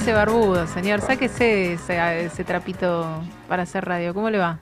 Parece 0.00 0.12
barbudo, 0.14 0.66
señor. 0.66 1.02
Sáquese 1.02 1.74
ese, 1.74 2.24
ese 2.24 2.44
trapito 2.44 3.06
para 3.48 3.64
hacer 3.64 3.84
radio. 3.84 4.14
¿Cómo 4.14 4.30
le 4.30 4.38
va? 4.38 4.58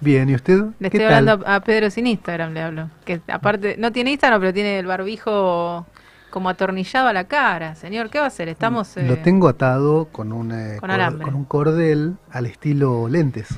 Bien, 0.00 0.28
¿y 0.28 0.34
usted? 0.34 0.58
Le 0.80 0.90
¿Qué 0.90 0.96
estoy 0.96 1.08
tal? 1.08 1.28
hablando 1.28 1.46
a, 1.46 1.60
Pedro 1.60 1.88
sin 1.88 2.08
Instagram, 2.08 2.52
le 2.52 2.62
hablo. 2.62 2.90
Que 3.04 3.20
aparte, 3.28 3.76
no 3.78 3.92
tiene 3.92 4.10
Instagram, 4.10 4.40
pero 4.40 4.52
tiene 4.52 4.80
el 4.80 4.86
barbijo 4.86 5.86
como 6.30 6.48
atornillado 6.48 7.06
a 7.06 7.12
la 7.12 7.24
cara. 7.28 7.76
Señor, 7.76 8.10
¿qué 8.10 8.18
va 8.18 8.24
a 8.24 8.28
hacer? 8.28 8.48
Estamos... 8.48 8.96
Lo 8.96 9.14
eh, 9.14 9.20
tengo 9.22 9.48
atado 9.48 10.08
con 10.10 10.32
un, 10.32 10.50
eh, 10.50 10.78
con 10.80 10.88
cor- 10.88 10.90
alambre. 10.90 11.24
con 11.26 11.34
un 11.36 11.44
cordel 11.44 12.16
al 12.32 12.46
estilo 12.46 13.06
lentes, 13.08 13.50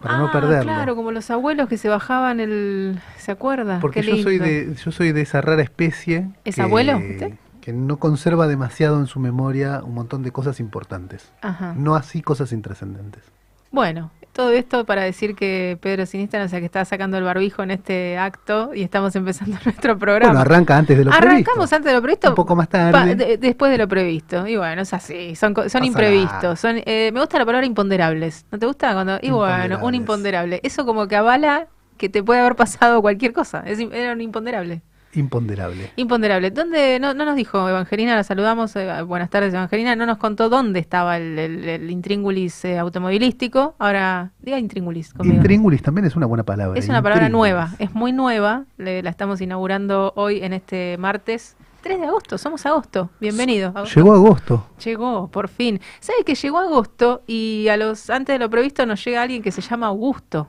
para 0.00 0.16
no 0.16 0.28
ah, 0.28 0.32
perderlo. 0.32 0.72
claro, 0.72 0.96
como 0.96 1.10
los 1.10 1.30
abuelos 1.30 1.68
que 1.68 1.76
se 1.76 1.90
bajaban 1.90 2.40
el... 2.40 2.98
¿Se 3.18 3.30
acuerda? 3.30 3.80
Porque 3.80 4.00
Qué 4.00 4.16
yo 4.16 4.22
soy, 4.22 4.38
de, 4.38 4.74
yo 4.82 4.90
soy 4.90 5.12
de 5.12 5.20
esa 5.20 5.42
rara 5.42 5.62
especie 5.62 6.28
¿Es 6.46 6.54
que, 6.54 6.62
abuelo, 6.62 6.96
usted? 6.96 7.34
Que 7.66 7.72
no 7.72 7.96
conserva 7.96 8.46
demasiado 8.46 9.00
en 9.00 9.08
su 9.08 9.18
memoria 9.18 9.82
un 9.84 9.92
montón 9.92 10.22
de 10.22 10.30
cosas 10.30 10.60
importantes. 10.60 11.32
Ajá. 11.42 11.74
No 11.76 11.96
así 11.96 12.22
cosas 12.22 12.52
intrascendentes. 12.52 13.24
Bueno, 13.72 14.12
todo 14.32 14.52
esto 14.52 14.84
para 14.84 15.02
decir 15.02 15.34
que 15.34 15.76
Pedro 15.82 16.06
sin 16.06 16.20
Instagram, 16.20 16.46
o 16.46 16.48
sea, 16.48 16.60
que 16.60 16.66
está 16.66 16.84
sacando 16.84 17.18
el 17.18 17.24
barbijo 17.24 17.64
en 17.64 17.72
este 17.72 18.18
acto 18.18 18.70
y 18.72 18.84
estamos 18.84 19.16
empezando 19.16 19.56
nuestro 19.64 19.98
programa. 19.98 20.28
Bueno, 20.32 20.42
arranca 20.42 20.76
antes 20.76 20.96
de 20.96 21.06
lo 21.06 21.10
Arrancamos 21.10 21.42
previsto. 21.42 21.74
antes 21.74 21.90
de 21.90 21.94
lo 21.96 22.02
previsto. 22.02 22.28
Un 22.28 22.34
poco 22.36 22.54
más 22.54 22.68
tarde. 22.68 23.16
de- 23.16 23.36
después 23.36 23.72
de 23.72 23.78
lo 23.78 23.88
previsto. 23.88 24.46
Y 24.46 24.56
bueno, 24.56 24.82
es 24.82 24.94
así. 24.94 25.34
Son, 25.34 25.52
son 25.68 25.82
imprevistos. 25.82 26.60
Son, 26.60 26.76
eh, 26.86 27.10
me 27.12 27.18
gusta 27.18 27.36
la 27.40 27.46
palabra 27.46 27.66
imponderables. 27.66 28.46
¿No 28.52 28.60
te 28.60 28.66
gusta? 28.66 28.92
Cuando, 28.92 29.18
y 29.20 29.30
bueno, 29.32 29.80
un 29.82 29.96
imponderable. 29.96 30.60
Eso 30.62 30.86
como 30.86 31.08
que 31.08 31.16
avala 31.16 31.66
que 31.96 32.08
te 32.08 32.22
puede 32.22 32.38
haber 32.38 32.54
pasado 32.54 33.02
cualquier 33.02 33.32
cosa. 33.32 33.64
Es, 33.66 33.80
era 33.80 34.12
un 34.12 34.20
imponderable. 34.20 34.82
Imponderable. 35.16 35.90
Imponderable. 35.96 36.50
¿Dónde? 36.50 36.98
No, 37.00 37.14
no 37.14 37.24
nos 37.24 37.36
dijo 37.36 37.68
Evangelina, 37.68 38.14
la 38.14 38.22
saludamos. 38.24 38.74
eh, 38.76 39.02
buenas 39.02 39.30
tardes, 39.30 39.52
Evangelina. 39.54 39.96
No 39.96 40.06
nos 40.06 40.18
contó 40.18 40.48
dónde 40.48 40.78
estaba 40.80 41.16
el, 41.16 41.38
el, 41.38 41.68
el 41.68 41.90
intríngulis 41.90 42.64
eh, 42.64 42.78
automovilístico. 42.78 43.74
Ahora, 43.78 44.32
diga 44.40 44.58
intríngulis 44.58 45.12
conmigo. 45.12 45.36
Intríngulis 45.36 45.82
también 45.82 46.04
es 46.06 46.16
una 46.16 46.26
buena 46.26 46.44
palabra. 46.44 46.78
Es 46.78 46.88
una 46.88 47.02
palabra 47.02 47.28
nueva, 47.28 47.70
es 47.78 47.94
muy 47.94 48.12
nueva. 48.12 48.64
le- 48.78 49.02
la 49.02 49.10
estamos 49.10 49.40
inaugurando 49.40 50.12
hoy 50.16 50.42
en 50.42 50.52
este 50.52 50.96
martes 50.98 51.56
3 51.82 52.00
de 52.00 52.06
agosto. 52.06 52.36
Somos 52.38 52.66
agosto. 52.66 53.10
Bienvenido. 53.20 53.68
Agosto. 53.68 53.94
Llegó 53.94 54.12
agosto. 54.14 54.66
Llegó, 54.84 55.28
por 55.28 55.48
fin. 55.48 55.80
¿Sabe 56.00 56.24
que 56.24 56.34
llegó 56.34 56.58
agosto 56.58 57.22
y 57.26 57.68
a 57.68 57.76
los 57.76 58.10
antes 58.10 58.34
de 58.34 58.38
lo 58.38 58.50
previsto 58.50 58.84
nos 58.86 59.04
llega 59.04 59.22
alguien 59.22 59.42
que 59.42 59.52
se 59.52 59.60
llama 59.60 59.86
Augusto? 59.86 60.48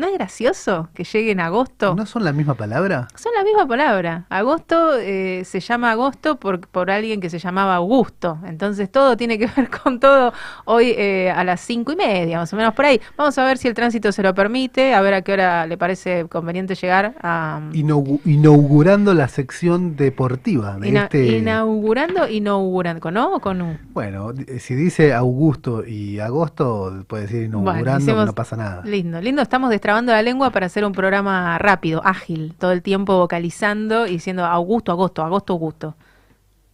¿No 0.00 0.06
es 0.06 0.14
gracioso 0.14 0.88
que 0.94 1.04
llegue 1.04 1.32
en 1.32 1.40
agosto? 1.40 1.94
¿No 1.94 2.06
son 2.06 2.24
la 2.24 2.32
misma 2.32 2.54
palabra? 2.54 3.06
Son 3.14 3.32
la 3.36 3.44
misma 3.44 3.66
palabra. 3.68 4.24
Agosto 4.30 4.96
eh, 4.98 5.42
se 5.44 5.60
llama 5.60 5.90
agosto 5.90 6.36
por, 6.40 6.60
por 6.66 6.90
alguien 6.90 7.20
que 7.20 7.28
se 7.28 7.38
llamaba 7.38 7.76
Augusto. 7.76 8.38
Entonces 8.46 8.90
todo 8.90 9.16
tiene 9.18 9.38
que 9.38 9.46
ver 9.56 9.68
con 9.68 10.00
todo. 10.00 10.32
Hoy 10.64 10.94
eh, 10.96 11.30
a 11.30 11.44
las 11.44 11.60
cinco 11.60 11.92
y 11.92 11.96
media, 11.96 12.38
más 12.38 12.50
o 12.52 12.56
menos 12.56 12.72
por 12.72 12.86
ahí. 12.86 12.98
Vamos 13.18 13.36
a 13.36 13.44
ver 13.44 13.58
si 13.58 13.68
el 13.68 13.74
tránsito 13.74 14.10
se 14.10 14.22
lo 14.22 14.32
permite, 14.34 14.94
a 14.94 15.02
ver 15.02 15.12
a 15.12 15.20
qué 15.20 15.34
hora 15.34 15.66
le 15.66 15.76
parece 15.76 16.24
conveniente 16.30 16.74
llegar 16.74 17.14
a... 17.22 17.60
Inaugu- 17.74 18.20
inaugurando 18.24 19.12
la 19.12 19.28
sección 19.28 19.96
deportiva 19.96 20.78
de 20.78 20.88
ina- 20.88 21.04
este. 21.04 21.26
Inaugurando, 21.38 22.26
inaugurando. 22.26 23.00
¿Con 23.02 23.16
O 23.18 23.34
o 23.36 23.40
con 23.40 23.60
U? 23.60 23.76
Bueno, 23.92 24.32
di- 24.32 24.58
si 24.60 24.74
dice 24.74 25.12
Augusto 25.12 25.84
y 25.86 26.18
agosto, 26.20 27.04
puede 27.06 27.24
decir 27.24 27.48
Bueno, 27.50 27.60
inaugurando, 27.70 28.00
hicimos- 28.12 28.26
no 28.26 28.32
pasa 28.34 28.56
nada. 28.56 28.82
Lindo, 28.84 29.20
lindo. 29.20 29.42
Estamos 29.42 29.68
destrabando 29.90 30.12
la 30.12 30.22
lengua 30.22 30.50
para 30.50 30.66
hacer 30.66 30.84
un 30.84 30.92
programa 30.92 31.58
rápido, 31.58 32.00
ágil, 32.04 32.54
todo 32.56 32.70
el 32.70 32.80
tiempo 32.80 33.18
vocalizando 33.18 34.06
y 34.06 34.12
diciendo 34.12 34.44
Augusto, 34.44 34.92
agosto, 34.92 35.24
agosto, 35.24 35.52
Augusto. 35.54 35.96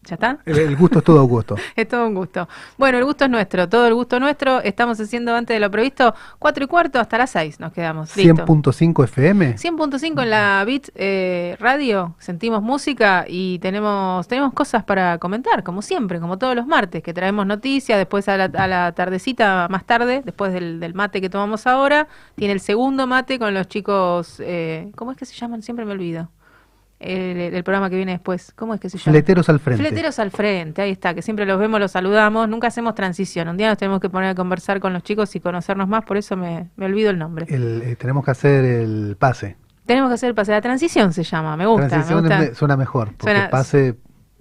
¿Ya 0.06 0.14
está? 0.14 0.38
El, 0.46 0.58
el 0.58 0.76
gusto 0.76 0.98
es 1.00 1.04
todo 1.04 1.20
Augusto. 1.20 1.56
Es 1.76 1.88
todo 1.88 2.06
un 2.06 2.14
gusto. 2.14 2.48
Bueno, 2.78 2.98
el 2.98 3.04
gusto 3.04 3.24
es 3.24 3.30
nuestro, 3.30 3.68
todo 3.68 3.86
el 3.86 3.94
gusto 3.94 4.18
nuestro. 4.18 4.60
Estamos 4.62 4.98
haciendo 5.00 5.34
antes 5.34 5.54
de 5.54 5.60
lo 5.60 5.70
previsto, 5.70 6.14
cuatro 6.38 6.64
y 6.64 6.66
cuarto 6.66 7.00
hasta 7.00 7.18
las 7.18 7.30
seis 7.30 7.60
nos 7.60 7.72
quedamos. 7.72 8.16
Listo. 8.16 8.46
100.5 8.46 9.04
FM. 9.04 9.56
100.5 9.56 10.22
en 10.22 10.30
la 10.30 10.64
Beat 10.64 10.90
eh, 10.94 11.56
Radio, 11.58 12.14
sentimos 12.18 12.62
música 12.62 13.24
y 13.28 13.58
tenemos, 13.58 14.26
tenemos 14.28 14.52
cosas 14.52 14.84
para 14.84 15.18
comentar, 15.18 15.62
como 15.62 15.82
siempre, 15.82 16.20
como 16.20 16.38
todos 16.38 16.54
los 16.54 16.66
martes, 16.66 17.02
que 17.02 17.12
traemos 17.12 17.46
noticias, 17.46 17.98
después 17.98 18.28
a 18.28 18.36
la, 18.36 18.44
a 18.44 18.66
la 18.66 18.92
tardecita, 18.92 19.66
más 19.70 19.84
tarde, 19.84 20.22
después 20.24 20.52
del, 20.52 20.80
del 20.80 20.94
mate 20.94 21.20
que 21.20 21.28
tomamos 21.28 21.66
ahora, 21.66 22.08
tiene 22.36 22.52
el 22.52 22.60
segundo 22.60 23.06
mate 23.06 23.38
con 23.38 23.54
los 23.54 23.68
chicos, 23.68 24.40
eh, 24.40 24.90
¿cómo 24.94 25.12
es 25.12 25.18
que 25.18 25.26
se 25.26 25.34
llaman? 25.34 25.62
Siempre 25.62 25.84
me 25.84 25.92
olvido. 25.92 26.28
El, 26.98 27.38
el 27.54 27.62
programa 27.62 27.90
que 27.90 27.96
viene 27.96 28.12
después, 28.12 28.52
¿cómo 28.56 28.72
es 28.72 28.80
que 28.80 28.88
se 28.88 28.96
llama? 28.96 29.12
Fleteros 29.12 29.48
al 29.50 29.60
frente. 29.60 29.82
Fleteros 29.84 30.18
al 30.18 30.30
frente, 30.30 30.80
ahí 30.80 30.92
está, 30.92 31.12
que 31.14 31.20
siempre 31.20 31.44
los 31.44 31.58
vemos, 31.58 31.78
los 31.78 31.90
saludamos, 31.92 32.48
nunca 32.48 32.68
hacemos 32.68 32.94
transición. 32.94 33.48
Un 33.48 33.58
día 33.58 33.68
nos 33.68 33.76
tenemos 33.76 34.00
que 34.00 34.08
poner 34.08 34.30
a 34.30 34.34
conversar 34.34 34.80
con 34.80 34.94
los 34.94 35.02
chicos 35.02 35.36
y 35.36 35.40
conocernos 35.40 35.88
más, 35.88 36.04
por 36.06 36.16
eso 36.16 36.36
me, 36.36 36.70
me 36.76 36.86
olvido 36.86 37.10
el 37.10 37.18
nombre. 37.18 37.44
El, 37.50 37.82
eh, 37.82 37.96
tenemos 37.96 38.24
que 38.24 38.30
hacer 38.30 38.64
el 38.64 39.16
pase. 39.18 39.56
Tenemos 39.84 40.08
que 40.10 40.14
hacer 40.14 40.30
el 40.30 40.34
pase. 40.34 40.52
La 40.52 40.62
transición 40.62 41.12
se 41.12 41.22
llama, 41.22 41.54
me 41.56 41.66
gusta. 41.66 41.88
Transición 41.88 42.24
me 42.26 42.36
gusta. 42.38 42.54
suena 42.54 42.76
mejor, 42.78 43.08
porque 43.16 43.24
Suena- 43.32 43.50
pase 43.50 43.96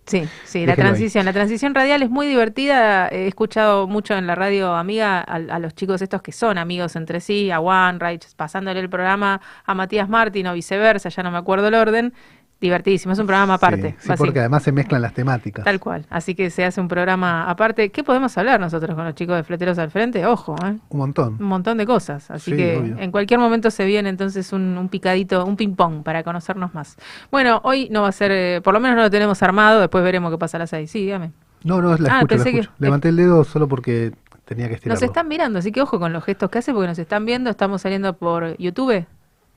Sí, 0.07 0.23
sí, 0.43 0.67
la 0.67 0.73
ahí. 0.73 0.77
transición. 0.77 1.25
La 1.25 1.33
transición 1.33 1.73
radial 1.73 2.03
es 2.03 2.11
muy 2.11 2.27
divertida. 2.27 3.07
He 3.09 3.27
escuchado 3.27 3.87
mucho 3.87 4.13
en 4.15 4.27
la 4.27 4.35
radio 4.35 4.75
amiga 4.75 5.19
a, 5.19 5.33
a 5.37 5.57
los 5.59 5.73
chicos 5.73 5.99
estos 6.03 6.21
que 6.21 6.31
son 6.31 6.59
amigos 6.59 6.95
entre 6.95 7.19
sí, 7.19 7.49
a 7.49 7.59
One 7.59 7.97
Reich, 7.97 8.23
pasándole 8.35 8.79
el 8.81 8.89
programa 8.89 9.41
a 9.65 9.73
Matías 9.73 10.07
Martín 10.07 10.45
o 10.45 10.53
viceversa, 10.53 11.09
ya 11.09 11.23
no 11.23 11.31
me 11.31 11.39
acuerdo 11.39 11.67
el 11.69 11.73
orden. 11.73 12.13
Divertidísimo, 12.61 13.11
es 13.13 13.19
un 13.19 13.27
programa 13.27 13.55
aparte. 13.55 13.95
Sí, 13.99 14.09
porque 14.17 14.39
además 14.39 14.63
se 14.63 14.71
mezclan 14.71 15.01
las 15.01 15.13
temáticas. 15.13 15.65
Tal 15.65 15.79
cual. 15.79 16.05
Así 16.09 16.35
que 16.35 16.49
se 16.49 16.63
hace 16.63 16.79
un 16.79 16.87
programa 16.87 17.49
aparte. 17.49 17.89
¿Qué 17.91 18.01
podemos 18.03 18.35
hablar 18.37 18.59
nosotros 18.61 18.95
con 18.95 19.03
los 19.05 19.13
chicos 19.13 19.35
de 19.35 19.43
Fleteros 19.43 19.77
al 19.77 19.91
Frente? 19.91 20.25
Ojo, 20.25 20.55
¿eh? 20.65 20.77
Un 20.89 20.97
montón. 20.97 21.35
un 21.39 21.47
montón 21.47 21.77
de 21.77 21.85
cosas. 21.85 22.31
Así 22.31 22.51
Sí, 22.51 22.57
que 22.57 22.77
obvio. 22.77 22.97
en 22.97 23.11
cualquier 23.11 23.39
momento 23.41 23.69
se 23.69 23.85
viene 23.85 24.07
entonces 24.09 24.53
un, 24.53 24.77
un 24.77 24.87
picadito, 24.89 25.45
un 25.45 25.57
ping-pong 25.57 26.01
para 26.01 26.23
conocernos 26.23 26.73
más. 26.73 26.95
Bueno, 27.29 27.59
hoy 27.65 27.89
no 27.91 28.03
va 28.03 28.07
a 28.07 28.11
ser, 28.13 28.31
eh, 28.31 28.61
por 28.63 28.73
lo 28.73 28.79
menos 28.79 28.95
no 28.95 29.03
lo 29.03 29.11
tenemos 29.11 29.43
armado, 29.43 29.81
después 29.81 30.03
veremos 30.03 30.31
qué 30.31 30.37
pasa 30.37 30.55
a 30.57 30.59
las 30.61 30.69
seis. 30.69 30.89
Sí, 30.89 30.99
dígame. 31.03 31.31
No, 31.63 31.81
no, 31.81 31.89
la 31.89 31.93
Ah, 31.93 31.95
escucho, 31.97 32.11
la 32.21 32.25
pensé 32.27 32.51
que- 32.51 32.59
escucho. 32.59 32.75
Levanté 32.79 33.09
el 33.09 33.17
dedo 33.17 33.43
solo 33.43 33.67
porque 33.67 34.13
tenía 34.45 34.69
que 34.69 34.75
estirarlo. 34.75 34.95
Nos 35.01 35.03
están 35.03 35.27
mirando, 35.27 35.59
así 35.59 35.71
que 35.73 35.81
ojo 35.81 35.99
con 35.99 36.13
los 36.13 36.23
gestos 36.23 36.49
que 36.49 36.59
hace 36.59 36.71
porque 36.73 36.87
nos 36.87 36.99
están 36.99 37.25
viendo. 37.25 37.49
Estamos 37.49 37.81
saliendo 37.81 38.13
por 38.13 38.55
YouTube. 38.57 39.05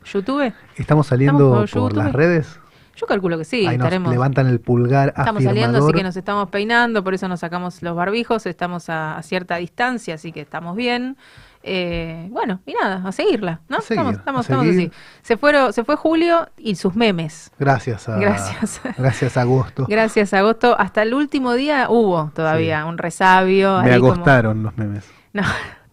¿YouTube? 0.04 0.52
Estamos 0.76 1.06
saliendo 1.06 1.64
Estamos 1.64 1.70
por 1.70 1.80
por 1.94 1.96
las 1.96 2.12
redes. 2.12 2.58
Yo 2.98 3.06
calculo 3.06 3.38
que 3.38 3.44
sí. 3.44 3.58
Ahí 3.60 3.76
nos 3.78 3.86
estaremos. 3.86 4.10
levantan 4.12 4.48
el 4.48 4.60
pulgar 4.60 5.14
Estamos 5.16 5.42
saliendo, 5.44 5.78
así 5.78 5.92
que 5.92 6.02
nos 6.02 6.16
estamos 6.16 6.48
peinando, 6.50 7.04
por 7.04 7.14
eso 7.14 7.28
nos 7.28 7.40
sacamos 7.40 7.80
los 7.82 7.94
barbijos, 7.94 8.44
estamos 8.46 8.88
a, 8.90 9.16
a 9.16 9.22
cierta 9.22 9.56
distancia, 9.56 10.14
así 10.14 10.32
que 10.32 10.40
estamos 10.40 10.74
bien. 10.74 11.16
Eh, 11.62 12.28
bueno, 12.30 12.60
y 12.66 12.72
nada, 12.72 13.02
a 13.06 13.12
seguirla, 13.12 13.60
¿no? 13.68 13.78
A 13.78 13.80
seguir, 13.80 14.00
estamos, 14.00 14.16
estamos, 14.18 14.42
estamos 14.42 14.66
así. 14.68 14.90
Se, 15.22 15.36
fueron, 15.36 15.72
se 15.72 15.84
fue 15.84 15.96
Julio 15.96 16.48
y 16.56 16.76
sus 16.76 16.94
memes. 16.94 17.50
Gracias 17.58 18.08
a, 18.08 18.16
Gracias. 18.18 18.80
gracias 18.96 19.36
a 19.36 19.42
agosto. 19.42 19.84
Gracias, 19.88 20.32
agosto. 20.34 20.76
Hasta 20.78 21.02
el 21.02 21.14
último 21.14 21.54
día 21.54 21.86
hubo 21.90 22.30
todavía 22.34 22.84
un 22.86 22.96
resabio. 22.98 23.80
Me 23.82 23.92
ahí 23.92 24.00
como- 24.00 24.12
agostaron 24.14 24.62
los 24.62 24.76
memes. 24.76 25.04
No, 25.32 25.42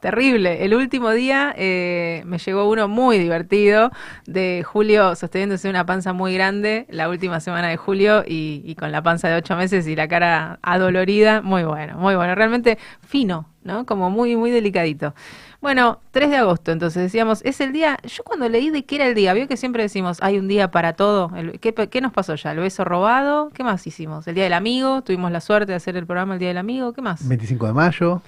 terrible. 0.06 0.64
El 0.64 0.76
último 0.76 1.10
día 1.10 1.52
eh, 1.58 2.22
me 2.28 2.38
llegó 2.38 2.70
uno 2.70 2.88
muy 2.88 3.18
divertido 3.18 3.90
de 4.28 4.64
Julio 4.64 5.16
sosteniéndose 5.16 5.68
una 5.68 5.84
panza 5.88 6.14
muy 6.14 6.36
grande, 6.36 6.86
la 6.90 7.10
última 7.10 7.40
semana 7.40 7.70
de 7.70 7.78
julio, 7.78 8.24
y, 8.24 8.62
y 8.64 8.76
con 8.76 8.92
la 8.92 9.02
panza 9.02 9.30
de 9.30 9.36
ocho 9.36 9.56
meses 9.56 9.88
y 9.88 9.96
la 9.96 10.08
cara 10.08 10.60
adolorida. 10.62 11.42
Muy 11.42 11.64
bueno, 11.64 11.98
muy 11.98 12.14
bueno. 12.14 12.36
Realmente 12.36 12.78
fino, 13.02 13.50
¿no? 13.64 13.88
Como 13.88 14.12
muy, 14.12 14.36
muy 14.36 14.52
delicadito. 14.52 15.16
Bueno, 15.60 16.00
3 16.12 16.30
de 16.30 16.38
agosto, 16.38 16.72
entonces 16.72 17.02
decíamos, 17.02 17.42
es 17.44 17.60
el 17.60 17.74
día, 17.74 17.98
yo 18.04 18.24
cuando 18.24 18.48
leí 18.48 18.70
de 18.70 18.86
qué 18.86 18.98
era 18.98 19.08
el 19.08 19.16
día, 19.16 19.34
vio 19.34 19.48
que 19.48 19.58
siempre 19.58 19.82
decimos, 19.82 20.20
hay 20.22 20.38
un 20.38 20.48
día 20.48 20.70
para 20.70 20.94
todo, 20.94 21.32
¿qué, 21.60 21.74
qué 21.74 22.02
nos 22.02 22.14
pasó 22.14 22.36
ya? 22.36 22.52
¿El 22.52 22.60
beso 22.60 22.86
robado? 22.86 23.50
¿Qué 23.56 23.64
más 23.64 23.88
hicimos? 23.88 24.28
¿El 24.28 24.36
día 24.36 24.44
del 24.44 24.54
amigo? 24.54 25.02
¿Tuvimos 25.02 25.32
la 25.32 25.42
suerte 25.42 25.72
de 25.72 25.78
hacer 25.78 25.98
el 25.98 26.06
programa 26.06 26.36
el 26.36 26.40
día 26.40 26.50
del 26.50 26.60
amigo? 26.60 26.94
¿Qué 26.94 27.02
más? 27.02 27.28
25 27.28 27.66
de 27.66 27.74
mayo. 27.74 28.22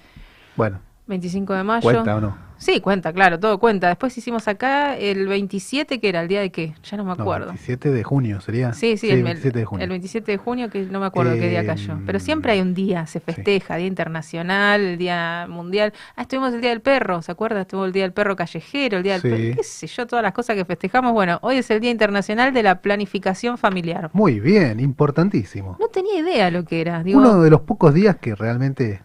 Bueno, 0.56 0.80
25 1.08 1.54
de 1.54 1.64
mayo. 1.64 1.82
cuenta 1.84 2.16
o 2.16 2.22
no. 2.22 2.48
Sí, 2.60 2.82
cuenta, 2.82 3.14
claro, 3.14 3.40
todo 3.40 3.60
cuenta. 3.60 3.88
Después 3.88 4.18
hicimos 4.18 4.48
acá 4.48 4.98
el 4.98 5.28
27, 5.28 6.00
que 6.00 6.10
era 6.10 6.22
el 6.22 6.28
día 6.28 6.42
de 6.42 6.52
qué, 6.52 6.74
ya 6.84 6.98
no 6.98 7.04
me 7.04 7.16
No, 7.16 7.22
acuerdo. 7.22 7.46
27 7.50 7.92
de 7.92 8.04
junio 8.04 8.42
sería. 8.42 8.74
Sí, 8.74 8.98
sí, 8.98 9.12
el, 9.12 9.20
el- 9.20 9.24
27 9.26 9.60
de 9.60 9.66
junio. 9.66 9.84
el 9.84 9.90
27 9.92 10.32
de 10.32 10.38
junio, 10.40 10.70
que 10.72 10.82
no 10.86 11.00
me 11.00 11.06
acuerdo 11.06 11.34
qué 11.36 11.50
día 11.50 11.64
cayó. 11.64 12.00
Pero 12.08 12.20
siempre 12.20 12.54
hay 12.54 12.62
un 12.62 12.74
día, 12.74 13.06
se 13.06 13.20
festeja, 13.20 13.76
Día 13.76 13.86
Internacional, 13.86 14.82
el 14.82 14.98
Día 14.98 15.46
Mundial. 15.48 15.94
Ah, 16.16 16.24
estuvimos 16.24 16.52
el 16.52 16.62
Día 16.62 16.72
del 16.72 16.82
Perro, 16.82 17.22
¿se 17.22 17.32
acuerda? 17.32 17.62
Estuvo 17.62 17.86
el 17.86 17.92
Día 17.92 18.04
del 18.04 18.14
Perro 18.14 18.36
Callejero, 18.36 18.98
el 18.98 19.04
Día 19.04 19.20
Sí. 19.20 19.28
del 19.30 19.40
Perro, 19.44 19.56
qué 19.58 19.64
sé 19.64 19.86
yo, 19.86 20.08
todas 20.08 20.24
las 20.24 20.34
cosas 20.34 20.56
que 20.56 20.66
festejamos. 20.66 21.14
Bueno, 21.14 21.38
hoy 21.44 21.58
es 21.58 21.70
el 21.70 21.80
Día 21.80 21.92
Internacional 21.92 22.56
de 22.56 22.64
la 22.64 22.82
Planificación 22.82 23.60
Familiar. 23.60 24.10
Muy 24.14 24.40
bien, 24.40 24.80
importantísimo. 24.80 25.78
No 25.80 25.90
tenía 25.90 26.18
idea 26.20 26.50
lo 26.50 26.66
que 26.66 26.82
era. 26.82 27.04
Digo, 27.04 27.20
Uno 27.20 27.40
de 27.40 27.52
los 27.52 27.62
pocos 27.62 27.94
días 27.94 28.16
que 28.16 28.34
realmente 28.34 29.02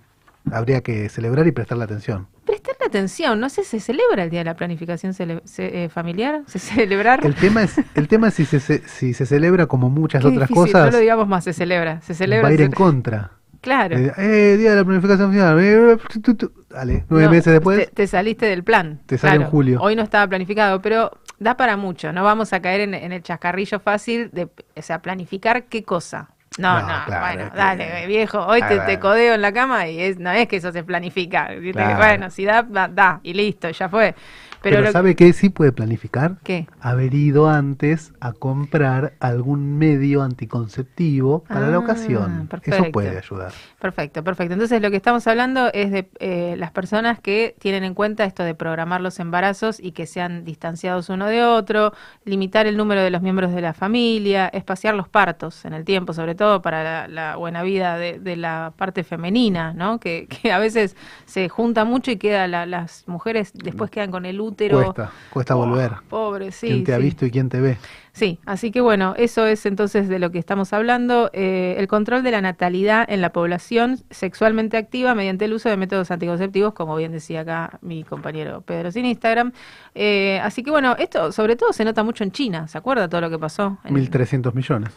habría 0.50 0.80
que 0.82 1.08
celebrar 1.08 1.46
y 1.46 1.52
prestarle 1.52 1.84
atención. 1.84 2.26
prestarle 2.44 2.86
atención, 2.86 3.38
no 3.40 3.48
sé, 3.48 3.64
¿se 3.64 3.80
celebra 3.80 4.24
el 4.24 4.30
Día 4.30 4.40
de 4.40 4.44
la 4.44 4.56
Planificación 4.56 5.12
cele- 5.14 5.40
se- 5.44 5.84
eh, 5.84 5.88
Familiar? 5.88 6.42
¿Se 6.46 6.58
celebrar? 6.58 7.24
El 7.24 7.34
tema 7.34 7.62
es, 7.62 7.76
el 7.94 8.08
tema 8.08 8.28
es 8.28 8.34
si, 8.34 8.44
se, 8.44 8.60
si 8.60 9.14
se 9.14 9.26
celebra 9.26 9.66
como 9.66 9.88
muchas 9.90 10.20
Qué 10.22 10.28
otras 10.28 10.48
difícil, 10.48 10.72
cosas, 10.72 10.86
No 10.86 10.92
lo 10.92 10.98
digamos 10.98 11.28
más, 11.28 11.44
se 11.44 11.52
celebra. 11.52 12.00
Se 12.02 12.14
celebra. 12.14 12.42
va 12.42 12.48
a 12.48 12.52
ir 12.52 12.58
se- 12.58 12.64
en 12.66 12.72
contra. 12.72 13.30
Claro. 13.60 13.96
Eh, 13.96 14.12
eh, 14.18 14.56
día 14.58 14.70
de 14.70 14.76
la 14.76 14.84
planificación 14.84 15.30
final. 15.30 15.56
eh, 15.60 15.96
tu, 16.20 16.34
tu. 16.34 16.52
Dale, 16.68 17.04
nueve 17.08 17.26
No, 17.26 17.30
meses 17.30 17.52
después. 17.52 17.78
Te, 17.78 17.86
te 17.94 18.06
saliste 18.08 18.44
del 18.46 18.64
plan. 18.64 19.00
Te 19.06 19.16
sale 19.18 19.36
en 19.36 19.44
julio. 19.48 19.80
Hoy 19.80 19.94
no 19.94 20.02
estaba 20.02 20.26
planificado, 20.26 20.82
pero 20.82 21.12
da 21.38 21.56
para 21.56 21.76
mucho. 21.76 22.12
No 22.12 22.24
vamos 22.24 22.52
a 22.52 22.60
caer 22.60 22.80
en, 22.80 22.94
en 22.94 23.12
el 23.12 23.22
chascarrillo 23.22 23.78
fácil 23.78 24.30
de, 24.32 24.48
o 24.76 24.82
sea, 24.82 25.00
planificar 25.00 25.66
qué 25.66 25.84
cosa. 25.84 26.30
No, 26.58 26.80
no, 26.80 26.86
No, 26.86 27.04
claro, 27.06 27.26
bueno, 27.26 27.42
es 27.44 27.50
que- 27.50 27.56
dale, 27.56 28.06
viejo, 28.06 28.46
hoy 28.46 28.60
te, 28.62 28.78
te 28.80 28.98
codeo 28.98 29.34
en 29.34 29.42
la 29.42 29.52
cama 29.52 29.88
y 29.88 30.00
es, 30.00 30.18
no 30.18 30.30
es 30.30 30.48
que 30.48 30.56
eso 30.56 30.70
se 30.72 30.84
planifica. 30.84 31.48
Bueno, 31.96 32.30
si 32.30 32.44
da, 32.44 32.62
da, 32.62 32.88
da, 32.88 33.20
y 33.22 33.32
listo, 33.34 33.70
ya 33.70 33.88
fue. 33.88 34.14
Pero, 34.60 34.92
¿sabe 34.92 35.16
qué 35.16 35.32
sí 35.32 35.48
puede 35.48 35.72
planificar? 35.72 36.36
¿Qué? 36.44 36.68
Haber 36.80 37.14
ido 37.14 37.48
antes 37.50 38.12
a 38.20 38.32
comprar 38.32 39.14
algún 39.18 39.76
medio 39.76 40.22
anticonceptivo 40.22 41.42
para 41.44 41.68
la 41.68 41.76
Ah, 41.76 41.80
ocasión. 41.80 42.46
perfecto. 42.48 42.82
Eso 42.82 42.92
puede 42.92 43.18
ayudar. 43.18 43.52
Perfecto, 43.80 44.22
perfecto. 44.22 44.52
Entonces 44.54 44.80
lo 44.80 44.90
que 44.90 44.96
estamos 44.96 45.26
hablando 45.26 45.70
es 45.72 45.90
de 45.90 46.08
eh, 46.20 46.54
las 46.58 46.70
personas 46.70 47.18
que 47.18 47.56
tienen 47.58 47.82
en 47.82 47.94
cuenta 47.94 48.24
esto 48.24 48.44
de 48.44 48.54
programar 48.54 49.00
los 49.00 49.18
embarazos 49.18 49.80
y 49.80 49.90
que 49.92 50.06
sean 50.06 50.44
distanciados 50.44 51.08
uno 51.08 51.26
de 51.26 51.42
otro, 51.42 51.92
limitar 52.24 52.66
el 52.66 52.76
número 52.76 53.02
de 53.02 53.10
los 53.10 53.20
miembros 53.22 53.52
de 53.52 53.60
la 53.62 53.72
familia, 53.74 54.46
espaciar 54.48 54.94
los 54.94 55.08
partos 55.08 55.64
en 55.64 55.72
el 55.72 55.84
tiempo, 55.84 56.12
sobre 56.12 56.34
todo 56.36 56.41
para 56.62 56.82
la, 56.82 57.08
la 57.08 57.36
buena 57.36 57.62
vida 57.62 57.96
de, 57.96 58.18
de 58.18 58.36
la 58.36 58.72
parte 58.76 59.04
femenina, 59.04 59.72
¿no? 59.72 60.00
Que, 60.00 60.26
que 60.26 60.50
a 60.52 60.58
veces 60.58 60.96
se 61.24 61.48
junta 61.48 61.84
mucho 61.84 62.10
y 62.10 62.16
queda 62.16 62.46
la- 62.48 62.66
las 62.66 63.04
mujeres 63.06 63.52
después 63.54 63.90
quedan 63.90 64.10
con 64.10 64.26
el 64.26 64.40
útero. 64.40 64.82
Cuesta, 64.82 65.10
cuesta 65.30 65.54
volver. 65.54 65.92
Pobre, 66.08 66.50
sí. 66.52 66.66
¿Quién 66.66 66.84
te 66.84 66.94
ha 66.94 66.98
visto 66.98 67.24
y 67.26 67.30
quién 67.30 67.48
te 67.48 67.60
ve? 67.60 67.76
Sí, 68.14 68.38
así 68.44 68.70
que 68.70 68.82
bueno, 68.82 69.14
eso 69.16 69.46
es 69.46 69.64
entonces 69.64 70.06
de 70.06 70.18
lo 70.18 70.30
que 70.30 70.38
estamos 70.38 70.74
hablando. 70.74 71.30
Eh, 71.32 71.76
el 71.78 71.88
control 71.88 72.22
de 72.22 72.30
la 72.30 72.42
natalidad 72.42 73.06
en 73.08 73.22
la 73.22 73.32
población 73.32 74.00
sexualmente 74.10 74.76
activa 74.76 75.14
mediante 75.14 75.46
el 75.46 75.54
uso 75.54 75.70
de 75.70 75.78
métodos 75.78 76.10
anticonceptivos, 76.10 76.74
como 76.74 76.94
bien 76.96 77.12
decía 77.12 77.40
acá 77.40 77.78
mi 77.80 78.04
compañero 78.04 78.60
Pedro 78.60 78.92
sin 78.92 79.06
Instagram. 79.06 79.52
Eh, 79.94 80.38
así 80.42 80.62
que 80.62 80.70
bueno, 80.70 80.94
esto 80.98 81.32
sobre 81.32 81.56
todo 81.56 81.72
se 81.72 81.86
nota 81.86 82.02
mucho 82.02 82.22
en 82.22 82.32
China. 82.32 82.68
¿Se 82.68 82.76
acuerda 82.76 83.08
todo 83.08 83.22
lo 83.22 83.30
que 83.30 83.38
pasó? 83.38 83.78
En- 83.84 83.94
1.300 83.94 84.52
millones. 84.52 84.90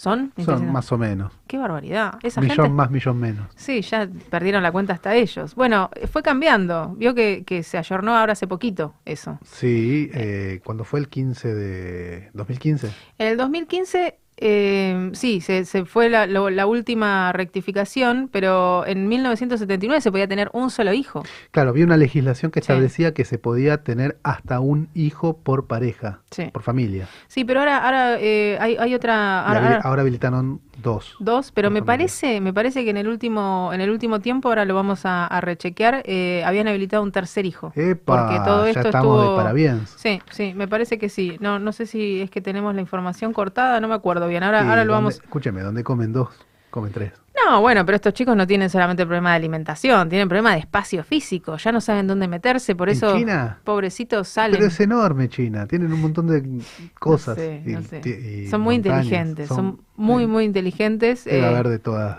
¿Son? 0.00 0.32
Son 0.42 0.72
más 0.72 0.90
o 0.92 0.96
menos. 0.96 1.30
Qué 1.46 1.58
barbaridad. 1.58 2.14
Esa 2.22 2.40
Millón 2.40 2.56
gente... 2.56 2.70
más, 2.70 2.90
millón 2.90 3.18
menos. 3.18 3.48
Sí, 3.54 3.82
ya 3.82 4.08
perdieron 4.30 4.62
la 4.62 4.72
cuenta 4.72 4.94
hasta 4.94 5.14
ellos. 5.14 5.54
Bueno, 5.54 5.90
fue 6.10 6.22
cambiando. 6.22 6.94
Vio 6.96 7.14
que, 7.14 7.44
que 7.44 7.62
se 7.62 7.76
ayornó 7.76 8.16
ahora 8.16 8.32
hace 8.32 8.46
poquito 8.46 8.94
eso. 9.04 9.38
Sí, 9.44 10.10
eh, 10.14 10.62
cuando 10.64 10.84
fue 10.84 11.00
el 11.00 11.10
15 11.10 11.54
de 11.54 12.30
2015. 12.32 12.90
En 13.18 13.26
el 13.26 13.36
2015, 13.36 14.18
eh, 14.40 15.10
sí, 15.12 15.40
se, 15.40 15.64
se 15.64 15.84
fue 15.84 16.08
la, 16.08 16.26
lo- 16.26 16.50
la 16.50 16.66
última 16.66 17.32
rectificación, 17.32 18.28
pero 18.32 18.86
en 18.86 19.08
1979 19.08 20.00
se 20.00 20.10
podía 20.10 20.26
tener 20.26 20.50
un 20.52 20.70
solo 20.70 20.92
hijo. 20.92 21.22
Claro, 21.50 21.70
había 21.70 21.84
una 21.84 21.96
legislación 21.96 22.50
que 22.50 22.60
Sí. 22.60 22.64
establecía 22.64 23.12
que 23.14 23.24
se 23.24 23.38
podía 23.38 23.82
tener 23.82 24.18
hasta 24.22 24.60
un 24.60 24.88
hijo 24.94 25.36
por 25.36 25.66
pareja, 25.66 26.20
Sí. 26.30 26.44
por 26.52 26.62
familia. 26.62 27.06
Sí, 27.28 27.44
pero 27.44 27.60
ahora, 27.60 27.78
ahora 27.84 28.16
eh, 28.20 28.56
hay, 28.60 28.76
hay 28.78 28.94
otra, 28.94 29.40
ahora 29.82 30.02
habilitaron 30.02 30.60
dos. 30.82 31.16
dos, 31.18 31.52
pero 31.52 31.70
me 31.70 31.82
parece, 31.82 32.40
me 32.40 32.52
parece 32.52 32.84
que 32.84 32.90
en 32.90 32.96
el 32.96 33.08
último, 33.08 33.70
en 33.72 33.80
el 33.80 33.90
último 33.90 34.20
tiempo, 34.20 34.48
ahora 34.48 34.64
lo 34.64 34.74
vamos 34.74 35.04
a, 35.06 35.26
a 35.26 35.40
rechequear, 35.40 36.02
eh, 36.06 36.42
habían 36.44 36.68
habilitado 36.68 37.02
un 37.02 37.12
tercer 37.12 37.46
hijo. 37.46 37.72
Epa, 37.76 38.26
porque 38.28 38.40
todo 38.44 38.64
ya 38.64 38.70
esto 38.70 38.80
estamos 38.88 39.18
estuvo- 39.20 39.30
de 39.32 39.36
parabienes. 39.42 39.94
Sí, 39.96 40.20
sí, 40.30 40.52
me 40.54 40.66
parece 40.68 40.98
que 40.98 41.08
sí. 41.08 41.36
No, 41.40 41.58
no 41.58 41.72
sé 41.72 41.86
si 41.86 42.20
es 42.22 42.30
que 42.30 42.40
tenemos 42.40 42.74
la 42.74 42.80
información 42.80 43.32
cortada, 43.32 43.80
no 43.80 43.88
me 43.88 43.94
acuerdo 43.94 44.26
bien. 44.28 44.42
Ahora, 44.42 44.62
Sí, 44.62 44.68
ahora 44.68 44.84
lo 44.84 44.92
donde- 44.94 45.04
vamos. 45.10 45.14
Escúcheme, 45.22 45.62
donde 45.62 45.82
comen 45.84 46.12
dos, 46.12 46.28
comen 46.70 46.92
tres. 46.92 47.12
No, 47.46 47.60
bueno, 47.60 47.84
pero 47.86 47.96
estos 47.96 48.12
chicos 48.12 48.36
no 48.36 48.46
tienen 48.46 48.68
solamente 48.70 49.04
problema 49.04 49.30
de 49.30 49.36
alimentación, 49.36 50.08
tienen 50.08 50.28
problema 50.28 50.52
de 50.52 50.58
espacio 50.60 51.02
físico, 51.04 51.56
ya 51.56 51.72
no 51.72 51.80
saben 51.80 52.06
dónde 52.06 52.28
meterse, 52.28 52.74
por 52.74 52.88
¿En 52.88 52.96
eso 52.96 53.16
China? 53.16 53.58
pobrecitos 53.64 54.28
salen. 54.28 54.56
Pero 54.56 54.66
es 54.66 54.78
enorme 54.80 55.28
China, 55.28 55.66
tienen 55.66 55.92
un 55.92 56.00
montón 56.00 56.26
de 56.26 56.60
cosas. 56.98 57.36
No 57.38 57.42
sé, 57.42 57.62
y- 57.66 57.70
no 57.72 57.82
sé. 57.82 58.00
y 58.44 58.46
Son 58.48 58.60
muy 58.60 58.76
montañas. 58.76 59.04
inteligentes, 59.04 59.48
son, 59.48 59.80
muy, 59.96 60.26
muy 60.26 60.44
inteligentes. 60.44 61.24
Debe 61.24 61.38
eh, 61.40 61.46
haber 61.46 61.68
de 61.68 61.78
todas 61.78 62.18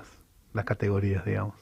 las 0.53 0.65
categorías, 0.65 1.23
digamos. 1.25 1.55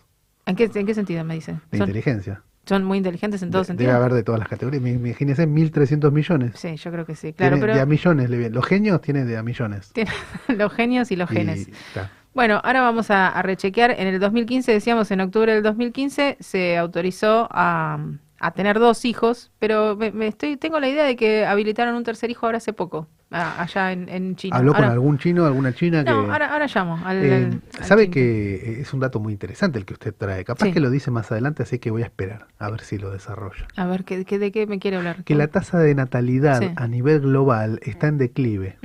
¿en, 0.46 0.56
qué, 0.56 0.70
¿En 0.74 0.86
qué 0.86 0.94
sentido 0.94 1.24
me 1.24 1.36
dicen? 1.36 1.62
De 1.72 1.78
Son, 1.80 1.88
inteligencia. 1.90 2.42
son 2.66 2.84
muy 2.86 2.98
inteligentes 3.00 3.42
en 3.44 3.52
todo 3.52 3.62
De- 3.64 3.66
sentido. 3.68 3.88
Debe 3.90 4.00
haber 4.00 4.14
de 4.14 4.24
todas 4.24 4.40
las 4.40 4.48
categorías. 4.48 4.82
Mi- 4.82 4.92
Imagínense 4.92 5.48
1.300 5.48 6.12
millones. 6.12 6.54
Sí, 6.56 6.76
yo 6.78 6.92
creo 6.92 7.06
que 7.06 7.16
sí, 7.16 7.34
claro, 7.34 7.58
pero 7.60 7.76
De 7.76 7.82
a 7.82 7.86
millones. 7.86 8.30
le. 8.30 8.50
Los 8.50 8.66
genios 8.66 9.02
tienen 9.02 9.28
de 9.28 9.38
a 9.38 9.44
millones. 9.44 9.92
tienen 9.92 10.14
los 10.58 10.72
genios 10.74 11.12
y 11.12 11.16
los 11.18 11.30
Y- 11.32 11.36
genes. 11.36 11.70
claro. 11.94 12.10
Bueno, 12.34 12.62
ahora 12.64 12.82
vamos 12.82 13.10
a, 13.12 13.28
a 13.28 13.42
rechequear. 13.42 13.92
En 13.92 14.08
el 14.08 14.20
2015, 14.20 14.72
decíamos, 14.72 15.10
en 15.12 15.22
octubre 15.22 15.54
del 15.54 15.64
2015, 15.64 16.38
se 16.40 16.78
autorizó 16.78 17.48
a, 17.52 18.00
a 18.40 18.52
tener 18.52 18.80
dos 18.80 19.04
hijos, 19.06 19.52
pero 19.60 19.96
me, 19.96 20.12
me 20.12 20.28
estoy, 20.28 20.56
tengo 20.58 20.80
la 20.80 20.88
idea 20.88 21.04
de 21.06 21.16
que 21.16 21.46
habilitaron 21.46 21.96
un 21.96 22.04
tercer 22.04 22.30
hijo 22.30 22.46
ahora 22.46 22.60
hace 22.60 22.72
poco, 22.72 23.08
a- 23.32 23.62
allá 23.62 23.92
en, 23.92 24.08
en 24.10 24.36
China. 24.36 24.56
¿Habló 24.58 24.74
con 24.74 24.86
algún 24.86 25.18
chino, 25.18 25.46
alguna 25.46 25.74
china 25.74 26.04
que... 26.06 26.12
No, 26.12 26.32
ahora, 26.32 26.54
ahora 26.54 26.68
llamo 26.74 27.00
al, 27.04 27.18
Eh, 27.26 27.34
al- 27.36 27.62
al 27.80 27.86
sabe 27.86 28.04
chino. 28.04 28.14
que 28.14 28.82
es 28.82 28.94
un 28.94 29.00
dato 29.02 29.20
muy 29.20 29.34
interesante 29.34 29.78
el 29.80 29.86
que 29.86 29.94
usted 29.94 30.14
trae. 30.16 30.46
Capaz 30.46 30.68
Sí. 30.68 30.72
que 30.72 30.80
lo 30.80 30.90
dice 30.92 31.12
más 31.12 31.32
adelante, 31.32 31.64
así 31.64 31.80
que 31.80 31.92
voy 31.92 32.04
a 32.04 32.06
esperar 32.06 32.48
a 32.60 32.70
ver 32.70 32.82
si 32.82 32.98
lo 33.00 33.12
desarrolla. 33.12 33.68
A 33.76 33.86
ver, 33.88 34.06
¿qué, 34.06 34.24
qué- 34.24 34.40
¿de 34.40 34.52
qué 34.52 34.68
me 34.68 34.80
quiere 34.80 34.98
hablar? 34.98 35.24
Que 35.26 35.36
la 35.36 35.48
tasa 35.48 35.80
de 35.80 35.94
natalidad 35.96 36.60
Sí. 36.62 36.70
a 36.76 36.88
nivel 36.88 37.20
global 37.22 37.80
está 37.84 38.08
en 38.08 38.18
declive. 38.20 38.78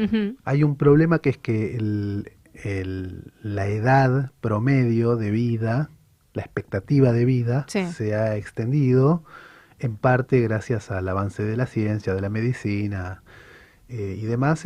Hay 0.44 0.64
un 0.64 0.76
problema 0.76 1.18
que 1.20 1.28
es 1.30 1.38
que 1.38 1.76
el- 1.76 2.32
el- 2.64 3.33
la 3.42 3.66
edad 3.68 4.33
promedio 4.40 5.16
de 5.16 5.30
vida, 5.30 5.90
la 6.33 6.42
expectativa 6.42 7.12
de 7.12 7.25
vida, 7.25 7.64
Sí. 7.68 7.87
se 7.87 8.14
ha 8.16 8.35
extendido 8.37 9.23
en 9.78 9.97
parte 9.97 10.40
gracias 10.40 10.90
al 10.90 11.09
avance 11.09 11.44
de 11.44 11.56
la 11.56 11.66
ciencia, 11.66 12.14
de 12.14 12.21
la 12.21 12.28
medicina 12.30 13.23
eh, 13.88 14.16
y 14.18 14.25
demás. 14.25 14.64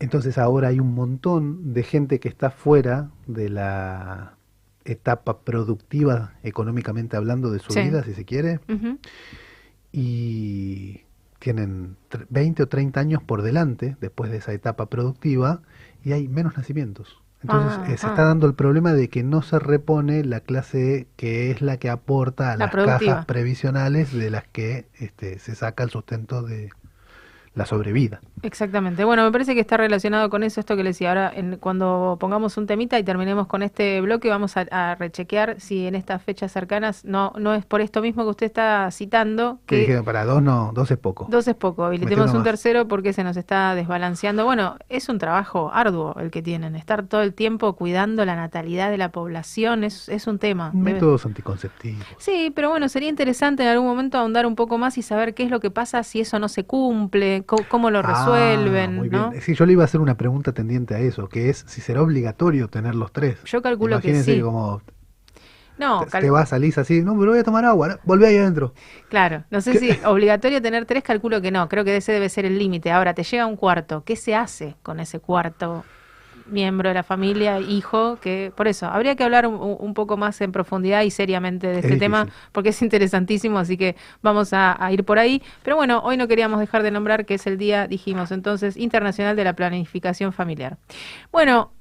Entonces 0.00 0.38
ahora 0.38 0.68
hay 0.68 0.80
un 0.80 0.94
montón 0.94 1.72
de 1.74 1.82
gente 1.82 2.18
que 2.18 2.28
está 2.28 2.50
fuera 2.50 3.10
de 3.26 3.48
la 3.50 4.36
etapa 4.86 5.40
productiva 5.44 6.32
económicamente 6.42 7.16
hablando 7.16 7.50
de 7.50 7.58
su 7.58 7.72
Sí. 7.72 7.80
vida, 7.82 8.02
si 8.04 8.14
se 8.14 8.24
quiere, 8.24 8.60
y 9.92 11.02
tienen 11.38 11.96
tre- 12.10 12.26
20 12.30 12.62
o 12.62 12.68
30 12.68 13.00
años 13.00 13.22
por 13.22 13.42
delante 13.42 13.96
después 14.00 14.30
de 14.30 14.38
esa 14.38 14.52
etapa 14.52 14.86
productiva 14.88 15.62
y 16.04 16.12
hay 16.12 16.28
menos 16.28 16.56
nacimientos. 16.56 17.22
Entonces 17.42 17.78
Ah, 17.78 17.84
eh, 17.92 17.98
se 17.98 18.06
ah. 18.06 18.10
está 18.10 18.24
dando 18.24 18.46
el 18.46 18.54
problema 18.54 18.92
de 18.94 19.08
que 19.10 19.22
no 19.22 19.42
se 19.42 19.58
repone 19.58 20.24
la 20.24 20.40
clase 20.40 20.96
E, 20.96 21.08
que 21.16 21.50
es 21.50 21.62
la 21.62 21.78
que 21.78 21.90
aporta 21.90 22.52
a 22.52 22.56
La 22.56 22.66
las 22.66 22.70
productiva. 22.70 22.98
cajas 22.98 23.26
previsionales 23.26 24.12
de 24.12 24.30
las 24.30 24.44
que 24.48 24.88
este, 24.94 25.38
se 25.38 25.54
saca 25.54 25.82
el 25.84 25.90
sustento 25.90 26.42
de 26.42 26.70
la 27.54 27.66
sobrevida. 27.66 28.20
Exactamente. 28.42 29.04
Bueno, 29.04 29.24
me 29.24 29.32
parece 29.32 29.54
que 29.54 29.60
está 29.60 29.76
relacionado 29.76 30.28
con 30.28 30.42
eso, 30.42 30.60
esto 30.60 30.76
que 30.76 30.82
le 30.82 30.90
decía. 30.90 31.08
Ahora, 31.10 31.32
en- 31.34 31.56
cuando 31.56 32.16
pongamos 32.20 32.56
un 32.56 32.66
temita 32.66 32.98
y 32.98 33.04
terminemos 33.04 33.46
con 33.46 33.62
este 33.62 34.00
bloque, 34.00 34.28
vamos 34.28 34.56
a, 34.56 34.66
a 34.70 34.94
rechequear 34.96 35.60
si 35.60 35.86
en 35.86 35.94
estas 35.94 36.22
fechas 36.22 36.52
cercanas 36.52 37.04
no, 37.04 37.32
no 37.38 37.54
es 37.54 37.64
por 37.64 37.80
esto 37.80 38.02
mismo 38.02 38.24
que 38.24 38.30
usted 38.30 38.46
está 38.46 38.90
citando, 38.90 39.60
Que 39.66 39.76
dije, 39.78 40.02
para 40.02 40.24
dos 40.24 40.42
no, 40.42 40.72
dos 40.74 40.90
es 40.90 40.98
poco. 40.98 41.26
dos 41.30 41.46
es 41.48 41.54
poco, 41.54 41.84
habilitemos 41.84 42.30
un 42.32 42.38
más. 42.38 42.44
tercero 42.44 42.86
porque 42.88 43.12
se 43.12 43.24
nos 43.24 43.36
está 43.36 43.74
desbalanceando. 43.74 44.44
Bueno, 44.44 44.76
es 44.88 45.08
un 45.08 45.18
trabajo 45.18 45.70
arduo 45.72 46.14
el 46.18 46.30
que 46.30 46.42
tienen, 46.42 46.74
estar 46.76 47.06
todo 47.06 47.22
el 47.22 47.34
tiempo 47.34 47.74
cuidando 47.74 48.24
la 48.24 48.36
natalidad 48.36 48.90
de 48.90 48.98
la 48.98 49.10
población, 49.10 49.84
es, 49.84 50.08
es 50.08 50.26
un 50.26 50.38
tema. 50.38 50.70
Debe- 50.74 50.94
Métodos 50.94 51.24
anticonceptivos. 51.24 52.04
Sí, 52.18 52.52
pero 52.54 52.68
bueno, 52.70 52.88
sería 52.88 53.08
interesante 53.08 53.62
en 53.62 53.68
algún 53.68 53.86
momento 53.86 54.18
ahondar 54.18 54.44
un 54.46 54.56
poco 54.56 54.76
más 54.76 54.98
y 54.98 55.02
saber 55.02 55.34
qué 55.34 55.44
es 55.44 55.50
lo 55.50 55.60
que 55.60 55.70
pasa 55.70 56.02
si 56.02 56.20
eso 56.20 56.38
no 56.38 56.48
se 56.48 56.64
cumple, 56.64 57.43
cómo, 57.46 57.90
lo 57.90 58.02
Ah, 58.02 58.90
resuelven, 58.90 58.94
muy 58.94 59.08
¿no? 59.10 59.32
bien. 59.32 59.40
Sí, 59.40 59.54
yo 59.54 59.64
le 59.66 59.72
iba 59.72 59.82
a 59.82 59.86
hacer 59.86 60.00
una 60.00 60.16
pregunta 60.16 60.52
tendiente 60.52 60.94
a 60.94 60.98
eso, 61.00 61.28
que 61.28 61.48
es 61.50 61.64
si 61.68 61.80
será 61.80 62.02
obligatorio 62.02 62.68
tener 62.68 62.94
los 62.94 63.12
tres. 63.12 63.38
Yo 63.44 63.62
calculo 63.62 64.00
que 64.02 64.12
Imagínense 64.12 64.14
sí. 64.14 64.42
como 64.42 64.82
No, 65.76 66.06
te, 66.06 66.06
te 66.06 66.30
vas, 66.30 66.48
salís 66.50 66.78
así, 66.78 67.02
no, 67.02 67.18
pero 67.18 67.32
voy 67.32 67.40
a 67.40 67.44
tomar 67.44 67.64
agua, 67.64 67.88
¿no? 67.88 67.98
volví 68.04 68.24
ahí 68.24 68.36
adentro. 68.38 68.74
claro, 69.08 69.44
no 69.50 69.60
sé 69.60 69.76
si 69.76 70.00
obligatorio 70.04 70.60
tener 70.62 70.86
tres, 70.86 71.02
calculo 71.02 71.40
que 71.40 71.50
no, 71.50 71.68
creo 71.68 71.84
que 71.84 71.96
ese 71.96 72.12
debe 72.12 72.28
ser 72.28 72.44
el 72.46 72.58
límite. 72.58 72.90
Ahora, 72.92 73.14
te 73.14 73.22
llega 73.22 73.46
un 73.46 73.56
cuarto, 73.56 74.04
¿qué 74.04 74.16
se 74.16 74.34
hace 74.34 74.76
con 74.82 75.00
ese 75.00 75.20
cuarto 75.20 75.86
miembro 76.46 76.88
de 76.88 76.94
la 76.94 77.02
familia, 77.02 77.60
hijo? 77.60 78.16
Que 78.20 78.52
por 78.54 78.68
eso, 78.68 78.86
habría 78.86 79.16
que 79.16 79.24
hablar 79.24 79.46
un, 79.46 79.76
un 79.78 79.94
poco 79.94 80.16
más 80.16 80.40
en 80.40 80.52
profundidad 80.52 81.02
y 81.02 81.10
seriamente 81.10 81.66
de 81.66 81.78
Es 81.78 81.84
este 81.84 81.96
tema, 81.96 82.28
porque 82.52 82.70
es 82.70 82.82
interesantísimo, 82.82 83.58
así 83.58 83.76
que 83.76 83.96
vamos 84.22 84.52
a, 84.52 84.82
a 84.84 84.92
ir 84.92 85.04
por 85.04 85.18
ahí. 85.18 85.42
Pero 85.62 85.76
bueno, 85.76 86.00
hoy 86.04 86.16
no 86.16 86.28
queríamos 86.28 86.60
dejar 86.60 86.82
de 86.82 86.90
nombrar 86.90 87.26
que 87.26 87.34
es 87.34 87.46
el 87.46 87.58
día, 87.58 87.86
dijimos 87.86 88.30
entonces, 88.32 88.76
Internacional 88.76 89.36
de 89.36 89.44
la 89.44 89.54
Planificación 89.54 90.32
Familiar. 90.32 90.78
Bueno, 91.32 91.72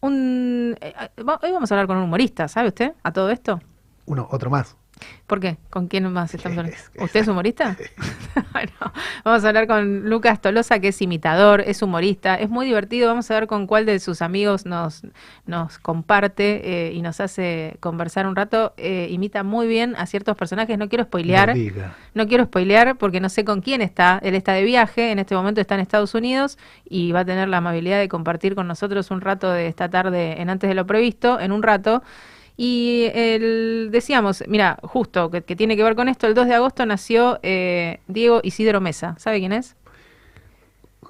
un, 0.00 0.76
eh, 0.80 0.94
eh, 0.98 1.22
hoy 1.42 1.52
vamos 1.52 1.70
a 1.70 1.74
hablar 1.74 1.86
con 1.86 1.96
un 1.96 2.04
humorista, 2.04 2.48
¿sabe 2.48 2.68
usted? 2.68 2.92
A 3.02 3.12
todo 3.12 3.30
esto. 3.30 3.60
Uno, 4.06 4.28
otro 4.30 4.50
más. 4.50 4.76
¿Por 5.26 5.40
qué? 5.40 5.58
¿Con 5.70 5.88
quién 5.88 6.10
más 6.12 6.34
estamos 6.34 6.58
hablando? 6.58 6.76
¿Usted 6.98 7.20
es 7.20 7.28
humorista? 7.28 7.76
bueno, 8.52 8.72
vamos 9.24 9.44
a 9.44 9.48
hablar 9.48 9.66
con 9.66 10.08
Lucas 10.08 10.40
Tolosa, 10.40 10.78
que 10.78 10.88
es 10.88 11.02
imitador, 11.02 11.62
es 11.66 11.82
humorista, 11.82 12.34
es 12.36 12.48
muy 12.48 12.66
divertido. 12.66 13.08
Vamos 13.08 13.30
a 13.30 13.34
ver 13.34 13.46
con 13.46 13.66
cuál 13.66 13.86
de 13.86 13.98
sus 13.98 14.22
amigos 14.22 14.66
nos, 14.66 15.02
nos 15.46 15.78
comparte 15.78 16.88
eh, 16.88 16.92
y 16.92 17.02
nos 17.02 17.20
hace 17.20 17.76
conversar 17.80 18.26
un 18.26 18.36
rato. 18.36 18.74
Eh, 18.76 19.08
imita 19.10 19.42
muy 19.42 19.66
bien 19.66 19.94
a 19.96 20.06
ciertos 20.06 20.36
personajes. 20.36 20.78
No 20.78 20.88
quiero 20.88 21.04
spoilear. 21.04 21.56
No. 21.56 21.82
No 22.14 22.26
quiero 22.26 22.44
spoilear 22.44 22.96
porque 22.96 23.20
no 23.20 23.28
sé 23.28 23.44
con 23.44 23.60
quién 23.60 23.82
está. 23.82 24.20
Él 24.22 24.34
está 24.34 24.52
de 24.52 24.64
viaje, 24.64 25.10
en 25.10 25.18
este 25.18 25.34
momento 25.34 25.60
está 25.60 25.74
en 25.74 25.80
Estados 25.80 26.14
Unidos 26.14 26.58
y 26.88 27.12
va 27.12 27.20
a 27.20 27.24
tener 27.24 27.48
la 27.48 27.58
amabilidad 27.58 27.98
de 27.98 28.08
compartir 28.08 28.54
con 28.54 28.66
nosotros 28.66 29.10
un 29.10 29.20
rato 29.20 29.50
de 29.50 29.66
esta 29.66 29.88
tarde 29.88 30.40
en 30.40 30.50
antes 30.50 30.68
de 30.68 30.74
lo 30.74 30.86
previsto, 30.86 31.40
en 31.40 31.52
un 31.52 31.62
rato. 31.62 32.02
Y 32.62 33.10
el, 33.14 33.88
decíamos, 33.90 34.44
mira, 34.46 34.78
justo 34.82 35.30
que, 35.30 35.40
que 35.40 35.56
tiene 35.56 35.78
que 35.78 35.82
ver 35.82 35.94
con 35.94 36.10
esto, 36.10 36.26
el 36.26 36.34
2 36.34 36.46
de 36.46 36.54
agosto 36.56 36.84
nació 36.84 37.40
eh, 37.42 38.00
Diego 38.06 38.40
Isidro 38.42 38.82
Mesa. 38.82 39.14
¿Sabe 39.16 39.38
quién 39.38 39.52
es? 39.52 39.76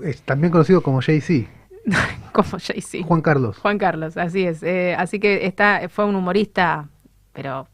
Es 0.01 0.23
también 0.23 0.53
conocido 0.53 0.81
como 0.81 1.01
Jay-Z, 1.03 1.51
Como 2.33 2.51
Jay-Z. 2.51 3.05
Juan 3.05 3.21
Carlos. 3.21 3.59
Juan 3.59 3.79
Carlos, 3.79 4.17
así 4.17 4.47
es. 4.47 4.63
Eh, 4.63 4.95
así 4.97 5.19
que 5.19 5.45
está, 5.45 5.89
fue 5.89 6.05
un 6.05 6.15
humorista, 6.15 6.89
pero 7.33 7.67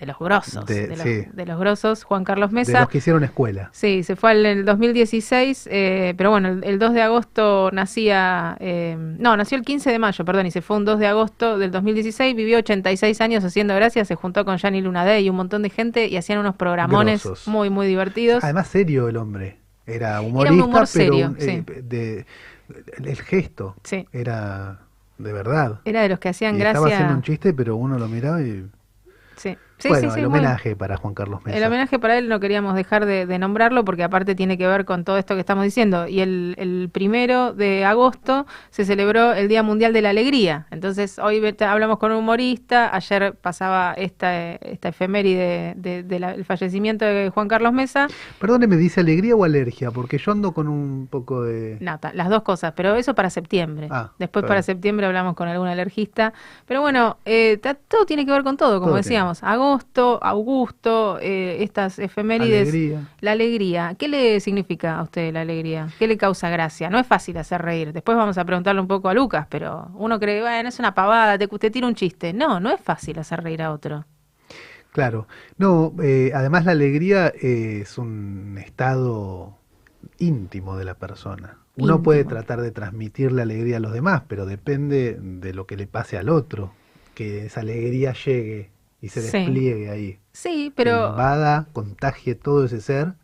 de 0.00 0.06
los 0.06 0.18
grosos, 0.18 0.64
De- 0.66 0.86
de, 0.88 0.96
los, 0.96 1.04
sí. 1.06 1.24
de 1.30 1.46
los 1.46 1.60
grosos, 1.60 2.04
Juan 2.04 2.24
Carlos 2.24 2.50
De 2.50 2.54
Mesa. 2.56 2.80
los 2.80 2.88
que 2.88 2.98
hicieron 2.98 3.22
escuela. 3.22 3.68
Sí, 3.72 4.02
se 4.02 4.16
fue 4.16 4.32
en 4.32 4.46
el 4.46 4.64
2016, 4.64 5.68
eh, 5.70 6.14
pero 6.16 6.30
bueno, 6.30 6.48
el, 6.48 6.64
el 6.64 6.78
2 6.78 6.94
de 6.94 7.02
agosto 7.02 7.70
nacía, 7.72 8.56
eh, 8.60 8.96
no, 8.98 9.36
nació 9.36 9.58
el 9.58 9.64
15 9.64 9.90
de 9.90 9.98
mayo, 9.98 10.24
perdón, 10.24 10.46
y 10.46 10.50
se 10.50 10.62
fue 10.62 10.78
un 10.78 10.84
2 10.86 10.98
de 10.98 11.06
agosto 11.06 11.58
del 11.58 11.70
2016, 11.70 12.34
vivió 12.34 12.58
86 12.58 13.20
años 13.20 13.44
haciendo 13.44 13.74
gracias, 13.74 14.08
se 14.08 14.14
juntó 14.14 14.44
con 14.44 14.56
Gianni 14.56 14.80
Lunadé 14.80 15.20
y 15.20 15.28
un 15.28 15.36
montón 15.36 15.62
de 15.62 15.70
gente 15.70 16.06
y 16.08 16.16
hacían 16.16 16.38
unos 16.38 16.56
programones 16.56 17.22
Grosos. 17.22 17.46
muy, 17.46 17.68
muy 17.70 17.86
divertidos. 17.86 18.42
Además, 18.42 18.68
serio 18.68 19.08
el 19.08 19.16
hombre. 19.18 19.58
Era 19.86 20.20
humorista, 20.22 20.54
un 20.54 20.60
humor 20.62 20.74
pero 20.74 20.86
serio, 20.86 21.34
sí. 21.38 21.50
eh, 21.66 21.82
de, 21.82 22.26
el 23.04 23.16
gesto 23.22 23.74
Sí, 23.84 24.06
era 24.12 24.78
de 25.18 25.32
verdad. 25.32 25.80
era 25.84 26.02
de 26.02 26.08
los 26.08 26.18
que 26.20 26.28
hacían 26.30 26.54
Y 26.56 26.62
estaba 26.62 26.86
haciendo 26.86 26.96
gracia. 27.06 27.16
un 27.16 27.22
chiste, 27.22 27.52
pero 27.52 27.76
uno 27.76 27.98
lo 27.98 28.08
miraba 28.08 28.40
y... 28.40 28.66
Sí, 29.80 29.88
bueno, 29.88 30.08
sí, 30.08 30.14
sí, 30.14 30.20
el 30.20 30.26
homenaje 30.26 30.76
para 30.76 30.96
Juan 30.96 31.14
Carlos 31.14 31.44
Mesa. 31.44 31.56
El 31.56 31.64
homenaje 31.64 31.98
para 31.98 32.18
él 32.18 32.28
no 32.28 32.38
queríamos 32.38 32.74
dejar 32.74 33.06
de, 33.06 33.26
de 33.26 33.38
nombrarlo 33.38 33.84
porque 33.84 34.04
aparte 34.04 34.34
tiene 34.34 34.58
que 34.58 34.66
ver 34.66 34.84
con 34.84 35.04
todo 35.04 35.18
esto 35.18 35.34
que 35.34 35.40
estamos 35.40 35.64
diciendo. 35.64 36.06
Y 36.06 36.20
el, 36.20 36.54
el 36.58 36.90
primero 36.92 37.52
de 37.52 37.84
agosto 37.84 38.46
se 38.70 38.84
celebró 38.84 39.32
el 39.32 39.48
Día 39.48 39.62
Mundial 39.62 39.92
de 39.92 40.02
la 40.02 40.10
Alegría. 40.10 40.66
Entonces 40.70 41.18
hoy 41.18 41.40
hablamos 41.60 41.98
con 41.98 42.12
un 42.12 42.18
humorista, 42.18 42.94
ayer 42.94 43.34
pasaba 43.34 43.94
esta, 43.94 44.52
esta 44.52 44.88
efeméride 44.88 45.74
del 45.76 46.06
de, 46.06 46.44
fallecimiento 46.44 47.04
de 47.04 47.30
Juan 47.30 47.48
Carlos 47.48 47.72
Mesa. 47.72 48.08
Perdóneme, 48.38 48.76
¿dice 48.76 49.00
alegría 49.00 49.34
o 49.34 49.44
alergia? 49.44 49.90
Porque 49.90 50.18
yo 50.18 50.32
ando 50.32 50.52
con 50.52 50.68
un 50.68 51.08
poco 51.10 51.42
de... 51.42 51.78
No, 51.80 51.98
las 52.12 52.28
dos 52.28 52.42
cosas, 52.42 52.72
pero 52.76 52.94
eso 52.96 53.14
para 53.14 53.30
septiembre. 53.30 53.88
Ah, 53.90 54.10
Después 54.18 54.44
para 54.44 54.62
septiembre 54.62 55.06
hablamos 55.06 55.34
con 55.34 55.48
algún 55.48 55.68
alergista. 55.68 56.32
Pero 56.66 56.80
bueno, 56.82 57.18
eh, 57.24 57.58
todo 57.88 58.04
tiene 58.06 58.26
que 58.26 58.32
ver 58.32 58.42
con 58.42 58.56
todo, 58.56 58.78
como 58.80 58.90
Todo 58.90 58.96
decíamos. 58.96 59.42
Agosto, 59.42 59.69
Augusto, 60.22 61.18
eh, 61.20 61.62
estas 61.62 61.98
efemérides. 61.98 62.68
Alegría. 62.68 63.08
La 63.20 63.32
alegría, 63.32 63.94
¿qué 63.98 64.08
le 64.08 64.40
significa 64.40 64.98
a 64.98 65.02
usted 65.02 65.32
la 65.32 65.42
alegría? 65.42 65.88
¿Qué 65.98 66.06
le 66.06 66.16
causa 66.16 66.50
gracia? 66.50 66.90
No 66.90 66.98
es 66.98 67.06
fácil 67.06 67.36
hacer 67.36 67.62
reír. 67.62 67.92
Después 67.92 68.16
vamos 68.16 68.38
a 68.38 68.44
preguntarle 68.44 68.80
un 68.80 68.88
poco 68.88 69.08
a 69.08 69.14
Lucas, 69.14 69.46
pero 69.48 69.90
uno 69.94 70.18
cree, 70.18 70.40
bueno, 70.40 70.68
es 70.68 70.78
una 70.78 70.94
pavada, 70.94 71.38
te, 71.38 71.46
te 71.46 71.70
tira 71.70 71.86
un 71.86 71.94
chiste. 71.94 72.32
No, 72.32 72.60
no 72.60 72.70
es 72.70 72.80
fácil 72.80 73.18
hacer 73.18 73.42
reír 73.42 73.62
a 73.62 73.72
otro. 73.72 74.04
Claro. 74.92 75.26
No, 75.56 75.94
eh, 76.02 76.32
además 76.34 76.64
la 76.64 76.72
alegría 76.72 77.28
es 77.28 77.98
un 77.98 78.58
estado 78.58 79.56
íntimo 80.18 80.76
de 80.76 80.84
la 80.84 80.94
persona. 80.94 81.58
Uno 81.76 82.02
puede 82.02 82.24
tratar 82.24 82.60
de 82.60 82.72
transmitir 82.72 83.32
la 83.32 83.42
alegría 83.42 83.78
a 83.78 83.80
los 83.80 83.92
demás, 83.92 84.22
pero 84.28 84.44
depende 84.44 85.16
de 85.18 85.54
lo 85.54 85.66
que 85.66 85.76
le 85.76 85.86
pase 85.86 86.18
al 86.18 86.28
otro, 86.28 86.72
que 87.14 87.46
esa 87.46 87.60
alegría 87.60 88.12
llegue 88.12 88.70
y 89.00 89.08
se 89.08 89.22
Sí. 89.22 89.38
despliegue 89.38 89.90
ahí. 89.90 90.18
Sí, 90.32 90.72
pero 90.74 91.10
invada, 91.10 91.66
contagie 91.72 92.34
todo 92.34 92.64
ese 92.64 92.80
ser. 92.80 93.14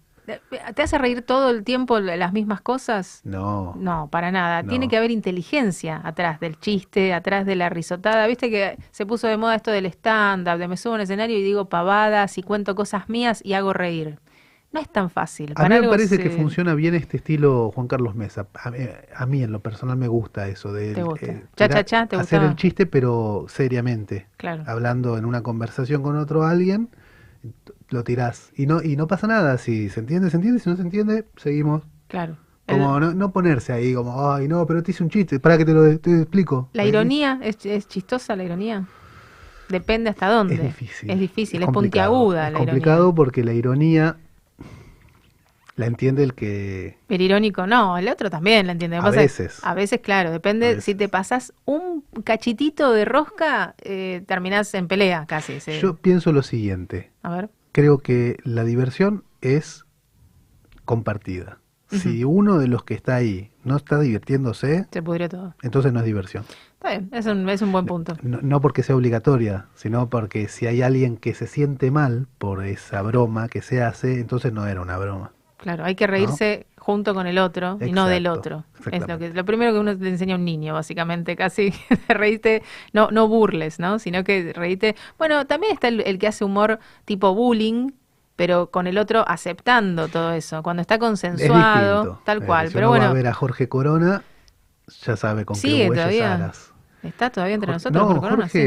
¿te 0.74 0.82
hace 0.82 0.98
reír 0.98 1.22
todo 1.22 1.50
el 1.50 1.62
tiempo 1.62 2.00
las 2.00 2.32
mismas 2.32 2.60
cosas? 2.60 3.20
No. 3.22 3.76
No, 3.78 4.08
para 4.10 4.32
nada. 4.32 4.64
No. 4.64 4.70
Tiene 4.70 4.88
que 4.88 4.96
haber 4.96 5.12
inteligencia 5.12 6.00
atrás 6.02 6.40
del 6.40 6.58
chiste, 6.58 7.14
atrás 7.14 7.46
de 7.46 7.54
la 7.54 7.68
risotada. 7.68 8.26
Viste 8.26 8.50
que 8.50 8.76
se 8.90 9.06
puso 9.06 9.28
de 9.28 9.36
moda 9.36 9.54
esto 9.54 9.70
del 9.70 9.86
stand-up, 9.86 10.58
de 10.58 10.66
me 10.66 10.76
subo 10.76 10.94
a 10.94 10.96
un 10.96 11.02
escenario 11.02 11.38
y 11.38 11.42
digo 11.44 11.68
pavadas 11.68 12.38
y 12.38 12.42
cuento 12.42 12.74
cosas 12.74 13.08
mías 13.08 13.40
y 13.44 13.52
hago 13.52 13.72
reír. 13.72 14.18
No 14.76 14.82
es 14.82 14.88
tan 14.90 15.08
fácil. 15.10 15.52
A 15.56 15.68
mí 15.68 15.80
me 15.80 15.88
parece 15.88 16.16
se- 16.16 16.22
que 16.22 16.30
funciona 16.30 16.74
bien 16.74 16.94
este 16.94 17.16
estilo 17.16 17.70
Juan 17.74 17.86
Carlos 17.88 18.14
Mesa. 18.14 18.46
A 18.54 18.70
mí, 18.70 18.78
a 19.14 19.26
mí 19.26 19.42
en 19.42 19.50
lo 19.52 19.60
personal 19.60 19.96
me 19.96 20.06
gusta 20.08 20.48
eso 20.48 20.72
de 20.72 20.92
¿Te 20.94 21.02
gusta? 21.02 21.26
eh, 21.26 21.44
Cha, 21.56 21.64
era 21.64 21.74
cha, 21.76 21.84
cha, 21.84 22.06
¿te 22.06 22.16
hacer 22.16 22.42
el 22.42 22.54
chiste 22.56 22.84
pero 22.86 23.46
seriamente. 23.48 24.26
Claro. 24.36 24.64
hablando 24.66 25.16
en 25.18 25.24
una 25.24 25.42
conversación 25.42 26.02
con 26.02 26.16
otro 26.18 26.44
alguien, 26.44 26.90
lo 27.88 28.04
tirás. 28.04 28.50
Y 28.54 28.66
no, 28.66 28.82
y 28.82 28.96
no 28.96 29.06
pasa 29.06 29.26
nada. 29.26 29.56
Si 29.58 29.88
se 29.88 30.00
entiende, 30.00 30.28
se 30.30 30.36
entiende. 30.36 30.60
Si 30.60 30.68
no 30.68 30.76
se 30.76 30.82
entiende, 30.82 31.24
seguimos. 31.36 31.82
Claro. 32.08 32.36
Como 32.66 32.98
no, 33.00 33.14
no 33.14 33.32
ponerse 33.32 33.72
ahí 33.72 33.94
como, 33.94 34.30
ay, 34.32 34.48
no, 34.48 34.66
pero 34.66 34.82
te 34.82 34.90
hice 34.90 35.02
un 35.04 35.08
chiste. 35.10 35.38
Para 35.40 35.56
que 35.56 35.64
te 35.64 35.72
lo 35.72 35.98
te 35.98 36.22
explico. 36.22 36.68
La 36.72 36.84
ironía, 36.84 37.38
¿es, 37.42 37.64
es 37.64 37.86
chistosa 37.88 38.36
la 38.36 38.44
ironía? 38.44 38.84
Depende 39.68 40.10
hasta 40.10 40.28
dónde. 40.28 40.54
Es 40.54 40.62
difícil. 40.62 41.10
Es 41.10 41.18
difícil, 41.18 41.60
es, 41.62 41.66
complicado. 41.66 42.12
puntiaguda 42.12 42.46
Es 42.48 42.52
la 42.52 42.58
complicado 42.58 42.98
ironía. 42.98 43.14
porque 43.14 43.44
la 43.44 43.52
ironía 43.52 44.16
la 45.76 45.86
entiende 45.86 46.22
el 46.22 46.34
que... 46.34 46.98
El 47.08 47.20
irónico 47.20 47.66
no, 47.66 47.96
el 47.98 48.08
otro 48.08 48.30
también 48.30 48.66
la 48.66 48.72
entiende. 48.72 48.96
A 48.96 49.10
veces. 49.10 49.60
A 49.62 49.74
veces, 49.74 50.00
claro, 50.00 50.30
depende. 50.30 50.68
Veces. 50.68 50.84
Si 50.84 50.94
te 50.94 51.08
pasas 51.08 51.52
un 51.66 52.02
cachitito 52.24 52.92
de 52.92 53.04
rosca, 53.04 53.74
eh, 53.82 54.22
terminás 54.26 54.72
en 54.74 54.88
pelea 54.88 55.26
casi. 55.26 55.60
sí. 55.60 55.78
Yo 55.80 55.96
pienso 55.96 56.32
lo 56.32 56.42
siguiente. 56.42 57.12
A 57.22 57.30
ver. 57.30 57.50
Creo 57.72 57.98
que 57.98 58.38
la 58.42 58.64
diversión 58.64 59.24
es 59.42 59.84
compartida. 60.84 61.58
Si 61.88 62.24
uno 62.24 62.58
de 62.58 62.66
los 62.66 62.82
que 62.82 62.94
está 62.94 63.14
ahí 63.14 63.52
no 63.62 63.76
está 63.76 64.00
divirtiéndose, 64.00 64.86
Se 64.90 65.02
pudrió 65.02 65.28
todo. 65.28 65.54
entonces 65.62 65.92
no 65.92 66.00
es 66.00 66.04
diversión. 66.04 66.44
Está 66.74 66.90
bien, 66.90 67.08
es 67.12 67.26
un, 67.26 67.48
es 67.48 67.62
un 67.62 67.70
buen 67.70 67.86
punto. 67.86 68.16
No, 68.22 68.40
no 68.42 68.60
porque 68.60 68.82
sea 68.82 68.96
obligatoria, 68.96 69.66
sino 69.76 70.10
porque 70.10 70.48
si 70.48 70.66
hay 70.66 70.82
alguien 70.82 71.16
que 71.16 71.32
se 71.32 71.46
siente 71.46 71.92
mal 71.92 72.26
por 72.38 72.64
esa 72.64 73.02
broma 73.02 73.46
que 73.48 73.62
se 73.62 73.82
hace, 73.82 74.18
entonces 74.18 74.52
no 74.52 74.66
era 74.66 74.80
una 74.80 74.98
broma. 74.98 75.32
Claro, 75.58 75.84
hay 75.84 75.94
que 75.94 76.06
reírse 76.06 76.66
junto 76.76 77.14
con 77.14 77.26
el 77.26 77.38
otro 77.38 77.78
y 77.80 77.90
no 77.92 78.06
del 78.06 78.26
otro. 78.26 78.64
Es 78.92 79.08
lo 79.08 79.18
que 79.18 79.30
lo 79.30 79.44
primero 79.44 79.72
que 79.72 79.78
uno 79.78 79.94
le 79.94 80.08
enseña 80.10 80.34
a 80.34 80.38
un 80.38 80.44
niño, 80.44 80.74
básicamente, 80.74 81.34
casi 81.34 81.72
te 82.06 82.14
reíste, 82.14 82.62
no, 82.92 83.10
no 83.10 83.26
burles, 83.26 83.78
¿no? 83.80 83.98
Sino 83.98 84.22
que 84.22 84.52
reíste. 84.54 84.94
Bueno, 85.18 85.46
también 85.46 85.72
está 85.72 85.88
el, 85.88 86.00
el 86.02 86.18
que 86.18 86.28
hace 86.28 86.44
humor 86.44 86.78
tipo 87.04 87.34
bullying, 87.34 87.92
pero 88.36 88.70
con 88.70 88.86
el 88.86 88.98
otro 88.98 89.24
aceptando 89.26 90.08
todo 90.08 90.32
eso, 90.32 90.62
cuando 90.62 90.82
está 90.82 90.96
Es 90.96 91.00
consensuado, 91.00 92.20
tal 92.24 92.42
Eh, 92.42 92.46
cual. 92.46 92.68
si 92.68 92.74
pero 92.74 92.88
uno 92.88 92.92
va 92.92 92.98
bueno, 92.98 93.10
a 93.10 93.14
ver 93.14 93.26
a 93.26 93.32
Jorge 93.32 93.68
Corona, 93.68 94.22
ya 95.04 95.16
sabe 95.16 95.44
con 95.46 95.56
qué 95.58 95.88
huellas 95.88 96.04
todavía. 96.04 96.52
Está 97.08 97.30
todavía 97.30 97.54
entre 97.54 97.72
nosotros. 97.72 98.00
no, 98.02 98.06
Jorge 98.08 98.20
Corona, 98.20 98.48
sí. 98.48 98.58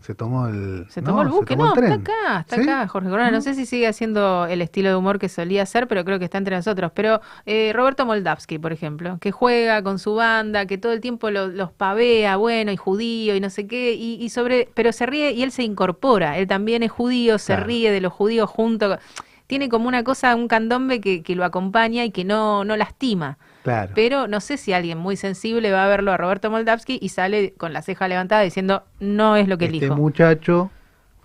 Se 0.00 0.16
tomó 0.16 0.48
el. 0.48 0.86
Se 0.88 1.00
tomó 1.00 1.18
no, 1.18 1.22
el 1.22 1.28
buque, 1.28 1.54
tomó 1.56 1.66
no, 1.66 1.74
el 1.74 1.84
está 1.84 1.94
acá, 1.94 2.40
está 2.40 2.56
¿Sí? 2.56 2.62
acá 2.62 2.88
Jorge 2.88 3.08
Corona. 3.08 3.30
No 3.30 3.40
sé 3.40 3.54
si 3.54 3.66
sigue 3.66 3.86
haciendo 3.86 4.46
el 4.46 4.60
estilo 4.60 4.88
de 4.88 4.96
humor 4.96 5.20
que 5.20 5.28
solía 5.28 5.62
hacer, 5.62 5.86
pero 5.86 6.04
creo 6.04 6.18
que 6.18 6.24
está 6.24 6.38
entre 6.38 6.56
nosotros. 6.56 6.90
Pero 6.94 7.20
eh, 7.46 7.72
Roberto 7.72 8.04
Moldavsky, 8.04 8.58
por 8.58 8.72
ejemplo, 8.72 9.18
que 9.20 9.30
juega 9.30 9.80
con 9.84 10.00
su 10.00 10.14
banda, 10.16 10.66
que 10.66 10.76
todo 10.76 10.90
el 10.92 11.00
tiempo 11.00 11.30
lo- 11.30 11.46
los 11.46 11.70
pavea, 11.70 12.34
bueno, 12.36 12.72
y 12.72 12.76
judío, 12.76 13.36
y 13.36 13.40
no 13.40 13.48
sé 13.48 13.68
qué, 13.68 13.92
y, 13.94 14.14
y 14.20 14.28
sobre, 14.30 14.68
pero 14.74 14.90
se 14.90 15.06
ríe 15.06 15.30
y 15.32 15.44
él 15.44 15.52
se 15.52 15.62
incorpora. 15.62 16.36
Él 16.36 16.48
también 16.48 16.82
es 16.82 16.90
judío, 16.90 17.38
se 17.38 17.52
Claro. 17.52 17.66
ríe 17.66 17.92
de 17.92 18.00
los 18.00 18.12
judíos 18.12 18.50
junto. 18.50 18.98
Tiene 19.46 19.68
como 19.68 19.86
una 19.86 20.02
cosa, 20.02 20.34
un 20.34 20.48
candombe 20.48 21.00
que, 21.00 21.22
que 21.22 21.36
lo 21.36 21.44
acompaña 21.44 22.04
y 22.04 22.10
que 22.10 22.24
no, 22.24 22.64
no 22.64 22.76
lastima. 22.76 23.38
Claro. 23.62 23.92
Pero 23.94 24.26
no 24.26 24.40
sé 24.40 24.56
si 24.56 24.72
alguien 24.72 24.98
muy 24.98 25.16
sensible 25.16 25.70
va 25.70 25.84
a 25.84 25.88
verlo 25.88 26.12
a 26.12 26.16
Roberto 26.16 26.50
Moldavsky 26.50 26.98
y 27.00 27.10
sale 27.10 27.54
con 27.56 27.72
la 27.72 27.82
ceja 27.82 28.08
levantada 28.08 28.42
diciendo, 28.42 28.82
no 28.98 29.36
es 29.36 29.46
lo 29.48 29.58
que 29.58 29.66
este 29.66 29.78
elijo. 29.78 29.96
muchacho, 29.96 30.70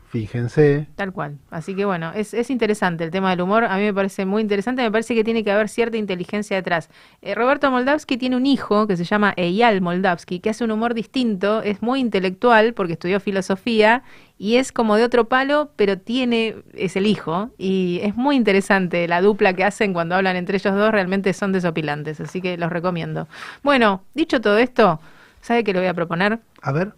fíjense, 0.09 0.87
Tal 0.95 1.11
cual. 1.11 1.37
Así 1.51 1.75
que 1.75 1.85
bueno, 1.85 2.11
es, 2.13 2.33
es 2.33 2.49
interesante 2.49 3.03
el 3.03 3.11
tema 3.11 3.29
del 3.31 3.41
humor. 3.41 3.65
A 3.65 3.77
mí 3.77 3.83
me 3.83 3.93
parece 3.93 4.25
muy 4.25 4.41
interesante. 4.41 4.81
Me 4.81 4.91
parece 4.91 5.13
que 5.15 5.23
tiene 5.23 5.43
que 5.43 5.51
haber 5.51 5.69
cierta 5.69 5.97
inteligencia 5.97 6.55
detrás. 6.55 6.89
Eh, 7.21 7.35
Roberto 7.35 7.69
Moldavsky 7.69 8.17
tiene 8.17 8.35
un 8.35 8.45
hijo 8.45 8.87
que 8.87 8.97
se 8.97 9.03
llama 9.03 9.33
Eyal 9.37 9.81
Moldavsky, 9.81 10.39
que 10.39 10.49
hace 10.49 10.63
un 10.63 10.71
humor 10.71 10.93
distinto. 10.93 11.61
Es 11.61 11.81
muy 11.81 11.99
intelectual 11.99 12.73
porque 12.73 12.93
estudió 12.93 13.19
filosofía 13.19 14.03
y 14.37 14.55
es 14.55 14.71
como 14.71 14.95
de 14.95 15.03
otro 15.03 15.25
palo, 15.25 15.71
pero 15.75 15.97
tiene, 15.97 16.55
es 16.73 16.95
el 16.95 17.05
hijo. 17.05 17.51
Y 17.57 17.99
es 18.03 18.15
muy 18.15 18.35
interesante 18.35 19.07
la 19.07 19.21
dupla 19.21 19.53
que 19.53 19.63
hacen 19.63 19.93
cuando 19.93 20.15
hablan 20.15 20.35
entre 20.35 20.57
ellos 20.57 20.73
dos. 20.75 20.91
Realmente 20.91 21.33
son 21.33 21.51
desopilantes. 21.51 22.21
Así 22.21 22.41
que 22.41 22.57
los 22.57 22.71
recomiendo. 22.71 23.27
Bueno, 23.63 24.03
dicho 24.13 24.39
todo 24.41 24.57
esto, 24.57 24.99
¿sabe 25.41 25.63
qué 25.63 25.73
le 25.73 25.79
voy 25.79 25.87
a 25.87 25.93
proponer? 25.93 26.39
a 26.61 26.71
ver, 26.71 26.93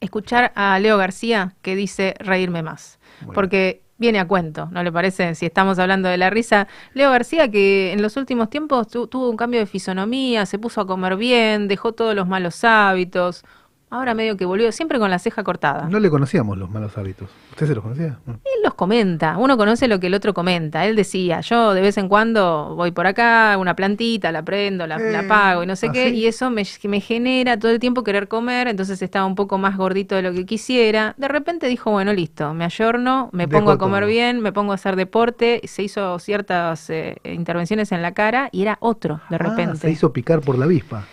escuchar 0.00 0.52
a 0.54 0.78
Leo 0.78 0.96
García 0.96 1.54
que 1.62 1.74
dice 1.76 2.14
reírme 2.18 2.62
más. 2.62 2.98
Bueno. 3.20 3.32
Porque 3.34 3.82
viene 3.96 4.20
a 4.20 4.28
cuento, 4.28 4.68
¿no 4.70 4.82
le 4.84 4.92
parece? 4.92 5.34
Si 5.34 5.44
estamos 5.46 5.78
hablando 5.80 6.08
de 6.08 6.16
la 6.18 6.30
risa. 6.30 6.68
Leo 6.94 7.10
García 7.10 7.50
que 7.50 7.92
en 7.92 8.00
los 8.00 8.16
últimos 8.16 8.48
tiempos 8.48 8.86
tu- 8.88 9.08
tuvo 9.08 9.28
un 9.28 9.36
cambio 9.36 9.58
de 9.58 9.66
fisonomía, 9.66 10.46
se 10.46 10.58
puso 10.58 10.80
a 10.80 10.86
comer 10.86 11.16
bien, 11.16 11.66
dejó 11.66 11.92
todos 11.92 12.14
los 12.14 12.28
malos 12.28 12.62
hábitos. 12.62 13.44
Ahora 13.90 14.12
medio 14.14 14.36
que 14.36 14.44
volvió, 14.44 14.70
siempre 14.70 14.98
con 14.98 15.10
la 15.10 15.18
ceja 15.18 15.42
cortada. 15.42 15.88
no 15.88 15.98
le 15.98 16.10
conocíamos 16.10 16.58
los 16.58 16.70
malos 16.70 16.96
hábitos. 16.98 17.30
¿Usted 17.52 17.66
se 17.68 17.74
los 17.74 17.82
conocía? 17.82 18.18
No. 18.26 18.34
Él 18.34 18.62
los 18.62 18.74
comenta, 18.74 19.38
uno 19.38 19.56
conoce 19.56 19.88
lo 19.88 19.98
que 19.98 20.08
el 20.08 20.14
otro 20.14 20.34
comenta. 20.34 20.84
Él 20.84 20.94
decía, 20.94 21.40
yo 21.40 21.72
de 21.72 21.80
vez 21.80 21.96
en 21.96 22.08
cuando 22.08 22.74
voy 22.76 22.90
por 22.90 23.06
acá, 23.06 23.56
una 23.58 23.74
plantita, 23.74 24.30
la 24.30 24.42
prendo, 24.42 24.86
la, 24.86 24.98
la 24.98 25.20
Eh, 25.20 25.28
pago 25.28 25.62
y 25.62 25.66
no 25.66 25.74
sé 25.74 25.90
qué, 25.90 26.10
y 26.10 26.26
eso 26.26 26.50
me, 26.50 26.64
me 26.84 27.00
genera 27.00 27.58
todo 27.58 27.70
el 27.72 27.78
tiempo 27.78 28.04
querer 28.04 28.28
comer, 28.28 28.68
entonces 28.68 29.00
estaba 29.00 29.24
un 29.24 29.34
poco 29.34 29.56
más 29.58 29.76
gordito 29.78 30.14
de 30.16 30.22
lo 30.22 30.32
que 30.32 30.44
quisiera. 30.44 31.14
De 31.16 31.28
repente 31.28 31.66
dijo, 31.66 31.90
bueno, 31.90 32.12
listo, 32.12 32.52
me 32.52 32.64
ayorno, 32.64 33.30
me 33.32 33.48
pongo 33.48 33.70
a 33.70 33.78
comer 33.78 34.02
todo. 34.02 34.10
bien, 34.10 34.40
me 34.40 34.52
pongo 34.52 34.72
a 34.72 34.74
hacer 34.74 34.96
deporte, 34.96 35.62
se 35.64 35.82
hizo 35.82 36.18
ciertas 36.18 36.90
eh, 36.90 37.16
intervenciones 37.24 37.90
en 37.92 38.02
la 38.02 38.12
cara 38.12 38.50
y 38.52 38.62
era 38.62 38.76
otro 38.80 39.20
de 39.30 39.36
Ah, 39.36 39.38
repente. 39.38 39.78
se 39.78 39.90
hizo 39.90 40.12
picar 40.12 40.40
por 40.42 40.58
la 40.58 40.66
avispa. 40.66 41.04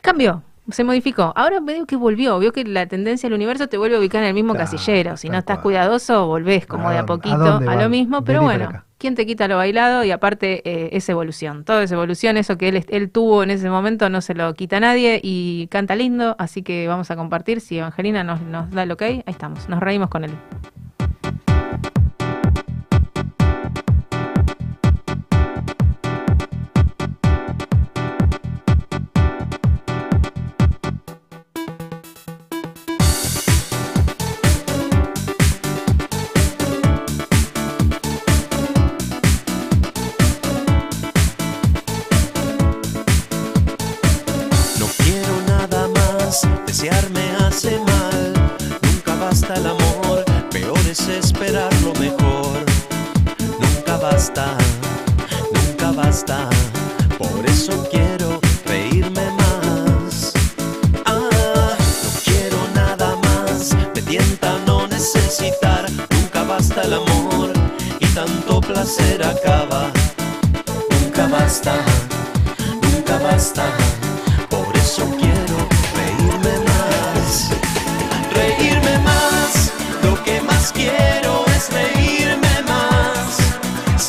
Cambió, 0.00 0.42
se 0.72 0.84
modificó. 0.84 1.32
Ahora 1.36 1.60
veo 1.60 1.86
que 1.86 1.96
volvió, 1.96 2.38
vio 2.38 2.52
que 2.52 2.64
la 2.64 2.86
tendencia 2.86 3.28
del 3.28 3.34
universo 3.36 3.68
te 3.68 3.76
vuelve 3.78 3.96
a 3.96 3.98
ubicar 3.98 4.22
en 4.22 4.28
el 4.28 4.34
mismo 4.34 4.54
Claro, 4.54 4.70
casillero. 4.70 5.16
Si 5.16 5.28
no 5.28 5.38
estás 5.38 5.56
cual. 5.58 5.62
cuidadoso, 5.62 6.26
volvés 6.26 6.66
como 6.66 6.88
¿A 6.88 6.92
de 6.92 6.98
a 6.98 7.02
a 7.02 7.06
poquito 7.06 7.60
a 7.68 7.76
lo 7.76 7.88
mismo. 7.88 8.24
Pero 8.24 8.40
Vení 8.44 8.58
bueno. 8.64 8.84
¿quién 8.98 9.14
te 9.14 9.26
quita 9.26 9.48
lo 9.48 9.56
bailado? 9.56 10.04
Y 10.04 10.10
aparte 10.10 10.62
eh, 10.64 10.90
es 10.92 11.08
evolución. 11.08 11.64
Todo 11.64 11.80
es 11.80 11.90
evolución, 11.90 12.36
eso 12.36 12.58
que 12.58 12.68
él, 12.68 12.84
él 12.88 13.10
tuvo 13.10 13.42
en 13.42 13.50
ese 13.50 13.70
momento 13.70 14.08
no 14.10 14.20
se 14.20 14.34
lo 14.34 14.52
quita 14.54 14.78
nadie 14.80 15.20
y 15.22 15.66
canta 15.68 15.96
lindo. 15.96 16.36
Así 16.38 16.62
que 16.62 16.86
vamos 16.86 17.10
a 17.10 17.16
compartir. 17.16 17.60
Si 17.60 17.78
Evangelina 17.78 18.24
nos, 18.24 18.40
nos 18.42 18.70
da 18.70 18.82
el 18.82 18.92
ok, 18.92 19.02
ahí 19.02 19.22
estamos. 19.26 19.68
Nos 19.68 19.80
reímos 19.80 20.08
con 20.10 20.24
él. 20.24 20.32
Esperar 51.20 51.72
lo 51.82 51.92
mejor. 52.00 52.64
Nunca 53.60 53.96
basta, 53.98 54.56
nunca 55.54 55.92
basta. 55.92 56.48
Por 57.18 57.46
eso 57.46 57.72
quiero 57.90 58.40
reírme 58.66 59.30
más. 59.32 60.32
Ah, 61.04 61.76
no 62.04 62.10
quiero 62.24 62.58
nada 62.74 63.16
más, 63.16 63.76
me 63.94 64.02
tienta 64.02 64.58
no 64.66 64.86
necesitar. 64.86 65.86
Nunca 66.10 66.42
basta 66.44 66.82
el 66.82 66.94
amor 66.94 67.52
y 68.00 68.06
tanto 68.06 68.60
placer 68.60 69.22
acaba. 69.22 69.90
Nunca 70.90 71.28
basta 71.28 71.74
nunca 72.82 73.18
basta. 73.18 73.99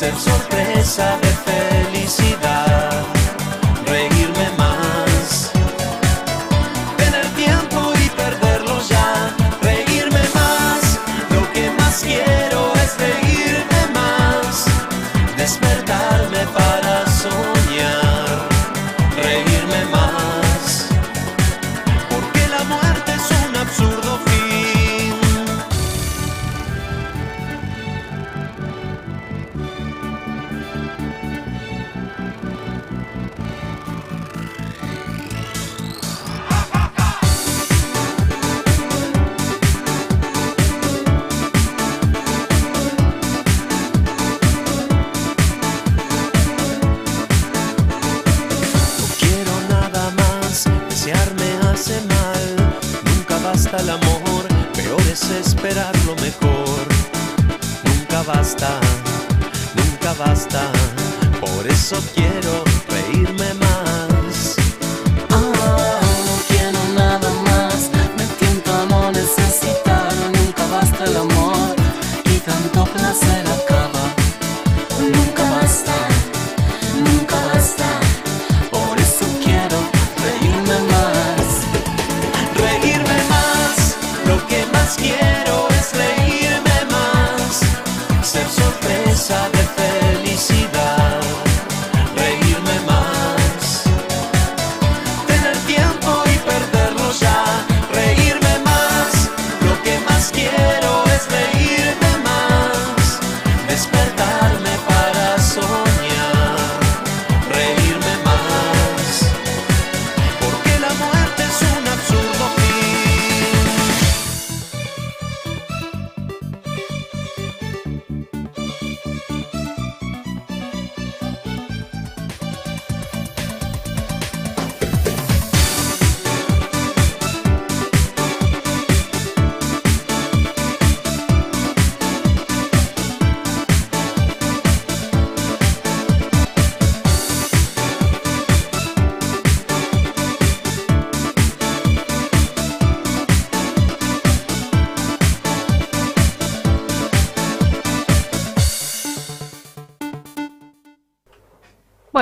Ser 0.02 0.16
sorpresa 0.18 1.16
de 1.22 1.28
felicidad. 1.28 2.91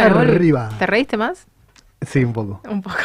Bueno, 0.03 0.17
volví. 0.17 0.33
Arriba. 0.37 0.69
¿te 0.79 0.87
reíste 0.87 1.17
más? 1.17 1.47
Sí, 2.11 2.25
un 2.25 2.33
poco. 2.33 2.61
Un 2.69 2.83
poco. 2.83 2.97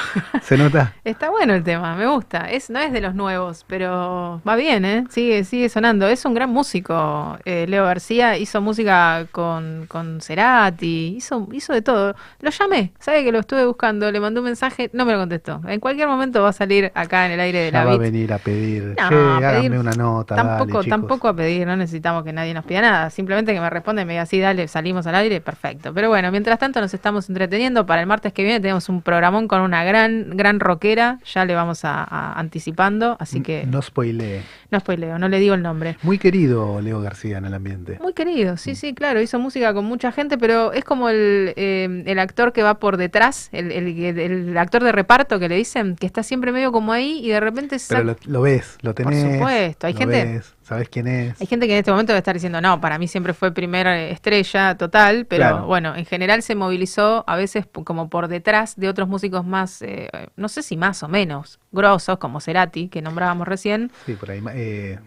¿Se 0.41 0.57
nota? 0.57 0.93
Está 1.03 1.29
bueno 1.29 1.53
el 1.53 1.63
tema, 1.63 1.95
me 1.95 2.07
gusta. 2.07 2.49
Es, 2.49 2.71
no 2.71 2.79
es 2.79 2.91
de 2.91 3.01
los 3.01 3.13
nuevos, 3.13 3.63
pero 3.67 4.41
va 4.47 4.55
bien, 4.55 4.83
¿eh? 4.83 5.03
Sigue, 5.09 5.43
sigue 5.43 5.69
sonando. 5.69 6.07
Es 6.07 6.25
un 6.25 6.33
gran 6.33 6.49
músico. 6.49 7.37
eh, 7.45 7.67
Leo 7.69 7.85
García 7.85 8.37
hizo 8.37 8.61
música 8.61 9.27
con, 9.31 9.85
con 9.87 10.21
Cerati, 10.21 11.15
hizo, 11.17 11.47
hizo 11.51 11.73
de 11.73 11.83
todo. 11.83 12.15
Lo 12.41 12.49
llamé, 12.49 12.93
sabe 12.99 13.23
que 13.23 13.31
lo 13.31 13.39
estuve 13.39 13.65
buscando, 13.65 14.11
le 14.11 14.19
mandé 14.19 14.39
un 14.39 14.45
mensaje, 14.45 14.89
no 14.93 15.05
me 15.05 15.13
lo 15.13 15.19
contestó. 15.19 15.61
En 15.67 15.79
cualquier 15.79 16.07
momento 16.07 16.41
va 16.41 16.49
a 16.49 16.53
salir 16.53 16.91
acá 16.95 17.27
en 17.27 17.33
el 17.33 17.39
aire 17.41 17.59
de 17.59 17.71
Ya 17.71 17.79
la 17.79 17.85
va 17.85 17.91
a 17.93 17.97
venir 17.97 18.33
a 18.33 18.39
pedir. 18.39 18.95
No, 18.99 19.09
che, 19.09 19.15
a 19.15 19.37
háganme 19.37 19.69
pedir- 19.69 19.79
una 19.79 19.91
nota. 19.91 20.35
Tampoco, 20.35 20.81
chicos". 20.81 20.87
tampoco 20.87 21.27
a 21.27 21.35
pedir, 21.35 21.67
no 21.67 21.75
necesitamos 21.75 22.23
que 22.23 22.33
nadie 22.33 22.55
nos 22.55 22.65
pida 22.65 22.81
nada. 22.81 23.09
Simplemente 23.11 23.53
que 23.53 23.59
me 23.61 23.69
responda 23.69 24.01
y 24.01 24.05
me 24.05 24.13
diga, 24.13 24.25
sí, 24.25 24.39
dale, 24.39 24.67
salimos 24.67 25.05
al 25.05 25.13
aire, 25.15 25.41
perfecto. 25.41 25.93
Pero 25.93 26.09
bueno, 26.09 26.31
mientras 26.31 26.57
tanto 26.57 26.81
nos 26.81 26.93
estamos 26.93 27.29
entreteniendo. 27.29 27.85
Para 27.85 28.01
el 28.01 28.07
martes 28.07 28.33
que 28.33 28.43
viene 28.43 28.59
tenemos 28.59 28.89
un 28.89 28.94
programón 29.01 29.47
con 29.47 29.61
una 29.61 29.83
gran, 29.83 30.35
gran 30.37 30.59
rockera. 30.59 31.19
Ya 31.33 31.45
le 31.45 31.55
vamos 31.55 31.85
a, 31.85 32.03
a- 32.03 32.39
anticipando, 32.39 33.17
así 33.19 33.41
que 33.41 33.65
no, 33.65 33.73
No 33.73 33.81
spoilee. 33.81 34.41
spoileo, 34.79 35.19
no 35.19 35.27
le 35.29 35.39
digo 35.39 35.53
el 35.55 35.61
nombre. 35.61 35.97
Muy 36.03 36.17
querido 36.17 36.81
Leo 36.81 37.01
García 37.01 37.37
en 37.37 37.45
el 37.45 37.53
ambiente. 37.53 37.97
Muy 38.01 38.13
querido, 38.13 38.57
sí, 38.57 38.75
sí, 38.75 38.93
claro, 38.93 39.21
hizo 39.21 39.39
música 39.39 39.73
con 39.73 39.85
mucha 39.85 40.11
gente, 40.11 40.37
pero 40.37 40.73
es 40.73 40.83
como 40.83 41.09
el, 41.09 41.53
eh, 41.55 42.03
el 42.05 42.19
actor 42.19 42.53
que 42.53 42.63
va 42.63 42.75
por 42.79 42.97
detrás, 42.97 43.49
el, 43.51 43.71
el- 43.71 44.19
el 44.19 44.57
actor 44.57 44.83
de 44.83 44.91
reparto 44.91 45.39
que 45.39 45.49
le 45.49 45.55
dicen, 45.55 45.95
que 45.95 46.05
está 46.05 46.23
siempre 46.23 46.51
medio 46.51 46.71
como 46.71 46.91
ahí 46.91 47.19
y 47.23 47.29
de 47.29 47.39
repente 47.39 47.77
Pero 47.89 48.03
lo, 48.03 48.15
lo 48.25 48.41
ves, 48.41 48.77
lo 48.81 48.93
Por 48.95 49.05
tenés. 49.11 49.33
supuesto, 49.35 49.87
hay 49.87 49.93
gente- 49.93 50.23
ves, 50.25 50.54
¿Sabes 50.65 50.89
quién 50.89 51.05
es? 51.07 51.39
Hay 51.39 51.45
gente 51.45 51.67
que 51.67 51.73
en 51.73 51.79
este 51.79 51.91
momento 51.91 52.11
debe 52.11 52.17
estar 52.17 52.33
diciendo, 52.33 52.59
no, 52.59 52.81
para 52.81 52.97
mí 52.97 53.07
siempre 53.07 53.33
fue 53.35 53.51
primera 53.51 54.01
estrella 54.01 54.75
total, 54.75 55.27
pero 55.27 55.43
Claro. 55.43 55.65
bueno, 55.67 55.95
en 55.95 56.05
general 56.05 56.41
se 56.41 56.55
movilizó 56.55 57.23
a 57.27 57.35
veces 57.35 57.67
como 57.83 58.09
por 58.09 58.27
detrás 58.27 58.75
de 58.75 58.89
otros 58.89 59.07
músicos 59.07 59.45
más, 59.45 59.83
eh, 59.83 60.09
no 60.35 60.49
sé 60.49 60.63
si 60.63 60.75
más 60.75 61.03
o 61.03 61.07
menos, 61.07 61.59
grosos, 61.71 62.17
como 62.17 62.39
Cerati, 62.41 62.87
que 62.87 63.03
nombrábamos 63.03 63.47
recién, 63.47 63.91
Sí, 64.07 64.13
por 64.15 64.31
ahí. 64.31 64.41
eh, 64.55 64.97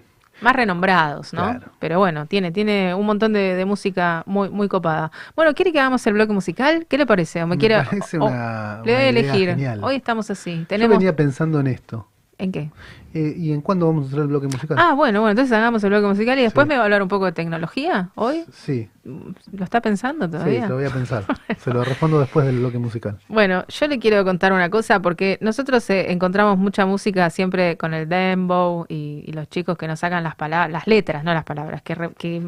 más 0.40 0.54
renombrados, 0.54 1.32
¿no? 1.32 1.42
Claro. 1.42 1.72
Pero 1.80 1.98
bueno, 1.98 2.26
tiene, 2.26 2.52
tiene 2.52 2.94
un 2.94 3.04
montón 3.04 3.32
de, 3.32 3.56
de 3.56 3.64
música 3.64 4.22
muy, 4.26 4.48
muy 4.50 4.68
copada. 4.68 5.10
Bueno, 5.34 5.52
¿quiere 5.54 5.72
que 5.72 5.80
hagamos 5.80 6.06
el 6.06 6.12
bloque 6.12 6.32
musical? 6.32 6.86
¿Qué 6.88 6.96
le 6.96 7.06
parece? 7.06 7.42
¿O 7.42 7.48
me, 7.48 7.56
Me 7.56 7.58
quiere, 7.58 7.82
parece 7.82 8.18
o- 8.20 8.26
una- 8.26 8.80
le 8.84 8.92
doy 8.92 9.02
a 9.02 9.08
elegir. 9.08 9.48
genial. 9.48 9.80
Hoy 9.82 9.96
estamos 9.96 10.30
así. 10.30 10.64
Yo 10.70 10.88
venía 10.88 11.16
pensando 11.16 11.58
en 11.58 11.66
esto. 11.66 12.06
¿En 12.40 12.52
qué? 12.52 12.70
Eh, 13.14 13.34
¿Y 13.38 13.52
en 13.52 13.62
cuándo 13.62 13.86
vamos 13.86 14.04
a 14.04 14.08
hacer 14.08 14.20
el 14.20 14.26
bloque 14.26 14.46
musical? 14.48 14.76
Ah, 14.78 14.92
bueno, 14.92 15.20
bueno, 15.20 15.30
entonces 15.30 15.52
hagamos 15.56 15.82
el 15.82 15.90
bloque 15.90 16.06
musical 16.08 16.38
y 16.38 16.42
después 16.42 16.66
Sí. 16.66 16.68
me 16.68 16.74
va 16.76 16.82
a 16.82 16.84
hablar 16.84 17.02
un 17.02 17.08
poco 17.08 17.24
de 17.24 17.32
tecnología 17.32 18.10
hoy. 18.16 18.44
Sí, 18.52 18.90
¿Lo 19.04 19.64
está 19.64 19.80
pensando 19.80 20.26
sí, 20.26 20.32
todavía? 20.32 20.62
se 20.64 20.68
lo 20.68 20.74
voy 20.76 20.84
a 20.84 20.90
pensar. 20.90 21.24
Se 21.58 21.72
lo 21.72 21.82
respondo 21.82 22.20
después 22.20 22.44
del 22.44 22.58
bloque 22.58 22.78
musical. 22.78 23.18
Bueno, 23.28 23.64
yo 23.68 23.86
le 23.88 23.98
quiero 23.98 24.22
contar 24.24 24.52
una 24.52 24.68
cosa 24.68 25.00
porque 25.00 25.38
nosotros 25.40 25.88
eh, 25.88 26.12
encontramos 26.12 26.58
mucha 26.58 26.84
música 26.84 27.30
siempre 27.30 27.78
con 27.78 27.94
el 27.94 28.06
dembow 28.08 28.84
y, 28.88 29.24
y 29.26 29.32
los 29.32 29.48
chicos 29.48 29.78
que 29.78 29.88
nos 29.88 30.00
sacan 30.00 30.22
las 30.22 30.34
palabras, 30.36 30.70
las 30.70 30.86
letras, 30.86 31.24
no 31.24 31.32
las 31.32 31.44
palabras, 31.44 31.80
que, 31.80 31.94
re- 31.94 32.10
que 32.18 32.42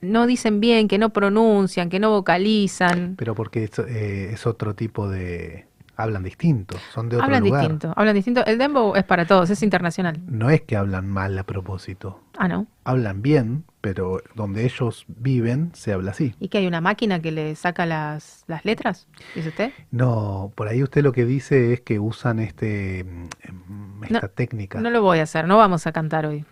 no 0.00 0.26
dicen 0.26 0.58
bien, 0.60 0.88
que 0.88 0.98
no 0.98 1.10
pronuncian, 1.10 1.88
que 1.88 2.00
no 2.00 2.10
vocalizan. 2.10 3.14
Pero 3.16 3.34
porque 3.36 3.64
es, 3.64 3.78
eh, 3.78 4.30
es 4.32 4.46
otro 4.46 4.74
tipo 4.74 5.08
de... 5.08 5.66
Hablan 5.96 6.24
distinto, 6.24 6.76
son 6.92 7.08
de 7.08 7.16
otro 7.16 7.24
Hablan 7.26 7.44
lugar. 7.44 7.60
distinto, 7.62 7.92
hablan 7.96 8.14
distinto. 8.14 8.44
El 8.46 8.58
dembow 8.58 8.96
es 8.96 9.04
para 9.04 9.26
todos, 9.26 9.48
es 9.50 9.62
internacional. 9.62 10.20
No 10.26 10.50
es 10.50 10.62
que 10.62 10.76
hablan 10.76 11.08
mal 11.08 11.38
a 11.38 11.44
propósito. 11.44 12.20
Ah, 12.36 12.48
¿no? 12.48 12.66
Hablan 12.82 13.22
bien, 13.22 13.64
pero 13.80 14.20
donde 14.34 14.64
ellos 14.64 15.04
viven 15.06 15.70
se 15.74 15.92
habla 15.92 16.10
así. 16.10 16.34
¿Y 16.40 16.48
que 16.48 16.58
hay 16.58 16.66
una 16.66 16.80
máquina 16.80 17.20
que 17.20 17.30
le 17.30 17.54
saca 17.54 17.86
las, 17.86 18.42
las 18.48 18.64
letras? 18.64 19.06
¿Dice 19.36 19.50
usted? 19.50 19.72
No, 19.92 20.52
por 20.56 20.66
ahí 20.66 20.82
usted 20.82 21.02
lo 21.04 21.12
que 21.12 21.24
dice 21.24 21.72
es 21.72 21.80
que 21.80 22.00
usan 22.00 22.40
este 22.40 23.04
mm, 23.04 24.04
esta 24.04 24.20
No, 24.22 24.28
técnica. 24.30 24.80
No 24.80 24.90
lo 24.90 25.00
voy 25.00 25.20
a 25.20 25.22
hacer, 25.22 25.46
no 25.46 25.56
vamos 25.58 25.86
a 25.86 25.92
cantar 25.92 26.26
hoy. 26.26 26.44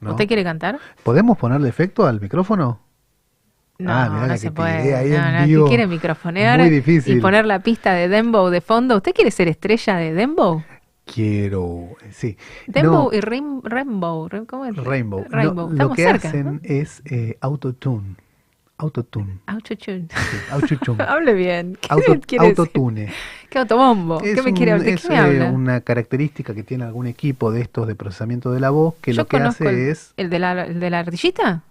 ¿no? 0.00 0.10
¿Usted 0.12 0.26
quiere 0.26 0.42
cantar? 0.44 0.78
¿Podemos 1.02 1.36
ponerle 1.36 1.68
efecto 1.68 2.06
al 2.06 2.20
micrófono? 2.20 2.80
No, 3.78 3.92
Ah, 3.92 4.26
no 4.28 4.36
se 4.38 4.50
puede. 4.52 4.82
tiré 4.82 4.94
ahí 4.96 5.10
no, 5.10 5.40
no, 5.40 5.46
vivo. 5.46 5.68
quiere 5.68 5.86
microfonear 5.86 6.60
Muy 6.60 6.70
difícil. 6.70 7.18
y 7.18 7.20
poner 7.20 7.44
la 7.44 7.58
pista 7.60 7.92
de 7.92 8.08
Dembow 8.08 8.48
de 8.48 8.60
fondo. 8.62 8.96
¿Usted 8.96 9.12
quiere 9.14 9.30
ser 9.30 9.48
estrella 9.48 9.96
de 9.96 10.14
Dembow? 10.14 10.62
Quiero, 11.04 11.90
sí. 12.10 12.36
Dembow 12.66 13.10
No, 13.10 13.16
y 13.16 13.20
Rainbow. 13.20 14.28
Rim- 14.28 14.46
¿Cómo 14.46 14.64
es? 14.66 14.74
Rainbow. 14.76 15.20
No, 15.20 15.28
Rainbow. 15.30 15.70
lo 15.70 15.92
que 15.92 16.02
cerca. 16.02 16.28
hacen 16.28 16.60
es 16.64 17.00
eh, 17.04 17.36
autotune. 17.40 18.16
Autotune. 18.78 19.38
Autotune. 19.46 20.08
sí, 20.10 20.36
autotune. 20.50 21.02
Hable 21.08 21.32
bien. 21.34 21.78
¿Qué 21.80 21.88
Auto- 21.90 22.20
quiere 22.26 22.48
decir? 22.48 22.60
autotune. 22.60 23.12
¿Qué 23.48 23.58
autobombo? 23.58 24.18
¿Qué 24.18 24.32
Es 24.32 24.44
me 24.44 24.52
quiere 24.52 24.74
un- 24.74 24.84
es, 24.86 25.02
qué 25.02 25.08
me 25.08 25.14
eh, 25.14 25.18
habla? 25.18 25.50
una 25.50 25.80
característica 25.80 26.54
que 26.54 26.62
tiene 26.62 26.84
algún 26.84 27.06
equipo 27.06 27.52
de 27.52 27.60
estos 27.62 27.86
de 27.86 27.94
procesamiento 27.94 28.50
de 28.52 28.60
la 28.60 28.70
voz 28.70 28.94
que 29.00 29.12
Yo 29.12 29.22
lo 29.22 29.28
que 29.28 29.36
hace 29.38 29.68
el, 29.68 29.74
es 29.90 30.12
el 30.16 30.28
de 30.28 30.38
la, 30.40 30.64
el 30.66 30.80
de 30.80 30.90
la 30.90 30.98
ardillita. 30.98 31.62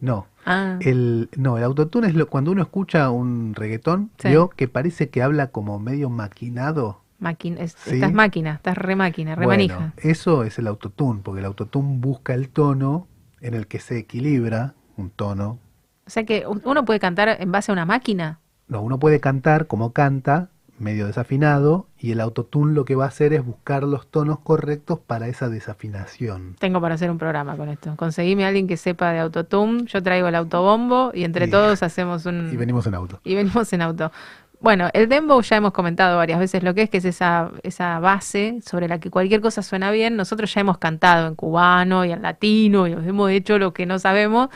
No 0.00 0.26
Ah, 0.46 0.78
el 0.80 1.28
no 1.36 1.58
el 1.58 1.64
autotune 1.64 2.08
es 2.08 2.14
lo, 2.14 2.26
cuando 2.28 2.50
uno 2.52 2.62
escucha 2.62 3.10
un 3.10 3.54
reggaetón 3.54 4.10
Sí. 4.18 4.28
vio 4.28 4.48
que 4.48 4.66
parece 4.68 5.10
que 5.10 5.22
habla 5.22 5.48
como 5.48 5.78
medio 5.78 6.08
maquinado 6.10 7.02
máquina. 7.18 7.60
es- 7.60 7.72
Sí. 7.78 7.96
Estás 7.96 8.12
máquina, 8.12 8.54
estás 8.54 8.78
re 8.78 8.96
máquina, 8.96 9.34
re 9.34 9.44
bueno 9.46 9.50
manija. 9.68 9.92
eso 9.98 10.44
es 10.44 10.58
el 10.58 10.66
autotune 10.68 11.20
porque 11.22 11.40
el 11.40 11.46
autotune 11.46 11.98
busca 11.98 12.32
el 12.34 12.48
tono 12.48 13.06
en 13.40 13.54
el 13.54 13.66
que 13.66 13.78
se 13.80 13.98
equilibra 13.98 14.74
un 14.96 15.10
tono 15.10 15.58
O 16.06 16.10
sea 16.10 16.24
que 16.24 16.44
uno 16.46 16.84
puede 16.86 16.98
cantar 17.00 17.36
en 17.40 17.52
base 17.52 17.70
a 17.70 17.74
una 17.74 17.84
máquina. 17.84 18.40
no 18.68 18.80
uno 18.82 18.98
puede 18.98 19.20
cantar 19.20 19.66
como 19.66 19.92
canta 19.92 20.48
medio 20.80 21.06
desafinado 21.06 21.86
y 21.98 22.12
el 22.12 22.20
autotune 22.20 22.72
lo 22.74 22.84
que 22.84 22.94
va 22.94 23.04
a 23.04 23.08
hacer 23.08 23.32
es 23.32 23.44
buscar 23.44 23.82
los 23.84 24.06
tonos 24.08 24.38
correctos 24.40 24.98
para 24.98 25.28
esa 25.28 25.48
desafinación 25.48 26.56
Tengo 26.58 26.80
para 26.80 26.94
hacer 26.94 27.10
un 27.10 27.18
programa 27.18 27.56
con 27.56 27.68
esto. 27.68 27.94
Conseguime 27.96 28.44
a 28.44 28.48
alguien 28.48 28.66
que 28.66 28.76
sepa 28.76 29.12
de 29.12 29.18
autotune, 29.20 29.84
yo 29.86 30.02
traigo 30.02 30.28
el 30.28 30.34
autobombo 30.34 31.10
y 31.14 31.24
entre 31.24 31.46
Y- 31.46 31.50
todos 31.50 31.82
hacemos 31.82 32.26
un... 32.26 32.50
y 32.52 32.56
venimos 32.56 32.86
en 32.86 32.94
auto 32.94 33.20
y 33.24 33.34
venimos 33.34 33.72
en 33.72 33.82
auto. 33.82 34.12
Bueno, 34.60 34.88
el 34.92 35.08
dembow 35.08 35.40
ya 35.40 35.56
hemos 35.56 35.70
comentado 35.72 36.16
varias 36.16 36.40
veces 36.40 36.64
lo 36.64 36.74
que 36.74 36.82
es, 36.82 36.90
que 36.90 36.96
es 36.96 37.04
esa, 37.04 37.52
esa 37.62 38.00
base 38.00 38.58
sobre 38.66 38.88
la 38.88 38.98
que 38.98 39.08
cualquier 39.08 39.40
cosa 39.40 39.62
suena 39.62 39.92
bien. 39.92 40.16
Nosotros 40.16 40.52
ya 40.52 40.60
hemos 40.62 40.78
cantado 40.78 41.28
en 41.28 41.36
cubano 41.36 42.04
y 42.04 42.10
en 42.10 42.22
latino 42.22 42.88
y 42.88 42.92
hemos 42.92 43.30
hecho 43.30 43.58
lo 43.60 43.72
que 43.72 43.86
no 43.86 44.00
sabemos. 44.00 44.48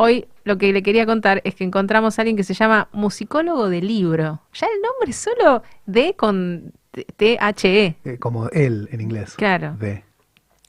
Hoy 0.00 0.28
lo 0.44 0.56
que 0.58 0.72
le 0.72 0.84
quería 0.84 1.06
contar 1.06 1.40
es 1.42 1.56
que 1.56 1.64
encontramos 1.64 2.16
a 2.18 2.22
alguien 2.22 2.36
que 2.36 2.44
se 2.44 2.54
llama 2.54 2.88
musicólogo 2.92 3.68
de 3.68 3.82
libro. 3.82 4.40
Ya 4.54 4.68
el 4.68 4.80
nombre 4.80 5.12
solo 5.12 5.64
D 5.86 6.14
con 6.16 6.72
T- 6.92 7.04
T-H-E. 7.16 7.96
Eh, 8.04 8.16
como 8.18 8.48
él 8.50 8.88
en 8.92 9.00
inglés 9.00 9.34
Claro. 9.34 9.74
de 9.80 10.04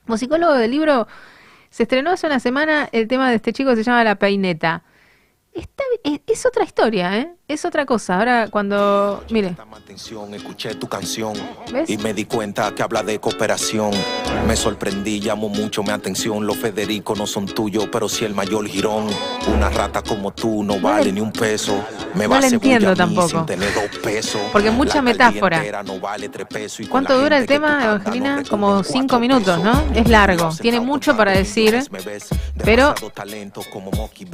Musicólogo 0.08 0.54
del 0.54 0.72
libro, 0.72 1.08
se 1.70 1.84
estrenó 1.84 2.10
hace 2.10 2.26
una 2.26 2.40
semana 2.40 2.90
el 2.92 3.08
tema 3.08 3.30
de 3.30 3.36
este 3.36 3.54
chico 3.54 3.70
que 3.70 3.76
se 3.76 3.84
llama 3.84 4.04
La 4.04 4.16
Peineta. 4.16 4.82
Está, 5.60 5.84
es, 6.04 6.22
es 6.26 6.46
otra 6.46 6.64
historia, 6.64 7.18
¿eh? 7.18 7.34
Es 7.48 7.66
otra 7.66 7.86
cosa. 7.86 8.18
Ahora 8.20 8.48
cuando... 8.50 9.24
Mire, 9.32 9.56
atención, 9.76 10.34
escuché 10.36 10.76
tu 10.76 10.88
canción 10.88 11.34
¿Ves? 11.74 11.90
y 11.90 11.98
me 11.98 12.14
di 12.14 12.26
cuenta 12.26 12.74
que 12.76 12.84
habla 12.84 13.02
de 13.02 13.20
cooperación. 13.20 13.90
Me 14.48 14.56
sorprendí, 14.56 15.20
llamó 15.20 15.50
mucho 15.50 15.82
mi 15.82 15.90
atención. 15.90 16.46
Los 16.46 16.58
Federico 16.58 17.16
no 17.16 17.26
son 17.26 17.48
tuyos, 17.48 17.88
pero 17.92 18.08
si 18.08 18.24
el 18.24 18.36
mayor 18.36 18.68
girón. 18.68 19.08
Una 19.54 19.70
rata 19.70 20.04
como 20.04 20.32
tú 20.32 20.64
no, 20.64 20.80
vale 20.80 21.06
le- 21.06 21.14
ni 21.14 21.22
un 21.22 21.32
peso. 21.32 21.84
Me 22.14 22.26
no 22.26 22.30
va 22.30 22.40
a 22.40 22.48
entiendo 22.48 22.96
tampoco. 22.96 23.28
sin 23.30 23.46
tener 23.48 23.74
dos 23.74 23.98
pesos. 24.04 24.40
Porque 24.52 24.70
mucha 24.70 25.02
metáfora. 25.02 25.84
no 25.84 26.00
vale 26.00 26.30
tres 26.30 26.46
pesos 26.48 26.82
y 26.82 26.86
¿Cuánto 26.88 27.20
dura 27.20 27.38
el 27.40 27.48
tema, 27.48 27.84
Evangelina? 27.84 28.38
no 28.44 28.48
Como 28.50 28.84
cinco 28.84 29.20
minutos, 29.20 29.60
pesos. 29.60 29.64
¿no? 29.64 29.96
Es 30.00 30.08
largo, 30.08 30.52
tiene 30.62 30.80
mucho 30.80 31.18
para 31.18 31.32
decir, 31.32 31.80
pero. 32.64 32.94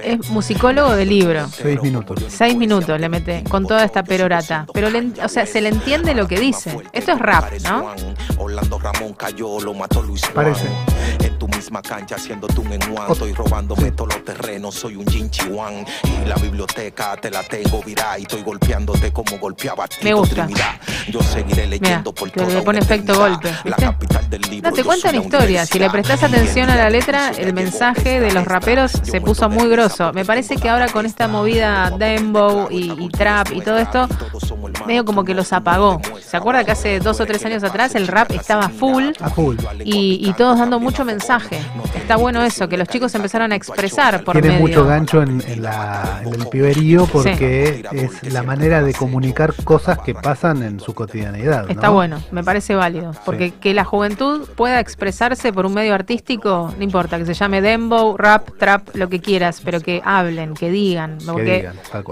Es 0.03 0.29
musicólogo 0.29 0.93
de 0.95 1.05
libro. 1.19 1.47
Seis 1.49 1.81
minutos. 1.81 2.23
Seis 2.27 2.55
minutos 2.55 2.99
le 2.99 3.09
mete 3.09 3.43
con 3.49 3.65
toda 3.65 3.83
esta 3.83 4.03
perorata. 4.03 4.65
Pero, 4.73 4.89
le 4.89 5.11
o 5.23 5.29
sea, 5.29 5.45
se 5.45 5.61
le 5.61 5.69
entiende 5.69 6.13
lo 6.13 6.27
que 6.27 6.39
dice. 6.39 6.77
Esto 6.91 7.13
es 7.13 7.19
rap, 7.19 7.51
¿no? 7.63 7.93
Orlando 8.37 8.79
Ramón 8.79 9.13
cayó, 9.13 9.59
lo 9.59 9.73
mató 9.73 10.01
Luis 10.01 10.21
Juan. 10.21 10.33
Parece. 10.35 11.34
Misma 11.65 11.81
cancha 11.81 12.13
haciéndote 12.13 12.59
un 12.59 12.71
enjuan. 12.73 13.11
Estoy 13.11 13.33
robándome 13.33 13.89
todos 13.91 14.13
los 14.13 14.23
terrenos, 14.23 14.75
soy 14.75 14.97
un 14.97 15.07
Jinchiwan. 15.07 15.83
Y 16.03 16.27
la 16.27 16.35
biblioteca 16.35 17.17
te 17.19 17.31
la 17.31 17.41
tengo 17.41 17.81
viral. 17.81 18.19
Y 18.19 18.21
estoy 18.21 18.43
golpeándote 18.43 19.11
como 19.11 19.39
golpeaba 19.39 19.85
a 19.85 19.87
Me 19.87 19.93
Tito 19.97 20.17
gusta. 20.17 20.45
Trinidad. 20.45 20.75
Yo 21.07 21.23
seguiré 21.23 21.65
leyendo 21.65 22.13
por 22.13 22.31
que 22.31 22.45
le 22.45 22.61
pone 22.61 22.77
efecto 22.79 23.17
golpe, 23.17 23.51
La 23.63 23.77
capital 23.77 24.29
del 24.29 24.41
libro. 24.43 24.69
No, 24.69 24.75
te 24.75 24.81
yo 24.83 24.85
cuenta 24.85 25.09
soy 25.09 25.17
la 25.17 25.25
historia. 25.25 25.65
Si 25.65 25.79
le 25.79 25.89
prestas 25.89 26.21
atención 26.21 26.69
a 26.69 26.75
la 26.75 26.89
Y 26.89 26.91
letra, 26.91 27.29
el 27.29 27.45
el 27.45 27.53
mensaje 27.53 28.19
de 28.19 28.31
los 28.31 28.45
raperos 28.45 28.91
se 28.91 29.19
puso 29.21 29.49
muy 29.49 29.67
grosso. 29.67 30.13
Me 30.13 30.23
parece 30.23 30.57
que 30.57 30.69
ahora 30.69 30.87
con 30.89 31.07
esta 31.07 31.27
movida 31.27 31.89
dembow 31.97 32.67
y, 32.69 32.91
y 32.91 33.09
trap 33.09 33.51
y 33.53 33.61
todo 33.61 33.77
esto, 33.77 34.07
medio 34.85 35.03
como 35.03 35.23
que 35.23 35.33
los 35.33 35.51
apagó. 35.51 35.99
¿Se 36.21 36.37
acuerda 36.37 36.63
que 36.63 36.71
hace 36.71 36.99
dos 36.99 37.19
o 37.21 37.25
tres 37.25 37.43
años 37.45 37.63
atrás 37.63 37.95
el 37.95 38.07
rap 38.07 38.31
estaba 38.31 38.69
full 38.69 39.13
a 39.19 39.29
full 39.29 39.57
y, 39.83 40.19
y 40.27 40.33
todos 40.33 40.59
dando 40.59 40.79
mucho 40.79 41.05
mensaje? 41.05 41.54
Está 41.95 42.17
bueno 42.17 42.43
eso, 42.43 42.67
que 42.69 42.77
los 42.77 42.87
chicos 42.87 43.13
empezaron 43.15 43.51
a 43.51 43.55
expresar 43.55 44.23
por 44.23 44.33
Tiene 44.33 44.49
medio. 44.49 44.61
mucho 44.61 44.85
gancho 44.85 45.21
en, 45.21 45.41
en 45.47 45.61
la- 45.63 46.21
en 46.25 46.33
el 46.33 46.47
piberío 46.47 47.05
porque 47.07 47.83
es 47.91 48.31
la 48.33 48.43
manera 48.43 48.81
de 48.83 48.93
comunicar 48.93 49.53
cosas 49.63 49.99
que 49.99 50.13
pasan 50.13 50.61
en 50.63 50.79
su 50.79 50.93
cotidianidad. 50.93 51.69
Está 51.69 51.87
¿no? 51.87 51.93
bueno, 51.93 52.21
me 52.31 52.43
parece 52.43 52.75
válido. 52.75 53.11
Porque 53.25 53.51
que 53.51 53.73
la 53.73 53.83
juventud 53.85 54.47
pueda 54.55 54.79
expresarse 54.79 55.51
por 55.53 55.65
un 55.65 55.73
medio 55.73 55.93
artístico, 55.93 56.73
no 56.77 56.83
importa, 56.83 57.17
que 57.17 57.25
se 57.25 57.33
llame 57.33 57.61
dembow, 57.61 58.17
rap, 58.17 58.49
trap, 58.57 58.89
lo 58.95 59.09
que 59.09 59.19
quieras, 59.19 59.61
pero 59.63 59.79
que 59.81 60.01
hablen, 60.05 60.53
que 60.53 60.69
digan. 60.69 61.17
Que 61.35 61.69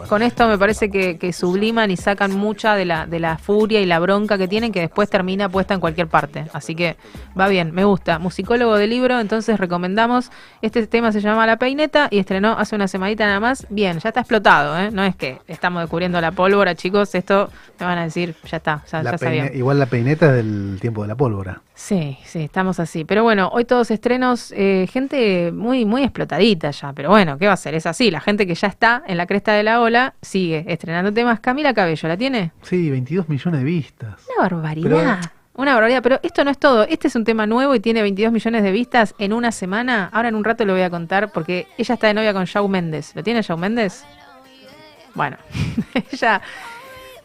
con 0.08 0.22
esto 0.22 0.48
me 0.48 0.58
parece 0.58 0.90
que, 0.90 1.18
que 1.18 1.34
subliman 1.34 1.92
y 1.92 1.98
sacan 1.98 2.32
mucha 2.36 2.76
de 2.76 2.86
la, 2.86 3.06
de 3.06 3.20
la 3.20 3.38
furia 3.38 3.80
y 3.82 3.86
la 3.86 4.00
bronca 4.00 4.38
que 4.38 4.48
tienen, 4.48 4.72
que 4.72 4.80
después 4.82 5.10
termina 5.10 5.50
puesta 5.50 5.74
en 5.74 5.80
cualquier 5.80 6.08
parte. 6.08 6.46
Así 6.54 6.76
que 6.76 6.98
va 7.40 7.48
bien, 7.48 7.72
me 7.74 7.84
gusta. 7.84 8.20
Musicólogo 8.20 8.76
de 8.78 8.88
libro, 8.88 9.20
entonces 9.20 9.33
recomendamos. 9.42 10.32
Este 10.62 10.86
tema 10.88 11.12
se 11.12 11.22
llama 11.22 11.46
La 11.46 11.58
Peineta 11.58 12.08
y 12.12 12.20
estrenó 12.20 12.58
hace 12.58 12.76
una 12.76 12.88
semanita 12.88 13.26
nada 13.26 13.40
más. 13.40 13.66
Bien, 13.70 14.00
ya 14.00 14.10
está 14.10 14.22
explotado, 14.22 14.78
¿eh? 14.80 14.92
No 14.92 15.04
es 15.04 15.16
que 15.16 15.40
estamos 15.48 15.82
descubriendo 15.82 16.20
la 16.22 16.32
pólvora, 16.32 16.76
chicos. 16.76 17.16
Esto 17.16 17.50
me 17.80 17.86
van 17.86 17.98
a 17.98 18.04
decir, 18.04 18.36
ya 18.46 18.58
está, 18.58 18.84
ya, 18.92 19.02
ya 19.02 19.18
sabían. 19.18 19.56
igual 19.56 19.80
la 19.80 19.86
peineta 19.88 20.28
es 20.28 20.34
del 20.34 20.78
tiempo 20.80 21.02
de 21.02 21.08
la 21.08 21.16
pólvora. 21.16 21.62
Sí, 21.76 22.18
sí, 22.24 22.42
estamos 22.42 22.80
así. 22.80 23.04
Pero 23.04 23.24
bueno, 23.24 23.50
hoy 23.52 23.66
todos 23.66 23.90
estrenos, 23.90 24.54
eh, 24.56 24.88
gente 24.92 25.52
muy, 25.52 25.86
muy 25.86 26.04
explotadita 26.04 26.72
ya. 26.72 26.94
Pero 26.94 27.10
bueno, 27.10 27.38
¿qué 27.38 27.48
va 27.48 27.54
a 27.54 27.58
ser? 27.58 27.74
Es 27.74 27.86
así. 27.86 28.12
La 28.12 28.20
gente 28.20 28.46
que 28.46 28.56
ya 28.56 28.68
está 28.68 29.04
en 29.08 29.18
la 29.18 29.26
cresta 29.26 29.54
de 29.54 29.64
la 29.64 29.82
ola 29.82 30.14
sigue 30.22 30.66
estrenando 30.68 31.12
temas. 31.12 31.40
Camila 31.40 31.74
Cabello, 31.74 32.08
¿la 32.08 32.18
tiene? 32.18 32.52
Sí, 32.62 32.90
22 32.90 33.28
millones 33.28 33.60
de 33.60 33.66
vistas. 33.66 34.22
Una 34.38 34.50
barbaridad. 34.50 35.20
Una 35.56 35.76
barbaridad, 35.76 36.02
pero 36.02 36.20
esto 36.24 36.44
no 36.44 36.50
es 36.50 36.58
todo. 36.58 36.84
Este 36.84 37.08
es 37.08 37.16
un 37.16 37.26
tema 37.26 37.46
nuevo 37.46 37.76
y 37.76 37.80
tiene 37.80 38.02
22 38.02 38.34
millones 38.34 38.64
de 38.64 38.72
vistas 38.72 39.14
en 39.20 39.34
una 39.34 39.52
semana. 39.52 40.10
Ahora 40.12 40.30
en 40.30 40.36
un 40.36 40.44
rato 40.44 40.66
lo 40.66 40.74
voy 40.74 40.82
a 40.82 40.90
contar 40.90 41.32
porque 41.32 41.68
ella 41.78 41.94
está 41.94 42.08
de 42.08 42.16
novia 42.16 42.34
con 42.34 42.46
Shawn 42.46 42.72
Méndez. 42.72 43.16
¿Lo 43.16 43.22
tiene 43.22 43.44
Shawn 43.44 43.60
Méndez? 43.60 44.04
Bueno, 45.14 45.38
ella 46.12 46.42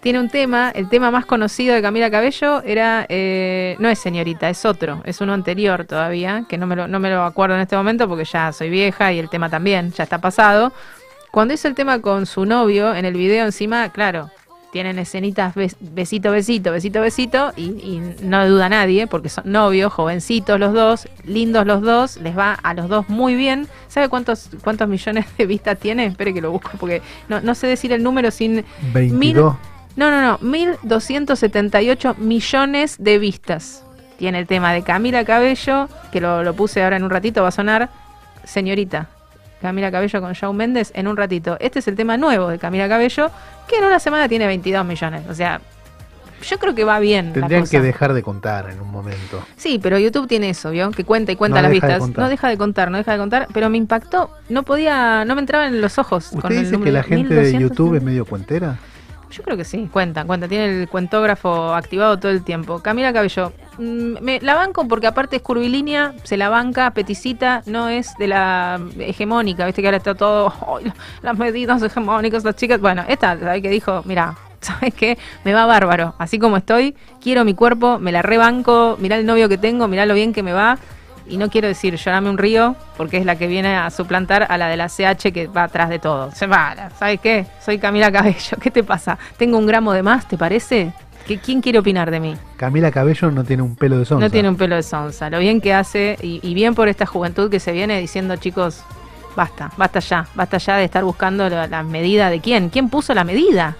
tiene 0.00 0.20
un 0.20 0.28
tema, 0.28 0.70
el 0.74 0.90
tema 0.90 1.10
más 1.10 1.24
conocido 1.24 1.74
de 1.74 1.80
Camila 1.80 2.10
Cabello 2.10 2.62
era, 2.62 3.06
eh, 3.08 3.76
no 3.78 3.88
es 3.88 3.98
señorita, 3.98 4.50
es 4.50 4.64
otro, 4.66 5.02
es 5.06 5.22
uno 5.22 5.32
anterior 5.32 5.86
todavía, 5.86 6.44
que 6.48 6.58
no 6.58 6.66
me, 6.66 6.76
lo, 6.76 6.86
no 6.86 7.00
me 7.00 7.08
lo 7.10 7.24
acuerdo 7.24 7.56
en 7.56 7.62
este 7.62 7.76
momento 7.76 8.08
porque 8.08 8.24
ya 8.24 8.52
soy 8.52 8.68
vieja 8.68 9.10
y 9.10 9.18
el 9.18 9.30
tema 9.30 9.48
también, 9.48 9.90
ya 9.92 10.04
está 10.04 10.20
pasado. 10.20 10.72
Cuando 11.30 11.54
hizo 11.54 11.66
el 11.66 11.74
tema 11.74 12.00
con 12.00 12.26
su 12.26 12.44
novio, 12.44 12.94
en 12.94 13.06
el 13.06 13.14
video 13.14 13.46
encima, 13.46 13.88
claro, 13.90 14.30
tienen 14.78 15.00
escenitas 15.00 15.56
bes- 15.56 15.74
besito, 15.80 16.30
besito, 16.30 16.70
besito, 16.70 17.00
besito, 17.00 17.52
y, 17.56 17.62
y 17.64 18.14
no 18.22 18.48
duda 18.48 18.68
nadie, 18.68 19.08
porque 19.08 19.28
son 19.28 19.50
novios, 19.50 19.92
jovencitos 19.92 20.60
los 20.60 20.72
dos, 20.72 21.08
lindos 21.24 21.66
los 21.66 21.82
dos, 21.82 22.16
les 22.18 22.38
va 22.38 22.52
a 22.52 22.74
los 22.74 22.88
dos 22.88 23.08
muy 23.08 23.34
bien. 23.34 23.66
¿Sabe 23.88 24.08
cuántos 24.08 24.50
cuántos 24.62 24.86
millones 24.88 25.26
de 25.36 25.46
vistas 25.46 25.80
tiene? 25.80 26.06
Espere 26.06 26.32
que 26.32 26.40
lo 26.40 26.52
busco, 26.52 26.70
porque 26.78 27.02
no, 27.28 27.40
no 27.40 27.56
sé 27.56 27.66
decir 27.66 27.92
el 27.92 28.04
número 28.04 28.30
sin... 28.30 28.64
22. 28.92 29.56
No, 29.96 30.12
no, 30.12 30.22
no, 30.22 30.38
1.278 30.38 32.16
millones 32.18 32.94
de 33.00 33.18
vistas. 33.18 33.82
Tiene 34.16 34.38
el 34.38 34.46
tema 34.46 34.72
de 34.72 34.82
Camila 34.84 35.24
Cabello, 35.24 35.88
que 36.12 36.20
lo, 36.20 36.44
lo 36.44 36.54
puse 36.54 36.84
ahora 36.84 36.98
en 36.98 37.02
un 37.02 37.10
ratito, 37.10 37.42
va 37.42 37.48
a 37.48 37.50
sonar 37.50 37.88
Señorita. 38.44 39.08
Camila 39.60 39.90
Cabello 39.90 40.20
con 40.20 40.32
Shawn 40.32 40.56
Méndez 40.56 40.90
en 40.94 41.08
un 41.08 41.16
ratito. 41.16 41.56
Este 41.60 41.80
es 41.80 41.88
el 41.88 41.96
tema 41.96 42.16
nuevo 42.16 42.48
de 42.48 42.58
Camila 42.58 42.88
Cabello, 42.88 43.30
que 43.68 43.76
en 43.76 43.84
una 43.84 43.98
semana 43.98 44.28
tiene 44.28 44.46
22 44.46 44.84
millones. 44.84 45.22
O 45.28 45.34
sea, 45.34 45.60
yo 46.42 46.58
creo 46.58 46.74
que 46.74 46.84
va 46.84 47.00
bien. 47.00 47.28
la 47.28 47.32
Tendrían 47.32 47.62
cosa. 47.62 47.70
que 47.72 47.80
dejar 47.82 48.12
de 48.12 48.22
contar 48.22 48.70
en 48.70 48.80
un 48.80 48.90
momento. 48.90 49.42
Sí, 49.56 49.80
pero 49.82 49.98
YouTube 49.98 50.28
tiene 50.28 50.50
eso, 50.50 50.70
¿vio? 50.70 50.90
Que 50.92 51.04
cuenta 51.04 51.32
y 51.32 51.36
cuenta 51.36 51.56
No 51.58 51.62
las 51.62 51.70
de 51.70 51.74
vistas. 51.74 52.08
No 52.16 52.28
deja 52.28 52.48
de 52.48 52.56
contar, 52.56 52.90
no 52.90 52.98
deja 52.98 53.12
de 53.12 53.18
contar, 53.18 53.48
pero 53.52 53.68
me 53.70 53.78
impactó. 53.78 54.30
No 54.48 54.62
podía, 54.62 55.24
no 55.24 55.34
me 55.34 55.40
entraba 55.40 55.66
en 55.66 55.80
los 55.80 55.98
ojos. 55.98 56.28
con 56.28 56.38
¿Usted 56.38 56.50
el 56.50 56.58
dice 56.60 56.70
que 56.70 56.78
número 56.78 56.92
la 56.92 57.02
gente 57.02 57.34
de 57.34 57.40
1200? 57.40 57.68
YouTube 57.76 57.94
es 57.96 58.02
medio 58.02 58.24
cuentera? 58.24 58.78
Yo 59.30 59.42
creo 59.42 59.56
que 59.56 59.64
sí, 59.64 59.88
cuenta, 59.92 60.24
cuenta. 60.24 60.48
Tiene 60.48 60.80
el 60.82 60.88
cuentógrafo 60.88 61.74
activado 61.74 62.18
todo 62.18 62.32
el 62.32 62.42
tiempo. 62.42 62.80
Camila 62.80 63.12
Cabello, 63.12 63.52
mm, 63.76 64.14
me, 64.22 64.40
la 64.40 64.54
banco 64.54 64.88
porque 64.88 65.06
aparte 65.06 65.36
es 65.36 65.42
curvilínea, 65.42 66.14
se 66.22 66.36
la 66.36 66.48
banca, 66.48 66.90
peticita, 66.92 67.62
no 67.66 67.88
es 67.88 68.16
de 68.18 68.26
la 68.28 68.80
hegemónica, 68.98 69.66
viste 69.66 69.82
que 69.82 69.88
ahora 69.88 69.98
está 69.98 70.14
todo, 70.14 70.52
"Ay, 70.76 70.90
las 71.22 71.36
medidas 71.36 71.82
hegemónicas, 71.82 72.44
las 72.44 72.56
chicas. 72.56 72.80
Bueno, 72.80 73.04
esta, 73.06 73.38
¿sabes 73.38 73.60
qué 73.62 73.68
dijo? 73.68 74.02
Mira, 74.06 74.34
¿sabes 74.60 74.94
qué? 74.94 75.18
Me 75.44 75.52
va 75.52 75.66
bárbaro. 75.66 76.14
Así 76.18 76.38
como 76.38 76.56
estoy, 76.56 76.96
quiero 77.20 77.44
mi 77.44 77.54
cuerpo, 77.54 77.98
me 77.98 78.12
la 78.12 78.22
rebanco, 78.22 78.96
mirá 78.98 79.16
el 79.16 79.26
novio 79.26 79.48
que 79.48 79.58
tengo, 79.58 79.88
mirá 79.88 80.06
lo 80.06 80.14
bien 80.14 80.32
que 80.32 80.42
me 80.42 80.52
va. 80.52 80.78
Y 81.28 81.36
no 81.36 81.50
quiero 81.50 81.68
decir 81.68 81.94
llorame 81.96 82.30
un 82.30 82.38
río, 82.38 82.74
porque 82.96 83.18
es 83.18 83.24
la 83.26 83.36
que 83.36 83.46
viene 83.46 83.76
a 83.76 83.90
suplantar 83.90 84.46
a 84.48 84.56
la 84.58 84.68
de 84.68 84.76
la 84.76 84.88
CH 84.88 85.32
que 85.32 85.46
va 85.46 85.64
atrás 85.64 85.88
de 85.90 85.98
todo. 85.98 86.30
Se 86.32 86.46
va, 86.46 86.90
¿sabes 86.98 87.20
qué? 87.20 87.46
Soy 87.64 87.78
Camila 87.78 88.10
Cabello, 88.10 88.56
¿qué 88.60 88.70
te 88.70 88.82
pasa? 88.82 89.18
¿Tengo 89.36 89.58
un 89.58 89.66
gramo 89.66 89.92
de 89.92 90.02
más, 90.02 90.26
te 90.26 90.38
parece? 90.38 90.92
¿Qué- 91.26 91.38
¿Quién 91.38 91.60
quiere 91.60 91.78
opinar 91.78 92.10
de 92.10 92.20
mí? 92.20 92.36
Camila 92.56 92.90
Cabello 92.90 93.30
no 93.30 93.44
tiene 93.44 93.62
un 93.62 93.76
pelo 93.76 93.98
de 93.98 94.04
sonza. 94.06 94.24
No 94.24 94.30
tiene 94.30 94.48
un 94.48 94.56
pelo 94.56 94.76
de 94.76 94.82
sonza. 94.82 95.28
Lo 95.28 95.38
bien 95.40 95.60
que 95.60 95.74
hace 95.74 96.16
y, 96.22 96.40
y 96.42 96.54
bien 96.54 96.74
por 96.74 96.88
esta 96.88 97.04
juventud 97.04 97.50
que 97.50 97.60
se 97.60 97.72
viene 97.72 98.00
diciendo, 98.00 98.36
chicos, 98.36 98.82
basta, 99.36 99.70
basta 99.76 100.00
ya, 100.00 100.26
basta 100.34 100.56
ya 100.58 100.76
de 100.76 100.84
estar 100.84 101.04
buscando 101.04 101.48
la, 101.50 101.66
la 101.66 101.82
medida 101.82 102.30
de 102.30 102.40
quién. 102.40 102.70
¿Quién 102.70 102.88
puso 102.88 103.12
la 103.14 103.24
medida? 103.24 103.76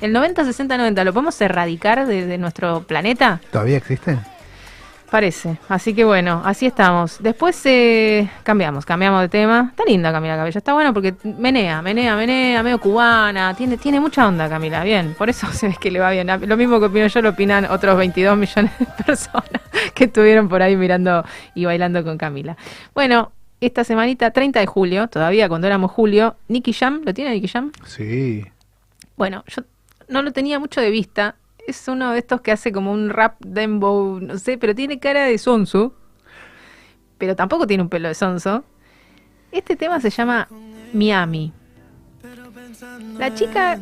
El 0.00 0.12
90, 0.12 0.44
60, 0.44 0.76
90, 0.76 1.02
¿lo 1.04 1.12
podemos 1.12 1.40
erradicar 1.40 2.06
de, 2.06 2.26
de 2.26 2.38
nuestro 2.38 2.82
planeta? 2.82 3.40
¿Todavía 3.50 3.78
existe? 3.78 4.18
Parece. 5.14 5.58
Así 5.68 5.94
que 5.94 6.04
bueno, 6.04 6.42
así 6.44 6.66
estamos. 6.66 7.22
Después 7.22 7.64
eh, 7.66 8.28
cambiamos, 8.42 8.84
cambiamos 8.84 9.20
de 9.20 9.28
tema. 9.28 9.68
Está 9.70 9.84
linda 9.84 10.10
Camila 10.10 10.34
Cabello, 10.34 10.58
está 10.58 10.72
bueno 10.72 10.92
porque 10.92 11.14
menea, 11.22 11.80
menea, 11.82 12.16
menea, 12.16 12.64
medio 12.64 12.80
cubana. 12.80 13.54
Tiene, 13.54 13.76
tiene 13.76 14.00
mucha 14.00 14.26
onda 14.26 14.48
Camila, 14.48 14.82
bien. 14.82 15.14
Por 15.16 15.30
eso 15.30 15.46
se 15.52 15.68
ve 15.68 15.76
que 15.80 15.92
le 15.92 16.00
va 16.00 16.10
bien. 16.10 16.26
Lo 16.26 16.56
mismo 16.56 16.80
que 16.80 16.86
opino 16.86 17.06
yo 17.06 17.22
lo 17.22 17.28
opinan 17.28 17.64
otros 17.66 17.96
22 17.96 18.36
millones 18.36 18.72
de 18.76 19.04
personas 19.04 19.62
que 19.94 20.06
estuvieron 20.06 20.48
por 20.48 20.62
ahí 20.62 20.74
mirando 20.74 21.24
y 21.54 21.64
bailando 21.64 22.02
con 22.02 22.18
Camila. 22.18 22.56
Bueno, 22.92 23.30
esta 23.60 23.84
semanita, 23.84 24.32
30 24.32 24.58
de 24.58 24.66
julio, 24.66 25.06
todavía 25.06 25.48
cuando 25.48 25.68
éramos 25.68 25.92
julio, 25.92 26.34
Nicky 26.48 26.72
Jam, 26.72 27.02
¿lo 27.04 27.14
tiene 27.14 27.30
Nicky 27.30 27.46
Jam? 27.46 27.70
Sí. 27.86 28.44
Bueno, 29.16 29.44
yo 29.46 29.62
no 30.08 30.22
lo 30.22 30.32
tenía 30.32 30.58
mucho 30.58 30.80
de 30.80 30.90
vista. 30.90 31.36
Es 31.66 31.88
uno 31.88 32.12
de 32.12 32.18
estos 32.18 32.40
que 32.40 32.52
hace 32.52 32.72
como 32.72 32.92
un 32.92 33.10
rap 33.10 33.36
dembow, 33.40 34.20
no 34.20 34.38
sé, 34.38 34.58
pero 34.58 34.74
tiene 34.74 34.98
cara 34.98 35.24
de 35.24 35.38
sonso. 35.38 35.94
Pero 37.18 37.34
tampoco 37.36 37.66
tiene 37.66 37.82
un 37.82 37.88
pelo 37.88 38.08
de 38.08 38.14
sonso. 38.14 38.64
Este 39.50 39.76
tema 39.76 40.00
se 40.00 40.10
llama 40.10 40.48
Miami. 40.92 41.52
La 43.18 43.32
chica 43.34 43.78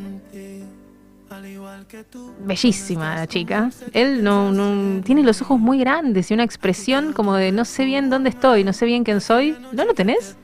bellísima 2.41 3.15
la 3.17 3.27
chica. 3.27 3.71
Él 3.93 4.23
no, 4.23 4.53
no- 4.53 5.03
tiene 5.03 5.23
los 5.23 5.41
ojos 5.43 5.59
muy 5.59 5.79
grandes 5.79 6.31
y 6.31 6.35
una 6.35 6.45
expresión 6.45 7.13
como 7.13 7.35
de 7.35 7.53
no 7.53 7.65
sé 7.65 7.85
bien 7.85 8.11
dónde 8.11 8.31
estoy, 8.31 8.65
no 8.65 8.73
sé 8.73 8.87
bien 8.87 9.03
quién 9.05 9.21
soy. 9.21 9.57
¿No 9.73 9.85
lo 9.85 9.95
tenés? 9.95 10.37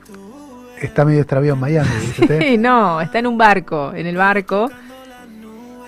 Está 0.81 1.03
medio 1.05 1.19
extraviado 1.21 1.55
en 1.55 1.61
Miami. 1.61 1.89
Sí, 2.41 2.57
no, 2.59 3.01
está 3.01 3.19
en 3.19 3.27
un 3.27 3.37
barco. 3.37 3.93
En 3.93 4.07
el 4.07 4.15
barco 4.15 4.69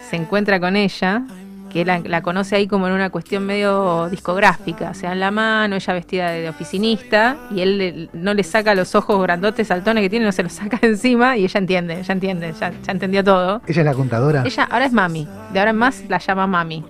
se 0.10 0.18
encuentra 0.18 0.60
con 0.60 0.76
ella, 0.76 1.24
que 1.72 1.86
la, 1.86 2.00
la 2.00 2.22
conoce 2.22 2.56
ahí 2.56 2.68
como 2.68 2.88
en 2.88 2.94
una 2.94 3.10
cuestión 3.10 3.46
medio 3.46 4.10
discográfica. 4.10 4.94
Se 4.94 5.08
dan 5.08 5.20
la 5.20 5.32
mano, 5.32 5.76
ella 5.76 5.94
vestida 5.94 6.30
de, 6.32 6.42
de 6.42 6.50
oficinista, 6.50 7.38
y 7.50 7.62
él 7.62 7.78
le- 7.78 8.10
no 8.14 8.34
le 8.34 8.44
saca 8.44 8.76
los 8.76 8.94
ojos 8.96 9.22
grandotes, 9.22 9.68
saltones 9.68 10.02
que 10.04 10.10
tiene, 10.10 10.26
no 10.26 10.32
se 10.32 10.44
los 10.44 10.54
saca 10.62 10.80
encima, 10.82 11.38
y 11.38 11.46
ella 11.46 11.58
entiende, 11.60 12.00
ella 12.00 12.14
entiende, 12.14 12.54
ya, 12.60 12.72
ya 12.86 12.92
entendió 12.92 13.24
todo. 13.24 13.62
Ella 13.68 13.82
es 13.82 13.86
la 13.86 13.94
contadora. 13.94 14.44
Ella 14.46 14.68
ahora 14.70 14.86
es 14.86 14.92
mami, 14.94 15.28
de 15.54 15.60
ahora 15.60 15.72
en 15.72 15.78
más 15.78 16.04
la 16.10 16.18
llama 16.20 16.46
mami. 16.48 16.84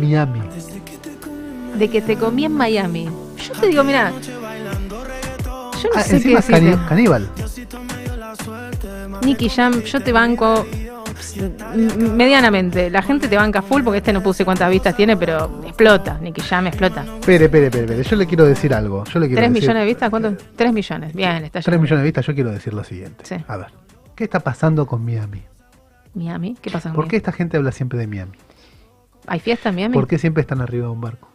Miami. 0.00 0.40
De 1.76 1.88
que 1.90 2.00
te 2.00 2.16
comí 2.16 2.44
en 2.44 2.52
Miami. 2.52 3.04
Yo 3.36 3.52
te 3.60 3.66
digo, 3.68 3.82
mira, 3.84 4.12
yo 4.12 5.88
no 5.92 5.96
Ah, 5.96 6.00
sé 6.02 6.22
qué 6.22 6.32
es 6.34 6.46
caníbal. 6.88 7.28
Nicky 9.22 9.48
Jam, 9.48 9.82
yo 9.82 10.00
te 10.00 10.12
banco 10.12 10.66
medianamente. 11.98 12.90
La 12.90 13.02
gente 13.02 13.28
te 13.28 13.36
banca 13.36 13.62
full 13.62 13.82
porque 13.82 13.98
este 13.98 14.12
no 14.12 14.22
puse 14.22 14.44
cuántas 14.44 14.70
vistas 14.70 14.96
tiene, 14.96 15.16
pero 15.16 15.60
explota. 15.64 16.18
Nicky 16.20 16.40
Jam 16.42 16.66
explota. 16.66 17.04
Espere, 17.20 17.46
espere, 17.46 17.66
espere. 17.66 18.02
Yo 18.02 18.16
le 18.16 18.26
quiero 18.26 18.44
decir 18.44 18.74
algo. 18.74 19.04
Yo 19.04 19.18
le 19.20 19.26
quiero 19.26 19.40
¿Tres 19.40 19.52
decir- 19.52 19.62
millones 19.62 19.80
de 19.82 19.86
vistas? 19.86 20.10
¿Cuánto? 20.10 20.36
Tres 20.56 20.72
millones. 20.72 21.14
Bien, 21.14 21.44
está 21.44 21.60
Tres 21.60 21.80
millones 21.80 21.98
de 22.00 22.04
vistas. 22.04 22.26
Yo 22.26 22.34
quiero 22.34 22.50
decir 22.50 22.74
lo 22.74 22.84
siguiente. 22.84 23.24
Sí. 23.24 23.36
A 23.46 23.56
ver. 23.56 23.66
¿Qué 24.14 24.24
está 24.24 24.40
pasando 24.40 24.86
con 24.86 25.04
Miami? 25.04 25.42
Miami. 26.14 26.56
¿Qué 26.60 26.70
pasa 26.70 26.90
con 26.90 26.96
¿Por 26.96 27.08
qué 27.08 27.16
esta 27.16 27.32
gente 27.32 27.56
habla 27.56 27.72
siempre 27.72 27.98
de 27.98 28.06
Miami? 28.06 28.32
¿Hay 29.26 29.40
fiesta 29.40 29.70
en 29.70 29.74
Miami? 29.74 29.94
¿Por 29.94 30.06
qué 30.06 30.18
siempre 30.18 30.42
están 30.42 30.60
arriba 30.60 30.84
de 30.86 30.92
un 30.92 31.00
barco? 31.00 31.28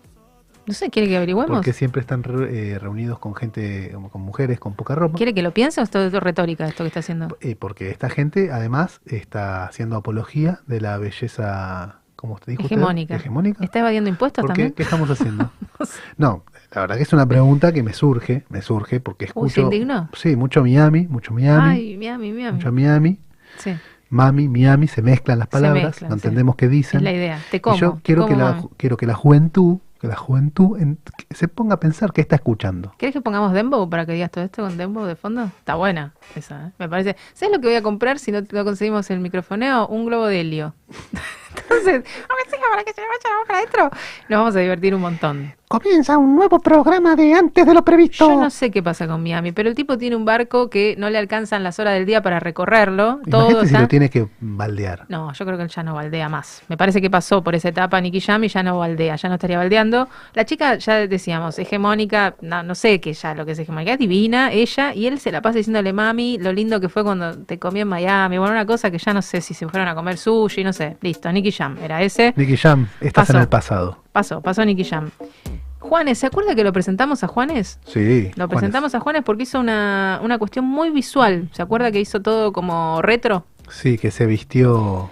No 0.69 0.75
sé, 0.75 0.91
¿quiere 0.91 1.07
que 1.07 1.17
averigüemos? 1.17 1.49
¿Por 1.49 1.63
qué 1.65 1.73
siempre 1.73 1.99
están 2.01 2.21
re- 2.21 2.73
eh, 2.73 2.77
reunidos 2.77 3.17
con 3.17 3.33
gente, 3.33 3.89
como 3.91 4.11
con 4.11 4.21
mujeres 4.21 4.59
con 4.59 4.75
poca 4.75 4.93
ropa? 4.93 5.17
¿Quiere 5.17 5.33
que 5.33 5.41
lo 5.41 5.51
piense 5.51 5.81
o 5.81 5.83
esto 5.83 5.99
es 6.05 6.13
retórica 6.13 6.67
esto 6.67 6.83
que 6.83 6.89
está 6.89 6.99
haciendo? 6.99 7.35
Eh, 7.41 7.55
porque 7.55 7.89
esta 7.89 8.07
gente 8.07 8.51
además 8.51 9.01
está 9.07 9.65
haciendo 9.65 9.95
apología 9.95 10.59
de 10.67 10.79
la 10.79 10.99
belleza, 10.99 12.01
¿cómo 12.15 12.35
usted 12.35 12.51
dijo? 12.51 12.61
usted? 12.61 12.75
Hegemónica. 12.75 13.63
¿Está 13.63 13.79
evadiendo 13.79 14.11
impuestos 14.11 14.45
también? 14.45 14.71
¿Qué 14.73 14.83
estamos 14.83 15.09
haciendo? 15.09 15.49
no, 16.17 16.43
La 16.71 16.81
verdad 16.81 16.97
que 16.97 17.01
es 17.01 17.13
una 17.13 17.25
pregunta 17.25 17.71
que 17.71 17.81
me 17.81 17.93
surge, 17.93 18.45
me 18.49 18.61
surge 18.61 18.99
porque 18.99 19.25
Uy, 19.33 19.49
¿se 19.49 19.61
escucho... 19.61 19.61
indignó? 19.73 20.09
Sí, 20.13 20.35
mucho 20.35 20.61
Miami, 20.61 21.07
mucho 21.07 21.33
Miami, 21.33 21.67
Ay, 21.67 21.97
Miami, 21.97 22.31
Miami. 22.31 22.57
mucho 22.57 22.71
Miami, 22.71 23.19
Sí, 23.57 23.73
Mami, 24.11 24.47
Miami, 24.47 24.87
se 24.87 25.01
mezclan 25.01 25.39
las 25.39 25.47
palabras, 25.47 25.83
mezclan, 25.85 26.09
no 26.11 26.15
sí. 26.15 26.19
entendemos 26.27 26.55
qué 26.55 26.67
dicen. 26.67 26.99
es 26.99 27.03
la 27.03 27.11
idea. 27.11 27.39
Te 27.49 27.57
Y 27.57 27.59
como. 27.59 27.75
yo 27.77 27.93
te 27.93 28.01
quiero 28.03 28.25
que, 28.27 28.33
como, 28.33 28.45
la, 28.45 28.51
mami. 28.53 28.69
quiero 28.77 28.97
que 28.97 29.05
la 29.07 29.15
juventud, 29.15 29.77
que 29.99 30.07
la 30.07 30.15
juventud 30.15 30.79
en- 30.79 30.97
que 31.27 31.35
se 31.35 31.47
ponga 31.47 31.75
a 31.75 31.79
pensar 31.79 32.13
qué 32.13 32.21
está 32.21 32.35
escuchando. 32.35 32.93
¿Querés 32.97 33.13
que 33.13 33.21
pongamos 33.21 33.51
Dembow 33.53 33.89
para 33.89 34.05
que 34.05 34.13
digas 34.13 34.31
todo 34.31 34.43
esto 34.45 34.63
con 34.63 34.77
Dembow 34.77 35.05
de 35.05 35.15
fondo? 35.15 35.43
Está 35.45 35.75
buena 35.75 36.13
esa, 36.35 36.67
¿eh? 36.67 36.71
me 36.79 36.87
parece. 36.87 37.15
¿Sabes 37.33 37.53
lo 37.55 37.61
que 37.61 37.67
voy 37.67 37.75
a 37.75 37.81
comprar 37.83 38.17
si 38.19 38.31
no, 38.31 38.39
no 38.51 38.63
conseguimos 38.63 39.09
el 39.09 39.19
microfoneo? 39.19 39.87
Un 39.87 40.05
globo 40.05 40.27
de 40.27 40.41
helio. 40.41 40.73
Entonces, 41.61 42.03
aunque 42.29 42.49
sea 42.49 42.59
para 42.69 42.83
que 42.83 42.93
se 42.93 43.01
le 43.01 43.07
vaya 43.07 43.29
la 43.29 43.39
boca 43.39 43.57
adentro, 43.57 43.89
nos 44.29 44.39
vamos 44.39 44.55
a 44.55 44.59
divertir 44.59 44.95
un 44.95 45.01
montón. 45.01 45.53
Comienza 45.69 46.17
un 46.17 46.35
nuevo 46.35 46.59
programa 46.59 47.15
de 47.15 47.35
antes 47.35 47.63
de 47.63 47.75
lo 47.75 47.85
previsto. 47.85 48.27
Yo 48.27 48.41
no 48.41 48.49
sé 48.49 48.71
qué 48.71 48.81
pasa 48.81 49.07
con 49.07 49.21
Miami, 49.21 49.51
pero 49.51 49.69
el 49.69 49.75
tipo 49.75 49.99
tiene 49.99 50.15
un 50.15 50.25
barco 50.25 50.67
que 50.67 50.95
no 50.97 51.11
le 51.11 51.19
alcanzan 51.19 51.63
las 51.63 51.77
horas 51.77 51.93
del 51.93 52.07
día 52.07 52.23
para 52.23 52.39
recorrerlo. 52.39 53.19
Todo 53.29 53.59
si 53.59 53.67
está... 53.67 53.81
lo 53.81 53.87
tiene 53.87 54.09
que 54.09 54.27
baldear. 54.39 55.05
No, 55.09 55.31
yo 55.31 55.45
creo 55.45 55.57
que 55.57 55.63
él 55.65 55.69
ya 55.69 55.83
no 55.83 55.93
baldea 55.93 56.27
más. 56.27 56.63
Me 56.69 56.75
parece 56.75 57.01
que 57.01 57.11
pasó 57.11 57.43
por 57.43 57.53
esa 57.53 57.69
etapa 57.69 58.01
Nicky 58.01 58.19
Jam 58.19 58.43
y 58.45 58.47
ya 58.47 58.63
no 58.63 58.79
baldea, 58.79 59.15
ya 59.15 59.29
no 59.29 59.35
estaría 59.35 59.59
baldeando. 59.59 60.07
La 60.33 60.43
chica, 60.43 60.73
ya 60.77 61.05
decíamos, 61.05 61.59
hegemónica, 61.59 62.33
no, 62.41 62.63
no 62.63 62.73
sé 62.73 62.99
qué 62.99 63.13
ya 63.13 63.35
lo 63.35 63.45
que 63.45 63.51
es 63.51 63.59
hegemónica, 63.59 63.93
es 63.93 63.99
divina, 63.99 64.51
ella, 64.51 64.95
y 64.95 65.05
él 65.05 65.19
se 65.19 65.31
la 65.31 65.43
pasa 65.43 65.59
diciéndole, 65.59 65.93
mami, 65.93 66.39
lo 66.39 66.51
lindo 66.51 66.79
que 66.79 66.89
fue 66.89 67.03
cuando 67.03 67.37
te 67.43 67.59
comí 67.59 67.81
en 67.81 67.89
Miami. 67.89 68.39
Bueno, 68.39 68.53
una 68.53 68.65
cosa 68.65 68.89
que 68.89 68.97
ya 68.97 69.13
no 69.13 69.21
sé 69.21 69.39
si 69.39 69.53
se 69.53 69.67
fueron 69.67 69.87
a 69.87 69.93
comer 69.93 70.17
sushi, 70.17 70.63
no 70.63 70.73
sé. 70.73 70.97
Listo, 71.01 71.31
Nicky 71.31 71.48
Jam, 71.51 71.77
era 71.81 72.01
ese. 72.01 72.33
Nicky 72.35 72.57
Jam, 72.57 72.87
estás 73.01 73.27
Pasó. 73.27 73.37
en 73.37 73.41
el 73.41 73.47
pasado. 73.47 73.97
Pasó, 74.11 74.41
pasó 74.41 74.65
Nicky 74.65 74.83
Jam. 74.83 75.11
Juanes, 75.79 76.17
¿se 76.17 76.27
acuerda 76.27 76.55
que 76.55 76.63
lo 76.63 76.73
presentamos 76.73 77.23
a 77.23 77.27
Juanes? 77.27 77.79
Sí. 77.85 78.25
Lo 78.35 78.45
Juanes. 78.45 78.49
presentamos 78.49 78.95
a 78.95 78.99
Juanes 78.99 79.23
porque 79.23 79.43
hizo 79.43 79.59
una, 79.59 80.19
una 80.23 80.37
cuestión 80.37 80.65
muy 80.65 80.89
visual. 80.89 81.49
¿Se 81.53 81.61
acuerda 81.61 81.91
que 81.91 81.99
hizo 81.99 82.21
todo 82.21 82.51
como 82.51 83.01
retro? 83.01 83.45
Sí, 83.69 83.97
que 83.97 84.11
se 84.11 84.25
vistió, 84.25 85.09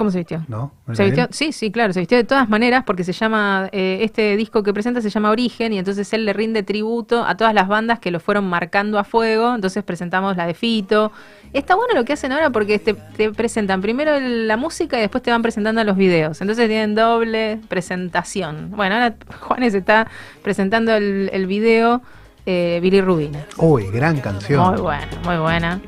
¿Cómo 0.00 0.10
se 0.10 0.18
vistió? 0.18 0.44
¿no? 0.48 0.72
¿No 0.86 0.94
Se 0.94 1.04
vistió, 1.04 1.28
sí, 1.30 1.52
sí, 1.52 1.70
claro, 1.70 1.92
se 1.92 2.00
vistió 2.00 2.16
de 2.16 2.24
todas 2.24 2.48
maneras 2.48 2.84
porque 2.86 3.04
se 3.04 3.12
llama, 3.12 3.68
eh, 3.72 3.98
este 4.02 4.36
disco 4.36 4.62
que 4.62 4.72
presenta 4.72 5.00
se 5.02 5.10
llama 5.10 5.30
Origen 5.30 5.72
y 5.72 5.78
entonces 5.78 6.10
él 6.12 6.24
le 6.24 6.32
rinde 6.32 6.62
tributo 6.62 7.24
a 7.24 7.36
todas 7.36 7.52
las 7.52 7.68
bandas 7.68 7.98
que 7.98 8.10
lo 8.10 8.20
fueron 8.20 8.48
marcando 8.48 8.98
a 8.98 9.04
fuego, 9.04 9.54
entonces 9.54 9.84
presentamos 9.84 10.36
la 10.36 10.46
de 10.46 10.54
Fito. 10.54 11.12
Está 11.52 11.74
bueno 11.74 11.94
lo 11.94 12.04
que 12.04 12.12
hacen 12.12 12.30
ahora 12.32 12.50
porque 12.50 12.78
te, 12.78 12.94
te 12.94 13.32
presentan 13.32 13.80
primero 13.80 14.14
el- 14.14 14.46
la 14.46 14.56
música 14.56 14.96
y 14.98 15.00
después 15.00 15.22
te 15.22 15.30
van 15.32 15.42
presentando 15.42 15.82
los 15.82 15.96
videos, 15.96 16.40
entonces 16.40 16.68
tienen 16.68 16.94
doble 16.94 17.58
presentación. 17.68 18.70
Bueno, 18.70 18.94
ahora 18.94 19.14
Juanes 19.40 19.74
está 19.74 20.06
presentando 20.42 20.94
el, 20.94 21.28
el 21.32 21.46
video 21.46 22.02
eh, 22.46 22.78
Billy 22.82 23.00
Rubina. 23.00 23.44
Uy, 23.56 23.86
gran 23.90 24.18
canción. 24.20 24.72
Muy 24.74 24.80
buena, 24.80 25.08
muy 25.24 25.36
buena. 25.38 25.80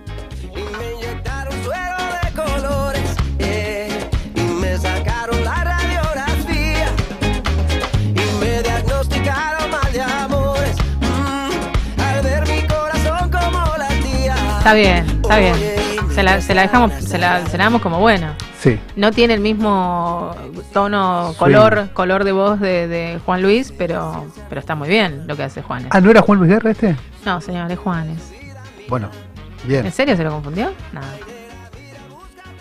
Está 14.62 14.74
bien, 14.74 15.04
está 15.06 15.38
bien. 15.40 15.56
Se 16.14 16.22
la, 16.22 16.40
se 16.40 16.54
la 16.54 16.62
dejamos, 16.62 16.92
se 16.92 17.18
la, 17.18 17.44
se 17.46 17.58
la 17.58 17.64
damos 17.64 17.82
como 17.82 17.98
buena. 17.98 18.36
Sí. 18.60 18.78
No 18.94 19.10
tiene 19.10 19.34
el 19.34 19.40
mismo 19.40 20.36
tono, 20.72 21.34
color, 21.36 21.88
color 21.92 22.22
de 22.22 22.30
voz 22.30 22.60
de, 22.60 22.86
de 22.86 23.18
Juan 23.26 23.42
Luis, 23.42 23.74
pero, 23.76 24.24
pero 24.48 24.60
está 24.60 24.76
muy 24.76 24.88
bien 24.88 25.24
lo 25.26 25.34
que 25.34 25.42
hace 25.42 25.62
Juanes. 25.62 25.88
Ah, 25.90 26.00
¿no 26.00 26.12
era 26.12 26.22
Juan 26.22 26.38
Luis 26.38 26.48
Guerra 26.52 26.70
este? 26.70 26.94
No, 27.24 27.40
señor, 27.40 27.72
es 27.72 27.78
Juanes. 27.80 28.32
Bueno, 28.88 29.10
bien. 29.64 29.84
¿En 29.84 29.90
serio 29.90 30.16
se 30.16 30.22
lo 30.22 30.30
confundió? 30.30 30.70
Nada. 30.92 31.08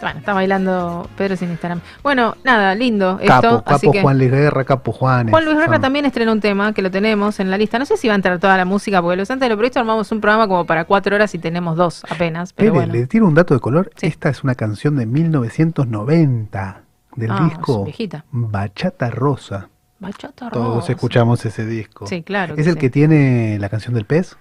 Bueno, 0.01 0.19
está 0.19 0.33
bailando 0.33 1.07
Pedro 1.17 1.35
sin 1.35 1.51
Instagram. 1.51 1.79
Bueno, 2.03 2.35
nada, 2.43 2.73
lindo 2.75 3.19
esto. 3.21 3.27
Capo, 3.41 3.63
así 3.67 3.85
capo 3.87 3.91
que 3.93 4.01
Juan 4.01 4.17
Luis 4.17 4.31
Guerra, 4.31 4.63
capo 4.63 4.91
Juanes. 4.91 5.31
Juan 5.31 5.45
Luis 5.45 5.57
Guerra 5.57 5.73
Son- 5.73 5.81
también 5.81 6.05
estrenó 6.05 6.31
un 6.31 6.41
tema 6.41 6.73
que 6.73 6.81
lo 6.81 6.89
tenemos 6.91 7.39
en 7.39 7.51
la 7.51 7.57
lista. 7.57 7.77
No 7.79 7.85
sé 7.85 7.97
si 7.97 8.07
va 8.07 8.13
a 8.13 8.15
entrar 8.15 8.39
toda 8.39 8.57
la 8.57 8.65
música, 8.65 9.01
porque 9.01 9.17
los 9.17 9.29
antes 9.31 9.45
de 9.45 9.49
lo 9.49 9.57
previsto 9.57 9.79
armamos 9.79 10.11
un 10.11 10.19
programa 10.21 10.47
como 10.47 10.65
para 10.65 10.85
cuatro 10.85 11.15
horas 11.15 11.33
y 11.35 11.39
tenemos 11.39 11.77
dos 11.77 12.03
apenas. 12.09 12.53
Pero 12.53 12.73
bueno. 12.73 12.93
le 12.93 13.05
tiro 13.07 13.27
un 13.27 13.35
dato 13.35 13.53
de 13.53 13.59
color. 13.59 13.91
Sí. 13.95 14.07
Esta 14.07 14.29
es 14.29 14.43
una 14.43 14.55
canción 14.55 14.95
de 14.95 15.05
1990 15.05 16.81
del 17.15 17.31
Ah, 17.31 17.43
disco. 17.49 17.85
Bachata 18.31 19.09
Rosa. 19.09 19.69
Bachata 19.99 20.49
Todos 20.49 20.75
Rosa. 20.77 20.91
escuchamos 20.93 21.45
ese 21.45 21.65
disco. 21.65 22.07
Sí, 22.07 22.23
claro. 22.23 22.55
¿Es 22.57 22.65
el 22.67 22.73
sí. 22.73 22.79
que 22.79 22.89
tiene 22.89 23.57
la 23.59 23.69
canción 23.69 23.93
del 23.93 24.05
pez? 24.05 24.35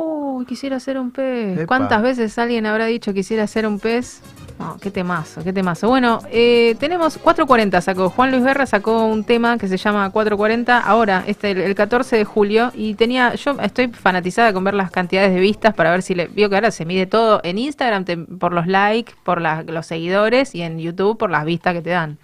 Uy, 0.00 0.44
quisiera 0.46 0.78
ser 0.80 0.98
un 0.98 1.10
pez. 1.10 1.56
Epa. 1.58 1.66
¿Cuántas 1.66 2.02
veces 2.02 2.38
alguien 2.38 2.66
habrá 2.66 2.86
dicho 2.86 3.12
quisiera 3.12 3.46
ser 3.46 3.66
un 3.66 3.80
pez? 3.80 4.20
No, 4.58 4.76
qué 4.80 4.90
temazo, 4.90 5.42
qué 5.44 5.52
temazo. 5.52 5.88
Bueno, 5.88 6.18
eh, 6.32 6.74
tenemos 6.80 7.16
440 7.18 7.80
sacó. 7.80 8.10
Juan 8.10 8.30
Luis 8.32 8.42
Guerra 8.42 8.66
sacó 8.66 9.06
un 9.06 9.22
tema 9.24 9.56
que 9.56 9.68
se 9.68 9.76
llama 9.76 10.10
440 10.10 10.78
ahora, 10.80 11.22
este 11.28 11.52
el, 11.52 11.58
el 11.60 11.74
14 11.76 12.16
de 12.16 12.24
julio. 12.24 12.72
Y 12.74 12.94
tenía, 12.94 13.34
yo 13.34 13.56
estoy 13.62 13.88
fanatizada 13.88 14.52
con 14.52 14.64
ver 14.64 14.74
las 14.74 14.90
cantidades 14.90 15.32
de 15.32 15.40
vistas 15.40 15.74
para 15.74 15.90
ver 15.92 16.02
si 16.02 16.14
le. 16.14 16.26
Vio 16.28 16.48
que 16.50 16.56
ahora 16.56 16.70
se 16.72 16.84
mide 16.84 17.06
todo 17.06 17.40
en 17.44 17.58
Instagram 17.58 18.04
te- 18.04 18.16
por 18.16 18.52
los 18.52 18.66
likes, 18.66 19.12
por 19.24 19.40
la- 19.40 19.62
los 19.62 19.86
seguidores 19.86 20.54
y 20.54 20.62
en 20.62 20.78
YouTube 20.80 21.16
por 21.18 21.30
las 21.30 21.44
vistas 21.44 21.74
que 21.74 21.82
te 21.82 21.90
dan. 21.90 22.18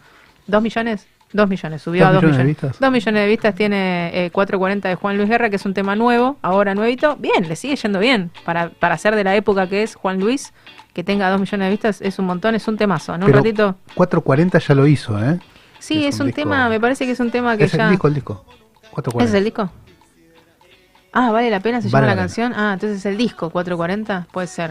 ¿Dos 0.48 0.60
millones? 0.62 1.06
Dos 1.34 1.48
millones, 1.48 1.82
subió 1.82 2.02
¿Dos 2.04 2.10
a 2.10 2.12
dos 2.12 2.22
millones 2.22 2.38
de 2.38 2.44
millones. 2.44 2.62
vistas? 2.62 2.80
Dos 2.80 2.92
millones 2.92 3.22
de 3.22 3.28
vistas 3.28 3.54
tiene 3.56 4.26
eh, 4.26 4.30
440 4.30 4.88
de 4.88 4.94
Juan 4.94 5.16
Luis 5.16 5.28
Guerra, 5.28 5.50
que 5.50 5.56
es 5.56 5.66
un 5.66 5.74
tema 5.74 5.96
nuevo, 5.96 6.36
ahora 6.42 6.76
nuevito. 6.76 7.16
Bien, 7.16 7.48
le 7.48 7.56
sigue 7.56 7.74
yendo 7.74 7.98
bien. 7.98 8.30
Para, 8.44 8.70
para 8.70 8.96
ser 8.96 9.16
de 9.16 9.24
la 9.24 9.34
época 9.34 9.68
que 9.68 9.82
es 9.82 9.96
Juan 9.96 10.20
Luis, 10.20 10.52
que 10.92 11.02
tenga 11.02 11.28
dos 11.30 11.40
millones 11.40 11.66
de 11.66 11.70
vistas 11.72 12.00
es 12.00 12.20
un 12.20 12.26
montón, 12.26 12.54
es 12.54 12.68
un 12.68 12.76
temazo. 12.76 13.16
En 13.16 13.22
un 13.22 13.26
Pero 13.26 13.38
ratito. 13.38 13.76
440 13.96 14.58
ya 14.60 14.74
lo 14.76 14.86
hizo, 14.86 15.22
¿eh? 15.22 15.40
Sí, 15.80 16.06
es 16.06 16.14
es, 16.14 16.20
un 16.20 16.32
tema, 16.32 16.68
me 16.68 16.78
parece 16.78 17.04
que 17.04 17.10
es 17.10 17.20
un 17.20 17.32
tema 17.32 17.56
que 17.56 17.64
Es 17.64 17.72
ya. 17.72 17.86
el 17.86 17.90
disco, 17.90 18.06
el 18.06 18.14
disco. 18.14 18.44
440. 18.92 19.24
¿Ese 19.24 19.32
es 19.32 19.38
el 19.38 19.44
disco? 19.44 19.70
Ah, 21.12 21.30
¿vale 21.32 21.50
la 21.50 21.58
pena? 21.60 21.80
¿Se 21.82 21.88
Vale 21.88 22.06
llama 22.06 22.14
la 22.14 22.22
canción? 22.22 22.52
Ah, 22.56 22.72
entonces 22.74 22.98
es 22.98 23.06
el 23.06 23.16
disco 23.16 23.50
440, 23.50 24.28
puede 24.32 24.46
ser. 24.46 24.70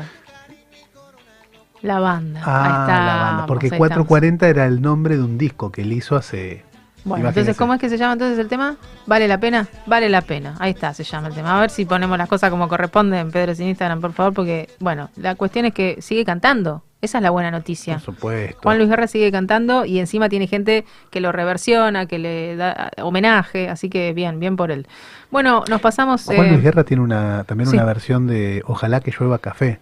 La 1.83 1.99
banda. 1.99 2.41
Ah, 2.43 2.63
ahí 2.63 2.81
está. 2.81 3.05
la 3.05 3.15
banda. 3.23 3.45
Porque 3.45 3.65
ahí 3.67 3.73
estamos. 3.73 4.07
440 4.07 4.47
era 4.47 4.65
el 4.65 4.81
nombre 4.81 5.17
de 5.17 5.23
un 5.23 5.37
disco 5.37 5.71
que 5.71 5.81
él 5.81 5.91
hizo 5.91 6.15
hace. 6.15 6.63
Bueno, 7.03 7.27
entonces, 7.27 7.57
¿cómo 7.57 7.73
es 7.73 7.81
que 7.81 7.89
se 7.89 7.97
llama 7.97 8.13
entonces 8.13 8.39
el 8.39 8.47
tema? 8.47 8.77
¿Vale 9.05 9.27
la 9.27 9.37
pena? 9.37 9.67
Vale 9.85 10.07
la 10.07 10.21
pena. 10.21 10.55
Ahí 10.59 10.71
está, 10.71 10.93
se 10.93 11.03
llama 11.03 11.27
el 11.27 11.33
tema. 11.33 11.57
A 11.57 11.59
ver 11.59 11.69
si 11.69 11.83
ponemos 11.83 12.17
las 12.17 12.29
cosas 12.29 12.49
como 12.49 12.69
corresponden, 12.69 13.29
Pedro, 13.31 13.53
sin 13.53 13.67
Instagram, 13.67 13.99
por 13.99 14.13
favor, 14.13 14.33
porque, 14.33 14.69
bueno, 14.79 15.09
la 15.17 15.35
cuestión 15.35 15.65
es 15.65 15.73
que 15.73 16.01
sigue 16.01 16.23
cantando. 16.23 16.83
Esa 17.01 17.17
es 17.17 17.21
la 17.21 17.31
buena 17.31 17.51
noticia. 17.51 17.95
Por 17.95 18.15
supuesto. 18.15 18.59
Juan 18.63 18.77
Luis 18.77 18.89
Guerra 18.89 19.07
sigue 19.07 19.29
cantando 19.29 19.83
y 19.83 19.99
encima 19.99 20.29
tiene 20.29 20.47
gente 20.47 20.85
que 21.09 21.19
lo 21.19 21.33
reversiona, 21.33 22.05
que 22.05 22.17
le 22.17 22.55
da 22.55 22.91
homenaje, 23.01 23.67
así 23.67 23.89
que 23.89 24.13
bien, 24.13 24.39
bien 24.39 24.55
por 24.55 24.71
él. 24.71 24.87
Bueno, 25.29 25.65
nos 25.69 25.81
pasamos... 25.81 26.23
Juan 26.23 26.45
eh, 26.45 26.51
Luis 26.51 26.63
Guerra 26.63 26.85
tiene 26.85 27.03
una, 27.03 27.43
también 27.43 27.69
sí. 27.69 27.75
una 27.75 27.83
versión 27.83 28.25
de 28.27 28.63
Ojalá 28.65 29.01
que 29.01 29.11
llueva 29.11 29.39
café. 29.39 29.81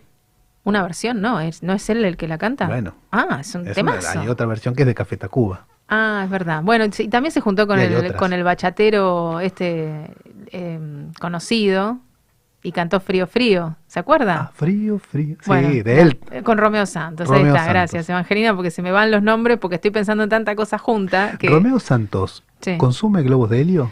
Una 0.63 0.83
versión, 0.83 1.21
¿no? 1.21 1.39
¿Es, 1.39 1.63
¿No 1.63 1.73
es 1.73 1.89
él 1.89 2.05
el 2.05 2.17
que 2.17 2.27
la 2.27 2.37
canta? 2.37 2.67
Bueno. 2.67 2.93
Ah, 3.11 3.37
es 3.41 3.55
un 3.55 3.67
Es 3.67 3.73
temazo. 3.75 4.19
hay 4.19 4.27
otra 4.27 4.45
versión 4.45 4.75
que 4.75 4.83
es 4.83 4.87
de 4.87 4.93
Café 4.93 5.17
Tacuba. 5.17 5.65
Ah, 5.89 6.21
es 6.23 6.29
verdad. 6.29 6.61
Bueno, 6.63 6.85
sí, 6.91 7.07
también 7.07 7.31
se 7.31 7.41
juntó 7.41 7.65
con 7.67 7.79
Y 7.79 7.83
el, 7.83 7.95
otras. 7.95 8.13
con 8.13 8.31
el 8.31 8.43
bachatero 8.43 9.39
este 9.39 10.11
eh, 10.51 10.79
conocido 11.19 11.97
y 12.63 12.71
cantó 12.71 12.99
Frío 12.99 13.25
Frío. 13.27 13.75
¿Se 13.87 13.99
acuerda? 13.99 14.35
Ah, 14.39 14.51
frío, 14.53 14.99
frío. 14.99 15.35
Sí, 15.41 15.47
Bueno, 15.47 15.69
de 15.83 16.01
él. 16.01 16.19
eh, 16.31 16.43
Con 16.43 16.59
Romeo 16.59 16.85
Santos. 16.85 17.27
Romeo 17.27 17.41
Ahí 17.41 17.47
está, 17.49 17.59
Santos. 17.61 17.73
gracias, 17.73 18.09
Evangelina, 18.09 18.55
porque 18.55 18.69
se 18.71 18.81
me 18.83 18.91
van 18.91 19.09
los 19.11 19.23
nombres 19.23 19.57
porque 19.57 19.75
estoy 19.75 19.89
pensando 19.91 20.23
en 20.23 20.29
tanta 20.29 20.55
cosa 20.55 20.77
junta 20.77 21.37
que 21.39 21.49
Romeo 21.49 21.79
Santos, 21.79 22.43
Sí. 22.61 22.77
¿consume 22.77 23.23
globos 23.23 23.49
de 23.49 23.61
helio? 23.61 23.91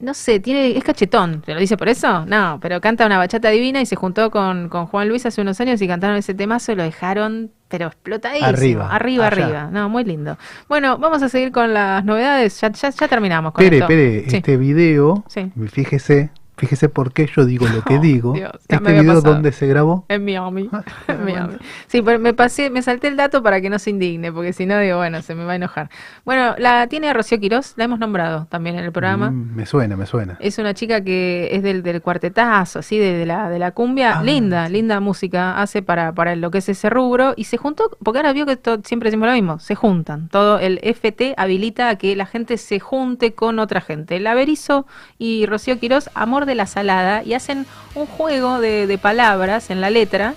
No 0.00 0.14
sé, 0.14 0.38
tiene 0.40 0.76
es 0.76 0.84
cachetón. 0.84 1.42
¿Te 1.42 1.54
lo 1.54 1.60
dice 1.60 1.76
por 1.76 1.88
eso? 1.88 2.24
No, 2.26 2.58
pero 2.62 2.80
canta 2.80 3.04
una 3.06 3.18
bachata 3.18 3.48
divina 3.50 3.80
y 3.80 3.86
se 3.86 3.96
juntó 3.96 4.30
con, 4.30 4.68
con 4.68 4.86
Juan 4.86 5.08
Luis 5.08 5.26
hace 5.26 5.40
unos 5.40 5.60
años 5.60 5.82
y 5.82 5.88
cantaron 5.88 6.16
ese 6.16 6.34
temazo 6.34 6.72
y 6.72 6.76
lo 6.76 6.82
dejaron, 6.84 7.50
pero 7.68 7.86
explotadísimo. 7.88 8.46
Arriba, 8.48 8.88
arriba, 8.94 9.26
allá. 9.26 9.44
arriba. 9.44 9.68
No, 9.72 9.88
muy 9.88 10.04
lindo. 10.04 10.38
Bueno, 10.68 10.98
vamos 10.98 11.22
a 11.22 11.28
seguir 11.28 11.50
con 11.52 11.74
las 11.74 12.04
novedades. 12.04 12.60
Ya, 12.60 12.70
ya, 12.70 12.90
ya 12.90 13.08
terminamos 13.08 13.52
con 13.52 13.64
Pere, 13.64 13.76
esto. 13.78 13.88
Pere, 13.88 14.24
Sí. 14.30 14.36
este 14.36 14.56
video, 14.56 15.24
Sí. 15.28 15.50
fíjese, 15.72 16.30
fíjese 16.58 16.88
por 16.90 17.12
qué 17.12 17.26
yo 17.34 17.44
digo 17.46 17.66
lo 17.66 17.82
que 17.82 17.94
Oh, 17.98 18.00
digo. 18.00 18.32
Dios, 18.34 18.52
este 18.68 18.92
video, 18.92 19.14
pasado. 19.14 19.32
¿dónde 19.34 19.52
se 19.52 19.66
grabó? 19.66 20.04
En 20.08 20.24
Miami. 20.24 20.68
Ah, 20.72 20.84
En. 21.08 21.24
Miami. 21.24 21.54
Sí, 21.86 22.02
pero 22.02 22.18
me 22.18 22.34
pasé, 22.34 22.68
me 22.70 22.82
salté 22.82 23.08
el 23.08 23.16
dato 23.16 23.42
para 23.42 23.60
que 23.60 23.70
no 23.70 23.78
se 23.78 23.90
indigne, 23.90 24.30
porque 24.32 24.52
si 24.52 24.66
no 24.66 24.78
digo, 24.78 24.98
bueno, 24.98 25.22
se 25.22 25.34
me 25.34 25.44
va 25.44 25.52
a 25.52 25.56
enojar. 25.56 25.88
Bueno, 26.24 26.54
la 26.58 26.86
tiene 26.88 27.12
Rocío 27.14 27.40
Quirós, 27.40 27.72
la 27.76 27.84
hemos 27.84 27.98
nombrado 27.98 28.46
también 28.50 28.76
en 28.76 28.84
el 28.84 28.92
programa. 28.92 29.30
Mm, 29.30 29.54
me 29.56 29.66
suena, 29.66 29.96
me 29.96 30.04
suena. 30.06 30.36
Es 30.40 30.58
una 30.58 30.74
chica 30.74 31.02
que 31.02 31.48
es 31.52 31.62
del, 31.62 31.82
del 31.82 32.02
cuartetazo, 32.02 32.80
así, 32.80 32.98
de, 32.98 33.12
de 33.14 33.26
la, 33.26 33.48
de 33.50 33.58
la 33.58 33.70
cumbia. 33.70 34.18
Ah, 34.18 34.22
linda, 34.22 34.68
linda 34.68 35.00
música 35.00 35.60
hace 35.62 35.82
para, 35.82 36.12
para 36.12 36.36
lo 36.36 36.50
que 36.50 36.58
es 36.58 36.68
ese 36.68 36.90
rubro. 36.90 37.34
Y 37.36 37.44
se 37.44 37.56
juntó, 37.56 37.90
porque 38.02 38.18
ahora 38.18 38.32
vio 38.32 38.46
que 38.46 38.56
to- 38.56 38.80
siempre 38.84 39.08
decimos 39.10 39.28
lo 39.28 39.34
mismo, 39.34 39.58
se 39.58 39.74
juntan. 39.74 40.28
Todo 40.28 40.58
el 40.58 40.78
FT 40.82 41.34
habilita 41.36 41.88
a 41.88 41.96
que 41.96 42.14
la 42.16 42.26
gente 42.26 42.56
se 42.58 42.80
junte 42.80 43.32
con 43.34 43.58
otra 43.58 43.80
gente. 43.80 44.16
El 44.16 44.26
Averizo 44.26 44.86
y 45.18 45.46
Rocío 45.46 45.78
Quirós, 45.78 46.10
amor 46.14 46.46
de 46.48 46.56
la 46.56 46.66
salada, 46.66 47.22
y 47.22 47.34
hacen 47.34 47.66
un 47.94 48.06
juego 48.06 48.58
de, 48.60 48.88
de 48.88 48.98
palabras 48.98 49.70
en 49.70 49.80
la 49.80 49.90
letra 49.90 50.34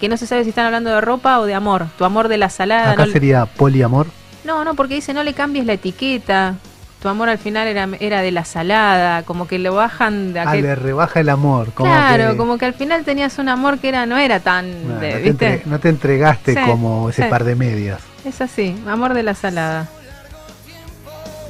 que 0.00 0.08
no 0.08 0.16
se 0.16 0.26
sabe 0.26 0.44
si 0.44 0.50
están 0.50 0.64
hablando 0.64 0.88
de 0.90 1.00
ropa 1.02 1.38
o 1.40 1.44
de 1.46 1.54
amor. 1.54 1.86
Tu 1.98 2.04
amor 2.06 2.28
de 2.28 2.38
la 2.38 2.48
salada. 2.48 2.92
Acá 2.92 3.04
no, 3.04 3.12
sería 3.12 3.44
poliamor. 3.46 4.06
no, 4.44 4.64
no, 4.64 4.74
porque 4.74 4.94
dice 4.94 5.12
no 5.12 5.22
le 5.24 5.34
cambies 5.34 5.66
la 5.66 5.74
etiqueta. 5.74 6.54
Tu 7.02 7.08
amor 7.08 7.28
al 7.28 7.38
final 7.38 7.68
era, 7.68 7.88
era 8.00 8.22
de 8.22 8.32
la 8.32 8.44
salada, 8.44 9.22
como 9.22 9.46
que 9.46 9.60
lo 9.60 9.72
bajan 9.74 10.32
de 10.32 10.40
Ah, 10.40 10.50
aquel... 10.50 10.62
le 10.62 10.74
rebaja 10.74 11.20
el 11.20 11.28
amor. 11.28 11.72
Como 11.72 11.92
claro, 11.92 12.32
que, 12.32 12.36
como 12.36 12.58
que 12.58 12.64
al 12.64 12.74
final 12.74 13.04
tenías 13.04 13.38
un 13.38 13.48
amor 13.48 13.78
que 13.78 13.88
era 13.88 14.04
no 14.04 14.18
era 14.18 14.40
tan, 14.40 14.66
Bueno, 14.82 14.98
de- 15.00 15.08
no, 15.10 15.14
te 15.16 15.22
¿viste? 15.22 15.46
entre- 15.54 15.62
no 15.70 15.78
te 15.78 15.88
entregaste 15.90 16.54
Sí, 16.54 16.60
como 16.66 17.08
ese 17.10 17.22
sí. 17.24 17.28
par 17.30 17.44
de 17.44 17.54
medias. 17.54 18.00
Es 18.24 18.40
así, 18.40 18.76
amor 18.88 19.14
de 19.14 19.22
la 19.22 19.34
salada. 19.34 19.86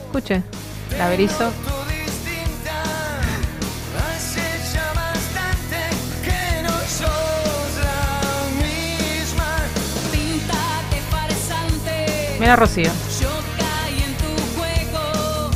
Escuche, 0.07 0.43
la 0.99 1.09
berizo. 1.09 1.51
Mira 12.39 12.57
Rocío. 12.57 12.91
Yo 13.21 13.29
caí 13.59 14.03
en 14.03 14.15
tu 14.15 14.31
juego. 14.57 15.51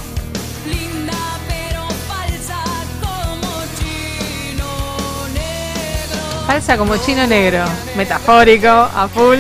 Linda 0.66 1.12
pero 1.49 1.87
falsa 2.09 2.62
como 3.01 3.49
chino 3.78 5.28
negro. 5.33 6.47
Falsa 6.47 6.76
como 6.76 6.97
chino 6.97 7.26
negro. 7.26 7.64
Metafórico, 7.97 8.68
a 8.68 9.09
full. 9.09 9.39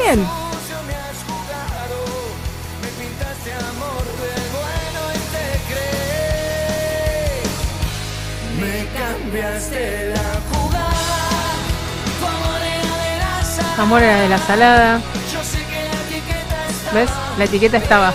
Bien. 0.00 0.26
Amor 13.78 14.02
era 14.02 14.20
de 14.22 14.28
la 14.30 14.38
salada. 14.38 15.00
¿Ves? 16.94 17.10
La 17.38 17.44
etiqueta 17.44 17.76
estaba. 17.78 18.12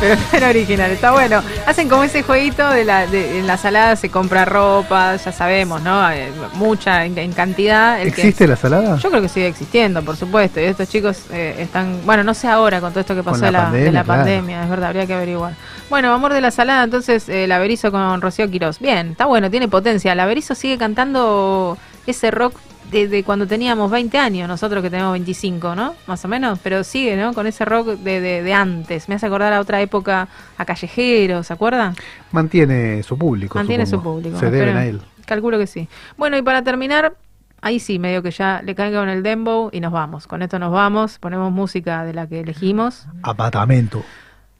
Pero 0.00 0.16
no 0.16 0.22
era 0.36 0.48
original, 0.48 0.90
está 0.90 1.12
bueno. 1.12 1.40
Hacen 1.64 1.88
como 1.88 2.02
ese 2.02 2.24
jueguito 2.24 2.68
de 2.70 2.84
la, 2.84 3.06
de, 3.06 3.38
en 3.38 3.46
la 3.46 3.56
salada 3.56 3.94
se 3.94 4.08
compra 4.08 4.44
ropa, 4.44 5.14
ya 5.14 5.30
sabemos, 5.30 5.80
¿no? 5.80 6.10
Eh, 6.10 6.32
Mucha 6.54 7.04
en, 7.04 7.16
en 7.18 7.32
cantidad. 7.32 8.00
El 8.00 8.12
que- 8.12 8.22
¿Existe 8.22 8.48
la 8.48 8.56
salada? 8.56 8.96
Yo 8.96 9.10
creo 9.10 9.22
que 9.22 9.28
sigue 9.28 9.46
existiendo, 9.46 10.02
por 10.02 10.16
supuesto. 10.16 10.58
Y 10.58 10.64
estos 10.64 10.88
chicos 10.88 11.18
eh, 11.30 11.54
están, 11.60 12.00
bueno, 12.04 12.24
no 12.24 12.34
sé 12.34 12.48
ahora 12.48 12.80
con 12.80 12.90
todo 12.90 12.98
esto 13.00 13.14
que 13.14 13.22
pasó 13.22 13.42
la 13.42 13.46
de 13.46 13.52
la, 13.52 13.60
de 13.60 13.64
pandemia, 13.70 13.92
la 13.92 14.02
claro. 14.04 14.20
pandemia, 14.22 14.62
es 14.64 14.70
verdad, 14.70 14.88
habría 14.88 15.06
que 15.06 15.14
averiguar. 15.14 15.54
Bueno, 15.88 16.12
Amor 16.12 16.32
de 16.34 16.40
la 16.40 16.50
Salada, 16.50 16.82
entonces 16.82 17.28
eh, 17.28 17.44
el 17.44 17.52
Averizo 17.52 17.92
con 17.92 18.20
Rocío 18.20 18.50
Quirós. 18.50 18.80
Bien, 18.80 19.12
está 19.12 19.26
bueno, 19.26 19.52
tiene 19.52 19.68
potencia. 19.68 20.14
El 20.14 20.18
Averizo 20.20 20.56
sigue 20.56 20.78
cantando 20.78 21.78
ese 22.08 22.32
rock 22.32 22.56
desde 22.92 23.24
cuando 23.24 23.46
teníamos 23.46 23.90
20 23.90 24.18
años, 24.18 24.46
nosotros 24.46 24.82
que 24.82 24.90
tenemos 24.90 25.12
25, 25.12 25.74
¿no? 25.74 25.94
Más 26.06 26.22
o 26.24 26.28
menos, 26.28 26.58
pero 26.62 26.84
sigue, 26.84 27.16
¿no? 27.16 27.32
Con 27.32 27.46
ese 27.46 27.64
rock 27.64 27.88
de, 27.88 28.20
de, 28.20 28.42
de 28.42 28.54
antes. 28.54 29.08
Me 29.08 29.14
hace 29.14 29.26
acordar 29.26 29.52
a 29.54 29.60
otra 29.60 29.80
época, 29.80 30.28
a 30.58 30.64
Callejeros, 30.64 31.46
¿se 31.46 31.54
acuerdan? 31.54 31.96
Mantiene 32.30 33.02
su 33.02 33.16
público. 33.16 33.58
Mantiene 33.58 33.86
su 33.86 34.00
público. 34.00 34.38
Se 34.38 34.50
deben 34.50 34.76
a 34.76 34.84
él. 34.84 35.00
Calculo 35.24 35.58
que 35.58 35.66
sí. 35.66 35.88
Bueno, 36.18 36.36
y 36.36 36.42
para 36.42 36.62
terminar, 36.62 37.16
ahí 37.62 37.80
sí, 37.80 37.98
medio 37.98 38.22
que 38.22 38.30
ya 38.30 38.60
le 38.62 38.74
caiga 38.74 39.00
con 39.00 39.08
el 39.08 39.22
dembow 39.22 39.70
y 39.72 39.80
nos 39.80 39.92
vamos. 39.92 40.26
Con 40.26 40.42
esto 40.42 40.58
nos 40.58 40.70
vamos, 40.70 41.18
ponemos 41.18 41.50
música 41.50 42.04
de 42.04 42.12
la 42.12 42.26
que 42.26 42.40
elegimos. 42.40 43.06
Apartamento. 43.22 44.04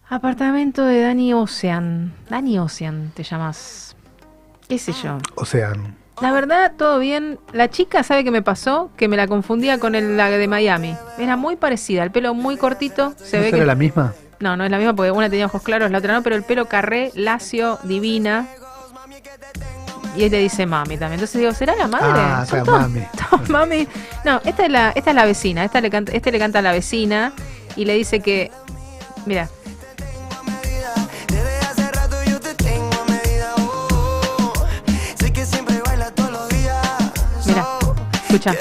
Apartamento 0.09 0.87
de 0.87 1.03
Dani 1.03 1.35
Ocean. 1.35 2.15
Dani 2.31 2.59
Ocean, 2.59 3.13
te 3.15 3.25
llamas. 3.25 3.95
¿Qué 4.69 4.79
sé 4.79 4.93
yo? 4.93 5.19
Océano. 5.35 6.02
La 6.23 6.31
verdad, 6.33 6.73
todo 6.79 6.99
bien. 7.01 7.39
La 7.53 7.69
chica, 7.69 8.03
¿sabe 8.05 8.23
qué 8.25 8.31
me 8.31 8.43
pasó? 8.43 8.91
Que 8.97 9.09
me 9.09 9.17
la 9.17 9.27
confundía 9.27 9.79
con 9.79 9.95
el, 9.97 10.17
la 10.17 10.31
de 10.31 10.47
Miami. 10.49 10.97
Era 11.19 11.37
muy 11.37 11.57
parecida, 11.57 12.05
el 12.05 12.11
pelo 12.13 12.33
muy 12.33 12.57
cortito. 12.57 13.13
Se 13.17 13.37
¿No 13.39 13.43
ve 13.43 13.51
que 13.51 13.65
la 13.67 13.75
misma? 13.75 14.15
no, 14.39 14.57
no 14.57 14.65
es 14.65 14.71
la 14.71 14.79
misma 14.79 14.95
porque 14.95 15.11
una 15.11 15.29
tenía 15.29 15.47
ojos 15.47 15.63
claros, 15.63 15.91
la 15.91 15.99
otra 15.99 16.15
no, 16.15 16.23
pero 16.23 16.35
el 16.37 16.43
pelo 16.45 16.67
carré, 16.67 17.11
lacio, 17.15 17.79
divina. 17.85 18.47
Y 20.17 20.25
él 20.25 20.31
le 20.31 20.39
dice 20.39 20.65
mami 20.67 20.97
también. 20.97 21.15
Entonces 21.15 21.41
digo, 21.41 21.53
¿será 21.53 21.75
la 21.75 21.89
madre? 21.89 22.07
Ah, 22.23 22.45
todos- 22.49 22.69
mami. 22.69 23.03
todos 23.31 23.49
mami. 23.49 23.89
No, 24.25 24.41
esta 24.45 24.65
es 24.67 24.71
la, 24.71 24.91
esta 24.95 25.11
es 25.11 25.17
la 25.17 25.25
vecina. 25.25 25.65
Esta 25.65 25.81
le 25.81 25.91
canta, 25.91 26.13
este 26.13 26.31
le 26.31 26.39
canta 26.39 26.61
a 26.61 26.63
la 26.63 26.73
vecina 26.73 27.33
y 27.77 27.85
le 27.85 27.95
dice 27.95 28.21
que. 28.21 28.51
Mira, 29.27 29.49
escucha. 38.37 38.55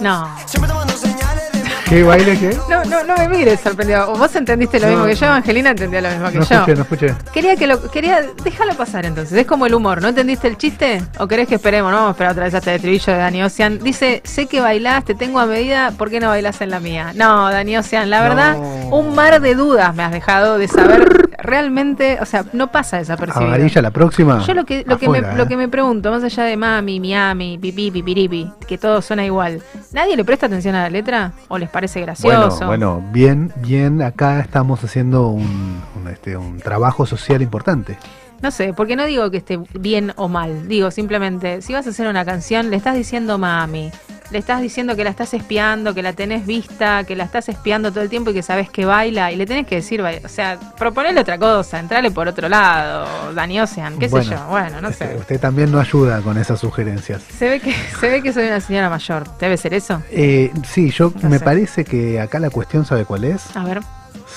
No. 0.00 0.36
Siempre 0.46 0.70
tomando 0.70 0.92
señales 0.94 1.52
de 1.52 1.58
mi 1.62 1.66
¿Qué 1.88 2.02
baile 2.02 2.36
qué? 2.38 2.58
No, 2.68 2.84
no, 2.84 3.04
no 3.04 3.16
me 3.16 3.28
mires 3.28 3.60
sorprendido. 3.60 4.10
O 4.10 4.16
Vos 4.16 4.34
entendiste 4.34 4.80
lo 4.80 4.86
No, 4.86 4.92
mismo 4.92 5.06
que 5.06 5.14
yo. 5.14 5.30
Angelina 5.30 5.70
entendió 5.70 6.00
lo 6.00 6.08
mismo 6.10 6.28
que 6.30 6.38
No 6.38 6.44
yo. 6.44 6.54
escuché, 6.56 6.74
no 6.74 6.82
escuché. 6.82 7.14
Quería 7.32 7.54
que 7.56 7.66
lo 7.68 7.90
quería 7.90 8.22
déjalo 8.42 8.74
pasar 8.74 9.06
entonces. 9.06 9.38
Es 9.38 9.46
como 9.46 9.66
el 9.66 9.74
humor, 9.74 10.02
¿no 10.02 10.08
entendiste 10.08 10.48
el 10.48 10.56
chiste? 10.58 11.00
¿O 11.18 11.28
querés 11.28 11.46
que 11.46 11.54
esperemos? 11.56 11.90
No 11.92 11.96
vamos 11.98 12.08
a 12.08 12.12
esperar 12.12 12.32
otra 12.32 12.44
vez 12.44 12.54
hasta 12.54 12.70
el 12.70 12.76
estribillo 12.76 13.12
de 13.12 13.18
Dani 13.18 13.42
Ocean. 13.44 13.78
Dice, 13.78 14.20
sé 14.24 14.46
que 14.46 14.60
bailás, 14.60 15.04
te 15.04 15.14
tengo 15.14 15.38
a 15.38 15.46
medida, 15.46 15.92
¿por 15.96 16.10
qué 16.10 16.18
no 16.18 16.28
bailás 16.28 16.60
en 16.60 16.70
la 16.70 16.80
mía? 16.80 17.12
No, 17.14 17.50
Dani 17.50 17.76
Ocean, 17.78 18.10
la 18.10 18.20
verdad, 18.22 18.56
No. 18.56 18.96
un 18.96 19.14
mar 19.14 19.40
de 19.40 19.54
dudas 19.54 19.94
me 19.94 20.02
has 20.02 20.10
dejado 20.10 20.58
de 20.58 20.66
saber 20.66 21.30
realmente, 21.46 22.18
o 22.20 22.26
sea, 22.26 22.44
no 22.52 22.70
pasa 22.70 22.98
desapercibido. 22.98 23.48
Amarilla 23.48 23.82
la 23.82 23.90
próxima. 23.90 24.40
Yo 24.46 24.54
lo 24.54 24.64
que, 24.64 24.84
lo, 24.86 24.98
que 24.98 25.08
me, 25.08 25.20
lo 25.20 25.44
¿eh? 25.44 25.48
que 25.48 25.56
me 25.56 25.68
pregunto, 25.68 26.10
más 26.10 26.22
allá 26.22 26.44
de 26.44 26.56
mami, 26.56 27.00
miami, 27.00 27.58
pipí, 27.58 27.90
pipiripi, 27.90 28.50
que 28.66 28.78
todo 28.78 29.00
suena 29.00 29.24
igual, 29.24 29.62
¿nadie 29.92 30.16
le 30.16 30.24
presta 30.24 30.46
atención 30.46 30.74
a 30.74 30.82
la 30.82 30.90
letra? 30.90 31.32
¿O 31.48 31.58
les 31.58 31.70
parece 31.70 32.00
gracioso? 32.00 32.66
Bueno, 32.66 32.96
bueno, 32.96 33.02
bien, 33.12 33.52
bien, 33.56 34.02
acá 34.02 34.40
estamos 34.40 34.82
haciendo 34.84 35.28
un, 35.28 35.82
un, 35.98 36.08
este, 36.08 36.36
un 36.36 36.58
trabajo 36.58 37.06
social 37.06 37.42
importante. 37.42 37.96
No 38.42 38.50
sé, 38.50 38.74
porque 38.74 38.96
no 38.96 39.06
digo 39.06 39.30
que 39.30 39.38
esté 39.38 39.58
bien 39.74 40.12
o 40.16 40.28
mal. 40.28 40.68
Digo 40.68 40.90
simplemente, 40.90 41.62
si 41.62 41.72
vas 41.72 41.86
a 41.86 41.90
hacer 41.90 42.06
una 42.06 42.24
canción, 42.24 42.70
le 42.70 42.76
estás 42.76 42.94
diciendo 42.94 43.38
mami. 43.38 43.90
Le 44.30 44.38
estás 44.38 44.60
diciendo 44.60 44.96
que 44.96 45.04
la 45.04 45.10
estás 45.10 45.32
espiando, 45.34 45.94
que 45.94 46.02
la 46.02 46.12
tenés 46.12 46.46
vista, 46.46 47.04
que 47.04 47.14
la 47.14 47.24
estás 47.24 47.48
espiando 47.48 47.92
todo 47.92 48.02
el 48.02 48.08
tiempo 48.10 48.30
y 48.30 48.34
que 48.34 48.42
sabes 48.42 48.68
que 48.70 48.84
baila. 48.84 49.30
Y 49.30 49.36
le 49.36 49.46
tenés 49.46 49.66
que 49.66 49.76
decir, 49.76 50.02
o 50.02 50.28
sea, 50.28 50.58
proponerle 50.76 51.20
otra 51.20 51.38
cosa, 51.38 51.78
entrarle 51.78 52.10
por 52.10 52.26
otro 52.26 52.48
lado, 52.48 53.32
Dani 53.34 53.60
Ocean, 53.60 53.98
qué 53.98 54.08
Bueno, 54.08 54.24
sé 54.30 54.36
yo. 54.36 54.46
Bueno, 54.48 54.80
no 54.80 54.88
este, 54.88 55.08
sé. 55.08 55.16
Usted 55.16 55.40
también 55.40 55.70
no 55.70 55.78
ayuda 55.78 56.20
con 56.22 56.36
esas 56.38 56.58
sugerencias. 56.60 57.22
Se 57.38 57.48
ve 57.48 57.60
que, 57.60 57.72
se 58.00 58.10
ve 58.10 58.22
que 58.22 58.32
soy 58.32 58.46
una 58.46 58.60
señora 58.60 58.90
mayor. 58.90 59.24
¿Debe 59.38 59.56
ser 59.56 59.74
eso? 59.74 60.02
Eh, 60.10 60.50
sí, 60.68 60.90
yo 60.90 61.12
No 61.22 61.28
me 61.28 61.38
sé. 61.38 61.44
parece 61.44 61.84
que 61.84 62.20
acá 62.20 62.40
la 62.40 62.50
cuestión, 62.50 62.84
¿sabe 62.84 63.04
cuál 63.04 63.24
es? 63.24 63.56
A 63.56 63.64
ver. 63.64 63.80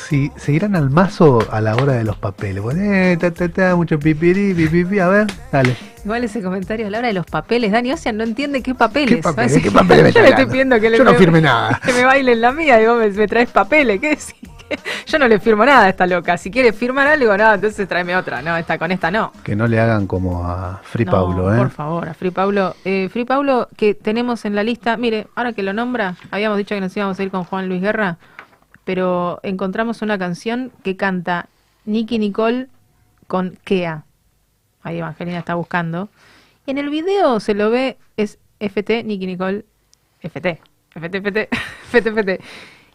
Si 0.09 0.31
se 0.37 0.51
irán 0.51 0.75
al 0.75 0.89
mazo 0.89 1.39
a 1.51 1.61
la 1.61 1.75
hora 1.75 1.93
de 1.93 2.03
los 2.03 2.17
papeles. 2.17 2.63
Bueno, 2.63 2.81
eh, 2.81 3.15
ta, 3.21 3.29
ta, 3.31 3.47
ta, 3.47 3.75
mucho 3.75 3.99
pipirí, 3.99 4.55
pipipi, 4.55 4.97
a 4.97 5.07
ver, 5.07 5.27
dale. 5.51 5.75
Igual 6.03 6.23
ese 6.23 6.41
comentario 6.41 6.87
a 6.87 6.89
la 6.89 6.97
hora 6.97 7.09
de 7.09 7.13
los 7.13 7.27
papeles. 7.27 7.71
Dani 7.71 7.91
Ocean 7.93 8.17
no 8.17 8.23
entiende 8.23 8.63
qué 8.63 8.73
papeles. 8.73 9.17
¿Qué 9.17 9.21
papeles? 9.21 9.37
Va 9.37 9.41
a 9.43 9.45
decir 9.47 9.61
¿Qué 9.61 9.69
que- 9.69 9.75
papeles 9.75 10.03
me 10.05 10.11
Yo 10.11 10.21
le 10.21 10.29
estoy 10.29 10.45
pidiendo 10.47 10.79
que 10.79 10.89
le 10.89 10.97
Yo 10.97 11.03
no 11.03 11.11
me- 11.11 11.17
firme 11.17 11.41
nada. 11.41 11.79
Que 11.85 11.93
me 11.93 12.05
baile 12.05 12.31
en 12.31 12.41
la 12.41 12.51
mía 12.51 12.81
y 12.81 12.87
vos 12.87 12.97
me, 12.99 13.09
me 13.11 13.27
traes 13.27 13.49
papeles. 13.51 13.99
¿Qué 14.01 14.09
decís? 14.09 14.33
Yo 15.05 15.19
no 15.19 15.27
le 15.27 15.39
firmo 15.39 15.63
nada 15.63 15.85
a 15.85 15.89
esta 15.89 16.07
loca. 16.07 16.37
Si 16.37 16.49
quiere 16.49 16.73
firmar 16.73 17.05
algo, 17.05 17.37
no, 17.37 17.53
entonces 17.53 17.87
tráeme 17.87 18.15
otra. 18.15 18.41
No, 18.41 18.57
esta 18.57 18.79
con 18.79 18.91
esta 18.91 19.11
no. 19.11 19.31
Que 19.43 19.55
no 19.55 19.67
le 19.67 19.79
hagan 19.79 20.07
como 20.07 20.43
a 20.47 20.79
Free 20.83 21.05
No, 21.05 21.11
Paulo, 21.11 21.53
¿eh? 21.53 21.57
Por 21.57 21.69
favor, 21.69 22.09
a 22.09 22.13
Free 22.15 22.31
Paulo. 22.31 22.75
Eh, 22.83 23.09
Free 23.11 23.25
Paulo, 23.25 23.67
que 23.77 23.93
tenemos 23.93 24.45
en 24.45 24.55
la 24.55 24.63
lista. 24.63 24.97
Mire, 24.97 25.27
ahora 25.35 25.53
que 25.53 25.61
lo 25.61 25.73
nombra, 25.73 26.15
habíamos 26.31 26.57
dicho 26.57 26.73
que 26.73 26.81
nos 26.81 26.95
íbamos 26.97 27.19
a 27.19 27.23
ir 27.23 27.29
con 27.31 27.43
Juan 27.43 27.67
Luis 27.67 27.81
Guerra, 27.81 28.17
pero 28.89 29.39
encontramos 29.43 30.01
una 30.01 30.17
canción 30.17 30.71
que 30.81 30.97
canta 30.97 31.47
Nicky 31.85 32.17
Nicole 32.17 32.69
con 33.27 33.55
Kea. 33.63 34.03
Ahí 34.81 34.97
Evangelina 34.97 35.37
está 35.37 35.53
buscando. 35.53 36.09
Y 36.65 36.71
en 36.71 36.79
el 36.79 36.89
video 36.89 37.39
se 37.39 37.53
lo 37.53 37.69
ve, 37.69 37.99
es 38.17 38.39
FT, 38.59 39.03
Nicky 39.03 39.27
Nicole, 39.27 39.63
FT, 40.23 40.59
FT, 40.95 41.17
FT, 41.19 41.49
FT, 41.91 42.09
FT. 42.09 42.39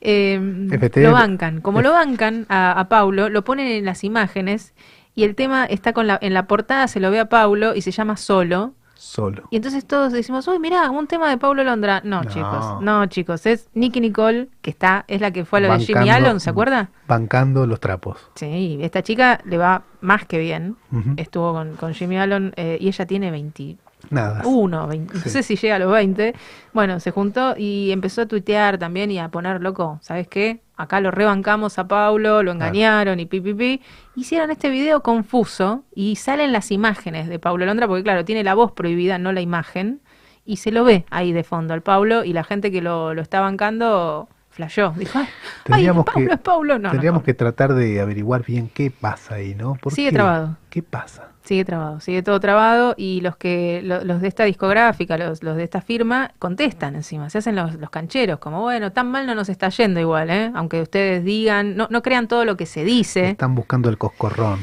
Eh, 0.00 0.68
FT. 0.72 1.00
lo 1.00 1.12
bancan. 1.12 1.60
Como 1.60 1.80
lo 1.80 1.92
bancan 1.92 2.46
a, 2.48 2.72
a 2.72 2.88
Paulo, 2.88 3.28
lo 3.28 3.44
ponen 3.44 3.68
en 3.68 3.84
las 3.84 4.02
imágenes 4.02 4.74
y 5.14 5.22
el 5.22 5.36
tema 5.36 5.64
está 5.64 5.92
con 5.92 6.08
la, 6.08 6.18
en 6.20 6.34
la 6.34 6.48
portada, 6.48 6.88
se 6.88 6.98
lo 6.98 7.12
ve 7.12 7.20
a 7.20 7.28
Paulo 7.28 7.76
y 7.76 7.82
se 7.82 7.92
llama 7.92 8.16
Solo. 8.16 8.74
Solo. 8.94 9.44
Y 9.50 9.56
entonces 9.56 9.84
todos 9.86 10.12
decimos, 10.12 10.46
uy, 10.48 10.58
mirá, 10.58 10.90
un 10.90 11.06
tema 11.06 11.28
de 11.28 11.36
Paulo 11.36 11.64
Londra. 11.64 12.00
No, 12.04 12.22
No. 12.22 12.30
chicos, 12.30 12.80
no, 12.80 13.06
chicos, 13.06 13.44
es 13.46 13.68
Nicky 13.74 14.00
Nicole, 14.00 14.48
que 14.62 14.70
está, 14.70 15.04
es 15.08 15.20
la 15.20 15.30
que 15.30 15.44
fue 15.44 15.58
a 15.58 15.62
lo 15.62 15.72
de 15.72 15.80
Jimmy 15.80 16.10
Allen, 16.10 16.40
¿se 16.40 16.50
acuerda? 16.50 16.90
Bancando 17.06 17.66
los 17.66 17.80
trapos. 17.80 18.18
Sí, 18.34 18.78
esta 18.80 19.02
chica 19.02 19.40
le 19.44 19.58
va 19.58 19.82
más 20.00 20.26
que 20.26 20.38
bien. 20.38 20.76
Estuvo 21.16 21.52
con, 21.52 21.76
con 21.76 21.92
Jimmy 21.94 22.18
Allen 22.18 22.52
eh, 22.56 22.78
y 22.80 22.88
ella 22.88 23.04
tiene 23.06 23.30
21, 23.30 23.78
Nada. 24.10 24.42
20, 24.86 25.14
no 25.14 25.20
sé 25.20 25.42
si 25.42 25.56
llega 25.56 25.76
a 25.76 25.78
los 25.78 25.90
20. 25.92 26.34
Bueno, 26.72 27.00
se 27.00 27.10
juntó 27.10 27.54
y 27.56 27.90
empezó 27.90 28.22
a 28.22 28.26
tuitear 28.26 28.78
también 28.78 29.10
y 29.10 29.18
a 29.18 29.28
poner, 29.28 29.60
loco, 29.60 29.98
¿sabes 30.02 30.28
qué? 30.28 30.60
Acá 30.76 31.00
lo 31.00 31.10
rebancamos 31.12 31.78
a 31.78 31.86
Paulo, 31.86 32.42
lo 32.42 32.50
engañaron 32.52 33.20
y 33.20 33.26
pi, 33.26 33.40
pi, 33.40 33.54
pi. 33.54 33.80
Hicieron 34.16 34.50
este 34.50 34.70
video 34.70 35.02
confuso 35.02 35.84
y 35.94 36.16
salen 36.16 36.52
las 36.52 36.70
imágenes 36.72 37.28
de 37.28 37.38
Paulo 37.38 37.64
Londra, 37.64 37.86
porque 37.86 38.02
claro, 38.02 38.24
tiene 38.24 38.42
la 38.42 38.54
voz 38.54 38.72
prohibida, 38.72 39.18
no 39.18 39.30
la 39.32 39.40
imagen, 39.40 40.00
y 40.44 40.56
se 40.56 40.72
lo 40.72 40.82
ve 40.84 41.04
ahí 41.10 41.32
de 41.32 41.44
fondo 41.44 41.74
al 41.74 41.82
Paulo 41.82 42.24
y 42.24 42.32
la 42.32 42.42
gente 42.44 42.72
que 42.72 42.82
lo, 42.82 43.14
lo 43.14 43.22
está 43.22 43.40
bancando 43.40 44.28
flasheó. 44.50 44.92
Dijo, 44.96 45.18
ay, 45.18 45.26
Tendríamos 45.64 46.04
ay, 46.08 46.12
Paulo 46.12 46.28
que- 46.28 46.34
es 46.34 46.40
Paulo. 46.40 46.74
No, 46.74 46.82
no, 46.84 46.90
Tendríamos 46.90 47.18
Paulo. 47.20 47.26
que 47.26 47.34
tratar 47.34 47.74
de 47.74 48.00
averiguar 48.00 48.44
bien 48.44 48.68
qué 48.72 48.90
pasa 48.90 49.36
ahí, 49.36 49.54
¿no? 49.54 49.74
¿Por 49.76 49.92
Sigue 49.92 50.10
qué? 50.10 50.14
trabado. 50.16 50.56
¿Qué 50.70 50.82
pasa? 50.82 51.28
Sigue 51.44 51.62
trabado, 51.66 52.00
sigue 52.00 52.22
todo 52.22 52.40
trabado 52.40 52.94
y 52.96 53.20
los 53.20 53.36
que 53.36 53.82
lo- 53.84 54.02
los 54.02 54.22
de 54.22 54.28
esta 54.28 54.44
discográfica, 54.44 55.18
los, 55.18 55.42
los 55.42 55.56
de 55.58 55.64
esta 55.64 55.82
firma, 55.82 56.30
contestan 56.38 56.94
encima, 56.94 57.28
se 57.28 57.36
hacen 57.38 57.54
los, 57.54 57.74
los 57.74 57.90
cancheros, 57.90 58.38
como 58.38 58.62
bueno, 58.62 58.92
tan 58.92 59.10
mal 59.10 59.26
no 59.26 59.34
nos 59.34 59.50
está 59.50 59.68
yendo 59.68 60.00
igual, 60.00 60.30
¿eh? 60.30 60.50
aunque 60.54 60.80
ustedes 60.80 61.22
digan, 61.22 61.76
no, 61.76 61.86
no 61.90 62.00
crean 62.02 62.28
todo 62.28 62.46
lo 62.46 62.56
que 62.56 62.64
se 62.64 62.82
dice, 62.82 63.28
Están 63.28 63.54
buscando 63.54 63.90
el 63.90 63.98
coscorrón. 63.98 64.60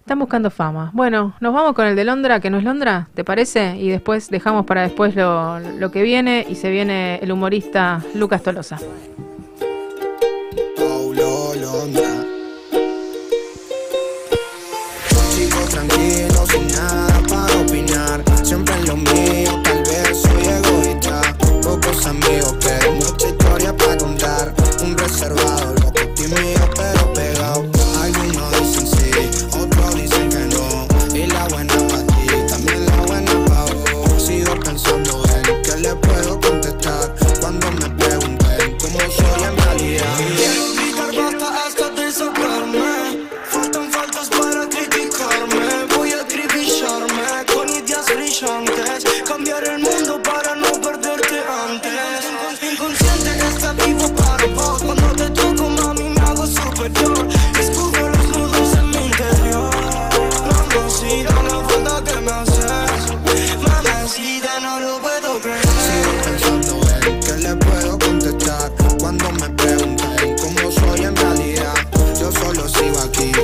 están 0.00 0.18
buscando 0.18 0.50
fama. 0.50 0.90
Bueno, 0.92 1.34
nos 1.38 1.54
vamos 1.54 1.72
con 1.74 1.86
el 1.86 1.94
de 1.94 2.02
Londra, 2.04 2.40
que 2.40 2.50
no 2.50 2.58
es 2.58 2.64
Londra, 2.64 3.06
¿te 3.14 3.22
parece? 3.22 3.76
Y 3.76 3.88
después 3.90 4.28
dejamos 4.28 4.66
para 4.66 4.82
después 4.82 5.14
lo, 5.14 5.60
lo 5.60 5.92
que 5.92 6.02
viene 6.02 6.44
y 6.48 6.56
se 6.56 6.68
viene 6.68 7.20
el 7.22 7.30
humorista 7.30 8.02
Lucas 8.16 8.42
Tolosa. 8.42 8.78
Paulo 10.76 11.54
Londra. 11.54 12.23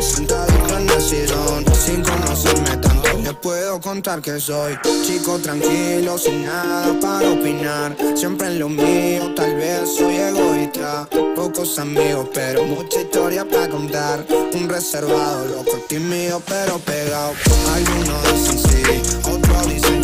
El 0.00 1.02
sillón, 1.02 1.64
sin 1.74 2.02
conocerme 2.02 2.76
tanto. 2.78 3.18
Le 3.22 3.34
puedo 3.34 3.80
contar 3.80 4.22
que 4.22 4.40
soy 4.40 4.78
chico 5.04 5.38
tranquilo, 5.38 6.16
sin 6.16 6.46
nada 6.46 6.98
para 7.00 7.30
opinar. 7.30 7.94
Siempre 8.14 8.46
en 8.46 8.58
lo 8.60 8.68
mío, 8.70 9.34
tal 9.34 9.54
vez 9.56 9.94
soy 9.96 10.16
egoísta. 10.16 11.06
Pocos 11.36 11.78
amigos, 11.78 12.28
pero 12.32 12.64
mucha 12.64 13.02
historia 13.02 13.46
para 13.46 13.68
contar. 13.68 14.24
Un 14.54 14.68
reservado, 14.68 15.46
loco, 15.46 15.78
tímido, 15.88 16.40
pero 16.46 16.78
pegado. 16.78 17.34
Algunos 17.74 18.32
dicen 18.32 18.58
sí, 18.58 19.28
otros 19.30 19.66
dicen 19.68 19.99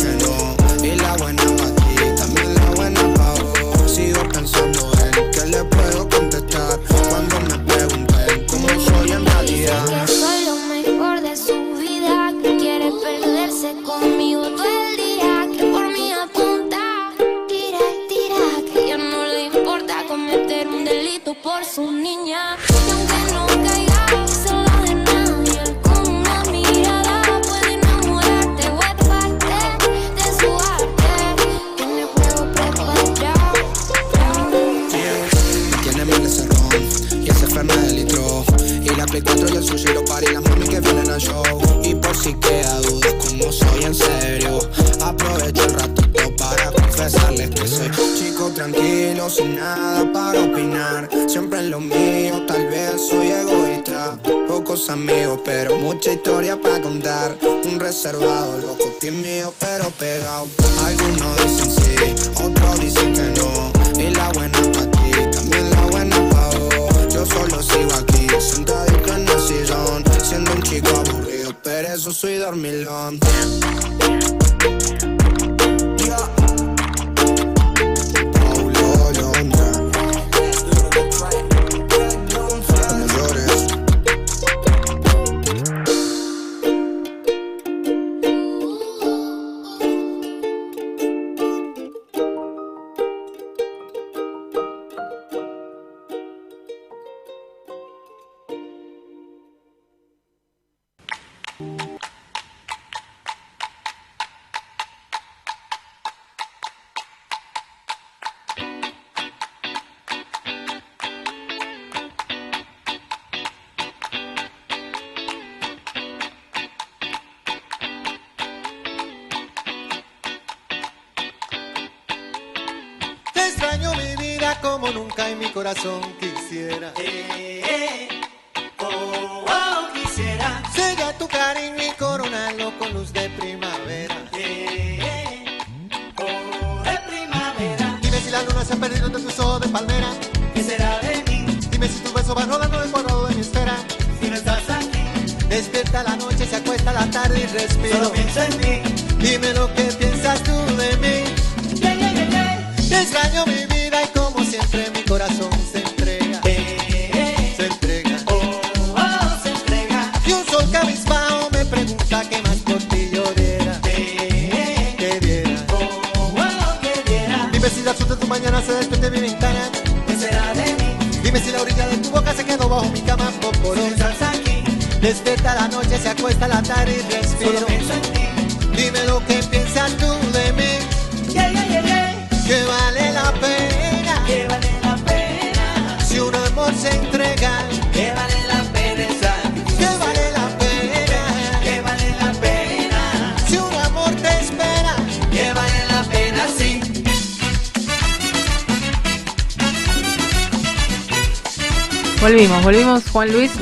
Y 41.83 41.95
por 41.95 42.15
si 42.15 42.33
queda 42.35 42.79
dudas 42.81 43.13
como 43.13 43.51
soy 43.51 43.83
en 43.83 43.95
serio 43.95 44.59
Aprovecho 45.01 45.63
el 45.63 45.73
ratito 45.73 46.35
para 46.37 46.71
confesarles 46.71 47.49
que 47.51 47.67
soy 47.67 47.89
Chico 48.17 48.49
tranquilo, 48.51 49.29
sin 49.29 49.55
nada 49.55 50.11
para 50.11 50.43
opinar. 50.43 51.09
Siempre 51.27 51.59
en 51.59 51.71
lo 51.71 51.79
mío, 51.79 52.45
tal 52.47 52.67
vez 52.67 53.07
soy 53.09 53.27
egoísta. 53.27 54.17
Pocos 54.47 54.89
amigos, 54.89 55.39
pero 55.45 55.77
mucha 55.77 56.13
historia 56.13 56.59
para 56.59 56.81
contar. 56.81 57.37
Un 57.41 57.79
reservado, 57.79 58.57
loco, 58.59 58.85
tímido, 58.99 59.53
pero 59.59 59.89
pegado 59.99 60.47
Algunos 60.85 61.37
dicen 61.43 61.71
sí, 61.71 62.41
otros 62.43 62.79
dicen 62.79 63.13
que 63.13 63.39
no. 63.39 64.01
Y 64.01 64.09
la 64.13 64.29
buena 64.29 64.59
para 64.73 64.91
ti, 64.91 65.11
también 65.31 65.69
la 65.69 65.81
buena 65.87 66.29
para 66.29 66.59
vos. 66.59 67.13
Yo 67.13 67.25
solo 67.25 67.61
sigo 67.61 67.93
aquí, 67.93 68.27
sentadito 68.39 69.13
en 69.13 69.27
el 69.27 69.41
sillón 69.41 70.03
Siendo 70.23 70.51
un 70.51 70.61
chico 70.61 71.06
eso 71.97 72.13
soy 72.13 72.35
dormilón 72.35 73.19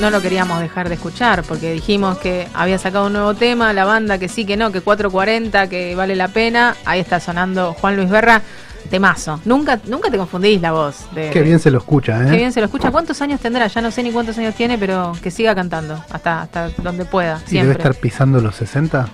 no 0.06 0.10
lo 0.10 0.22
queríamos 0.22 0.60
dejar 0.60 0.88
de 0.88 0.94
escuchar 0.94 1.42
porque 1.42 1.72
dijimos 1.72 2.18
que 2.18 2.46
había 2.54 2.78
sacado 2.78 3.08
un 3.08 3.14
nuevo 3.14 3.34
tema, 3.34 3.72
la 3.72 3.84
banda 3.84 4.18
que 4.18 4.28
sí, 4.28 4.44
que 4.44 4.56
no, 4.56 4.70
que 4.70 4.80
440, 4.80 5.68
que 5.68 5.96
vale 5.96 6.14
la 6.14 6.28
pena. 6.28 6.76
Ahí 6.84 7.00
está 7.00 7.18
sonando 7.18 7.74
Juan 7.74 7.96
Luis 7.96 8.08
Berra, 8.08 8.40
temazo. 8.88 9.40
Nunca, 9.44 9.80
nunca 9.88 10.08
te 10.08 10.16
confundís 10.16 10.60
la 10.60 10.70
voz. 10.70 11.12
De, 11.12 11.30
Qué 11.30 11.42
bien 11.42 11.58
se 11.58 11.72
lo 11.72 11.78
escucha, 11.78 12.22
¿eh? 12.22 12.30
Qué 12.30 12.36
bien 12.36 12.52
se 12.52 12.60
lo 12.60 12.66
escucha. 12.66 12.92
¿Cuántos 12.92 13.20
años 13.20 13.40
tendrá? 13.40 13.66
Ya 13.66 13.80
no 13.80 13.90
sé 13.90 14.04
ni 14.04 14.12
cuántos 14.12 14.38
años 14.38 14.54
tiene, 14.54 14.78
pero 14.78 15.10
que 15.20 15.32
siga 15.32 15.56
cantando 15.56 16.00
hasta, 16.08 16.42
hasta 16.42 16.68
donde 16.78 17.04
pueda. 17.04 17.40
¿Y 17.46 17.50
Siempre. 17.50 17.70
debe 17.70 17.72
estar 17.72 17.94
pisando 17.96 18.40
los 18.40 18.54
60? 18.54 19.08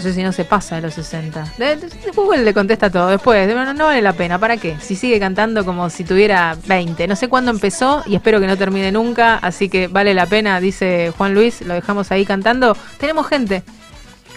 No 0.00 0.04
sé 0.04 0.14
si 0.14 0.22
no 0.22 0.32
se 0.32 0.46
pasa 0.46 0.76
de 0.76 0.80
los 0.80 0.94
60. 0.94 1.44
De- 1.58 1.76
de- 1.76 1.88
Google 2.16 2.42
le 2.42 2.54
contesta 2.54 2.88
todo 2.88 3.08
después. 3.08 3.46
de- 3.46 3.54
No, 3.54 3.74
no 3.74 3.84
vale 3.84 4.00
la 4.00 4.14
pena. 4.14 4.38
¿Para 4.38 4.56
qué? 4.56 4.78
Si 4.80 4.96
sigue 4.96 5.20
cantando 5.20 5.62
como 5.62 5.90
si 5.90 6.04
tuviera 6.04 6.56
20. 6.66 7.06
No 7.06 7.14
sé 7.16 7.28
cuándo 7.28 7.50
empezó 7.50 8.02
y 8.06 8.14
espero 8.14 8.40
que 8.40 8.46
no 8.46 8.56
termine 8.56 8.90
nunca. 8.92 9.34
Así 9.36 9.68
que 9.68 9.88
vale 9.88 10.14
la 10.14 10.24
pena, 10.24 10.58
dice 10.58 11.12
Juan 11.18 11.34
Luis. 11.34 11.60
Lo 11.60 11.74
dejamos 11.74 12.10
ahí 12.12 12.24
cantando. 12.24 12.74
Tenemos 12.96 13.26
gente. 13.26 13.62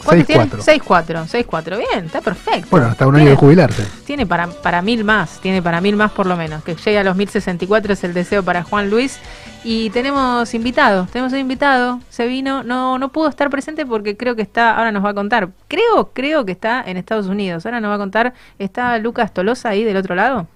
¿Cuántos 0.04 0.28
tiene? 0.28 0.46
6-4. 0.46 1.26
6-4. 1.28 1.46
6-4. 1.48 1.78
Bien, 1.78 2.06
está 2.06 2.22
perfecto. 2.22 2.68
Bueno, 2.72 2.88
hasta 2.88 3.08
un 3.08 3.16
año 3.16 3.24
de 3.26 3.32
Tiene- 3.32 3.40
jubilarse. 3.40 3.88
tiene 4.06 4.26
para, 4.26 4.48
para 4.48 4.82
mil 4.82 5.04
más, 5.04 5.40
tiene 5.40 5.62
para 5.62 5.82
mil 5.82 5.96
más 5.96 6.12
por 6.12 6.26
lo 6.26 6.36
menos. 6.38 6.64
Que 6.64 6.76
llegue 6.76 7.00
a 7.00 7.04
los 7.04 7.16
1064 7.16 7.94
es 7.94 8.04
el 8.04 8.14
deseo 8.14 8.44
para 8.44 8.64
Juan 8.64 8.90
Luis. 8.90 9.20
Y 9.66 9.90
tenemos 9.92 10.54
invitado, 10.54 11.08
tenemos 11.12 11.32
un 11.32 11.40
invitado, 11.40 12.02
se 12.10 12.28
vino, 12.28 12.64
no, 12.64 13.00
no 13.00 13.10
pudo 13.14 13.30
estar 13.30 13.50
presente 13.50 13.86
porque 13.86 14.18
creo 14.18 14.36
que 14.36 14.42
está, 14.42 14.76
ahora 14.76 14.92
nos 14.92 15.06
va 15.06 15.12
a 15.12 15.14
contar, 15.14 15.52
creo, 15.70 16.12
creo 16.14 16.44
que 16.44 16.52
está 16.52 16.84
en 16.86 16.98
Estados 16.98 17.28
Unidos, 17.28 17.66
ahora 17.66 17.80
nos 17.80 17.90
va 17.90 17.96
a 17.96 17.98
contar, 17.98 18.34
¿está 18.60 18.98
Lucas 18.98 19.34
Tolosa 19.34 19.70
ahí 19.70 19.86
del 19.86 19.96
otro 19.96 20.16
lado? 20.16 20.48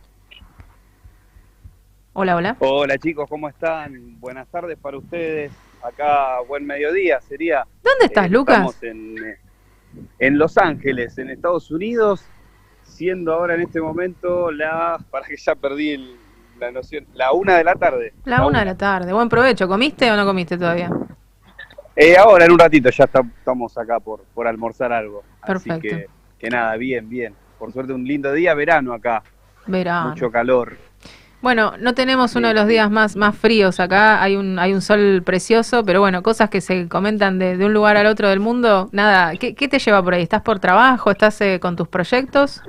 Hola, 2.11 2.35
hola. 2.35 2.55
Hola 2.59 2.97
chicos, 2.97 3.29
¿cómo 3.29 3.47
están? 3.47 4.19
Buenas 4.19 4.45
tardes 4.49 4.77
para 4.77 4.97
ustedes. 4.97 5.51
Acá 5.87 6.41
buen 6.47 6.65
mediodía 6.65 7.21
sería. 7.21 7.63
¿Dónde 7.83 8.05
estás, 8.05 8.25
Eh, 8.25 8.29
Lucas? 8.29 8.55
Estamos 8.55 8.83
en, 8.83 9.17
eh, 9.25 9.37
en 10.19 10.37
Los 10.37 10.57
Ángeles, 10.57 11.17
en 11.17 11.29
Estados 11.29 11.71
Unidos, 11.71 12.25
siendo 12.83 13.33
ahora 13.33 13.55
en 13.55 13.61
este 13.61 13.79
momento 13.79 14.51
la, 14.51 14.97
para 15.11 15.25
que 15.25 15.37
ya 15.37 15.55
perdí 15.55 15.91
el- 15.91 16.15
la 16.59 16.71
noción, 16.71 17.05
la 17.13 17.31
una 17.33 17.55
de 17.57 17.63
la 17.63 17.75
tarde. 17.75 18.13
La 18.25 18.45
una 18.45 18.59
de 18.59 18.65
la 18.65 18.75
tarde, 18.75 19.13
buen 19.13 19.29
provecho, 19.29 19.67
¿comiste 19.67 20.11
o 20.11 20.15
no 20.17 20.25
comiste 20.25 20.57
todavía? 20.57 20.89
Eh, 21.95 22.17
ahora 22.17 22.45
en 22.45 22.51
un 22.51 22.59
ratito 22.59 22.89
ya 22.89 23.03
está- 23.05 23.21
estamos 23.37 23.77
acá 23.77 23.99
por, 23.99 24.23
por 24.33 24.47
almorzar 24.47 24.91
algo. 24.91 25.23
Perfecto. 25.45 25.73
Así 25.73 25.81
que, 25.87 26.07
que 26.39 26.49
nada, 26.49 26.75
bien, 26.75 27.07
bien. 27.07 27.33
Por 27.59 27.71
suerte 27.71 27.93
un 27.93 28.03
lindo 28.03 28.33
día, 28.33 28.53
verano 28.55 28.91
acá, 28.93 29.21
Verano. 29.67 30.09
mucho 30.09 30.31
calor. 30.31 30.75
Bueno, 31.47 31.77
no 31.79 31.93
tenemos 31.95 32.35
uno 32.35 32.49
de 32.49 32.53
los 32.53 32.67
días 32.67 32.91
más, 32.91 33.15
más 33.15 33.33
fríos 33.37 33.79
acá, 33.79 34.21
hay 34.21 34.35
un, 34.35 34.59
hay 34.59 34.73
un 34.73 34.81
sol 34.81 35.23
precioso, 35.25 35.85
pero 35.85 36.01
bueno, 36.01 36.21
cosas 36.21 36.49
que 36.49 36.59
se 36.59 36.89
comentan 36.89 37.39
de, 37.39 37.55
de 37.55 37.65
un 37.65 37.73
lugar 37.73 37.95
al 37.95 38.07
otro 38.07 38.27
del 38.27 38.41
mundo. 38.41 38.89
Nada, 38.91 39.33
¿qué, 39.37 39.55
qué 39.55 39.69
te 39.69 39.79
lleva 39.79 40.03
por 40.03 40.13
ahí? 40.13 40.23
¿Estás 40.23 40.41
por 40.41 40.59
trabajo? 40.59 41.09
¿Estás 41.09 41.39
eh, 41.39 41.61
con 41.61 41.77
tus 41.77 41.87
proyectos? 41.87 42.61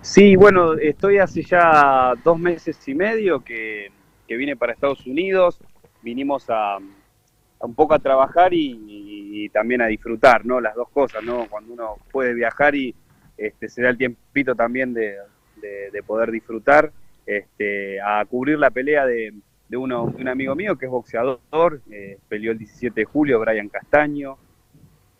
Sí, 0.00 0.34
bueno, 0.34 0.72
estoy 0.78 1.18
hace 1.18 1.42
ya 1.42 2.14
dos 2.24 2.38
meses 2.38 2.88
y 2.88 2.94
medio 2.94 3.44
que, 3.44 3.92
que 4.26 4.36
vine 4.38 4.56
para 4.56 4.72
Estados 4.72 5.04
Unidos. 5.06 5.58
Vinimos 6.00 6.48
a, 6.48 6.76
a 6.76 6.80
un 7.60 7.74
poco 7.74 7.92
a 7.92 7.98
trabajar 7.98 8.54
y, 8.54 8.78
y 9.44 9.48
también 9.50 9.82
a 9.82 9.88
disfrutar, 9.88 10.46
¿no? 10.46 10.58
Las 10.58 10.74
dos 10.74 10.88
cosas, 10.88 11.22
¿no? 11.22 11.46
Cuando 11.50 11.74
uno 11.74 11.96
puede 12.10 12.32
viajar 12.32 12.74
y 12.74 12.94
este, 13.36 13.68
se 13.68 13.82
da 13.82 13.90
el 13.90 13.98
tiempito 13.98 14.54
también 14.54 14.94
de, 14.94 15.16
de- 15.56 15.90
de 15.92 16.02
poder 16.02 16.30
disfrutar, 16.30 16.90
este, 17.26 18.00
a 18.00 18.24
cubrir 18.24 18.58
la 18.58 18.70
pelea 18.70 19.06
de, 19.06 19.32
de, 19.68 19.76
uno, 19.76 20.06
de 20.06 20.22
un 20.22 20.28
amigo 20.28 20.54
mío 20.54 20.76
que 20.76 20.86
es 20.86 20.90
boxeador, 20.90 21.80
eh, 21.90 22.18
peleó 22.28 22.52
el 22.52 22.58
17 22.58 23.00
de 23.00 23.04
julio, 23.04 23.40
Brian 23.40 23.68
Castaño. 23.68 24.36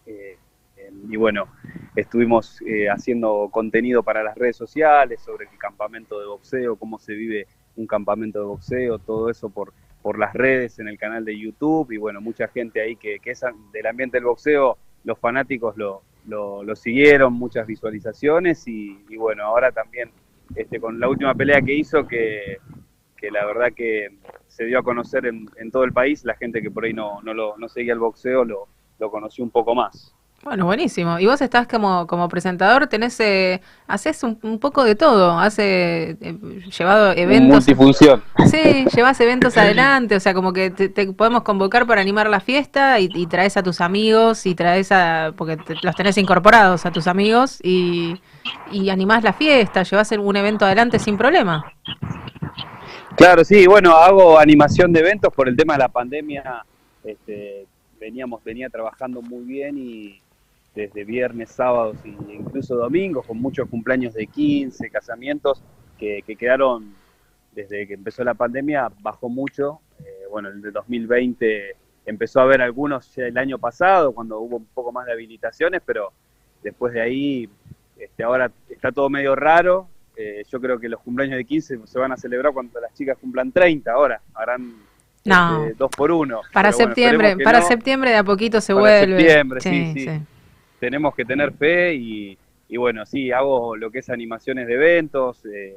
Eh, 0.07 0.37
eh, 0.77 0.91
y 1.09 1.17
bueno, 1.17 1.49
estuvimos 1.97 2.61
eh, 2.63 2.89
haciendo 2.89 3.49
contenido 3.51 4.03
para 4.03 4.23
las 4.23 4.37
redes 4.37 4.57
sociales 4.57 5.21
sobre 5.23 5.47
el 5.47 5.59
campamento 5.59 6.21
de 6.21 6.27
boxeo, 6.27 6.77
cómo 6.77 6.99
se 6.99 7.15
vive 7.15 7.47
un 7.77 7.87
campamento 7.87 8.41
de 8.41 8.45
boxeo, 8.47 8.99
todo 8.99 9.31
eso 9.31 9.49
por, 9.49 9.73
por 10.03 10.19
las 10.19 10.35
redes, 10.35 10.79
en 10.79 10.89
el 10.89 10.99
canal 10.99 11.25
de 11.25 11.39
YouTube 11.39 11.93
y 11.93 11.97
bueno, 11.97 12.21
mucha 12.21 12.49
gente 12.49 12.81
ahí 12.81 12.97
que, 12.97 13.21
que 13.21 13.31
es 13.31 13.43
del 13.73 13.87
ambiente 13.87 14.19
del 14.19 14.27
boxeo, 14.27 14.77
los 15.05 15.19
fanáticos 15.19 15.77
lo, 15.77 16.03
lo, 16.27 16.77
siguieron, 16.77 17.33
muchas 17.33 17.67
visualizaciones 17.67 18.67
y 18.69 19.17
bueno, 19.17 19.45
ahora 19.45 19.73
también 19.73 20.11
este, 20.55 20.81
con 20.81 20.99
la 21.01 21.09
última 21.09 21.35
pelea 21.35 21.63
que 21.63 21.75
hizo 21.75 22.07
que, 22.07 22.59
que 23.17 23.31
la 23.31 23.45
verdad 23.47 23.73
que 23.75 24.09
se 24.49 24.65
dio 24.65 24.79
a 24.79 24.83
conocer 24.83 25.27
en, 25.27 25.49
en 25.57 25.71
todo 25.71 25.85
el 25.85 25.93
país, 25.93 26.25
la 26.25 26.35
gente 26.35 26.61
que 26.61 26.71
por 26.71 26.85
ahí 26.85 26.93
no, 26.93 27.23
no, 27.23 27.33
lo, 27.35 27.57
no 27.57 27.69
seguía 27.69 27.93
el 27.93 27.99
boxeo 27.99 28.45
lo, 28.45 28.69
lo 28.99 29.11
conoció 29.11 29.45
un 29.45 29.51
poco 29.51 29.75
más. 29.75 30.15
Bueno, 30.45 30.65
buenísimo. 30.67 31.21
Y 31.21 31.27
vos 31.27 31.41
estás 31.41 31.69
como, 31.69 32.07
como 32.09 32.29
presentador, 32.29 32.89
tenés, 32.89 33.19
eh, 33.21 33.61
haces 33.87 34.25
un, 34.25 34.41
un 34.43 34.59
poco 34.59 34.83
de 34.83 34.97
todo, 34.97 35.39
has 35.39 35.57
eh, 35.61 36.17
eh, 36.21 36.37
llevado 36.77 37.13
eventos. 37.13 37.59
Multifunción. 37.59 38.25
Sí, 38.51 38.85
llevas 38.93 39.21
eventos 39.21 39.57
adelante, 39.57 40.17
o 40.17 40.21
sea, 40.21 40.35
como 40.35 40.53
que 40.53 40.71
te, 40.71 40.89
te 40.89 41.13
podemos 41.13 41.43
convocar 41.43 41.87
para 41.87 42.01
animar 42.01 42.29
la 42.29 42.41
fiesta 42.41 42.99
y, 42.99 43.09
y 43.15 43.29
traes 43.29 43.57
a 43.57 43.63
tus 43.63 43.81
amigos 43.81 44.45
y 44.45 44.57
traes 44.57 44.91
a, 44.91 45.33
porque 45.37 45.59
te- 45.59 45.77
los 45.81 45.95
tenés 45.95 46.19
incorporados 46.19 46.87
a 46.87 46.91
tus 46.91 47.07
amigos 47.07 47.61
y, 47.63 48.21
y 48.73 48.91
animás 48.91 49.23
la 49.23 49.33
fiesta, 49.35 49.85
llevas 49.85 50.11
un 50.11 50.37
evento 50.37 50.65
adelante 50.65 50.99
sin 50.99 51.17
problema. 51.17 51.73
Claro, 53.17 53.45
sí, 53.45 53.67
bueno, 53.69 53.93
hago 53.93 54.39
animación 54.41 54.93
de 54.93 55.01
eventos 55.01 55.33
por 55.33 55.49
el 55.49 55.55
tema 55.55 55.75
de 55.75 55.79
la 55.79 55.89
pandemia. 55.89 56.65
Este, 57.05 57.67
veníamos, 58.01 58.43
venía 58.43 58.69
trabajando 58.69 59.23
muy 59.23 59.45
bien 59.45 59.79
y 59.79 60.22
desde 60.75 61.05
viernes, 61.05 61.51
sábados 61.51 61.97
e 62.05 62.09
incluso 62.35 62.77
domingos, 62.77 63.27
con 63.27 63.39
muchos 63.41 63.69
cumpleaños 63.69 64.15
de 64.15 64.27
15, 64.27 64.89
casamientos 64.91 65.63
que, 65.99 66.23
que 66.27 66.37
quedaron 66.37 66.95
desde 67.55 67.87
que 67.87 67.95
empezó 67.95 68.25
la 68.25 68.35
pandemia, 68.35 68.91
bajó 69.01 69.29
mucho. 69.29 69.81
Eh, 70.01 70.25
bueno, 70.31 70.49
el 70.49 70.63
de 70.63 70.71
2020 70.71 71.77
empezó 72.07 72.41
a 72.41 72.45
haber 72.45 72.63
algunos 72.63 73.15
ya 73.15 73.27
el 73.27 73.37
año 73.37 73.59
pasado, 73.59 74.13
cuando 74.13 74.39
hubo 74.41 74.57
un 74.57 74.67
poco 74.67 74.91
más 74.93 75.05
de 75.07 75.13
habilitaciones, 75.13 75.83
pero 75.85 76.13
después 76.63 76.95
de 76.95 77.03
ahí, 77.03 77.49
este, 77.99 78.23
ahora 78.25 78.51
está 78.71 78.91
todo 78.91 79.11
medio 79.11 79.37
raro. 79.37 79.87
Eh, 80.17 80.43
yo 80.51 80.61
creo 80.61 80.79
que 80.81 80.89
los 80.89 81.01
cumpleaños 81.01 81.37
de 81.37 81.45
15 81.45 81.81
se 81.87 81.99
van 81.99 82.13
a 82.13 82.17
celebrar 82.17 82.53
cuando 82.53 82.81
las 82.81 82.93
chicas 82.95 83.17
cumplan 83.21 83.53
30 83.53 83.93
ahora, 83.93 84.21
harán 84.35 84.73
No. 85.25 85.65
este, 85.65 85.75
dos 85.79 85.91
por 85.97 86.11
uno. 86.11 86.41
Para 86.53 86.71
Pero 86.71 86.85
septiembre, 86.85 87.37
para 87.45 87.61
no. 87.61 87.67
septiembre 87.69 88.11
de 88.11 88.17
a 88.17 88.25
poquito 88.25 88.61
se 88.61 88.75
Para 88.75 88.81
vuelve. 88.83 89.19
septiembre, 89.21 89.61
sí, 89.61 89.93
sí. 89.97 90.11
Tenemos 90.83 91.15
que 91.15 91.25
tener 91.25 91.53
fe 91.53 91.95
y, 91.95 92.37
bueno, 92.77 93.07
sí, 93.07 93.31
hago 93.31 93.77
lo 93.77 93.93
que 93.93 94.01
es 94.01 94.11
animaciones 94.11 94.67
de 94.67 94.75
eventos 94.75 95.47
eh, 95.47 95.77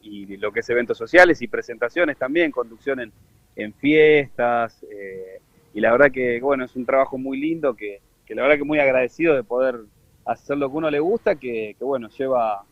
y 0.00 0.36
lo 0.36 0.52
que 0.52 0.60
es 0.60 0.70
eventos 0.70 0.96
sociales 0.96 1.42
y 1.42 1.48
presentaciones 1.48 2.16
también, 2.16 2.52
conducción 2.52 3.12
en, 3.56 3.72
fiestas. 3.72 4.80
eh, 4.84 5.40
y 5.74 5.80
la 5.80 5.90
verdad 5.90 6.12
que, 6.12 6.40
bueno, 6.40 6.66
es 6.66 6.76
un 6.76 6.86
trabajo 6.86 7.18
muy 7.18 7.36
lindo 7.36 7.74
que, 7.74 8.00
que 8.24 8.36
la 8.36 8.42
verdad 8.42 8.58
que 8.58 8.62
muy 8.62 8.78
agradecido 8.78 9.34
de 9.34 9.42
poder 9.42 9.80
hacer 10.24 10.56
lo 10.56 10.70
que 10.70 10.76
uno 10.76 10.88
le 10.88 11.00
gusta, 11.00 11.34
que, 11.34 11.74
que 11.76 11.84
bueno, 11.84 12.08
lleva, 12.10 12.62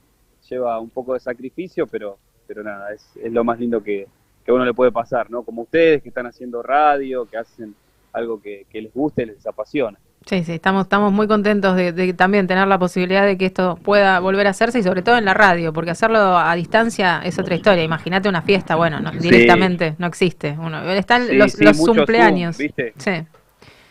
lleva 0.49 0.79
un 0.79 0.91
poco 0.91 1.15
de 1.15 1.19
sacrificio, 1.19 1.89
pero, 1.89 2.17
pero 2.47 2.63
nada, 2.63 2.95
es, 2.95 3.17
es 3.17 3.33
lo 3.33 3.43
más 3.43 3.59
lindo 3.59 3.83
que, 3.83 4.07
que 4.45 4.53
uno 4.53 4.65
le 4.65 4.73
puede 4.73 4.93
pasar, 4.93 5.33
¿no? 5.33 5.43
Como 5.43 5.63
ustedes 5.63 6.01
que 6.01 6.11
están 6.11 6.27
haciendo 6.27 6.63
radio, 6.63 7.29
que 7.29 7.39
hacen 7.39 7.75
algo 8.13 8.41
que, 8.41 8.67
que 8.71 8.83
les 8.83 8.95
guste, 8.95 9.27
les 9.27 9.45
apasiona. 9.49 9.99
Sí, 10.27 10.45
sí, 10.45 10.53
estamos, 10.53 10.83
estamos 10.85 11.13
muy 11.13 11.27
contentos 11.27 11.75
de, 11.77 11.93
de 11.93 12.13
también 12.15 12.47
tener 12.47 12.69
la 12.69 12.79
posibilidad 12.79 13.27
de 13.27 13.37
que 13.37 13.47
esto 13.47 13.77
pueda 13.83 14.21
volver 14.21 14.47
a 14.47 14.51
hacerse 14.51 14.79
y 14.79 14.83
sobre 14.83 15.03
todo 15.03 15.19
en 15.19 15.25
la 15.25 15.35
radio, 15.35 15.73
porque 15.73 15.91
hacerlo 15.91 16.39
a 16.39 16.55
distancia 16.55 17.21
es 17.25 17.39
otra 17.39 17.55
historia. 17.57 17.83
Imagínate 17.83 18.29
una 18.29 18.41
fiesta, 18.43 18.77
bueno, 18.77 19.01
no, 19.01 19.11
Sí. 19.13 19.19
directamente 19.19 19.97
no 19.99 20.07
existe. 20.07 20.57
Uno, 20.59 20.81
están 20.91 21.27
Sí, 21.27 21.35
los, 21.35 21.53
sí, 21.53 21.65
los 21.65 21.77
cumpleaños. 21.77 22.57
Zoom, 22.57 22.67
¿viste? 22.67 22.93
Sí. 22.99 23.11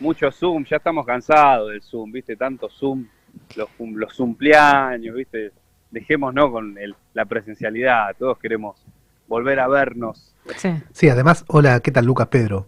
Mucho 0.00 0.32
Zoom, 0.32 0.64
ya 0.64 0.76
estamos 0.78 1.04
cansados 1.06 1.70
del 1.70 1.82
Zoom, 1.82 2.10
¿viste? 2.10 2.34
Tanto 2.34 2.68
Zoom, 2.70 3.04
los, 3.56 3.68
cum- 3.76 3.94
los 3.96 4.14
cumpleaños, 4.14 5.14
¿viste? 5.14 5.52
Dejémonos 5.90 6.34
¿no? 6.46 6.50
con 6.50 6.78
el- 6.78 6.94
la 7.12 7.26
presencialidad, 7.26 8.16
todos 8.18 8.38
queremos 8.38 8.82
volver 9.28 9.60
a 9.60 9.68
vernos. 9.68 10.32
Sí. 10.56 10.70
Sí, 10.92 11.08
además, 11.10 11.44
hola, 11.48 11.78
¿qué 11.80 11.90
tal 11.92 12.06
Lucas 12.06 12.28
Pedro? 12.28 12.66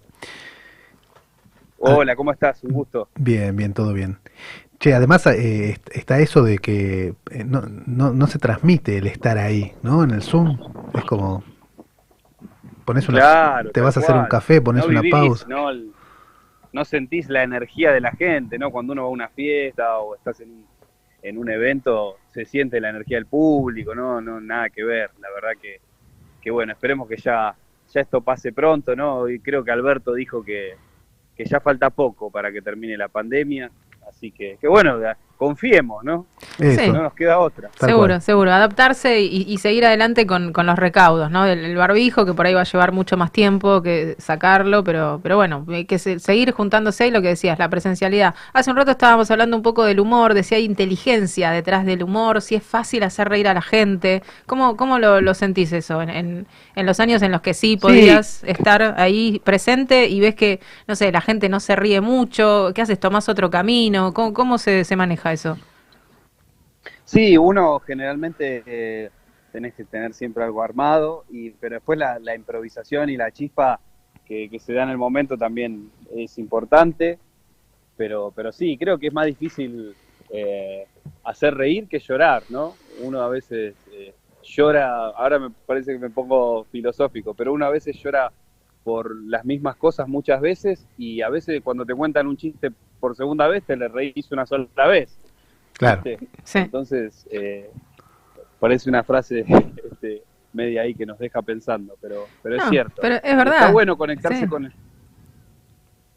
Hola, 1.86 2.16
¿cómo 2.16 2.32
estás? 2.32 2.64
Un 2.64 2.72
gusto. 2.72 3.10
Bien, 3.16 3.54
bien, 3.56 3.72
todo 3.74 3.92
bien. 3.92 4.18
Che, 4.80 4.94
además 4.94 5.26
eh, 5.26 5.70
est- 5.72 5.88
está 5.96 6.20
eso 6.20 6.42
de 6.42 6.58
que 6.58 7.14
eh, 7.30 7.44
no, 7.44 7.62
no, 7.86 8.12
no 8.12 8.26
se 8.26 8.38
transmite 8.38 8.98
el 8.98 9.06
estar 9.06 9.38
ahí, 9.38 9.74
¿no? 9.82 10.04
En 10.04 10.10
el 10.12 10.22
Zoom 10.22 10.58
es 10.94 11.04
como 11.04 11.44
pones 12.84 13.08
una, 13.08 13.20
Claro, 13.20 13.72
te 13.72 13.80
vas 13.80 13.96
a 13.96 14.00
hacer 14.00 14.16
un 14.16 14.26
café, 14.26 14.60
pones 14.60 14.84
No 14.84 14.88
una 14.88 15.02
vivís, 15.02 15.08
pausa. 15.08 15.46
¿no? 15.46 15.70
No 16.72 16.84
sentís 16.84 17.28
la 17.28 17.42
energía 17.44 17.92
de 17.92 18.00
la 18.00 18.12
gente, 18.12 18.58
¿no? 18.58 18.70
Cuando 18.70 18.92
uno 18.92 19.02
va 19.02 19.08
a 19.08 19.12
una 19.12 19.28
fiesta 19.30 19.98
o 20.00 20.14
estás 20.16 20.40
en 20.40 20.50
un, 20.50 20.68
en 21.22 21.38
un 21.38 21.50
evento, 21.50 22.16
se 22.30 22.44
siente 22.44 22.80
la 22.80 22.90
energía 22.90 23.16
del 23.18 23.26
público, 23.26 23.94
¿no? 23.94 24.20
No, 24.20 24.40
nada 24.40 24.70
que 24.70 24.84
ver. 24.84 25.10
La 25.18 25.28
verdad 25.34 25.52
que, 25.60 25.80
que 26.40 26.50
bueno, 26.50 26.72
esperemos 26.72 27.08
que 27.08 27.16
ya, 27.18 27.56
ya 27.88 28.00
esto 28.00 28.22
pase 28.22 28.52
pronto, 28.52 28.96
¿no? 28.96 29.28
Y 29.28 29.40
creo 29.40 29.64
que 29.64 29.70
Alberto 29.72 30.14
dijo 30.14 30.44
que, 30.44 30.80
que 31.36 31.44
ya 31.44 31.60
falta 31.60 31.90
poco 31.90 32.30
para 32.30 32.52
que 32.52 32.62
termine 32.62 32.96
la 32.96 33.08
pandemia. 33.08 33.70
Así 34.08 34.30
que, 34.30 34.58
que 34.60 34.68
bueno, 34.68 34.98
confiemos, 35.36 36.04
¿no? 36.04 36.26
Eso. 36.58 36.92
No 36.92 37.02
nos 37.04 37.14
queda 37.14 37.38
otra. 37.38 37.68
Tal 37.78 37.90
seguro, 37.90 38.08
cual. 38.08 38.22
seguro. 38.22 38.52
Adaptarse 38.52 39.20
y, 39.20 39.42
y 39.48 39.58
seguir 39.58 39.84
adelante 39.84 40.26
con, 40.26 40.52
con 40.52 40.66
los 40.66 40.78
recaudos, 40.78 41.30
¿no? 41.30 41.46
El, 41.46 41.64
el 41.64 41.76
barbijo, 41.76 42.24
que 42.26 42.34
por 42.34 42.46
ahí 42.46 42.54
va 42.54 42.60
a 42.60 42.64
llevar 42.64 42.92
mucho 42.92 43.16
más 43.16 43.32
tiempo 43.32 43.82
que 43.82 44.16
sacarlo, 44.18 44.84
pero, 44.84 45.20
pero 45.22 45.36
bueno, 45.36 45.64
hay 45.68 45.84
que 45.84 45.98
se- 45.98 46.18
seguir 46.18 46.52
juntándose 46.52 47.06
y 47.06 47.10
lo 47.10 47.22
que 47.22 47.28
decías, 47.28 47.58
la 47.58 47.68
presencialidad. 47.68 48.34
Hace 48.52 48.70
un 48.70 48.76
rato 48.76 48.90
estábamos 48.92 49.30
hablando 49.30 49.56
un 49.56 49.62
poco 49.62 49.84
del 49.84 50.00
humor, 50.00 50.34
de 50.34 50.42
si 50.42 50.54
hay 50.54 50.64
inteligencia 50.64 51.50
detrás 51.50 51.84
del 51.84 52.02
humor, 52.02 52.40
si 52.42 52.54
es 52.54 52.62
fácil 52.62 53.02
hacer 53.02 53.28
reír 53.28 53.48
a 53.48 53.54
la 53.54 53.62
gente. 53.62 54.22
¿Cómo, 54.46 54.76
cómo 54.76 54.98
lo, 54.98 55.20
lo 55.20 55.34
sentís 55.34 55.72
eso? 55.72 56.00
En, 56.02 56.10
en, 56.10 56.46
en 56.76 56.86
los 56.86 57.00
años 57.00 57.22
en 57.22 57.32
los 57.32 57.40
que 57.40 57.54
sí 57.54 57.76
podías 57.76 58.44
estar 58.44 58.94
ahí 58.98 59.40
presente 59.44 60.08
y 60.08 60.20
ves 60.20 60.34
que, 60.34 60.60
no 60.86 60.96
sé, 60.96 61.10
la 61.12 61.20
gente 61.20 61.48
no 61.48 61.60
se 61.60 61.76
ríe 61.76 62.00
mucho, 62.00 62.70
¿qué 62.74 62.82
haces? 62.82 63.00
¿Tomás 63.00 63.28
otro 63.28 63.50
camino? 63.50 64.12
¿Cómo, 64.14 64.32
cómo 64.32 64.58
se, 64.58 64.84
se 64.84 64.96
maneja 64.96 65.32
eso? 65.32 65.58
Sí, 67.14 67.38
uno 67.38 67.78
generalmente 67.78 68.64
eh, 68.66 69.08
tenés 69.52 69.74
que 69.74 69.84
tener 69.84 70.12
siempre 70.14 70.42
algo 70.42 70.60
armado, 70.64 71.24
y, 71.30 71.50
pero 71.50 71.76
después 71.76 71.96
la, 71.96 72.18
la 72.18 72.34
improvisación 72.34 73.08
y 73.08 73.16
la 73.16 73.30
chispa 73.30 73.78
que, 74.26 74.50
que 74.50 74.58
se 74.58 74.72
da 74.72 74.82
en 74.82 74.88
el 74.88 74.98
momento 74.98 75.38
también 75.38 75.92
es 76.12 76.36
importante, 76.38 77.20
pero, 77.96 78.32
pero 78.34 78.50
sí, 78.50 78.76
creo 78.76 78.98
que 78.98 79.06
es 79.06 79.12
más 79.12 79.26
difícil 79.26 79.94
eh, 80.30 80.88
hacer 81.22 81.54
reír 81.54 81.86
que 81.86 82.00
llorar, 82.00 82.42
¿no? 82.48 82.74
Uno 83.00 83.20
a 83.22 83.28
veces 83.28 83.76
eh, 83.92 84.12
llora, 84.42 85.06
ahora 85.10 85.38
me 85.38 85.50
parece 85.50 85.92
que 85.92 86.00
me 86.00 86.10
pongo 86.10 86.64
filosófico, 86.64 87.32
pero 87.32 87.52
uno 87.52 87.64
a 87.64 87.70
veces 87.70 87.96
llora 88.02 88.32
por 88.82 89.14
las 89.26 89.44
mismas 89.44 89.76
cosas 89.76 90.08
muchas 90.08 90.40
veces 90.40 90.84
y 90.98 91.22
a 91.22 91.28
veces 91.28 91.62
cuando 91.62 91.86
te 91.86 91.94
cuentan 91.94 92.26
un 92.26 92.36
chiste 92.36 92.72
por 92.98 93.14
segunda 93.14 93.46
vez 93.46 93.62
te 93.62 93.76
le 93.76 93.86
reís 93.86 94.32
una 94.32 94.46
sola 94.46 94.88
vez. 94.88 95.16
Claro. 95.74 96.02
¿viste? 96.04 96.28
Sí. 96.44 96.58
Entonces, 96.58 97.26
eh, 97.30 97.70
parece 98.60 98.88
una 98.88 99.02
frase 99.02 99.44
este, 99.92 100.22
media 100.52 100.82
ahí 100.82 100.94
que 100.94 101.04
nos 101.06 101.18
deja 101.18 101.42
pensando, 101.42 101.96
pero, 102.00 102.26
pero 102.42 102.56
es 102.56 102.64
cierto. 102.68 103.00
pero 103.02 103.16
es 103.16 103.36
verdad. 103.36 103.54
Está 103.54 103.72
bueno 103.72 103.96
conectarse 103.96 104.40
Sí. 104.40 104.46
con 104.46 104.66
el, 104.66 104.72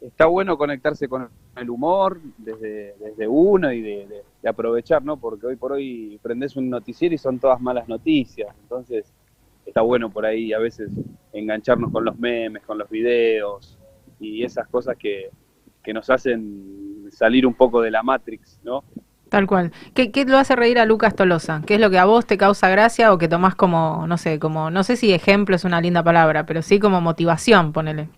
está 0.00 0.26
bueno 0.26 0.56
conectarse 0.56 1.08
con 1.08 1.28
el 1.56 1.70
humor 1.70 2.20
desde, 2.38 2.94
desde 3.00 3.26
uno 3.26 3.72
y 3.72 3.82
de, 3.82 4.06
de- 4.06 4.22
de 4.40 4.48
aprovechar, 4.48 5.02
¿no? 5.02 5.16
Porque 5.16 5.46
hoy 5.46 5.56
por 5.56 5.72
hoy 5.72 6.18
prendes 6.22 6.54
un 6.56 6.70
noticiero 6.70 7.12
y 7.14 7.18
son 7.18 7.40
todas 7.40 7.60
malas 7.60 7.88
noticias. 7.88 8.54
Entonces, 8.62 9.12
está 9.66 9.80
bueno 9.80 10.08
por 10.10 10.24
ahí 10.24 10.52
a 10.52 10.58
veces 10.60 10.88
engancharnos 11.32 11.90
con 11.90 12.04
los 12.04 12.16
memes, 12.18 12.62
con 12.62 12.78
los 12.78 12.88
videos 12.88 13.76
y 14.20 14.44
esas 14.44 14.68
cosas 14.68 14.96
que, 14.96 15.30
que 15.82 15.92
nos 15.92 16.08
hacen 16.10 17.08
salir 17.10 17.44
un 17.46 17.54
poco 17.54 17.80
de 17.82 17.90
la 17.90 18.04
Matrix, 18.04 18.60
¿no? 18.62 18.84
Tal 19.28 19.46
cual. 19.46 19.72
¿Qué, 19.94 20.10
¿Qué 20.10 20.24
lo 20.24 20.38
hace 20.38 20.56
reír 20.56 20.78
a 20.78 20.86
Lucas 20.86 21.14
Tolosa? 21.14 21.62
¿Qué 21.66 21.74
es 21.74 21.80
lo 21.80 21.90
que 21.90 21.98
a 21.98 22.06
vos 22.06 22.26
te 22.26 22.38
causa 22.38 22.68
gracia 22.68 23.12
o 23.12 23.18
que 23.18 23.28
tomás 23.28 23.54
como, 23.54 24.06
no 24.06 24.16
sé, 24.16 24.38
como, 24.38 24.70
no 24.70 24.82
sé 24.84 24.96
si 24.96 25.12
ejemplo 25.12 25.54
es 25.54 25.64
una 25.64 25.80
linda 25.80 26.02
palabra, 26.02 26.46
pero 26.46 26.62
sí 26.62 26.78
como 26.78 27.00
motivación, 27.00 27.72
ponele? 27.72 28.08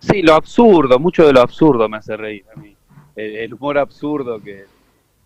Sí, 0.00 0.22
lo 0.22 0.34
absurdo, 0.34 0.98
mucho 0.98 1.26
de 1.26 1.32
lo 1.32 1.40
absurdo 1.40 1.88
me 1.88 1.98
hace 1.98 2.16
reír 2.16 2.44
a 2.54 2.58
mí. 2.58 2.76
El, 3.14 3.36
el 3.36 3.54
humor 3.54 3.78
absurdo 3.78 4.40
que, 4.40 4.64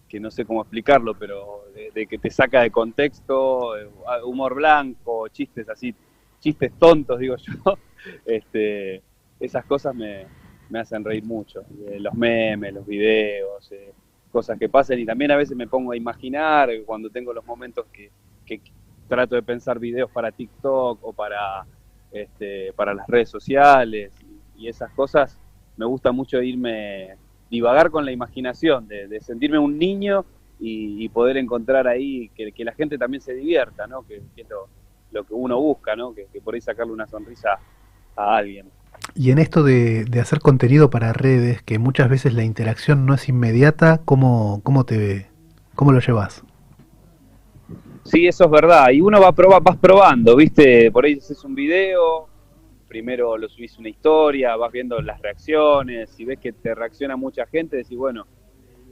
que 0.08 0.20
no 0.20 0.30
sé 0.30 0.44
cómo 0.44 0.60
explicarlo, 0.60 1.14
pero 1.14 1.64
de, 1.74 1.90
de 1.90 2.06
que 2.06 2.18
te 2.18 2.30
saca 2.30 2.60
de 2.60 2.70
contexto, 2.70 3.78
eh, 3.78 3.88
humor 4.24 4.54
blanco, 4.54 5.26
chistes 5.28 5.68
así, 5.70 5.94
chistes 6.40 6.72
tontos, 6.78 7.18
digo 7.18 7.36
yo. 7.36 7.52
Este, 8.26 9.00
esas 9.38 9.64
cosas 9.64 9.94
me, 9.94 10.26
me 10.68 10.80
hacen 10.80 11.04
reír 11.04 11.24
mucho. 11.24 11.60
Eh, 11.86 12.00
los 12.00 12.12
memes, 12.14 12.74
los 12.74 12.84
videos, 12.84 13.70
eh, 13.70 13.92
cosas 14.32 14.58
que 14.58 14.68
pasan 14.68 14.98
y 14.98 15.06
también 15.06 15.30
a 15.30 15.36
veces 15.36 15.56
me 15.56 15.68
pongo 15.68 15.92
a 15.92 15.96
imaginar 15.96 16.70
cuando 16.86 17.10
tengo 17.10 17.32
los 17.32 17.44
momentos 17.44 17.86
que, 17.92 18.10
que 18.46 18.60
trato 19.06 19.34
de 19.34 19.42
pensar 19.42 19.78
videos 19.78 20.10
para 20.10 20.32
TikTok 20.32 20.98
o 21.02 21.12
para, 21.12 21.66
este, 22.10 22.72
para 22.72 22.94
las 22.94 23.06
redes 23.06 23.28
sociales 23.28 24.12
y, 24.56 24.68
esas 24.68 24.92
cosas, 24.92 25.36
me 25.76 25.84
gusta 25.84 26.12
mucho 26.12 26.40
irme, 26.40 27.16
divagar 27.50 27.90
con 27.90 28.04
la 28.04 28.12
imaginación, 28.12 28.86
de, 28.86 29.20
sentirme 29.20 29.58
un 29.58 29.76
niño 29.76 30.24
y, 30.60 31.08
poder 31.08 31.36
encontrar 31.36 31.88
ahí 31.88 32.30
que, 32.30 32.52
que 32.52 32.64
la 32.64 32.72
gente 32.72 32.96
también 32.96 33.20
se 33.20 33.34
divierta, 33.34 33.88
¿no? 33.88 34.06
que, 34.06 34.22
que 34.36 34.42
es 34.42 34.48
lo, 34.48 34.68
lo 35.10 35.24
que 35.24 35.34
uno 35.34 35.60
busca, 35.60 35.96
¿no? 35.96 36.14
que, 36.14 36.26
que 36.32 36.40
por 36.40 36.54
ahí 36.54 36.60
sacarle 36.60 36.92
una 36.92 37.08
sonrisa 37.08 37.58
a 38.16 38.36
alguien. 38.36 38.70
Y 39.14 39.30
en 39.30 39.38
esto 39.38 39.62
de, 39.62 40.04
de 40.04 40.20
hacer 40.20 40.40
contenido 40.40 40.88
para 40.90 41.12
redes, 41.12 41.62
que 41.62 41.78
muchas 41.78 42.08
veces 42.08 42.32
la 42.34 42.44
interacción 42.44 43.04
no 43.06 43.14
es 43.14 43.28
inmediata, 43.28 44.00
¿cómo, 44.04 44.60
cómo 44.62 44.84
te 44.84 45.26
cómo 45.74 45.92
lo 45.92 46.00
llevas? 46.00 46.42
Sí, 48.04 48.26
eso 48.26 48.44
es 48.44 48.50
verdad. 48.50 48.90
Y 48.90 49.00
uno 49.00 49.20
va 49.20 49.32
proba, 49.32 49.60
vas 49.60 49.76
probando, 49.76 50.34
¿viste? 50.36 50.90
Por 50.90 51.04
ahí 51.04 51.14
haces 51.14 51.44
un 51.44 51.54
video, 51.54 52.28
primero 52.88 53.36
lo 53.38 53.48
subís 53.48 53.78
una 53.78 53.88
historia, 53.88 54.56
vas 54.56 54.72
viendo 54.72 55.00
las 55.00 55.20
reacciones, 55.20 56.10
si 56.10 56.24
ves 56.24 56.38
que 56.38 56.52
te 56.52 56.74
reacciona 56.74 57.16
mucha 57.16 57.46
gente, 57.46 57.76
decís, 57.76 57.96
bueno, 57.96 58.26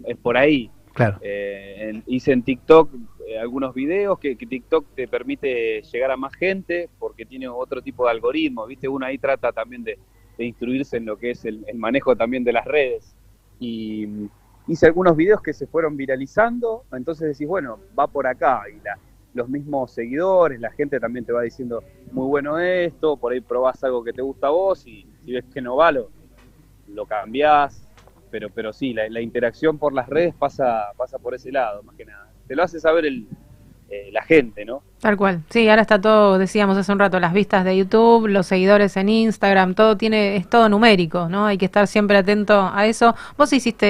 es 0.05 0.17
por 0.17 0.37
ahí. 0.37 0.71
Claro. 0.93 1.19
Eh, 1.23 1.91
en- 1.91 2.03
hice 2.07 2.33
en 2.33 2.43
TikTok 2.43 2.91
eh, 3.31 3.39
algunos 3.39 3.73
videos 3.73 4.19
que, 4.19 4.35
TikTok 4.35 4.87
te 4.97 5.07
permite 5.07 5.83
llegar 5.83 6.11
a 6.11 6.17
más 6.17 6.35
gente 6.35 6.91
porque 6.99 7.25
tiene 7.25 7.47
otro 7.47 7.81
tipo 7.81 8.05
de 8.05 8.11
algoritmo, 8.11 8.67
¿viste? 8.67 8.89
Uno 8.89 9.07
ahí 9.07 9.19
trata 9.19 9.53
también 9.53 9.85
de, 9.85 9.99
instruirse 10.39 10.97
en 10.97 11.05
lo 11.07 11.17
que 11.19 11.33
es 11.33 11.45
el, 11.45 11.65
el 11.69 11.79
manejo 11.79 12.17
también 12.17 12.43
de 12.43 12.53
las 12.53 12.65
redes. 12.65 13.15
Y 13.61 14.07
mm, 14.07 14.29
hice 14.69 14.87
algunos 14.87 15.17
videos 15.17 15.43
que 15.43 15.53
se 15.53 15.69
fueron 15.69 15.97
viralizando, 15.97 16.85
entonces 16.91 17.29
decís, 17.29 17.47
bueno, 17.47 17.79
va 17.97 18.09
por 18.09 18.27
acá. 18.27 18.63
Y 18.69 18.81
la- 18.81 18.99
los 19.33 19.49
mismos 19.49 19.93
seguidores, 19.93 20.59
la 20.59 20.73
gente 20.73 20.99
también 20.99 21.25
te 21.25 21.33
va 21.33 21.43
diciendo, 21.43 21.85
muy 22.11 22.27
bueno 22.27 22.59
esto, 22.59 23.17
por 23.17 23.33
ahí 23.33 23.41
probás 23.41 23.85
algo 23.85 24.03
que 24.03 24.13
te 24.13 24.23
gusta 24.23 24.49
a 24.49 24.51
vos 24.51 24.85
y 24.89 25.07
si 25.25 25.33
ves 25.33 25.45
que 25.55 25.61
no 25.61 25.77
va, 25.77 25.93
lo, 25.93 26.11
lo 26.89 27.07
cambiás. 27.07 27.87
Pero, 28.31 28.51
pero 28.51 28.73
sí, 28.73 28.93
la, 28.93 29.09
la 29.09 29.21
interacción 29.21 29.79
por 29.79 29.93
las 29.93 30.09
redes 30.09 30.35
pasa, 30.35 30.93
pasa 30.97 31.19
por 31.19 31.35
ese 31.35 31.53
lado, 31.53 31.83
más 31.85 31.95
que 31.95 32.07
nada. 32.07 32.30
Te 32.51 32.57
lo 32.57 32.65
hace 32.65 32.81
saber 32.81 33.07
el, 33.07 33.29
eh, 33.91 34.09
la 34.13 34.23
gente, 34.23 34.65
¿no? 34.65 34.83
Tal 35.01 35.17
cual. 35.17 35.41
Sí, 35.49 35.67
ahora 35.69 35.83
está 35.83 35.99
todo, 36.01 36.39
decíamos 36.39 36.77
hace 36.77 36.93
un 36.93 36.99
rato, 36.99 37.19
las 37.21 37.33
vistas 37.33 37.65
de 37.65 37.77
YouTube, 37.77 38.27
los 38.29 38.47
seguidores 38.47 38.97
en 38.99 39.09
Instagram, 39.09 39.75
todo 39.75 39.97
tiene, 39.97 40.37
es 40.37 40.49
todo 40.49 40.69
numérico, 40.69 41.29
¿no? 41.29 41.47
Hay 41.47 41.57
que 41.59 41.65
estar 41.65 41.87
siempre 41.87 42.19
atento 42.19 42.71
a 42.73 42.87
eso. 42.87 43.15
Vos 43.39 43.51
hiciste, 43.53 43.87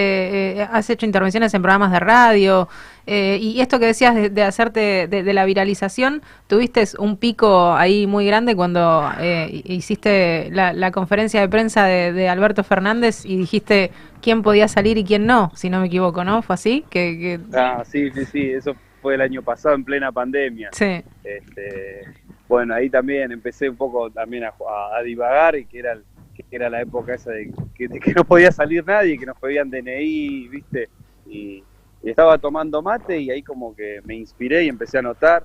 eh, 0.61 0.68
has 0.70 0.88
hecho 0.88 1.05
intervenciones 1.07 1.53
en 1.53 1.62
programas 1.62 1.90
de 1.90 1.98
radio, 2.01 2.68
eh, 3.07 3.38
y 3.40 3.61
esto 3.61 3.80
que 3.80 3.86
decías 3.86 4.14
de, 4.14 4.30
de 4.30 4.42
hacerte, 4.44 5.09
de, 5.09 5.24
de 5.24 5.32
la 5.34 5.44
viralización, 5.44 6.22
tuviste 6.46 6.84
un 6.98 7.16
pico 7.16 7.72
ahí 7.74 8.07
muy 8.07 8.24
grande 8.24 8.55
cuando 8.55 9.11
eh, 9.18 9.62
hiciste 9.64 10.48
la, 10.53 10.72
la 10.72 10.92
conferencia 10.92 11.40
de 11.40 11.48
prensa 11.48 11.84
de, 11.86 12.12
de 12.12 12.28
Alberto 12.28 12.62
Fernández 12.62 13.24
y 13.26 13.36
dijiste 13.36 13.90
quién 14.22 14.42
podía 14.42 14.68
salir 14.68 14.96
y 14.96 15.03
quién 15.05 15.26
no, 15.26 15.51
si 15.57 15.70
no 15.70 15.80
me 15.80 15.86
equivoco, 15.88 16.22
¿no? 16.22 16.40
¿Fue 16.42 16.55
así? 16.55 16.84
Que, 16.88 17.18
que- 17.18 17.59
Ah, 17.59 17.82
sí, 17.84 18.11
sí, 18.12 18.24
sí, 18.26 18.51
eso 18.51 18.76
fue 19.01 19.14
el 19.14 19.20
año 19.20 19.42
pasado 19.42 19.74
en 19.74 19.84
plena 19.84 20.12
pandemia. 20.12 20.70
sí. 20.72 21.03
Este, 21.24 22.03
bueno, 22.51 22.74
ahí 22.74 22.90
también 22.90 23.30
empecé 23.30 23.70
un 23.70 23.76
poco 23.76 24.11
también 24.11 24.42
a, 24.42 25.03
divagar 25.05 25.55
y 25.55 25.66
que 25.66 25.78
era, 25.78 25.96
que 26.34 26.44
era 26.51 26.68
la 26.68 26.80
época 26.80 27.14
esa 27.14 27.30
de 27.30 27.53
que, 27.76 27.86
de 27.86 28.01
que 28.01 28.12
no 28.12 28.24
podía 28.24 28.51
salir 28.51 28.84
nadie, 28.84 29.16
que 29.16 29.24
nos 29.24 29.38
pedían 29.38 29.70
DNI, 29.70 30.48
¿viste? 30.48 30.88
Y, 31.28 31.62
y 32.03 32.11
estaba 32.11 32.38
tomando 32.38 32.82
mate 32.82 33.20
y 33.20 33.30
ahí 33.30 33.42
como 33.42 33.76
que 33.76 34.01
me 34.05 34.16
inspiré 34.16 34.64
y 34.64 34.68
empecé 34.68 34.96
a 34.96 35.01
anotar. 35.01 35.44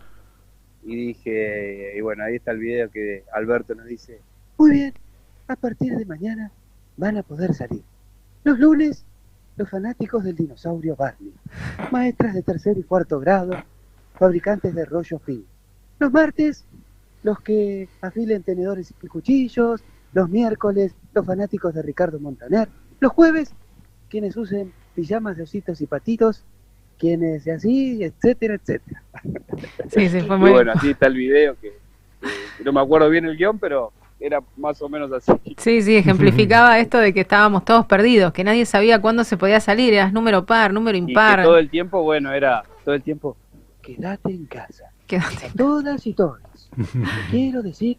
Y 0.84 0.96
dije, 0.96 1.94
y 1.96 2.02
bueno, 2.02 2.24
ahí 2.24 2.36
está 2.36 2.52
el 2.52 2.60
video 2.60 2.90
que 2.90 3.24
Alberto 3.34 3.76
nos 3.76 3.86
dice, 3.86 4.20
Muy 4.58 4.72
bien, 4.72 4.94
a 5.48 5.56
partir 5.56 5.96
de 5.96 6.06
mañana 6.06 6.52
van 6.98 7.18
a 7.18 7.24
poder 7.24 7.54
salir. 7.54 7.84
Los 8.44 8.58
lunes, 8.60 9.06
los 9.58 9.70
fanáticos 9.70 10.24
del 10.24 10.36
dinosaurio 10.36 10.96
Barney, 10.96 11.34
maestras 11.92 12.34
de 12.34 12.42
tercer 12.42 12.78
y 12.78 12.84
cuarto 12.84 13.20
grado, 13.20 13.56
fabricantes 14.18 14.74
de 14.74 14.86
rollos 14.86 15.22
fin. 15.24 15.46
Los 16.00 16.12
martes, 16.12 16.66
los 17.24 17.40
que 17.40 17.90
afilen 18.02 18.44
tenedores 18.44 18.94
y 19.02 19.08
cuchillos. 19.08 19.84
Los 20.14 20.30
miércoles, 20.30 20.96
los 21.14 21.26
fanáticos 21.26 21.74
de 21.74 21.82
Ricardo 21.82 22.20
Montaner. 22.20 22.70
Los 23.00 23.12
jueves, 23.12 23.54
quienes 24.10 24.38
usen 24.38 24.72
pijamas 24.94 25.36
de 25.36 25.44
ositos 25.44 25.82
y 25.82 25.88
patitos. 25.88 26.44
Quienes 26.98 27.46
así, 27.48 28.04
etcétera, 28.04 28.56
etcétera. 28.56 29.04
Sí, 29.90 30.08
sí, 30.08 30.22
fue 30.22 30.38
y 30.38 30.40
muy 30.40 30.52
bueno, 30.52 30.72
así 30.74 30.92
está 30.92 31.08
el 31.08 31.16
video 31.16 31.56
que, 31.60 31.74
que 32.58 32.64
no 32.64 32.72
me 32.72 32.80
acuerdo 32.80 33.10
bien 33.10 33.26
el 33.26 33.36
guion, 33.36 33.60
pero 33.60 33.92
era 34.26 34.42
más 34.58 34.82
o 34.82 34.90
menos 34.90 35.12
así. 35.12 35.32
Sí, 35.58 35.82
sí, 35.82 35.96
ejemplificaba 35.96 36.80
esto 36.80 36.98
de 36.98 37.14
que 37.14 37.22
estábamos 37.22 37.64
todos 37.64 37.86
perdidos, 37.86 38.34
que 38.34 38.44
nadie 38.44 38.66
sabía 38.66 39.00
cuándo 39.00 39.24
se 39.24 39.38
podía 39.38 39.60
salir, 39.60 39.94
eras 39.94 40.12
número 40.12 40.46
par, 40.46 40.74
número 40.74 40.98
Y 40.98 41.06
que 41.06 41.12
impar. 41.12 41.44
todo 41.44 41.58
el 41.58 41.70
tiempo, 41.70 42.02
bueno, 42.04 42.34
era 42.34 42.64
todo 42.84 42.96
el 42.96 43.04
tiempo, 43.04 43.38
Quédate 43.82 44.32
en 44.32 44.46
casa. 44.48 44.92
Quédate. 45.06 45.46
A 45.46 45.54
todas 45.54 46.08
y 46.08 46.14
todos. 46.14 46.40
Quiero 47.30 47.62
decir 47.62 47.98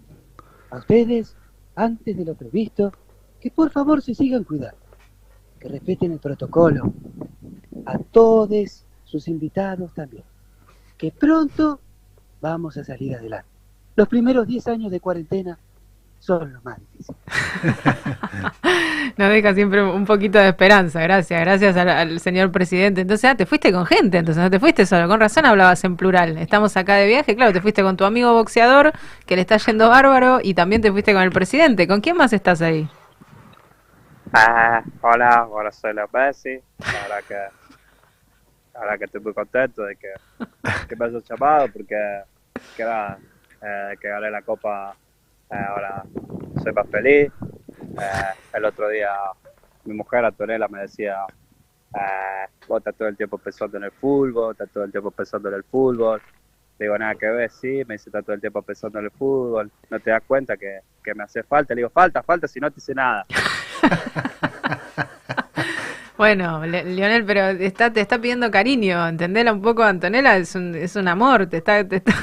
a 0.71 0.79
ustedes, 0.79 1.37
antes 1.77 2.17
de 2.17 2.25
lo 2.25 2.35
previsto, 2.35 2.93
que 3.41 3.53
por 3.53 3.71
favor 3.71 4.03
se 4.03 4.15
sigan 4.15 4.43
cuidando, 4.43 4.77
que 5.61 5.69
respeten 5.69 6.11
el 6.13 6.19
protocolo, 6.19 6.93
a 7.85 7.99
todos 7.99 8.85
sus 9.05 9.29
invitados 9.29 9.95
también, 9.95 10.25
que 10.99 11.13
pronto 11.13 11.81
vamos 12.41 12.77
a 12.77 12.85
salir 12.85 13.15
adelante. 13.15 13.49
Los 13.95 14.09
primeros 14.09 14.47
10 14.49 14.67
años 14.69 14.91
de 14.91 14.99
cuarentena 14.99 15.59
son 16.19 16.53
los 16.53 16.65
más 16.65 16.79
difíciles. 16.81 17.21
Nos 19.17 19.31
deja 19.31 19.55
siempre 19.55 19.83
un 19.83 20.05
poquito 20.05 20.39
de 20.39 20.49
esperanza, 20.49 21.01
gracias, 21.01 21.41
gracias 21.41 21.77
al, 21.77 21.89
al 21.89 22.21
señor 22.21 22.53
presidente. 22.53 23.01
Entonces, 23.03 23.31
ah, 23.31 23.35
te 23.35 23.47
fuiste 23.47 23.73
con 23.73 23.87
gente, 23.87 24.19
entonces 24.19 24.43
no 24.43 24.51
te 24.51 24.59
fuiste 24.59 24.85
solo, 24.87 25.09
con 25.09 25.21
razón 25.21 25.47
hablabas 25.47 25.83
en 25.85 25.97
plural. 25.97 26.37
Estamos 26.39 26.77
acá 26.77 26.95
de 26.97 27.07
viaje, 27.07 27.35
claro, 27.37 27.53
te 27.53 27.61
fuiste 27.61 27.83
con 27.83 27.97
tu 27.97 28.05
amigo 28.05 28.33
boxeador, 28.35 28.93
que 29.27 29.37
le 29.37 29.43
está 29.43 29.57
yendo 29.59 29.89
bárbaro, 29.89 30.41
y 30.43 30.55
también 30.55 30.83
te 30.83 30.91
fuiste 30.91 31.13
con 31.13 31.23
el 31.23 31.31
presidente. 31.31 31.87
¿Con 31.87 32.01
quién 32.01 32.17
más 32.17 32.33
estás 32.33 32.61
ahí? 32.61 32.89
ah, 34.33 34.83
hola, 35.01 35.31
ahora 35.35 35.73
soy 35.73 35.95
la 35.95 36.07
Messi, 36.13 36.61
la 36.79 37.03
verdad 37.03 37.25
que, 37.27 38.79
verdad 38.79 38.99
que 38.99 39.05
estoy 39.05 39.21
muy 39.21 39.33
contento 39.33 39.83
de 39.85 39.97
que, 39.97 40.13
que 40.89 40.97
me 40.97 41.07
hayas 41.07 41.25
llamado 41.25 41.69
porque 41.73 41.97
que 42.77 42.83
eh, 43.63 43.97
que 44.01 44.09
gané 44.09 44.31
la 44.31 44.43
copa, 44.43 44.95
ahora 45.51 46.05
soy 46.63 46.73
más 46.73 46.89
feliz. 46.89 47.31
Eh, 47.81 48.35
el 48.55 48.65
otro 48.65 48.89
día 48.89 49.11
mi 49.85 49.95
mujer 49.95 50.25
Antonella 50.25 50.67
me 50.69 50.81
decía, 50.81 51.19
eh, 51.95 52.47
vos 52.69 52.79
estás 52.79 52.95
todo 52.97 53.09
el 53.09 53.17
tiempo 53.17 53.39
pensando 53.39 53.77
en 53.79 53.85
el 53.85 53.93
fútbol, 53.93 54.53
estás 54.53 54.71
todo 54.71 54.85
el 54.85 54.91
tiempo 54.91 55.11
pensando 55.11 55.49
en 55.49 55.55
el 55.55 55.65
fútbol. 55.65 56.21
Digo, 56.79 56.99
nada 56.99 57.15
que 57.15 57.27
ver, 57.27 57.51
sí, 57.51 57.83
me 57.87 57.95
dice, 57.95 58.11
estás 58.11 58.25
todo 58.25 58.35
el 58.35 58.41
tiempo 58.41 58.61
pensando 58.63 58.99
en 58.99 59.07
el 59.07 59.11
fútbol, 59.11 59.71
no 59.89 59.99
te 60.01 60.11
das 60.11 60.23
cuenta 60.27 60.57
que, 60.57 60.81
que 61.03 61.15
me 61.15 61.23
hace 61.25 61.43
falta. 61.43 61.75
Le 61.75 61.79
digo, 61.81 61.91
falta, 61.91 62.23
falta, 62.23 62.47
si 62.49 62.61
no 62.61 62.71
te 62.71 62.81
hice 62.81 62.95
nada. 62.95 63.25
Bueno, 66.17 66.65
Lionel, 66.65 67.27
pero 67.27 67.49
está, 67.49 67.93
te 67.93 68.01
está 68.01 68.19
pidiendo 68.19 68.51
cariño, 68.51 69.07
entendela 69.07 69.53
un 69.53 69.61
poco, 69.61 69.83
Antonella, 69.83 70.39
es 70.39 70.55
un, 70.55 70.75
es 70.75 70.97
un 70.97 71.09
amor, 71.09 71.47
te 71.47 71.59
está, 71.59 71.87
te 71.87 71.97
está- 71.97 72.15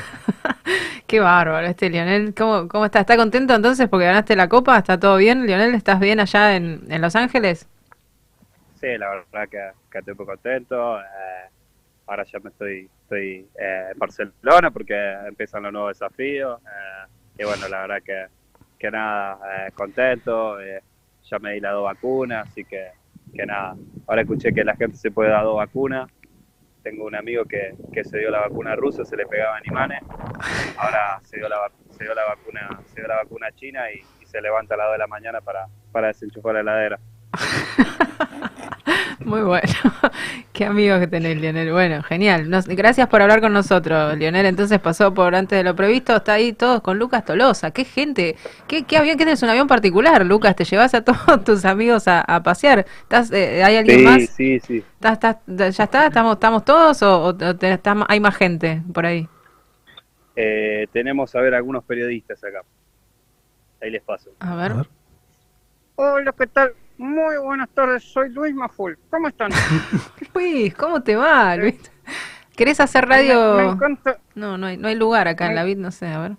Qué 1.14 1.20
bárbaro 1.20 1.68
este 1.68 1.91
Lionel, 1.91 2.34
¿Cómo, 2.34 2.68
¿cómo 2.68 2.86
está? 2.86 3.01
¿Está 3.01 3.16
contento 3.18 3.53
entonces 3.53 3.88
porque 3.88 4.05
ganaste 4.07 4.36
la 4.36 4.49
copa? 4.49 4.80
¿Está 4.80 4.99
todo 4.99 5.18
bien, 5.18 5.45
Lionel? 5.45 5.76
¿Estás 5.76 5.99
bien 5.99 6.20
allá 6.20 6.55
en, 6.55 6.91
en 6.91 7.01
Los 7.03 7.16
Ángeles? 7.16 7.70
Sí, 8.76 8.97
la 8.97 9.09
verdad 9.09 9.49
que, 9.49 9.72
que 9.91 9.99
estoy 9.99 10.14
muy 10.16 10.26
contento. 10.26 10.99
eh, 10.99 11.49
ahora 12.07 12.24
ya 12.26 12.39
me 12.39 12.49
estoy, 12.49 12.89
estoy 13.03 13.47
eh, 13.59 13.89
en 13.93 13.99
Barcelona 13.99 14.72
porque 14.72 14.95
empiezan 15.28 15.64
los 15.64 15.74
nuevos 15.74 15.99
desafíos. 15.99 16.61
eh, 16.64 17.07
y 17.39 17.45
bueno, 17.45 17.68
la 17.70 17.82
verdad 17.82 18.03
que, 18.03 18.26
que 18.80 18.91
nada, 18.91 19.68
eh, 19.68 19.72
contento. 19.74 20.57
ya 21.30 21.39
me 21.39 21.53
di 21.53 21.59
las 21.61 21.74
dos 21.74 21.86
vacunas, 21.86 22.47
así 22.49 22.66
que, 22.66 22.89
que 23.34 23.45
nada. 23.45 23.76
Ahora 24.07 24.22
escuché 24.22 24.53
que 24.53 24.64
la 24.64 24.76
gente 24.76 24.97
se 24.97 25.11
puede 25.11 25.30
dar 25.32 25.43
dos 25.43 25.57
vacunas. 25.57 26.09
Tengo 26.84 27.05
un 27.05 27.15
amigo 27.15 27.45
que, 27.45 27.75
que 27.93 28.03
se 28.03 28.19
dio 28.19 28.29
la 28.29 28.41
vacuna 28.41 28.75
rusa, 28.75 29.05
se 29.05 29.15
le 29.15 29.25
pegaban 29.25 29.63
imanes. 29.65 30.01
Ahora 30.77 31.19
se 31.23 31.38
dio 31.38 31.47
la, 31.47 31.57
vacuna 31.59 31.89
se 32.86 33.01
dio 33.01 33.07
la 33.07 33.15
vacuna 33.15 33.51
china 33.53 33.91
y, 33.91 34.03
y 34.21 34.25
se 34.25 34.41
levanta 34.41 34.75
a 34.75 34.77
las 34.77 34.88
2 34.88 34.93
de 34.93 34.97
la 34.99 35.07
mañana 35.07 35.41
para, 35.41 35.67
para 35.91 36.07
desenchufar 36.07 36.55
la 36.55 36.59
heladera. 36.61 36.99
Muy 39.20 39.41
bueno. 39.41 39.68
Qué 40.53 40.66
amigos 40.66 40.99
que 40.99 41.07
tenés, 41.07 41.38
Lionel. 41.39 41.72
Bueno, 41.72 42.01
genial. 42.03 42.49
Nos- 42.49 42.68
gracias 42.68 43.07
por 43.07 43.22
hablar 43.22 43.41
con 43.41 43.53
nosotros, 43.53 44.18
Lionel. 44.18 44.45
Entonces 44.45 44.80
pasó 44.80 45.14
por 45.14 45.36
antes 45.36 45.57
de 45.57 45.64
lo 45.64 45.76
previsto. 45.76 46.16
Está 46.16 46.34
ahí 46.34 46.53
todos 46.53 46.82
con 46.82 46.99
Lucas 46.99 47.26
Tolosa. 47.26 47.72
Qué 47.72 47.86
gente. 47.86 48.36
Qué, 48.68 48.84
qué 48.84 48.97
avión. 48.97 49.18
¿Qué 49.18 49.26
tenés 49.26 49.41
un 49.43 49.49
avión 49.49 49.68
particular, 49.68 50.26
Lucas? 50.26 50.55
¿Te 50.55 50.64
llevas 50.66 50.93
a 50.93 51.03
todos 51.03 51.43
tus 51.45 51.66
amigos 51.66 52.07
a, 52.07 52.22
a 52.22 52.43
pasear? 52.43 52.86
¿Estás, 53.03 53.32
eh, 53.32 53.64
¿Hay 53.64 53.78
alguien 53.78 53.99
Sí, 53.99 54.05
más? 54.05 54.30
sí, 54.30 54.59
sí. 54.59 54.84
¿Estás- 55.01 55.38
estás- 55.47 55.78
¿Ya 55.78 55.84
está? 55.84 56.05
¿Estamos, 56.07 56.34
estamos 56.34 56.66
todos 56.66 57.01
o, 57.03 57.24
o 57.24 57.36
te- 57.36 57.72
está- 57.74 58.05
hay 58.07 58.20
más 58.20 58.36
gente 58.36 58.82
por 58.93 59.05
ahí? 59.05 59.28
Eh, 60.36 60.88
tenemos 60.91 61.36
a 61.36 61.41
ver 61.41 61.53
algunos 61.53 61.84
periodistas 61.84 62.43
acá. 62.43 62.61
Ahí 63.82 63.91
les 63.91 64.01
paso. 64.01 64.32
A 64.39 64.55
ver. 64.55 64.74
Hola, 65.95 66.34
¿qué 66.38 66.47
tal? 66.47 66.74
Muy 66.97 67.37
buenas 67.37 67.69
tardes, 67.69 68.03
soy 68.03 68.29
Luis 68.29 68.53
Maful. 68.53 68.97
¿Cómo 69.09 69.27
están? 69.27 69.51
Luis, 70.35 70.73
¿cómo 70.75 71.01
te 71.01 71.15
va, 71.15 71.55
Luis? 71.55 71.75
¿Querés 72.55 72.79
hacer 72.79 73.07
Me, 73.07 73.15
me 73.15 73.21
radio? 73.33 73.71
encanta, 73.71 74.17
No, 74.35 74.57
no 74.57 74.67
hay, 74.67 74.77
no 74.77 74.87
hay 74.87 74.95
lugar 74.95 75.27
acá 75.27 75.47
en 75.47 75.55
la 75.55 75.63
vid, 75.63 75.77
no 75.77 75.91
sé, 75.91 76.07
a 76.07 76.19
ver. 76.19 76.37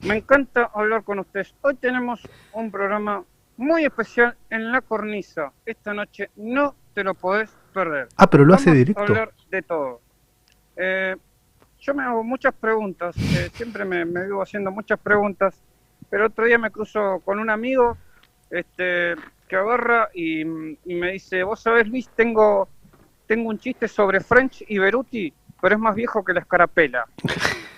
me 0.00 0.16
encanta 0.16 0.70
hablar 0.74 1.02
con 1.02 1.18
ustedes. 1.18 1.54
Hoy 1.62 1.74
tenemos 1.76 2.20
un 2.52 2.70
programa 2.70 3.24
muy 3.56 3.84
especial 3.84 4.36
en 4.50 4.70
La 4.70 4.80
Cornisa. 4.82 5.52
Esta 5.64 5.94
noche 5.94 6.30
no 6.36 6.74
te 6.94 7.02
lo 7.04 7.14
podés 7.14 7.50
perder. 7.72 8.08
Ah, 8.16 8.28
pero 8.28 8.44
lo 8.44 8.54
hace 8.54 8.66
Vamos 8.70 8.78
directo. 8.78 9.00
a 9.00 9.06
hablar 9.06 9.32
de 9.50 9.62
todo. 9.62 10.00
Eh, 10.76 11.16
yo 11.80 11.94
me 11.94 12.02
hago 12.02 12.22
muchas 12.22 12.54
preguntas, 12.54 13.16
eh, 13.16 13.50
siempre 13.54 13.84
me, 13.84 14.04
me 14.04 14.24
vivo 14.24 14.42
haciendo 14.42 14.70
muchas 14.70 15.00
preguntas, 15.00 15.60
pero 16.10 16.26
otro 16.26 16.44
día 16.44 16.58
me 16.58 16.70
cruzo 16.70 17.20
con 17.24 17.38
un 17.40 17.50
amigo 17.50 17.96
este, 18.52 19.14
que 19.48 19.56
agarra 19.56 20.08
y, 20.14 20.42
y 20.42 20.94
me 20.94 21.12
dice, 21.12 21.42
vos 21.42 21.60
sabés 21.60 21.88
Luis, 21.88 22.08
tengo, 22.14 22.68
tengo 23.26 23.48
un 23.48 23.58
chiste 23.58 23.88
sobre 23.88 24.20
French 24.20 24.64
y 24.68 24.78
Beruti, 24.78 25.32
pero 25.60 25.74
es 25.74 25.80
más 25.80 25.96
viejo 25.96 26.24
que 26.24 26.32
la 26.32 26.40
escarapela. 26.40 27.06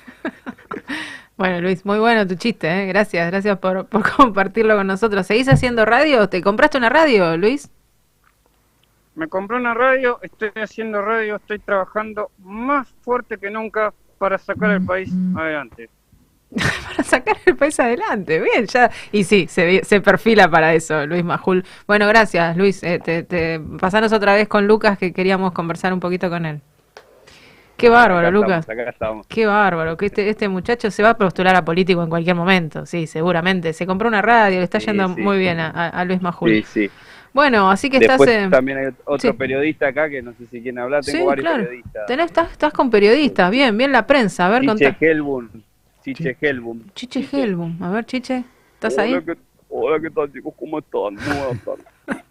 Bueno, 1.37 1.61
Luis, 1.61 1.85
muy 1.85 1.99
bueno 1.99 2.27
tu 2.29 2.37
chiste, 2.37 2.69
¿eh? 2.69 2.87
Gracias, 2.87 3.29
gracias 3.29 3.59
por, 3.59 3.87
por 3.87 4.09
compartirlo 4.17 4.77
con 4.77 4.87
nosotros. 4.87 5.27
¿Seguís 5.27 5.49
haciendo 5.49 5.85
radio? 5.85 6.29
¿Te 6.29 6.41
compraste 6.41 6.79
una 6.79 6.91
radio, 6.91 7.37
Luis? 7.37 7.71
Me 9.17 9.29
compré 9.29 9.57
una 9.57 9.75
radio, 9.75 10.21
estoy 10.23 10.51
haciendo 10.55 11.01
radio, 11.03 11.37
estoy 11.37 11.59
trabajando 11.59 12.31
más 12.39 12.89
fuerte 13.03 13.39
que 13.39 13.51
nunca 13.51 13.93
para 14.19 14.39
sacar 14.39 14.71
el 14.71 14.85
país 14.85 15.13
adelante. 15.37 15.91
Para 16.89 17.03
sacar 17.05 17.37
el 17.47 17.57
país 17.57 17.79
adelante, 17.81 18.41
bien, 18.41 18.67
ya. 18.67 18.91
Y 19.13 19.25
sí, 19.25 19.47
se, 19.49 19.85
se 19.85 20.01
perfila 20.01 20.49
para 20.49 20.75
eso, 20.75 21.07
Luis 21.07 21.25
Majul. 21.25 21.65
Bueno, 21.87 22.07
gracias, 22.07 22.57
Luis. 22.57 22.83
Eh, 22.83 23.01
te, 23.05 23.23
te- 23.25 23.61
pasanos 23.81 24.13
otra 24.13 24.35
vez 24.35 24.47
con 24.49 24.67
Lucas, 24.67 24.97
que 24.99 25.13
queríamos 25.13 25.53
conversar 25.53 25.93
un 25.93 26.01
poquito 26.01 26.31
con 26.31 26.47
él. 26.47 26.61
Qué 27.77 27.89
bárbaro, 27.89 28.29
Acá 28.29 28.31
Lucas. 28.31 28.61
estamos, 28.61 28.81
acá 28.81 28.91
estamos. 28.91 29.27
Qué 29.27 29.47
bárbaro, 29.47 29.97
que 29.97 30.07
este, 30.07 30.29
este 30.29 30.49
muchacho 30.49 30.91
se 30.93 31.03
va 31.03 31.11
a 31.11 31.17
postular 31.19 31.57
a 31.57 31.65
político 31.65 32.03
en 32.05 32.09
cualquier 32.09 32.37
momento, 32.37 32.87
sí, 32.87 33.09
seguramente. 33.09 33.73
Se 33.73 33.85
compró 33.85 34.07
una 34.07 34.23
radio, 34.23 34.59
le 34.59 34.65
está 34.65 34.79
Sí, 34.79 34.87
yendo 34.87 35.09
sí. 35.13 35.21
muy 35.21 35.39
bien 35.39 35.59
a, 35.59 36.05
Luis 36.05 36.23
Majul. 36.23 36.51
Sí, 36.51 36.63
sí. 36.63 36.91
Bueno, 37.33 37.69
así 37.69 37.91
que 37.91 37.99
Después 37.99 38.31
estás 38.31 38.45
en... 38.45 38.51
también 38.53 38.79
hay 38.79 38.87
otro 39.07 39.37
periodista 39.37 39.89
acá 39.89 40.09
que 40.09 40.23
no 40.23 40.31
sé 40.35 40.47
si 40.53 40.63
quieren 40.63 40.79
hablar. 40.79 41.05
Tengo 41.05 41.19
Sí, 41.19 41.25
varios 41.25 41.45
claro. 41.49 41.65
periodistas. 41.65 42.07
Tenés, 42.07 42.27
estás, 42.27 42.53
estás 42.53 42.73
con 42.73 42.91
periodistas, 42.91 43.51
bien, 43.51 43.77
bien 43.77 43.91
la 43.91 44.07
prensa. 44.07 44.47
A 44.47 44.51
ver. 44.51 44.63
Helbum. 45.01 45.49
Chiche 46.05 46.37
Helbum. 46.41 46.81
Chiche 46.95 47.21
Helbum. 47.33 47.83
A 47.83 47.91
ver, 47.91 48.05
Chiche, 48.05 48.45
¿estás 48.75 48.95
Hola, 48.95 49.03
ahí? 49.05 49.25
¿qué, 49.25 49.35
hola, 49.71 49.99
¿qué 50.01 50.11
tal 50.11 50.31
chicos? 50.33 50.55
¿Cómo 50.59 50.79
están? 50.79 51.15
Muy 51.15 51.37
buenas 51.39 51.65
tardes. 51.65 51.87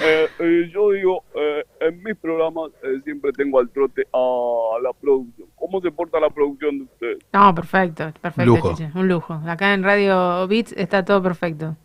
Eh, 0.00 0.28
eh, 0.38 0.70
yo 0.72 0.92
digo, 0.92 1.24
eh, 1.34 1.64
en 1.80 2.02
mis 2.02 2.14
programas 2.16 2.70
eh, 2.82 3.00
siempre 3.02 3.32
tengo 3.32 3.58
al 3.58 3.68
trote 3.70 4.02
a 4.12 4.78
la 4.82 4.92
producción. 4.92 5.48
¿Cómo 5.56 5.80
se 5.80 5.90
porta 5.90 6.20
la 6.20 6.28
producción 6.30 6.78
de 6.78 6.84
ustedes? 6.84 7.18
No, 7.32 7.54
perfecto, 7.54 8.12
perfecto, 8.20 8.44
Lujo. 8.44 8.70
Chiche, 8.74 8.90
un 8.94 9.08
lujo. 9.08 9.34
Acá 9.46 9.72
en 9.74 9.82
Radio 9.82 10.46
Beats 10.46 10.72
está 10.76 11.04
todo 11.04 11.22
perfecto. 11.22 11.76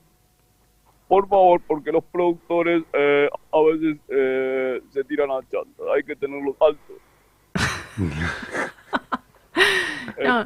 por 1.08 1.28
favor, 1.28 1.62
porque 1.66 1.92
los 1.92 2.04
productores 2.06 2.84
eh, 2.94 3.30
a 3.52 3.62
veces 3.62 3.98
eh, 4.10 4.82
se 4.92 5.04
tiran 5.06 5.32
a 5.32 5.40
chanta, 5.50 5.84
hay 5.96 6.04
que 6.04 6.16
tenerlos 6.16 6.56
altos. 6.62 6.98
No. 10.24 10.46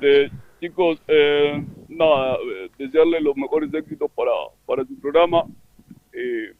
Chicos, 0.63 0.97
eh, 1.09 1.61
nada, 1.89 2.35
eh, 2.35 2.69
desearles 2.77 3.21
los 3.21 3.35
mejores 3.35 3.73
éxitos 3.73 4.09
para, 4.11 4.31
para 4.65 4.85
su 4.85 4.97
programa. 4.97 5.43
Eh, 6.13 6.53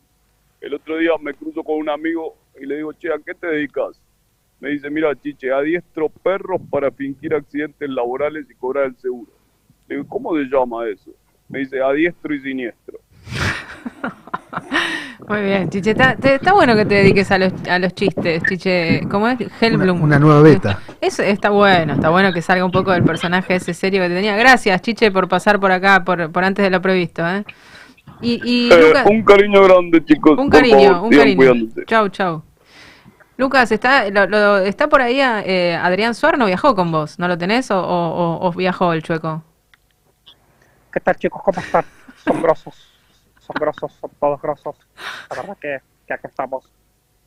el 0.60 0.74
otro 0.74 0.98
día 0.98 1.12
me 1.22 1.34
cruzo 1.34 1.64
con 1.64 1.78
un 1.78 1.90
amigo 1.90 2.36
y 2.62 2.66
le 2.66 2.76
digo, 2.76 2.92
che, 2.92 3.08
¿a 3.08 3.18
qué 3.26 3.34
te 3.34 3.48
dedicas? 3.48 4.02
Me 4.60 4.72
dice, 4.72 4.90
mira, 4.90 5.16
chiche, 5.16 5.54
adiestro 5.54 6.10
perros 6.10 6.60
para 6.70 6.92
fingir 6.92 7.34
accidentes 7.34 7.90
laborales 7.90 8.46
y 8.52 8.56
cobrar 8.56 8.88
el 8.88 8.98
seguro. 8.98 9.32
Le 9.88 9.96
digo, 9.96 10.08
¿cómo 10.10 10.36
se 10.36 10.44
llama 10.50 10.86
eso? 10.90 11.12
Me 11.48 11.60
dice, 11.60 11.80
adiestro 11.80 12.36
y 12.36 12.42
siniestro. 12.42 13.00
Muy 15.28 15.42
bien, 15.42 15.70
Chiche. 15.70 15.92
Está, 15.92 16.16
te- 16.16 16.36
está 16.36 16.52
bueno 16.54 16.76
que 16.76 16.86
te 16.86 16.96
dediques 16.96 17.32
a 17.32 17.38
los, 17.38 17.54
a 17.70 17.80
los 17.80 17.94
chistes, 17.94 18.44
Chiche. 18.44 19.08
¿Cómo 19.10 19.28
es? 19.30 19.38
Hellblum. 19.62 20.02
una 20.02 20.20
nueva 20.20 20.42
beta. 20.42 20.80
Eso 21.00 21.24
está 21.24 21.50
bueno, 21.50 21.94
está 21.94 22.10
bueno 22.10 22.34
que 22.34 22.42
salga 22.42 22.66
un 22.66 22.72
poco 22.72 22.92
del 22.92 23.04
personaje 23.04 23.56
ese 23.56 23.74
serio 23.74 24.02
que 24.04 24.10
tenía. 24.10 24.36
Gracias, 24.36 24.82
Chiche, 24.82 25.12
por 25.12 25.28
pasar 25.30 25.60
por 25.60 25.72
acá, 25.72 26.04
por, 26.04 26.32
por 26.32 26.44
antes 26.44 26.64
de 26.64 26.70
lo 26.70 26.82
previsto. 26.82 27.26
¿eh? 27.28 27.46
Y, 28.22 28.42
y 28.44 28.72
Eh, 28.72 28.88
Lucas, 28.88 29.06
un 29.10 29.24
cariño 29.24 29.64
grande, 29.64 30.04
chicos. 30.06 30.38
un 30.38 30.50
cariño, 30.50 30.92
favor, 30.94 31.04
un 31.12 31.18
cariño. 31.18 31.36
cuidándose. 31.38 31.86
Chau, 31.86 32.10
chau. 32.10 32.44
Lucas, 33.38 33.72
¿está, 33.72 34.10
lo, 34.10 34.28
lo- 34.28 34.58
¿está 34.60 34.88
por 34.90 35.02
ahí 35.02 35.20
eh, 35.20 35.80
Adrián 35.82 36.14
Suarno? 36.16 36.46
¿Viajó 36.46 36.76
con 36.76 36.92
vos? 36.92 37.18
¿No 37.18 37.28
lo 37.28 37.38
tenés 37.38 37.72
o, 37.72 37.80
o- 37.82 38.38
o- 38.38 38.48
o 38.48 38.52
viajó 38.52 38.94
el 38.94 39.02
chueco? 39.02 39.42
¿Qué 40.92 41.00
tal 41.00 41.16
chicos? 41.16 41.42
¿Cómo 41.44 41.60
están? 41.60 41.84
Son 42.24 42.42
grosos, 42.42 42.93
son 43.44 43.56
grosos, 43.60 43.92
son 43.94 44.12
todos 44.20 44.42
grosos. 44.42 44.76
La 45.30 45.36
verdad 45.36 45.58
que, 45.60 45.82
que 46.08 46.14
aquí 46.14 46.28
estamos, 46.28 46.72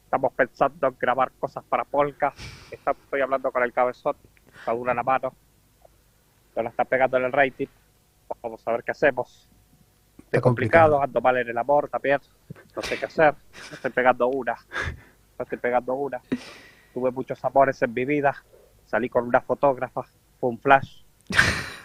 estamos 0.04 0.32
pensando 0.32 0.86
en 0.86 0.96
grabar 0.98 1.30
cosas 1.38 1.62
para 1.64 1.84
Polka. 1.84 2.32
Estoy 2.70 3.20
hablando 3.20 3.52
con 3.52 3.62
el 3.62 3.72
cabezón, 3.72 4.16
está 4.54 4.72
dura 4.72 4.94
la 4.94 5.02
mano, 5.02 5.32
no 6.54 6.62
la 6.62 6.70
está 6.70 6.84
pegando 6.84 7.18
en 7.18 7.24
el 7.24 7.32
rating. 7.32 7.66
Vamos 8.42 8.66
a 8.66 8.72
ver 8.72 8.82
qué 8.82 8.92
hacemos. 8.92 9.48
Está 10.18 10.38
Es 10.38 10.42
complicado, 10.42 11.00
ando 11.00 11.20
mal 11.20 11.36
en 11.36 11.48
el 11.48 11.58
amor 11.58 11.88
también, 11.88 12.20
no 12.74 12.82
sé 12.82 12.98
qué 12.98 13.04
hacer. 13.04 13.34
No 13.70 13.74
estoy 13.74 13.90
pegando 13.90 14.28
una, 14.28 14.56
no 15.38 15.42
estoy 15.42 15.58
pegando 15.58 15.94
una. 15.94 16.20
Tuve 16.94 17.10
muchos 17.10 17.44
amores 17.44 17.80
en 17.82 17.92
mi 17.92 18.06
vida, 18.06 18.42
salí 18.86 19.10
con 19.10 19.24
una 19.24 19.42
fotógrafa, 19.42 20.02
fue 20.40 20.50
un 20.50 20.58
flash. 20.58 21.02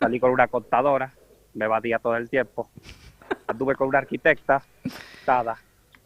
Salí 0.00 0.18
con 0.18 0.30
una 0.30 0.48
contadora, 0.48 1.12
me 1.52 1.66
evadía 1.66 1.98
todo 1.98 2.16
el 2.16 2.30
tiempo. 2.30 2.70
Anduve 3.46 3.74
con 3.74 3.88
una 3.88 3.98
arquitecta, 3.98 4.62
nada. 5.26 5.56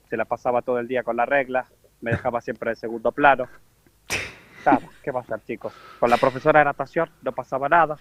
Se 0.08 0.16
la 0.16 0.24
pasaba 0.24 0.62
todo 0.62 0.78
el 0.78 0.88
día 0.88 1.02
con 1.02 1.16
la 1.16 1.26
regla, 1.26 1.66
me 2.00 2.12
dejaba 2.12 2.40
siempre 2.40 2.70
en 2.70 2.76
segundo 2.76 3.12
plano. 3.12 3.48
Nada, 4.64 4.80
¿qué 5.02 5.10
va 5.10 5.20
a 5.20 5.22
hacer, 5.22 5.42
chicos? 5.44 5.74
Con 6.00 6.10
la 6.10 6.16
profesora 6.16 6.60
de 6.60 6.64
natación 6.66 7.10
no 7.22 7.32
pasaba 7.32 7.68
nada. 7.68 7.96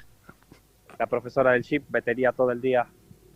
La 0.98 1.08
profesora 1.08 1.52
del 1.52 1.64
chip 1.64 1.84
me 1.90 2.02
todo 2.32 2.52
el 2.52 2.62
día 2.62 2.88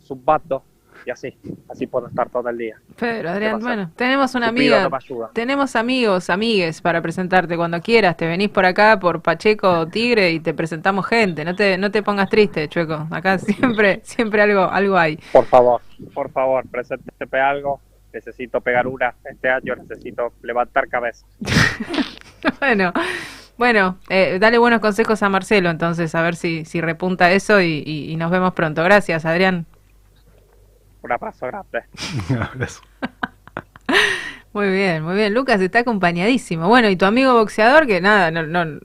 zumbando 0.02 0.64
y 1.06 1.10
así, 1.10 1.38
así 1.70 1.88
puedo 1.88 2.08
estar 2.08 2.30
todo 2.30 2.50
el 2.50 2.58
día. 2.58 2.76
Pero 3.00 3.30
Adrián, 3.30 3.60
bueno, 3.60 3.92
tenemos 3.96 4.36
una 4.36 4.48
amiga. 4.50 4.90
Tenemos 5.34 5.76
amigos, 5.76 6.30
amigues 6.30 6.82
para 6.82 7.02
presentarte 7.02 7.56
cuando 7.56 7.80
quieras. 7.82 8.18
Te 8.18 8.28
venís 8.28 8.50
por 8.50 8.66
acá 8.66 9.00
por 9.00 9.22
Pacheco 9.22 9.70
o 9.80 9.88
Tigre 9.88 10.32
y 10.32 10.40
te 10.40 10.54
presentamos 10.54 11.06
gente. 11.08 11.46
No 11.46 11.56
te, 11.56 11.78
no 11.78 11.92
te 11.92 12.04
pongas 12.04 12.30
triste, 12.30 12.68
Chueco. 12.68 13.08
Acá 13.12 13.38
siempre, 13.40 14.02
siempre 14.04 14.42
algo, 14.42 14.64
algo 14.64 14.98
hay. 14.98 15.18
Por 15.32 15.46
favor, 15.46 15.82
por 16.14 16.30
favor, 16.32 16.66
presénteme 16.70 17.40
algo. 17.40 17.80
Necesito 18.14 18.62
pegar 18.62 18.88
una 18.88 19.14
este 19.30 19.50
año, 19.50 19.76
necesito 19.76 20.34
levantar 20.42 20.88
cabeza. 20.88 21.26
Bueno, 22.60 22.94
bueno, 23.58 23.98
eh, 24.10 24.38
dale 24.40 24.58
buenos 24.58 24.80
consejos 24.80 25.24
a 25.24 25.30
Marcelo 25.30 25.70
entonces, 25.70 26.14
a 26.16 26.22
ver 26.22 26.36
si, 26.36 26.66
si 26.66 26.82
repunta 26.82 27.32
eso 27.32 27.60
y, 27.62 27.84
y- 27.86 28.12
y 28.12 28.16
nos 28.16 28.32
vemos 28.32 28.54
pronto. 28.54 28.84
Gracias, 28.84 29.26
Adrián. 29.26 29.66
Un 31.08 31.12
abrazo 31.14 31.48
grande. 31.48 31.84
Un 32.30 32.38
abrazo. 32.44 32.82
Muy 34.54 34.70
bien, 34.72 35.04
muy 35.04 35.16
bien. 35.16 35.34
Lucas 35.34 35.62
está 35.62 35.80
acompañadísimo. 35.80 36.68
Bueno, 36.68 36.90
y 36.90 36.96
tu 36.98 37.06
amigo 37.06 37.34
boxeador, 37.34 37.88
que 37.88 38.02
nada, 38.02 38.30
no, 38.32 38.44
no, 38.44 38.80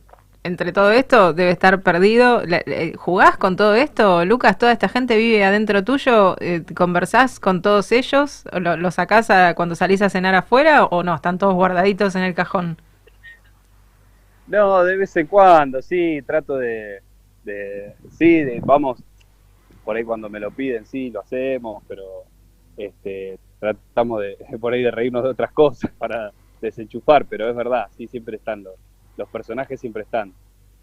entre 0.44 0.72
todo 0.72 0.92
esto 0.92 1.32
debe 1.32 1.50
estar 1.50 1.82
perdido. 1.82 2.42
Eh, 2.46 2.92
¿Jugás 2.96 3.36
con 3.38 3.56
todo 3.56 3.74
esto, 3.74 4.24
Lucas? 4.24 4.56
¿Toda 4.58 4.70
esta 4.72 4.88
gente 4.88 5.16
vive 5.16 5.44
adentro 5.44 5.82
tuyo? 5.82 6.36
Eh, 6.40 6.62
¿Conversás 6.74 7.40
con 7.40 7.60
todos 7.62 7.90
ellos? 7.90 8.44
¿O 8.52 8.60
¿Lo, 8.60 8.76
lo 8.76 8.90
sacás 8.92 9.30
a- 9.30 9.54
cuando 9.54 9.74
salís 9.74 10.02
a 10.02 10.10
cenar 10.10 10.34
afuera 10.36 10.84
o 10.84 11.02
no? 11.02 11.14
¿Están 11.14 11.38
todos 11.38 11.54
guardaditos 11.54 12.14
en 12.16 12.22
el 12.22 12.34
cajón? 12.34 12.76
No, 14.46 14.84
de 14.84 14.96
vez 14.96 15.16
en 15.16 15.26
cuando, 15.26 15.80
sí, 15.82 16.20
trato 16.26 16.56
de, 16.56 17.00
de 17.44 17.94
sí, 18.10 18.42
de- 18.42 18.60
vamos, 18.64 19.02
por 19.84 19.96
ahí 19.96 20.04
cuando 20.04 20.28
me 20.28 20.40
lo 20.40 20.50
piden, 20.50 20.86
sí, 20.86 21.10
lo 21.10 21.20
hacemos, 21.20 21.82
pero 21.88 22.24
este, 22.76 23.38
tratamos 23.58 24.20
de, 24.20 24.36
por 24.60 24.72
ahí 24.72 24.82
de 24.82 24.90
reírnos 24.90 25.22
de 25.22 25.30
otras 25.30 25.52
cosas 25.52 25.90
para 25.98 26.32
desenchufar, 26.60 27.26
pero 27.26 27.48
es 27.48 27.56
verdad, 27.56 27.86
sí, 27.96 28.06
siempre 28.06 28.36
están 28.36 28.62
los, 28.62 28.74
los 29.16 29.28
personajes 29.28 29.80
siempre 29.80 30.02
están, 30.02 30.32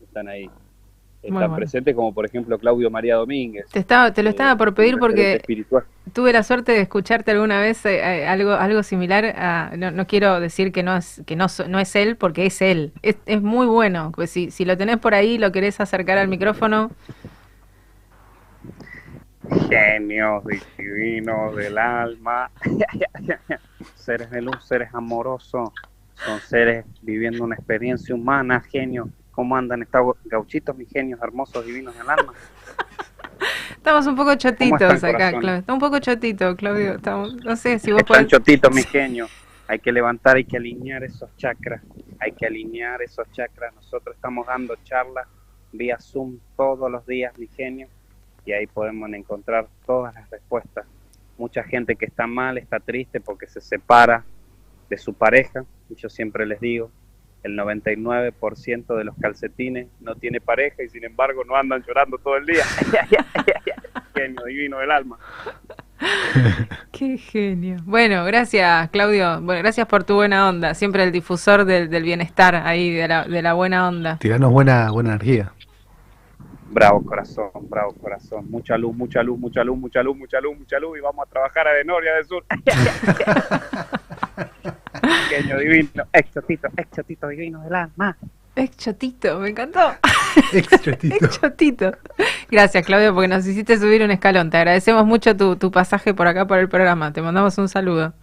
están 0.01 0.27
ahí, 0.27 0.49
están 1.21 1.33
bueno. 1.33 1.55
presentes 1.55 1.95
como 1.95 2.13
por 2.13 2.25
ejemplo 2.25 2.57
Claudio 2.57 2.89
María 2.89 3.15
Domínguez. 3.15 3.67
Te, 3.69 3.79
estaba, 3.79 4.13
te 4.13 4.23
lo 4.23 4.29
eh, 4.29 4.31
estaba 4.31 4.55
por 4.55 4.73
pedir 4.73 4.97
porque 4.97 5.35
espiritual. 5.35 5.83
tuve 6.13 6.31
la 6.31 6.43
suerte 6.43 6.71
de 6.73 6.81
escucharte 6.81 7.31
alguna 7.31 7.59
vez 7.59 7.85
eh, 7.85 7.99
eh, 7.99 8.27
algo 8.27 8.51
algo 8.51 8.83
similar 8.83 9.25
a, 9.37 9.71
no, 9.77 9.91
no 9.91 10.07
quiero 10.07 10.39
decir 10.39 10.71
que 10.71 10.83
no 10.83 10.95
es 10.95 11.21
que 11.25 11.35
no 11.35 11.47
no 11.67 11.79
es 11.79 11.95
él 11.95 12.15
porque 12.15 12.45
es 12.45 12.61
él 12.61 12.93
es, 13.01 13.17
es 13.25 13.41
muy 13.41 13.67
bueno 13.67 14.11
pues 14.15 14.29
si, 14.29 14.51
si 14.51 14.63
lo 14.63 14.77
tenés 14.77 14.97
por 14.97 15.13
ahí 15.13 15.37
lo 15.37 15.51
querés 15.51 15.79
acercar 15.81 16.17
al 16.17 16.29
micrófono 16.29 16.91
Genios 19.69 20.43
divinos 20.77 21.55
del 21.55 21.77
alma, 21.77 22.51
seres 23.95 24.29
de 24.29 24.41
luz, 24.41 24.63
seres 24.63 24.89
amorosos, 24.93 25.71
son 26.13 26.39
seres 26.41 26.85
viviendo 27.01 27.43
una 27.43 27.55
experiencia 27.55 28.13
humana, 28.13 28.61
genios. 28.61 29.07
¿Cómo 29.31 29.55
andan 29.55 29.81
estos 29.81 30.17
gauchitos, 30.25 30.75
mis 30.75 30.89
genios 30.89 31.19
hermosos, 31.21 31.65
divinos 31.65 31.97
del 31.97 32.09
alma? 32.09 32.33
estamos 33.71 34.05
un 34.07 34.15
poco 34.15 34.35
chotitos 34.35 35.03
acá? 35.03 35.31
Claudio 35.31 35.55
está 35.55 35.73
un 35.73 35.79
poco 35.79 35.99
chotito 35.99 36.55
Claudio 36.55 36.95
estamos, 36.95 37.33
no 37.35 37.55
sé 37.55 37.79
si 37.79 37.91
vos 37.91 38.01
Están 38.01 38.17
podés 38.17 38.27
chotitos, 38.27 38.75
mis 38.75 38.85
genios. 38.87 39.31
Hay 39.67 39.79
que 39.79 39.91
levantar, 39.91 40.35
hay 40.35 40.45
que 40.45 40.57
alinear 40.57 41.03
esos 41.03 41.35
chakras. 41.37 41.81
Hay 42.19 42.31
que 42.33 42.45
alinear 42.45 43.01
esos 43.01 43.31
chakras. 43.31 43.73
Nosotros 43.75 44.15
estamos 44.15 44.47
dando 44.47 44.75
charlas 44.83 45.27
vía 45.71 45.97
Zoom 45.99 46.39
todos 46.57 46.91
los 46.91 47.05
días, 47.05 47.37
mis 47.37 47.53
genios. 47.55 47.89
Y 48.49 48.51
ahí 48.51 48.65
podemos 48.65 49.07
encontrar 49.13 49.67
todas 49.85 50.15
las 50.15 50.27
respuestas. 50.31 50.83
Mucha 51.37 51.61
gente 51.61 51.95
que 51.95 52.05
está 52.05 52.25
mal, 52.25 52.57
está 52.57 52.79
triste 52.79 53.19
porque 53.19 53.45
se 53.45 53.61
separa 53.61 54.23
de 54.89 54.97
su 54.97 55.13
pareja. 55.13 55.65
Y 55.87 55.93
yo 55.93 56.09
siempre 56.09 56.47
les 56.47 56.59
digo, 56.59 56.89
el 57.43 57.55
99% 57.55 58.97
de 58.97 59.03
los 59.03 59.15
calcetines 59.17 59.87
no 59.99 60.15
tiene 60.15 60.41
pareja 60.41 60.81
y 60.81 60.89
sin 60.89 61.03
embargo 61.03 61.43
no 61.43 61.55
andan 61.55 61.83
llorando 61.83 62.17
todo 62.17 62.37
el 62.37 62.47
día. 62.47 62.63
Genio 64.15 64.43
divino 64.45 64.79
del 64.79 64.89
alma. 64.89 65.19
qué 66.93 67.17
genio 67.17 67.75
bueno 67.83 68.23
gracias 68.23 68.89
Claudio 68.89 69.41
bueno 69.41 69.59
gracias 69.59 69.85
por 69.85 70.05
tu 70.05 70.13
buena 70.13 70.47
onda 70.47 70.73
siempre 70.73 71.03
el 71.03 71.11
difusor 71.11 71.65
del, 71.65 71.89
del 71.89 72.03
bienestar 72.03 72.55
ahí 72.55 72.93
de 72.93 73.05
la, 73.05 73.25
de 73.25 73.41
la 73.41 73.53
buena 73.53 73.85
onda 73.85 74.17
Tiranos 74.17 74.49
buena, 74.49 74.91
buena 74.91 75.09
energía. 75.09 75.51
Bravo 76.71 77.03
corazón, 77.03 77.49
bravo 77.63 77.93
corazón. 77.93 78.45
Mucha 78.49 78.77
luz, 78.77 78.95
mucha 78.95 79.23
luz, 79.23 79.39
mucha 79.39 79.63
luz, 79.63 79.77
mucha 79.77 80.03
luz, 80.03 80.17
mucha 80.17 80.39
luz, 80.39 80.57
mucha 80.57 80.79
luz. 80.79 80.97
Y 80.97 81.01
vamos 81.01 81.27
a 81.27 81.29
trabajar 81.29 81.67
a 81.67 81.73
de 81.73 81.83
norte 81.83 82.05
y 82.05 82.09
a 82.09 82.15
de 82.15 82.23
sur. 82.23 82.45
Pequeño 85.29 85.57
divino, 85.57 86.05
ex 86.13 86.31
chotito, 86.31 86.67
ex 86.77 86.91
chotito 86.91 87.27
divino 87.27 87.61
del 87.63 87.73
alma. 87.73 88.15
Ex 88.55 88.77
chotito, 88.77 89.39
me 89.39 89.49
encantó. 89.49 89.95
Ex 90.53 90.81
chotito. 90.81 91.15
Ex 91.15 91.39
chotito. 91.39 91.91
Gracias, 92.51 92.85
Claudio, 92.85 93.13
porque 93.13 93.27
nos 93.27 93.45
hiciste 93.47 93.77
subir 93.77 94.03
un 94.03 94.11
escalón. 94.11 94.49
Te 94.49 94.57
agradecemos 94.57 95.05
mucho 95.05 95.35
tu, 95.35 95.55
tu 95.55 95.71
pasaje 95.71 96.13
por 96.13 96.27
acá 96.27 96.45
por 96.45 96.59
el 96.59 96.67
programa. 96.67 97.13
Te 97.13 97.21
mandamos 97.21 97.57
un 97.57 97.69
saludo. 97.69 98.13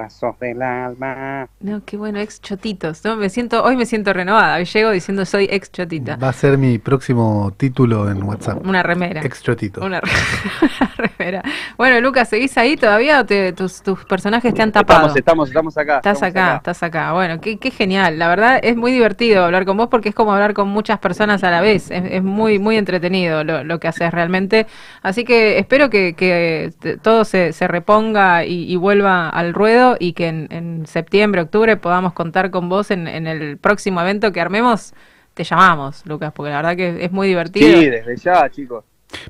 Brazos 0.00 0.38
del 0.40 0.62
alma. 0.62 1.46
No, 1.60 1.82
qué 1.84 1.96
bueno, 1.98 2.18
ex 2.20 2.40
chotitos. 2.40 3.04
No, 3.04 3.16
me 3.16 3.28
siento, 3.28 3.62
hoy 3.62 3.76
me 3.76 3.84
siento 3.84 4.12
renovada. 4.14 4.58
Llego 4.62 4.90
diciendo 4.90 5.24
soy 5.26 5.46
ex 5.50 5.70
chotita. 5.70 6.16
Va 6.16 6.30
a 6.30 6.32
ser 6.32 6.56
mi 6.56 6.78
próximo 6.78 7.52
título 7.56 8.10
en 8.10 8.22
WhatsApp. 8.22 8.64
Una 8.66 8.82
remera. 8.82 9.20
Ex 9.22 9.42
chotito. 9.42 9.84
Una 9.84 10.00
re- 10.00 10.10
remera. 11.18 11.42
Bueno, 11.76 12.00
Lucas, 12.00 12.28
¿seguís 12.30 12.56
ahí 12.56 12.76
todavía 12.76 13.20
o 13.20 13.26
te- 13.26 13.52
tus, 13.52 13.82
tus 13.82 14.04
personajes 14.06 14.54
te 14.54 14.62
han 14.62 14.72
tapado? 14.72 15.14
Estamos, 15.14 15.48
estamos, 15.48 15.48
estamos 15.48 15.76
acá. 15.78 15.96
Estás 15.96 16.14
estamos 16.22 16.36
acá, 16.36 16.56
estás 16.56 16.82
acá. 16.82 17.12
Bueno, 17.12 17.40
qué, 17.40 17.58
qué 17.58 17.70
genial. 17.70 18.18
La 18.18 18.28
verdad 18.28 18.58
es 18.62 18.76
muy 18.76 18.92
divertido 18.92 19.44
hablar 19.44 19.66
con 19.66 19.76
vos 19.76 19.88
porque 19.88 20.08
es 20.08 20.14
como 20.14 20.32
hablar 20.32 20.54
con 20.54 20.68
muchas 20.68 20.98
personas 20.98 21.44
a 21.44 21.50
la 21.50 21.60
vez. 21.60 21.90
Es, 21.90 22.04
es 22.10 22.22
muy, 22.22 22.58
muy 22.58 22.76
entretenido 22.78 23.44
lo, 23.44 23.64
lo 23.64 23.78
que 23.78 23.88
haces 23.88 24.10
realmente. 24.12 24.66
Así 25.02 25.24
que 25.24 25.58
espero 25.58 25.90
que, 25.90 26.14
que 26.14 26.72
todo 27.02 27.24
se, 27.26 27.52
se 27.52 27.68
reponga 27.68 28.44
y, 28.46 28.64
y 28.72 28.76
vuelva 28.76 29.28
al 29.28 29.52
ruedo 29.52 29.89
y 29.98 30.12
que 30.12 30.28
en, 30.28 30.48
en 30.50 30.86
septiembre, 30.86 31.42
octubre 31.42 31.76
podamos 31.76 32.12
contar 32.12 32.50
con 32.50 32.68
vos 32.68 32.90
en, 32.90 33.08
en 33.08 33.26
el 33.26 33.58
próximo 33.58 34.00
evento 34.00 34.32
que 34.32 34.40
armemos. 34.40 34.94
Te 35.34 35.44
llamamos, 35.44 36.04
Lucas, 36.06 36.32
porque 36.34 36.50
la 36.50 36.56
verdad 36.56 36.76
que 36.76 37.04
es 37.04 37.12
muy 37.12 37.28
divertido. 37.28 37.80
Sí, 37.80 37.88
desde 37.90 38.16
ya, 38.16 38.48
chicos. 38.50 38.84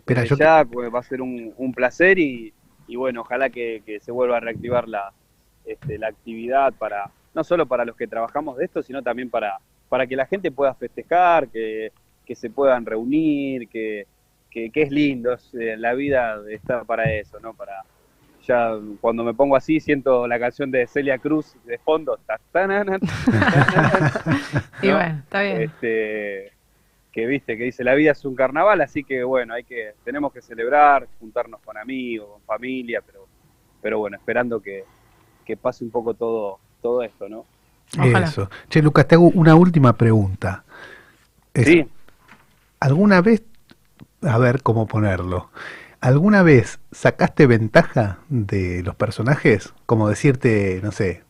Desde 0.06 0.26
yo- 0.26 0.36
ya 0.36 0.64
pues, 0.64 0.92
va 0.92 1.00
a 1.00 1.02
ser 1.02 1.20
un, 1.22 1.52
un 1.56 1.72
placer 1.72 2.18
y, 2.18 2.52
y 2.88 2.96
bueno, 2.96 3.20
ojalá 3.22 3.50
que, 3.50 3.82
que 3.84 4.00
se 4.00 4.11
vuelva 4.12 4.38
a 4.38 4.40
reactivar 4.40 4.88
la, 4.88 5.12
este, 5.64 5.98
la 5.98 6.08
actividad 6.08 6.72
para 6.74 7.11
no 7.34 7.44
solo 7.44 7.66
para 7.66 7.84
los 7.84 7.96
que 7.96 8.08
trabajamos 8.08 8.56
de 8.56 8.64
esto, 8.64 8.82
sino 8.82 9.02
también 9.02 9.30
para, 9.30 9.58
para 9.88 10.06
que 10.06 10.16
la 10.16 10.26
gente 10.26 10.50
pueda 10.50 10.74
festejar, 10.74 11.48
que, 11.48 11.92
que 12.26 12.34
se 12.34 12.50
puedan 12.50 12.84
reunir, 12.84 13.68
que, 13.68 14.06
que, 14.50 14.70
que 14.70 14.82
es 14.82 14.90
lindo, 14.90 15.32
es, 15.34 15.54
eh, 15.54 15.76
la 15.76 15.94
vida 15.94 16.40
está 16.50 16.82
para 16.84 17.12
eso, 17.12 17.38
¿no? 17.40 17.54
Para 17.54 17.84
ya 18.47 18.72
cuando 19.01 19.22
me 19.24 19.34
pongo 19.34 19.57
así 19.57 19.80
siento 19.80 20.26
la 20.26 20.38
canción 20.38 20.70
de 20.70 20.86
Celia 20.86 21.18
Cruz 21.18 21.55
de 21.64 21.78
fondo. 21.78 22.18
Y 24.82 24.86
¿no? 24.88 24.95
bueno, 24.95 25.18
está 25.24 25.43
bien. 25.43 25.62
Este, 25.62 26.53
que 27.12 27.26
viste, 27.26 27.57
que 27.57 27.64
dice 27.64 27.84
la 27.84 27.95
vida 27.95 28.12
es 28.12 28.24
un 28.24 28.34
carnaval, 28.34 28.80
así 28.80 29.05
que 29.05 29.24
bueno, 29.24 29.55
hay 29.55 29.64
que, 29.64 29.95
tenemos 30.05 30.32
que 30.32 30.41
celebrar, 30.43 31.09
juntarnos 31.18 31.61
con 31.62 31.76
amigos, 31.76 32.28
con 32.30 32.41
familia, 32.43 33.03
pero, 33.05 33.26
pero 33.82 33.99
bueno, 33.99 34.16
esperando 34.16 34.61
que, 34.61 34.84
que 35.45 35.57
pase 35.57 35.84
un 35.84 35.91
poco 35.91 36.14
todo, 36.14 36.59
todo 36.80 37.03
esto, 37.03 37.28
¿no? 37.28 37.45
Eso. 38.22 38.49
Che, 38.68 38.80
Lucas, 38.80 39.09
te 39.09 39.16
hago 39.16 39.28
una 39.34 39.55
última 39.57 39.93
pregunta. 39.95 40.64
Es- 41.53 41.66
Sí. 41.66 41.86
¿Alguna 42.78 43.20
vez, 43.20 43.43
a 44.22 44.38
ver 44.38 44.62
cómo 44.62 44.86
ponerlo, 44.86 45.51
¿alguna 46.01 46.42
vez 46.42 46.80
sacaste 46.92 47.46
ventaja 47.46 48.18
de 48.28 48.82
los 48.82 48.94
personajes? 48.96 49.74
Como 49.86 50.09
decirte, 50.09 50.80
no 50.82 50.92
sé, 50.92 51.22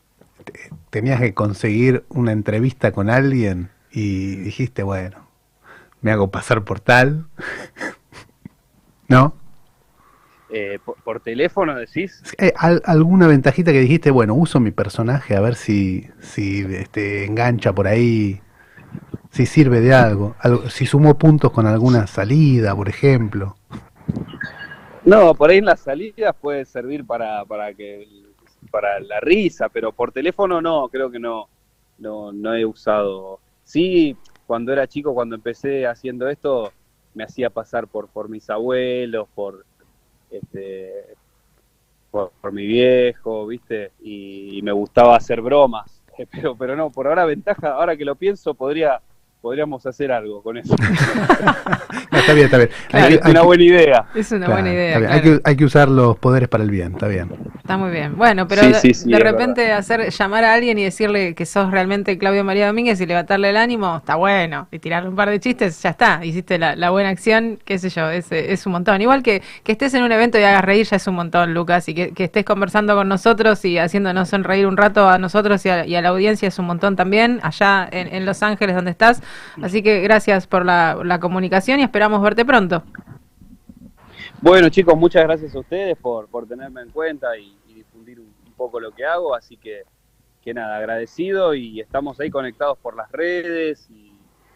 te- 0.44 0.70
tenías 0.90 1.20
que 1.20 1.34
conseguir 1.34 2.04
una 2.08 2.32
entrevista 2.32 2.92
con 2.92 3.10
alguien 3.10 3.70
y 3.92 4.36
dijiste, 4.36 4.82
bueno, 4.82 5.28
me 6.02 6.12
hago 6.12 6.30
pasar 6.30 6.64
por 6.64 6.80
tal. 6.80 7.26
¿No? 9.08 9.34
Eh, 10.52 10.78
por, 10.84 10.96
por 10.96 11.20
teléfono 11.20 11.76
decís, 11.76 12.22
Eh, 12.38 12.52
al- 12.56 12.82
¿Alguna 12.84 13.26
ventajita 13.26 13.72
que 13.72 13.80
dijiste, 13.80 14.10
bueno, 14.10 14.34
uso 14.34 14.60
mi 14.60 14.70
personaje 14.72 15.36
a 15.36 15.40
ver 15.40 15.54
si, 15.54 16.08
si 16.20 16.60
este, 16.74 17.24
engancha 17.24 17.72
por 17.72 17.86
ahí, 17.86 18.40
si 19.32 19.46
sirve 19.46 19.80
de 19.80 19.94
algo, 19.94 20.36
algo, 20.40 20.70
si 20.70 20.86
sumó 20.86 21.18
puntos 21.18 21.52
con 21.52 21.66
alguna 21.66 22.06
salida, 22.08 22.76
por 22.76 22.88
ejemplo? 22.88 23.56
No, 25.04 25.34
por 25.34 25.50
ahí 25.50 25.58
en 25.58 25.64
las 25.64 25.80
salidas 25.80 26.34
puede 26.40 26.64
servir 26.64 27.06
para, 27.06 27.44
para 27.44 27.72
que 27.74 28.06
para 28.70 29.00
la 29.00 29.20
risa, 29.20 29.68
pero 29.68 29.92
por 29.92 30.12
teléfono 30.12 30.60
no, 30.60 30.88
creo 30.88 31.10
que 31.10 31.18
no, 31.18 31.48
no, 31.98 32.32
no 32.32 32.54
he 32.54 32.64
usado. 32.64 33.40
Sí, 33.64 34.16
cuando 34.46 34.72
era 34.72 34.86
chico, 34.86 35.14
cuando 35.14 35.36
empecé 35.36 35.86
haciendo 35.86 36.28
esto, 36.28 36.72
me 37.14 37.24
hacía 37.24 37.50
pasar 37.50 37.86
por, 37.86 38.08
por 38.08 38.28
mis 38.28 38.48
abuelos, 38.50 39.28
por 39.34 39.64
este 40.30 41.06
por, 42.10 42.32
por 42.40 42.52
mi 42.52 42.66
viejo, 42.66 43.46
¿viste? 43.46 43.92
Y, 44.00 44.58
y 44.58 44.62
me 44.62 44.72
gustaba 44.72 45.16
hacer 45.16 45.40
bromas. 45.40 45.96
Pero, 46.30 46.54
pero 46.54 46.76
no, 46.76 46.90
por 46.90 47.06
ahora 47.06 47.24
ventaja, 47.24 47.72
ahora 47.72 47.96
que 47.96 48.04
lo 48.04 48.14
pienso, 48.14 48.52
podría 48.52 49.00
podríamos 49.40 49.84
hacer 49.86 50.12
algo 50.12 50.42
con 50.42 50.56
eso. 50.58 50.74
No, 52.12 52.18
está 52.18 52.32
bien, 52.32 52.46
está 52.46 52.56
bien. 52.58 52.70
Claro, 52.88 53.06
Hay 53.06 53.12
que- 53.12 53.14
es 53.20 53.24
hay 53.24 53.30
una 53.30 53.40
que- 53.40 53.46
buena 53.46 53.62
idea. 53.64 54.04
Es 54.16 54.32
una 54.32 54.46
Claro, 54.46 54.62
buena 54.62 54.74
idea. 54.74 54.98
claro. 54.98 55.14
Hay, 55.14 55.20
que, 55.22 55.40
hay 55.44 55.56
que 55.56 55.64
usar 55.64 55.88
los 55.88 56.18
poderes 56.18 56.48
para 56.48 56.64
el 56.64 56.70
bien, 56.70 56.92
está 56.94 57.06
bien. 57.06 57.30
Está 57.56 57.76
muy 57.76 57.90
bien. 57.92 58.16
Bueno, 58.16 58.48
pero 58.48 58.62
Sí, 58.62 58.68
de, 58.68 58.74
sí, 58.74 58.94
sí, 58.94 59.08
de 59.10 59.16
es 59.16 59.22
repente 59.22 59.72
hacer 59.72 60.10
llamar 60.10 60.42
a 60.44 60.54
alguien 60.54 60.76
y 60.78 60.84
decirle 60.84 61.34
que 61.36 61.46
sos 61.46 61.70
realmente 61.70 62.18
Claudio 62.18 62.42
María 62.42 62.66
Domínguez 62.66 63.00
y 63.00 63.06
levantarle 63.06 63.50
el 63.50 63.56
ánimo, 63.56 63.98
está 63.98 64.16
bueno. 64.16 64.66
Y 64.72 64.80
tirarle 64.80 65.08
un 65.08 65.14
par 65.16 65.30
de 65.30 65.38
chistes, 65.38 65.80
ya 65.82 65.90
está. 65.90 66.24
Hiciste 66.24 66.58
la, 66.58 66.74
la 66.74 66.90
buena 66.90 67.10
acción, 67.10 67.58
qué 67.64 67.78
sé 67.78 67.90
yo, 67.90 68.10
es, 68.10 68.30
es 68.32 68.66
un 68.66 68.72
montón. 68.72 69.00
Igual 69.00 69.22
que, 69.22 69.40
que 69.62 69.72
estés 69.72 69.94
en 69.94 70.02
un 70.02 70.10
evento 70.10 70.36
y 70.38 70.42
hagas 70.42 70.64
reír 70.64 70.86
ya 70.86 70.96
es 70.96 71.06
un 71.06 71.14
montón, 71.14 71.54
Lucas. 71.54 71.88
Y 71.88 71.94
que, 71.94 72.12
que 72.12 72.24
estés 72.24 72.44
conversando 72.44 72.96
con 72.96 73.08
nosotros 73.08 73.64
y 73.64 73.78
haciéndonos 73.78 74.28
sonreír 74.28 74.66
un 74.66 74.76
rato 74.76 75.08
a 75.08 75.18
nosotros 75.18 75.64
y 75.64 75.68
a, 75.68 75.86
y 75.86 75.94
a 75.94 76.02
la 76.02 76.08
audiencia 76.08 76.48
es 76.48 76.58
un 76.58 76.66
montón 76.66 76.96
también, 76.96 77.38
allá 77.42 77.88
en, 77.92 78.12
en 78.14 78.26
Los 78.26 78.42
Ángeles 78.42 78.74
donde 78.74 78.90
estás. 78.90 79.22
Así 79.62 79.82
que 79.82 80.00
gracias 80.00 80.46
por 80.46 80.64
la, 80.64 80.98
la 81.04 81.20
comunicación 81.20 81.80
y 81.80 81.82
esperamos 81.82 82.22
verte 82.22 82.44
pronto. 82.44 82.82
Bueno, 84.40 84.68
chicos, 84.68 84.96
muchas 84.96 85.24
gracias 85.24 85.54
a 85.54 85.60
ustedes 85.60 85.96
por, 85.98 86.28
por 86.28 86.46
tenerme 86.46 86.82
en 86.82 86.90
cuenta 86.90 87.36
y, 87.36 87.56
difundir 87.74 88.20
un, 88.20 88.32
un 88.46 88.52
poco 88.52 88.80
lo 88.80 88.92
que 88.92 89.04
hago. 89.04 89.34
Así 89.34 89.56
que, 89.56 89.82
que 90.42 90.54
nada, 90.54 90.76
agradecido 90.76 91.54
y 91.54 91.80
estamos 91.80 92.18
ahí 92.20 92.30
conectados 92.30 92.78
por 92.78 92.96
las 92.96 93.10
redes 93.12 93.88
y, 93.90 94.12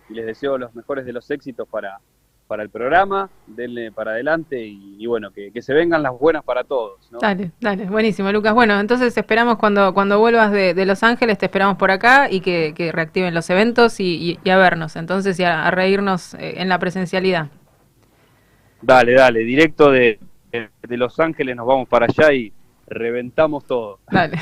y 0.08 0.14
les 0.14 0.26
deseo 0.26 0.58
los 0.58 0.74
mejores 0.74 1.04
de 1.04 1.12
los 1.12 1.30
éxitos 1.30 1.68
para, 1.68 2.00
para 2.46 2.62
el 2.62 2.70
programa. 2.70 3.28
Denle 3.46 3.90
para 3.92 4.12
adelante 4.12 4.64
y, 4.64 4.96
y 4.98 5.06
bueno, 5.06 5.30
que, 5.30 5.50
que 5.50 5.62
se 5.62 5.72
vengan 5.74 6.02
las 6.02 6.12
buenas 6.18 6.44
para 6.44 6.64
todos. 6.64 6.98
¿no? 7.10 7.18
Dale, 7.20 7.50
dale, 7.60 7.86
buenísimo, 7.86 8.30
Lucas. 8.32 8.54
Bueno, 8.54 8.78
entonces 8.78 9.16
esperamos 9.16 9.56
cuando, 9.58 9.92
cuando 9.94 10.18
vuelvas 10.18 10.52
de, 10.52 10.74
de 10.74 10.86
Los 10.86 11.02
Ángeles, 11.02 11.38
te 11.38 11.46
esperamos 11.46 11.76
por 11.76 11.90
acá 11.90 12.30
y 12.30 12.40
que, 12.40 12.72
que 12.76 12.92
reactiven 12.92 13.34
los 13.34 13.48
eventos 13.50 14.00
y, 14.00 14.04
y- 14.32 14.38
y 14.44 14.50
a 14.50 14.56
vernos, 14.58 14.96
entonces, 14.96 15.38
y 15.40 15.44
a, 15.44 15.66
a 15.66 15.70
reírnos 15.70 16.34
eh, 16.34 16.54
en 16.58 16.68
la 16.68 16.78
presencialidad. 16.78 17.48
Dale, 18.82 19.14
dale, 19.14 19.40
directo 19.40 19.90
de, 19.90 20.18
de 20.52 20.96
Los 20.96 21.18
Ángeles 21.18 21.56
nos 21.56 21.66
vamos 21.66 21.88
para 21.88 22.06
allá 22.06 22.32
y 22.32 22.52
reventamos 22.86 23.64
todo. 23.66 23.98
Dale. 24.10 24.36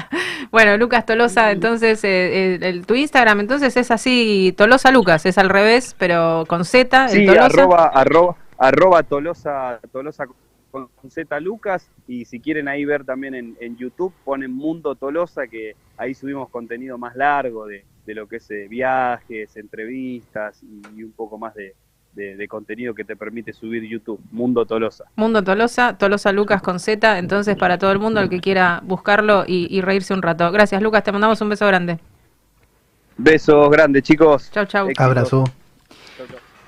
bueno, 0.50 0.76
Lucas 0.76 1.06
Tolosa, 1.06 1.50
entonces, 1.50 2.02
eh, 2.04 2.54
el, 2.56 2.62
el- 2.62 2.86
tu 2.86 2.94
Instagram, 2.94 3.40
entonces 3.40 3.76
es 3.76 3.90
así, 3.90 4.54
Tolosa 4.56 4.90
Lucas, 4.90 5.24
es 5.26 5.38
al 5.38 5.48
revés, 5.48 5.94
pero 5.98 6.44
con 6.48 6.64
Z, 6.64 7.04
el 7.06 7.10
Sí, 7.10 7.26
Tolosa. 7.26 7.46
arroba, 7.46 7.86
arroba, 7.88 8.36
arroba 8.58 9.02
Tolosa, 9.02 9.80
Tolosa 9.92 10.26
con 10.70 10.88
Z 11.10 11.38
Lucas 11.40 11.90
y 12.08 12.24
si 12.24 12.40
quieren 12.40 12.66
ahí 12.66 12.86
ver 12.86 13.04
también 13.04 13.34
en, 13.34 13.56
en 13.60 13.76
YouTube 13.76 14.14
ponen 14.24 14.52
Mundo 14.54 14.94
Tolosa 14.94 15.46
que 15.46 15.76
ahí 15.98 16.14
subimos 16.14 16.48
contenido 16.48 16.96
más 16.96 17.14
largo 17.14 17.66
de, 17.66 17.84
de 18.06 18.14
lo 18.14 18.26
que 18.26 18.36
es 18.36 18.50
eh, 18.50 18.68
viajes, 18.70 19.54
entrevistas 19.58 20.62
y, 20.62 20.80
y 20.98 21.04
un 21.04 21.12
poco 21.12 21.36
más 21.36 21.54
de, 21.54 21.74
de- 22.14 22.36
de 22.36 22.48
contenido 22.48 22.94
que 22.94 23.04
te 23.04 23.16
permite 23.16 23.52
subir 23.52 23.82
YouTube, 23.84 24.20
Mundo 24.30 24.64
Tolosa. 24.66 25.04
Mundo 25.16 25.42
Tolosa, 25.42 25.96
Tolosa 25.96 26.32
Lucas 26.32 26.60
con 26.62 26.78
Z, 26.78 27.18
entonces 27.18 27.56
para 27.56 27.78
todo 27.78 27.92
el 27.92 27.98
mundo, 27.98 28.20
el 28.20 28.28
que 28.28 28.40
quiera 28.40 28.80
buscarlo 28.84 29.44
y, 29.46 29.66
y 29.74 29.80
reírse 29.80 30.12
un 30.14 30.22
rato. 30.22 30.50
Gracias, 30.52 30.82
Lucas, 30.82 31.02
te 31.04 31.12
mandamos 31.12 31.40
un 31.40 31.48
beso 31.48 31.66
grande. 31.66 31.98
Besos 33.16 33.70
grandes 33.70 34.02
chicos. 34.02 34.50
Chau, 34.50 34.64
chau. 34.66 34.86
Éxitos. 34.88 35.04
Abrazo. 35.06 35.44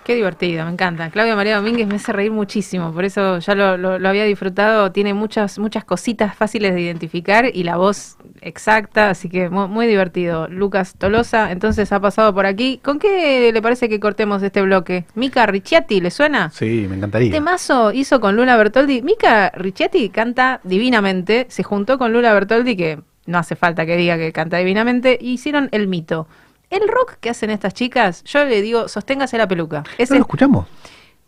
Qué 0.05 0.15
divertido, 0.15 0.67
me 0.67 0.71
encanta. 0.73 1.09
Claudia 1.09 1.35
María 1.35 1.57
Domínguez 1.57 1.87
me 1.87 1.95
hace 1.95 2.13
reír 2.13 2.31
muchísimo, 2.31 2.93
por 2.93 3.07
eso 3.07 3.39
ya 3.39 3.55
lo, 3.55 3.79
lo- 3.79 3.99
lo 3.99 4.09
había 4.11 4.25
disfrutado. 4.25 4.93
Tiene 4.93 5.15
muchas, 5.15 5.59
muchas 5.59 5.85
cositas 5.87 6.37
fáciles 6.37 6.75
de 6.75 6.83
identificar 6.83 7.47
y 7.51 7.63
la 7.65 7.79
voz 7.79 8.19
exacta, 8.43 9.09
así 9.09 9.31
que 9.31 9.49
mu- 9.49 9.67
muy, 9.67 9.87
divertido. 9.87 10.47
Lucas 10.49 10.95
Tolosa, 10.99 11.51
entonces 11.53 11.91
ha 11.91 12.01
pasado 12.01 12.35
por 12.35 12.45
aquí. 12.45 12.81
¿Con 12.85 12.99
qué 12.99 13.51
le 13.51 13.63
parece 13.63 13.89
que 13.89 13.99
cortemos 13.99 14.43
este 14.43 14.61
bloque? 14.61 15.07
Mica 15.15 15.47
Ricciati, 15.47 16.03
¿le 16.03 16.11
suena? 16.11 16.51
Sí, 16.51 16.87
me 16.87 16.97
encantaría. 16.97 17.33
Temazo 17.33 17.91
hizo 17.91 18.21
con 18.21 18.37
Lula 18.37 18.59
Bertoldi. 18.59 19.01
Mica 19.01 19.51
Ricciati 19.55 20.11
canta 20.11 20.61
divinamente. 20.65 21.47
Se 21.49 21.63
juntó 21.63 21.97
con 21.97 22.13
Lula 22.13 22.35
Bertoldi, 22.35 22.77
que 22.77 22.99
no 23.25 23.39
hace 23.39 23.57
falta 23.57 23.87
que 23.87 23.97
diga 23.97 24.19
que 24.19 24.33
canta 24.33 24.59
divinamente, 24.59 25.17
y 25.19 25.31
hicieron 25.33 25.71
el 25.73 25.89
mito. 25.89 26.29
El 26.75 26.89
rock 26.89 27.15
que 27.21 27.31
hacen 27.31 27.51
estas 27.51 27.73
chicas, 27.75 28.25
yo 28.25 28.45
le 28.45 28.61
digo, 28.63 28.89
sosténgase 28.89 29.39
la 29.39 29.47
peluca. 29.47 29.85
Ese 29.99 30.15
¿No 30.15 30.19
lo 30.19 30.23
escuchamos? 30.25 30.67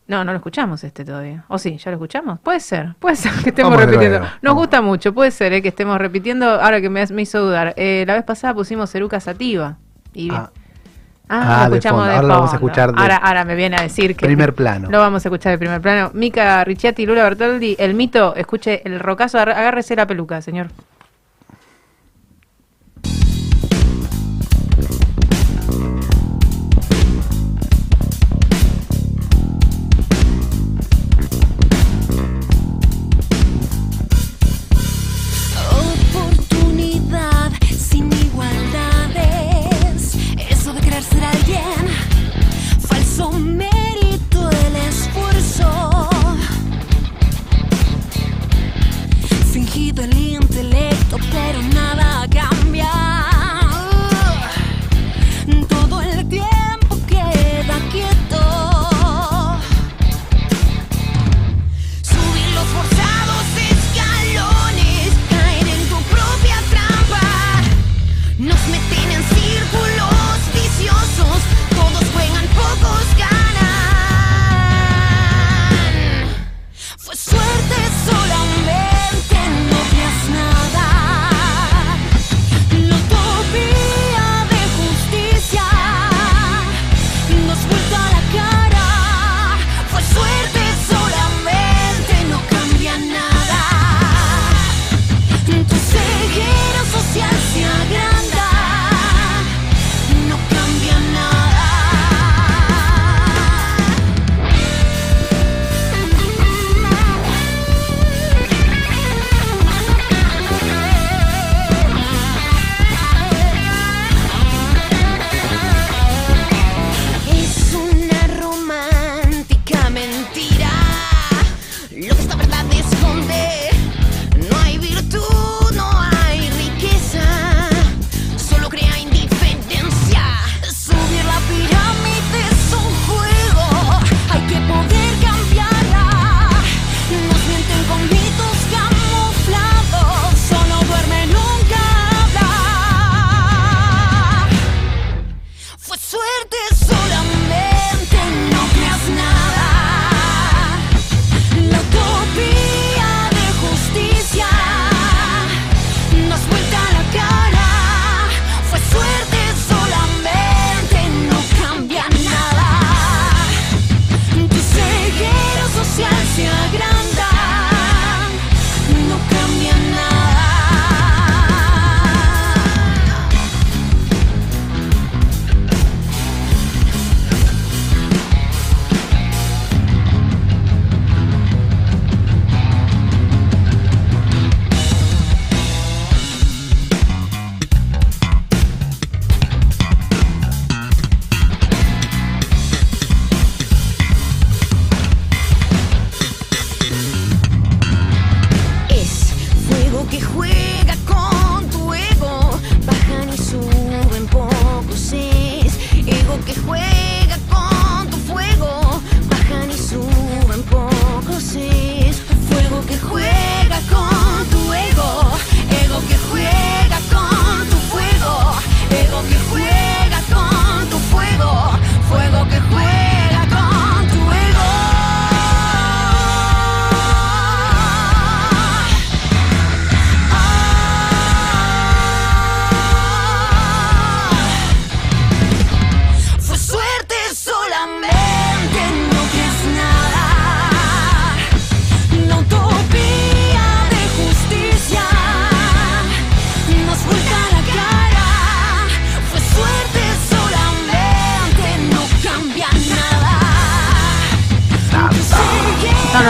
no, 0.09 0.24
no 0.24 0.32
lo 0.32 0.39
escuchamos 0.39 0.82
este 0.85 1.05
todavía. 1.05 1.44
¿O 1.48 1.59
sí? 1.59 1.78
¿Ya 1.78 1.90
lo 1.90 1.97
escuchamos? 1.97 2.40
Puede 2.40 2.60
ser, 2.60 2.94
puede 2.98 3.16
ser 3.16 3.32
que 3.43 3.51
estemos 3.51 3.70
Vamos 3.73 3.86
de 3.86 3.93
repitiendo. 3.93 4.28
Nos 4.43 4.55
gusta 4.55 4.81
mucho, 4.82 5.12
puede 5.14 5.31
ser 5.31 5.52
eh, 5.52 5.62
que 5.62 5.68
estemos 5.68 5.98
repitiendo. 5.98 6.48
Ahora 6.60 6.81
que 6.81 6.90
me, 6.90 7.05
me 7.06 7.23
hizo 7.23 7.40
dudar. 7.40 7.74
Eh, 7.77 8.05
la 8.06 8.14
vez 8.14 8.24
pasada 8.24 8.55
pusimos 8.55 8.93
Eruca 8.94 9.20
Sativa. 9.20 9.77
Y, 10.14 10.31
Ah. 10.32 10.51
Ah, 11.28 11.62
Ah, 11.62 11.64
lo 11.64 11.70
de 11.73 11.78
escuchamos 11.78 11.98
fondo. 12.02 12.10
de 12.10 12.14
Ahora 12.16 12.28
lo 12.28 12.35
vamos 12.35 12.52
a 12.52 12.55
escuchar 12.56 12.93
de 12.94 13.01
ahora, 13.02 13.16
ahora 13.16 13.44
me 13.44 13.56
viene 13.56 13.77
a 13.77 13.82
decir 13.82 14.14
que. 14.14 14.27
primer 14.27 14.55
plano. 14.55 14.89
Lo 14.90 15.01
vamos 15.01 15.24
a 15.24 15.28
escuchar 15.28 15.51
de 15.52 15.59
primer 15.59 15.81
plano. 15.81 16.10
Mica 16.14 16.62
Ricciati, 16.64 17.05
Lula 17.05 17.24
Bertoldi, 17.24 17.74
el 17.81 17.94
mito. 17.94 18.35
Escuche 18.36 18.81
el 18.85 19.01
rocazo, 19.01 19.39
agárrese 19.40 19.97
la 19.97 20.06
peluca, 20.06 20.40
señor. 20.40 20.68
cogido 49.76 50.04
el 50.04 50.16
intelecto, 50.16 51.18
pero 51.30 51.60
nada 51.74 52.05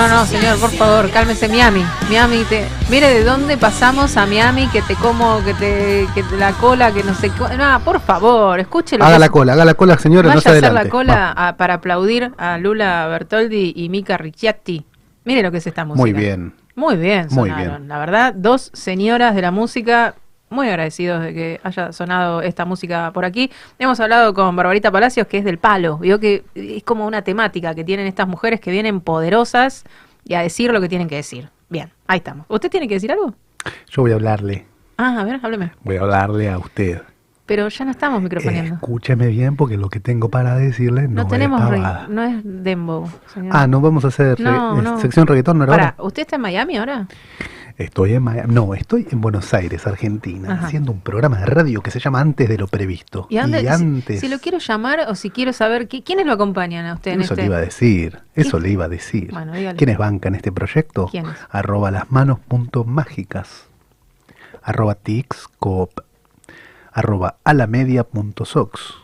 No, 0.08 0.24
señor, 0.24 0.58
por 0.58 0.70
favor, 0.70 1.10
cálmese 1.10 1.48
Miami. 1.48 1.84
Miami, 2.08 2.44
te, 2.48 2.66
mire 2.90 3.08
de 3.12 3.24
dónde 3.24 3.56
pasamos 3.56 4.16
a 4.16 4.24
Miami, 4.26 4.68
que 4.68 4.80
te 4.82 4.94
como, 4.94 5.42
que 5.44 5.52
te, 5.54 6.06
que 6.14 6.22
te- 6.22 6.36
la 6.36 6.52
cola, 6.52 6.92
que 6.92 7.02
no 7.02 7.14
sé 7.14 7.30
qué. 7.30 7.56
No, 7.56 7.80
por 7.80 8.00
favor, 8.00 8.58
escúchelo. 8.60 9.04
Haga 9.04 9.18
la 9.18 9.28
cola, 9.28 9.52
haga 9.54 9.64
la 9.64 9.74
cola, 9.74 9.98
señora, 9.98 10.32
no 10.34 10.40
se 10.40 10.48
a 10.48 10.52
hacer 10.52 10.64
adelante. 10.64 10.84
la 10.88 10.90
cola 10.90 11.32
a- 11.36 11.56
para 11.56 11.74
aplaudir 11.74 12.32
a 12.38 12.56
Lula 12.58 13.06
Bertoldi 13.08 13.72
y 13.76 13.88
Mika 13.88 14.16
Ricciatti. 14.16 14.86
Mire 15.24 15.42
lo 15.42 15.50
que 15.50 15.58
es 15.58 15.66
esta 15.66 15.84
música. 15.84 16.00
Muy 16.02 16.12
bien. 16.12 16.54
Muy 16.76 16.96
bien, 16.96 17.26
Muy 17.30 17.50
sonaron. 17.50 17.76
bien. 17.78 17.88
La 17.88 17.98
verdad, 17.98 18.34
dos 18.34 18.70
señoras 18.74 19.34
de 19.34 19.42
la 19.42 19.50
música, 19.50 20.14
muy 20.48 20.68
agradecidos 20.68 21.22
de 21.22 21.34
que 21.34 21.60
haya 21.64 21.92
sonado 21.92 22.40
esta 22.42 22.64
música 22.64 23.10
por 23.12 23.24
aquí. 23.24 23.50
Hemos 23.78 23.98
hablado 24.00 24.32
con 24.34 24.54
Barbarita 24.56 24.90
Palacios, 24.90 25.26
que 25.26 25.38
es 25.38 25.44
del 25.44 25.58
palo. 25.58 25.98
Vio 25.98 26.20
que 26.20 26.44
es 26.54 26.82
como 26.84 27.06
una 27.06 27.22
temática 27.22 27.74
que 27.74 27.84
tienen 27.84 28.06
estas 28.06 28.28
mujeres 28.28 28.60
que 28.60 28.70
vienen 28.70 29.00
poderosas 29.00 29.84
y 30.24 30.34
a 30.34 30.40
decir 30.42 30.72
lo 30.72 30.80
que 30.80 30.88
tienen 30.88 31.08
que 31.08 31.16
decir. 31.16 31.50
Bien, 31.68 31.90
ahí 32.06 32.18
estamos. 32.18 32.46
¿Usted 32.48 32.70
tiene 32.70 32.86
que 32.88 32.94
decir 32.94 33.10
algo? 33.10 33.34
Yo 33.90 34.02
voy 34.02 34.12
a 34.12 34.14
hablarle, 34.14 34.66
Ah, 34.98 35.20
a 35.20 35.24
ver, 35.24 35.40
hábleme. 35.42 35.72
voy 35.82 35.96
a 35.96 36.00
hablarle 36.02 36.48
a 36.48 36.58
usted. 36.58 37.02
Pero 37.44 37.68
ya 37.68 37.84
no 37.84 37.90
estamos 37.92 38.20
microfoneando. 38.22 38.74
Escúcheme 38.74 39.28
bien 39.28 39.54
porque 39.56 39.76
lo 39.76 39.88
que 39.88 40.00
tengo 40.00 40.28
para 40.30 40.56
decirle 40.56 41.02
no, 41.06 41.22
no 41.22 41.26
tenemos, 41.28 41.60
es 41.60 41.68
pavada. 41.68 42.06
no 42.08 42.22
es 42.24 42.40
dembow. 42.42 43.08
señor. 43.32 43.52
Ah, 43.54 43.66
no 43.68 43.80
vamos 43.80 44.04
a 44.04 44.08
hacer 44.08 44.40
No, 44.40 44.78
eh, 44.78 44.82
no. 44.82 44.98
sección 45.00 45.26
reggaetón, 45.28 45.58
¿no 45.58 45.64
era 45.64 45.72
Pará, 45.72 45.84
ahora? 45.90 46.02
¿usted 46.06 46.22
está 46.22 46.36
en 46.36 46.42
Miami 46.42 46.76
ahora? 46.76 47.06
Estoy 47.78 48.14
en 48.14 48.22
Miami, 48.22 48.54
no, 48.54 48.72
estoy 48.74 49.06
en 49.10 49.20
Buenos 49.20 49.52
Aires, 49.52 49.86
Argentina, 49.86 50.54
Ajá. 50.54 50.66
haciendo 50.66 50.92
un 50.92 51.00
programa 51.00 51.38
de 51.40 51.44
radio 51.46 51.82
que 51.82 51.90
se 51.90 52.00
llama 52.00 52.20
Antes 52.20 52.48
de 52.48 52.56
lo 52.56 52.68
previsto. 52.68 53.26
Y, 53.28 53.36
antes, 53.36 54.18
Si, 54.20 54.28
lo 54.28 54.38
quiero 54.38 54.56
llamar 54.58 55.00
o 55.08 55.14
si 55.14 55.28
quiero 55.28 55.52
saber 55.52 55.86
qui- 55.86 56.02
quiénes 56.02 56.24
lo 56.24 56.32
acompañan 56.32 56.86
a 56.86 56.94
usted 56.94 57.12
en 57.12 57.20
eso 57.20 57.34
este. 57.34 57.42
le 57.42 57.46
iba 57.48 57.58
a 57.58 57.60
decir, 57.60 58.18
eso 58.34 58.58
le 58.58 58.70
iba 58.70 58.86
a 58.86 58.88
decir. 58.88 59.30
Bueno. 59.30 59.52
¿Quiénes 59.76 59.98
bancan 59.98 60.34
este 60.34 60.50
proyecto? 60.52 61.08
¿Quiénes? 61.10 61.34
Arroba 61.50 61.90
las 61.90 62.10
manos 62.10 62.38
punto 62.38 62.84
mágicas, 62.84 63.66
arroba 64.62 64.94
tixcoop, 64.94 66.00
arroba 66.92 67.36
alamedia.sox 67.44 68.94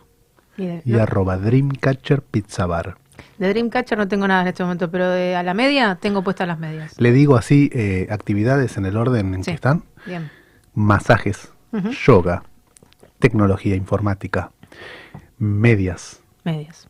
Y 0.56 0.64
de, 0.66 0.82
y 0.86 0.92
no, 0.92 1.02
arroba 1.02 1.36
dreamcatcher 1.36 2.22
pizza 2.22 2.64
bar. 2.64 2.96
De 3.42 3.48
Dreamcatcher 3.50 3.98
no 3.98 4.08
tengo 4.08 4.26
nada 4.28 4.42
en 4.42 4.48
este 4.48 4.62
momento, 4.62 4.90
pero 4.90 5.08
de 5.10 5.34
a 5.36 5.42
la 5.42 5.54
media 5.54 5.98
tengo 6.00 6.22
puestas 6.22 6.46
las 6.48 6.58
medias. 6.58 6.94
Le 7.00 7.12
digo 7.12 7.36
así, 7.36 7.70
eh, 7.72 8.06
actividades 8.10 8.76
en 8.76 8.86
el 8.86 8.96
orden 8.96 9.34
en 9.34 9.44
Sí. 9.44 9.50
que 9.50 9.54
están. 9.56 9.82
Bien. 10.06 10.30
Masajes, 10.74 11.52
yoga, 12.06 12.42
tecnología 13.18 13.74
informática, 13.76 14.52
medias, 15.38 16.20
Medias. 16.44 16.88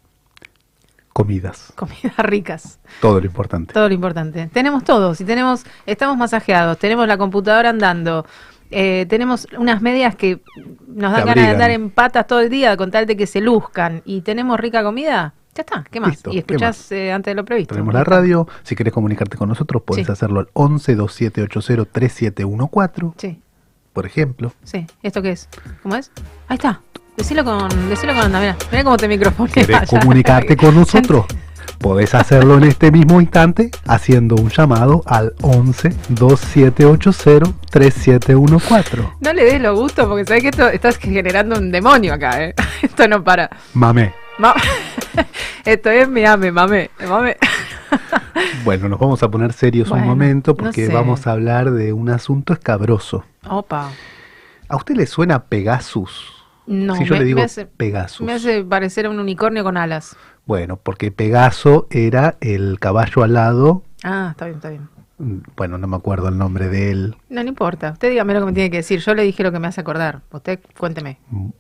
comidas, 1.13 1.73
Comidas 1.77 2.17
ricas. 2.19 2.79
todo 3.01 3.21
lo 3.21 3.27
importante. 3.27 3.73
Todo 3.75 3.89
lo 3.89 3.95
importante. 3.95 4.49
Tenemos 4.53 4.85
todo. 4.85 5.15
Si 5.15 5.25
tenemos, 5.25 5.65
estamos 5.87 6.17
masajeados, 6.17 6.79
tenemos 6.79 7.07
la 7.07 7.19
computadora 7.19 7.71
andando, 7.71 8.25
eh, 8.71 9.05
tenemos 9.09 9.47
unas 9.59 9.83
medias 9.83 10.17
que 10.17 10.41
nos 10.87 11.13
dan 11.13 11.27
ganas 11.27 11.45
de 11.47 11.51
andar 11.53 11.71
en 11.71 11.91
patas 11.91 12.27
todo 12.27 12.41
el 12.41 12.49
día 12.51 12.77
con 12.77 12.91
tal 12.91 13.05
de 13.07 13.17
que 13.17 13.27
se 13.27 13.41
luzcan 13.41 14.03
y 14.07 14.23
tenemos 14.23 14.59
rica 14.59 14.83
comida. 14.83 15.35
Ya 15.55 15.61
está, 15.63 15.85
¿qué 15.91 16.01
más? 16.01 16.11
Listo, 16.11 16.31
y 16.31 16.35
¿qué 16.35 16.39
escuchás 16.41 16.91
eh, 16.93 17.13
antes 17.13 17.31
de 17.33 17.35
lo 17.35 17.45
previsto. 17.45 17.75
Tenemos 17.75 17.93
la 17.93 18.05
radio, 18.05 18.49
si 18.63 18.75
querés 18.75 18.93
comunicarte 18.95 19.37
con 19.37 19.49
nosotros 19.51 19.83
puedes 19.85 20.07
Sí. 20.07 20.13
hacerlo 20.13 20.41
al 20.41 20.49
11 20.55 20.95
2780 20.95 21.85
3714, 21.93 23.13
Sí, 23.19 23.41
por 23.93 24.07
ejemplo. 24.07 24.53
sí. 24.65 24.87
¿Esto 25.03 25.21
qué 25.21 25.33
es? 25.33 25.49
¿Cómo 25.83 25.97
es? 25.97 26.11
Ahí 26.49 26.55
está. 26.57 26.81
Decilo 27.19 27.45
con, 27.45 27.69
decilo 27.91 28.15
con 28.15 28.25
onda, 28.25 28.41
mira. 28.41 28.57
Mira 28.71 28.85
cómo 28.85 28.97
te 28.97 29.07
microfonea. 29.09 29.53
¿Querés 29.53 29.91
comunicarte 29.91 30.57
con 30.57 30.75
nosotros? 30.75 31.27
Podés 31.79 32.15
hacerlo 32.15 32.57
en 32.57 32.65
este 32.65 32.91
mismo 32.91 33.21
instante 33.21 33.71
haciendo 33.87 34.37
un 34.37 34.49
llamado 34.49 35.03
al 35.05 35.35
11 35.43 35.91
2780 36.11 37.53
3714. 37.71 39.03
No 39.21 39.33
le 39.33 39.45
des 39.45 39.61
lo 39.61 39.77
gusto 39.77 40.09
porque 40.09 40.25
sabes 40.25 40.43
que 40.43 40.49
esto 40.49 40.69
estás 40.69 40.97
generando 40.97 41.59
un 41.59 41.71
demonio 41.71 42.15
acá, 42.15 42.43
¿eh? 42.45 42.55
Esto 42.83 43.07
no 43.09 43.23
para. 43.23 43.51
Mame. 43.75 44.15
Ma- 44.43 44.55
esto 45.65 45.91
es 45.91 46.09
mi 46.09 46.25
ame, 46.25 46.51
mame, 46.51 46.91
mame. 47.09 47.37
Bueno, 48.65 48.89
nos 48.89 48.99
vamos 48.99 49.23
a 49.23 49.31
poner 49.31 49.53
serios 49.53 49.89
Bueno, 49.89 50.05
un 50.05 50.11
momento 50.11 50.53
no 50.53 50.57
porque 50.57 50.87
sé. 50.87 50.93
vamos 50.93 51.27
a 51.27 51.33
hablar 51.33 51.71
de 51.73 51.93
un 51.93 52.09
asunto 52.11 52.53
escabroso. 52.53 53.25
Opa. 53.49 53.91
¿A 54.69 54.77
usted 54.77 54.95
le 54.97 55.07
suena 55.07 55.45
Pegasus? 55.45 56.33
No, 56.67 56.95
si 56.97 57.05
yo 57.05 57.15
me- 57.15 57.19
le 57.21 57.25
digo 57.27 57.39
me 57.39 57.45
hace- 57.45 57.67
Pegasus. 57.67 58.25
Me 58.27 58.33
hace 58.33 58.65
parecer 58.65 59.07
a 59.07 59.11
un 59.11 59.19
unicornio 59.19 59.63
con 59.65 59.77
alas. 59.77 60.17
Bueno, 60.47 60.77
porque 60.77 61.11
Pegaso 61.13 61.87
era 61.91 62.37
el 62.41 62.79
caballo 62.81 63.23
alado, 63.23 63.83
Ah, 64.05 64.29
está 64.31 64.47
bien, 64.47 64.57
está 64.57 64.71
bien. 64.71 64.89
mm, 65.19 65.39
bueno, 65.57 65.77
no 65.79 65.87
me 65.87 65.97
acuerdo 65.97 66.29
el 66.29 66.39
nombre 66.39 66.69
de 66.69 66.91
él. 66.91 67.17
No, 67.29 67.43
no 67.43 67.49
importa. 67.49 67.91
Usted 67.93 68.11
dígame 68.11 68.33
lo 68.35 68.41
que 68.41 68.47
me 68.47 68.53
tiene 68.53 68.71
que 68.71 68.79
decir. 68.79 69.01
Yo 69.01 69.15
le 69.15 69.23
dije 69.25 69.43
lo 69.43 69.53
que 69.53 69.59
me 69.61 69.67
hace 69.69 69.81
acordar. 69.81 70.23
Usted 70.31 70.61
cuénteme. 70.79 71.19
El 71.33 71.53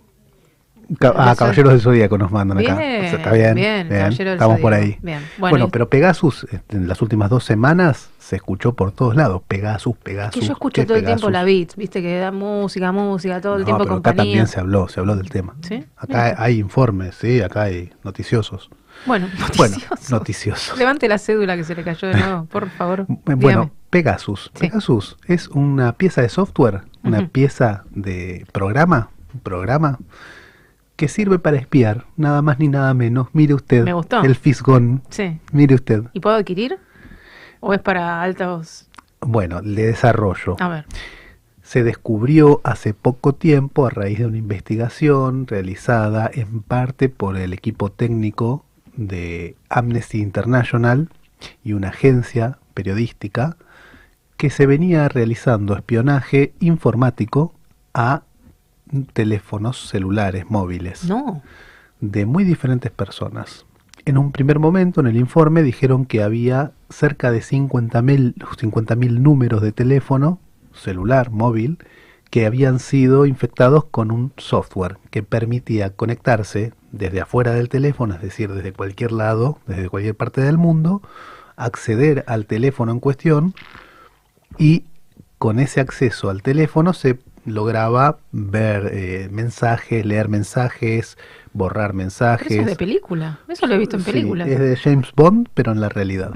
ah, 1.01 1.35
Caballeros 1.36 1.73
del 1.73 1.81
Zodíaco 1.81 2.19
nos 2.19 2.31
mandan 2.31 2.59
acá. 2.59 2.77
Bien, 2.77 3.05
O 3.05 3.09
sea, 3.09 3.19
está 3.19 3.32
bien, 3.32 3.55
bien, 3.55 3.89
del 3.89 4.28
estamos 4.28 4.60
por 4.60 4.74
ahí. 4.74 4.98
Bien. 5.02 5.20
Bueno, 5.39 5.52
Bueno, 5.52 5.64
y- 5.66 5.70
pero 5.70 5.89
Pegasus 5.89 6.47
este, 6.51 6.77
en 6.77 6.89
las 6.89 7.01
últimas 7.02 7.31
dos 7.31 7.44
semanas 7.44 8.10
se 8.19 8.36
escuchó 8.36 8.74
por 8.74 8.93
todos 8.93 9.16
lados. 9.16 9.43
Pegasus, 9.48 9.97
Pegasus. 9.97 10.40
Que 10.40 10.47
yo 10.47 10.52
escucho 10.52 10.82
¿qué 10.82 10.86
todo 10.86 10.97
el 10.98 11.05
tiempo 11.05 11.31
la 11.31 11.44
beat, 11.44 11.74
viste 11.77 12.01
que 12.02 12.19
da 12.19 12.31
música, 12.32 12.93
música, 12.93 13.40
todo 13.40 13.55
el 13.55 13.60
No, 13.60 13.64
tiempo 13.66 13.85
pero 13.85 13.97
acá 13.97 14.14
también 14.14 14.47
se 14.47 14.60
habló, 14.60 14.89
se 14.89 15.01
habló 15.01 15.16
del 15.16 15.28
tema. 15.31 15.55
¿Sí? 15.62 15.85
Acá 15.97 16.35
hay 16.39 16.59
informes, 16.59 17.14
sí, 17.16 17.40
acá 17.40 17.62
hay 17.62 17.93
noticiosos. 18.05 18.70
Bueno, 19.06 19.27
Bueno, 19.56 19.74
noticioso. 19.77 20.14
noticiosos. 20.14 20.78
Levante 20.78 21.09
la 21.09 21.19
cédula 21.19 21.56
que 21.56 21.64
se 21.64 21.74
le 21.74 21.82
cayó 21.82 22.09
de 22.09 22.14
nuevo, 22.14 22.44
por 22.51 22.69
favor. 22.70 23.06
Bueno, 23.09 23.36
Dígame. 23.48 23.70
Pegasus. 23.90 24.51
Pegasus 24.59 25.16
es 25.27 25.48
una 25.48 25.93
pieza 25.94 26.23
de 26.23 26.28
software, 26.28 26.82
una 27.02 27.27
pieza 27.28 27.85
de 27.90 28.47
programa, 28.52 29.10
un 29.35 29.40
programa 29.40 29.98
que 31.03 31.09
sirve 31.09 31.41
para 31.41 31.57
espiar, 31.57 32.05
nada 32.16 32.43
más 32.43 32.61
ni 32.61 32.69
nada 32.69 32.95
menos. 32.95 33.27
Mire 33.33 33.55
usted, 33.55 33.83
Me 33.83 33.93
gustó. 33.93 34.23
el 34.23 34.37
fisgón. 34.37 35.03
Sí. 35.11 35.41
Mire 35.51 35.74
usted. 35.74 36.05
¿Y 36.12 36.20
puedo 36.20 36.37
adquirir? 36.37 36.79
¿O 37.59 37.74
es 37.74 37.81
para 37.81 38.23
altos? 38.23 38.87
Bueno, 39.20 39.61
le 39.62 39.83
desarrollo. 39.87 40.55
A 40.61 40.69
ver. 40.69 40.87
Se 41.61 41.83
descubrió 41.83 42.61
hace 42.62 42.95
poco 42.95 43.35
tiempo 43.35 43.85
a 43.85 43.91
raíz 43.91 44.20
de 44.20 44.27
una 44.27 44.39
investigación 44.39 45.49
realizada 45.49 46.31
en 46.33 46.62
parte 46.62 47.09
por 47.09 47.37
el 47.37 47.53
equipo 47.53 47.91
técnico 47.91 48.65
de 48.95 49.57
Amnesty 49.70 50.20
International 50.23 51.09
y 51.65 51.73
una 51.73 51.89
agencia 51.89 52.61
periodística 52.74 53.57
que 54.37 54.51
se 54.51 54.66
venía 54.66 55.09
realizando 55.09 55.74
espionaje 55.74 56.53
informático 56.61 57.55
a 57.93 58.23
teléfonos 59.12 59.89
celulares 59.89 60.44
móviles 60.48 61.05
No. 61.05 61.43
de 62.01 62.27
muy 62.27 62.44
diferentes 62.44 62.90
personas. 62.90 63.64
En 64.05 64.19
un 64.19 64.32
primer 64.32 64.59
momento 64.59 65.01
en 65.01 65.06
el 65.06 65.16
informe 65.16 65.62
dijeron 65.62 66.05
que 66.06 66.23
había 66.23 66.73
cerca 66.90 67.31
de 67.31 67.40
50.000 67.40 68.35
50.000 68.35 69.19
números 69.20 69.62
de 69.62 69.73
teléfono 69.73 70.40
celular, 70.73 71.31
móvil, 71.31 71.78
que 72.31 72.47
habían 72.47 72.78
sido 72.78 73.27
infectados 73.27 73.85
con 73.85 74.10
un 74.10 74.32
software 74.39 74.97
que 75.10 75.23
permitía 75.23 75.90
conectarse 75.90 76.73
desde 76.90 77.20
afuera 77.20 77.52
del 77.52 77.69
teléfono, 77.69 78.14
es 78.14 78.23
decir, 78.23 78.51
desde 78.52 78.73
cualquier 78.73 79.12
lado, 79.12 79.59
desde 79.66 79.89
cualquier 79.90 80.16
parte 80.16 80.40
del 80.40 80.56
mundo, 80.59 81.02
acceder 81.56 82.24
al 82.27 82.47
teléfono 82.47 82.90
en 82.93 83.01
cuestión 83.01 83.55
y 84.59 84.85
con 85.39 85.59
ese 85.60 85.81
acceso 85.81 86.31
al 86.31 86.43
teléfono 86.43 86.93
se 86.94 87.19
lograba 87.44 88.19
ver 88.31 88.90
eh, 88.93 89.28
mensajes, 89.31 90.05
leer 90.06 90.28
mensajes, 90.28 91.16
borrar 91.52 91.89
Pero 91.89 91.98
mensajes. 91.98 92.51
eso 92.52 92.60
es 92.60 92.66
de 92.66 92.77
película. 92.77 93.40
Eso 93.48 93.66
lo 93.66 93.74
he 93.74 93.78
visto 93.78 93.97
en 93.97 94.02
Sí, 94.05 94.12
películas. 94.12 94.48
es 94.48 94.59
de 94.59 94.77
James 94.77 95.10
Bond, 95.16 95.48
pero 95.55 95.73
en 95.73 95.81
la 95.81 95.89
realidad. 95.89 96.35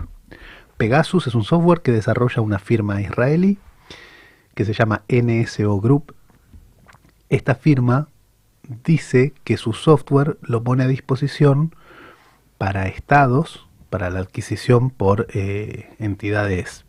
Pegasus 0.76 1.26
es 1.26 1.34
un 1.34 1.44
software 1.44 1.80
que 1.80 1.92
desarrolla 1.92 2.42
una 2.42 2.58
firma 2.58 3.00
israelí 3.00 3.58
que 4.54 4.64
se 4.64 4.72
llama 4.72 5.02
NSO 5.08 5.80
Group. 5.80 6.14
Esta 7.28 7.54
firma 7.54 8.08
dice 8.84 9.32
que 9.44 9.56
su 9.58 9.72
software 9.74 10.38
lo 10.42 10.62
pone 10.64 10.84
a 10.84 10.88
disposición 10.88 11.74
para 12.58 12.88
estados, 12.88 13.66
para 13.90 14.10
la 14.10 14.20
adquisición 14.20 14.90
por 14.90 15.26
eh, 15.34 15.94
entidades 15.98 16.85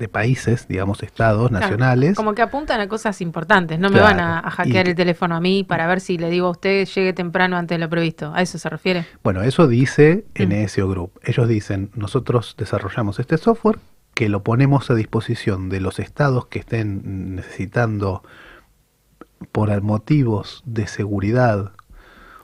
de 0.00 0.08
países, 0.08 0.66
digamos 0.66 1.02
estados 1.04 1.50
Claro, 1.50 1.60
nacionales. 1.66 2.16
Como 2.16 2.34
que 2.34 2.42
apuntan 2.42 2.80
a 2.80 2.88
cosas 2.88 3.20
importantes. 3.20 3.78
No 3.78 3.90
me 3.90 4.00
van 4.00 4.18
a, 4.18 4.40
a 4.40 4.50
hackear 4.50 4.86
y- 4.86 4.90
el 4.90 4.96
teléfono 4.96 5.36
a 5.36 5.40
mí 5.40 5.62
para 5.62 5.86
ver 5.86 6.00
si 6.00 6.18
le 6.18 6.28
digo 6.30 6.48
a 6.48 6.50
usted 6.50 6.86
llegue 6.88 7.12
temprano 7.12 7.56
antes 7.56 7.78
de 7.78 7.84
lo 7.84 7.88
previsto. 7.88 8.32
¿A 8.34 8.42
eso 8.42 8.58
se 8.58 8.68
refiere? 8.68 9.06
Bueno, 9.22 9.42
eso 9.42 9.68
dice 9.68 10.24
Mm. 10.36 10.42
NSO 10.64 10.88
Group. 10.88 11.12
Ellos 11.22 11.46
dicen, 11.46 11.90
nosotros 11.94 12.56
desarrollamos 12.58 13.20
este 13.20 13.38
software 13.38 13.78
que 14.14 14.28
lo 14.28 14.42
ponemos 14.42 14.90
a 14.90 14.94
disposición 14.94 15.68
de 15.68 15.80
los 15.80 15.98
estados 16.00 16.46
que 16.46 16.58
estén 16.58 17.36
necesitando 17.36 18.22
por 19.52 19.80
motivos 19.82 20.62
de 20.66 20.86
seguridad 20.86 21.72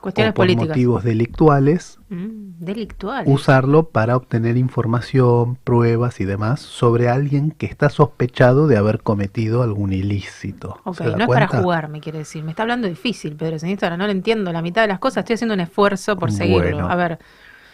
Cuestiones 0.01 0.31
o 0.31 0.33
por 0.35 0.43
políticas. 0.45 0.69
motivos 0.69 1.03
delictuales, 1.03 1.99
Mm, 2.09 2.59
delictuales. 2.63 3.27
usarlo 3.33 3.89
para 3.89 4.15
obtener 4.15 4.55
información, 4.57 5.55
pruebas 5.63 6.19
y 6.21 6.25
demás 6.25 6.59
sobre 6.61 7.09
alguien 7.09 7.51
que 7.51 7.65
está 7.65 7.89
sospechado 7.89 8.67
de 8.67 8.77
haber 8.77 9.01
cometido 9.01 9.63
algún 9.63 9.93
ilícito. 9.93 10.79
Ok, 10.83 10.97
¿Se 10.97 11.03
no 11.05 11.17
es 11.23 11.27
para 11.27 11.47
jugar, 11.47 11.89
me 11.89 11.99
quiere 11.99 12.19
decir. 12.19 12.43
Me 12.43 12.51
está 12.51 12.63
hablando 12.63 12.87
difícil, 12.87 13.35
Pedro 13.35 13.59
Señor. 13.59 13.97
No 13.97 14.05
lo 14.05 14.11
entiendo. 14.11 14.51
La 14.51 14.61
mitad 14.61 14.81
de 14.83 14.87
las 14.87 14.99
cosas 14.99 15.17
estoy 15.23 15.33
haciendo 15.35 15.53
un 15.53 15.59
esfuerzo 15.59 16.15
por 16.17 16.31
seguirlo. 16.31 16.61
Bueno. 16.77 16.89
A 16.89 16.95
ver, 16.95 17.19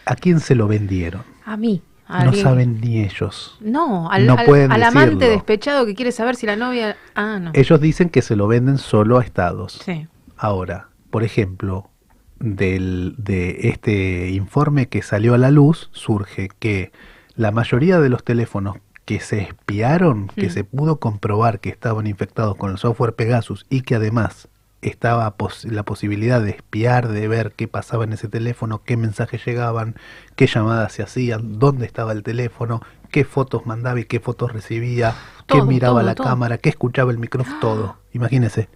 ¿A 0.05 0.15
quién 0.15 0.39
se 0.39 0.55
lo 0.55 0.67
vendieron? 0.67 1.21
a 1.45 1.55
mí. 1.57 1.81
a 2.05 2.25
No 2.25 2.29
alguien- 2.31 2.43
saben 2.43 2.81
ni 2.81 3.01
ellos. 3.01 3.57
No, 3.61 4.09
al, 4.11 4.25
No 4.27 4.33
al- 4.37 4.45
pueden 4.45 4.71
al 4.73 4.83
amante 4.83 5.29
despechado 5.29 5.85
que 5.85 5.95
quiere 5.95 6.11
saber 6.11 6.35
si 6.35 6.45
la 6.45 6.57
novia. 6.57 6.97
Ah, 7.15 7.39
no. 7.39 7.51
Ellos 7.53 7.79
dicen 7.79 8.09
que 8.09 8.21
se 8.21 8.35
lo 8.35 8.47
venden 8.47 8.77
solo 8.77 9.17
a 9.19 9.23
estados. 9.23 9.79
Sí. 9.85 10.05
Ahora, 10.35 10.89
por 11.09 11.23
ejemplo, 11.23 11.89
del, 12.39 13.15
de 13.17 13.69
este 13.69 14.29
informe 14.29 14.87
que 14.87 15.01
salió 15.01 15.33
a 15.33 15.37
la 15.37 15.51
luz, 15.51 15.89
surge 15.93 16.49
que 16.59 16.91
la 17.35 17.51
mayoría 17.51 17.99
de 17.99 18.09
los 18.09 18.23
teléfonos 18.23 18.77
que 19.05 19.19
se 19.19 19.41
espiaron, 19.41 20.27
que 20.27 20.47
Mm. 20.47 20.51
se 20.51 20.63
pudo 20.63 20.97
comprobar 20.97 21.59
que 21.59 21.69
estaban 21.69 22.07
infectados 22.07 22.55
con 22.55 22.71
el 22.71 22.77
software 22.77 23.13
Pegasus 23.15 23.65
y 23.69 23.81
que 23.81 23.95
además 23.95 24.47
estaba 24.81 25.35
pos- 25.37 25.65
la 25.65 25.83
posibilidad 25.83 26.41
de 26.41 26.51
espiar, 26.51 27.07
de 27.07 27.27
ver 27.27 27.53
qué 27.55 27.67
pasaba 27.69 28.03
en 28.03 28.13
ese 28.13 28.27
teléfono, 28.27 28.81
qué 28.83 28.97
mensajes 28.97 29.45
llegaban, 29.45 29.95
qué 30.35 30.45
llamadas 30.47 30.91
se 30.93 31.03
hacían, 31.03 31.57
dónde 31.59 31.85
estaba 31.85 32.11
el 32.11 32.23
teléfono, 32.23 32.81
qué 33.09 33.23
fotos 33.23 33.65
mandaba 33.65 33.99
y 34.01 34.05
qué 34.05 34.19
fotos 34.19 34.51
recibía, 34.51 35.15
qué 35.47 35.61
miraba 35.61 35.99
todo, 35.99 36.03
la 36.05 36.15
todo. 36.15 36.27
cámara, 36.27 36.57
qué 36.57 36.69
escuchaba 36.69 37.11
el 37.11 37.17
micrófono, 37.17 37.59
todo. 37.61 37.97
Imagínense. 38.13 38.67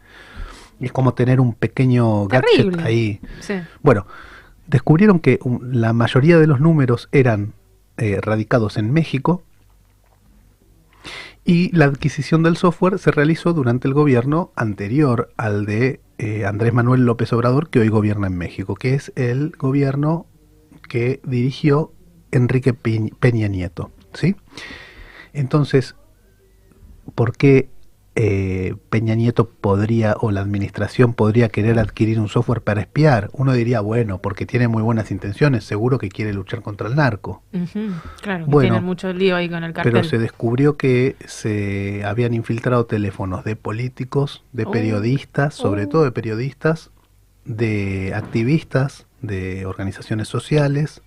Es 0.80 0.92
como 0.92 1.14
tener 1.14 1.40
un 1.40 1.54
pequeño 1.54 2.28
gadget 2.28 2.50
Terrible. 2.56 2.84
ahí. 2.84 3.20
Sí. 3.40 3.56
Bueno, 3.82 4.06
descubrieron 4.68 5.20
que 5.20 5.40
la 5.62 5.94
mayoría 5.94 6.38
de 6.38 6.48
los 6.48 6.60
números 6.60 7.10
eran 7.12 7.54
eh, 7.98 8.20
radicados 8.22 8.78
en 8.78 8.92
México 8.94 9.42
y 11.46 11.76
la 11.76 11.86
adquisición 11.86 12.44
del 12.44 12.58
software 12.58 13.00
se 13.00 13.12
realizó 13.12 13.54
durante 13.54 13.88
el 13.88 13.94
gobierno 13.94 14.52
anterior 14.56 15.32
al 15.38 15.66
de 15.66 16.02
eh, 16.18 16.46
Andrés 16.46 16.74
Manuel 16.74 17.06
López 17.06 17.32
Obrador, 17.34 17.70
que 17.70 17.80
hoy 17.80 17.88
gobierna 17.90 18.28
en 18.28 18.38
México, 18.38 18.76
que 18.76 18.94
es 18.96 19.12
el 19.16 19.52
gobierno 19.58 20.26
que 20.90 21.22
dirigió 21.24 21.92
Enrique 22.32 22.74
Pe- 22.74 23.14
Peña 23.20 23.48
Nieto. 23.48 23.92
¿sí? 24.14 24.36
Entonces, 25.34 25.96
¿por 27.16 27.38
qué 27.38 27.70
eh, 28.20 28.74
Peña 28.90 29.14
Nieto 29.14 29.48
podría 29.48 30.16
o 30.20 30.32
la 30.32 30.42
administración 30.42 31.14
podría 31.14 31.50
querer 31.50 31.78
adquirir 31.78 32.20
un 32.20 32.30
software 32.30 32.62
para 32.62 32.82
espiar? 32.82 33.30
Uno 33.34 33.54
diría, 33.54 33.80
bueno, 33.80 34.18
porque 34.18 34.48
tiene 34.48 34.68
muy 34.68 34.82
buenas 34.82 35.12
intenciones, 35.12 35.64
seguro 35.66 36.00
que 36.00 36.10
quiere 36.10 36.34
luchar 36.34 36.64
contra 36.64 36.88
el 36.88 36.96
narco. 36.96 37.44
Claro, 38.24 38.46
Bueno, 38.48 38.70
tienen 38.72 38.84
mucho 38.84 39.14
lío 39.14 39.36
ahí 39.36 39.48
con 39.48 39.64
el 39.64 39.72
cartel. 39.72 39.94
Pero 39.94 40.04
se 40.04 40.18
descubrió 40.18 40.78
que 40.78 41.16
se 41.28 42.04
habían 42.06 42.34
infiltrado 42.34 42.88
teléfonos 42.88 43.44
de 43.44 43.56
políticos, 43.56 44.44
de 44.52 44.64
Oh. 44.66 44.72
periodistas, 44.72 45.54
sobre 45.54 45.84
Oh. 45.84 45.90
todo 45.90 46.04
de 46.04 46.12
periodistas, 46.12 46.90
de 47.46 48.14
activistas, 48.16 49.06
de 49.22 49.66
organizaciones 49.68 50.28
sociales 50.28 51.02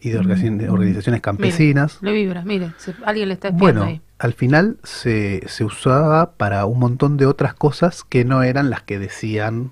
y 0.00 0.08
de, 0.08 0.20
de 0.20 0.70
organizaciones 0.70 1.20
campesinas. 1.20 1.98
Mire, 2.00 2.14
le 2.14 2.22
vibra, 2.22 2.42
mire, 2.44 2.72
se- 2.78 2.94
alguien 3.04 3.28
le 3.28 3.34
está 3.34 3.48
espiando 3.48 3.80
Bueno, 3.80 3.84
ahí. 3.84 4.00
Al 4.20 4.34
final 4.34 4.76
se, 4.84 5.42
se 5.48 5.64
usaba 5.64 6.32
para 6.32 6.64
un 6.66 6.78
montón 6.78 7.16
de 7.16 7.26
otras 7.26 7.54
cosas 7.54 8.04
que 8.04 8.24
no 8.24 8.42
eran 8.44 8.70
las 8.70 8.82
que 8.82 8.98
decían 8.98 9.70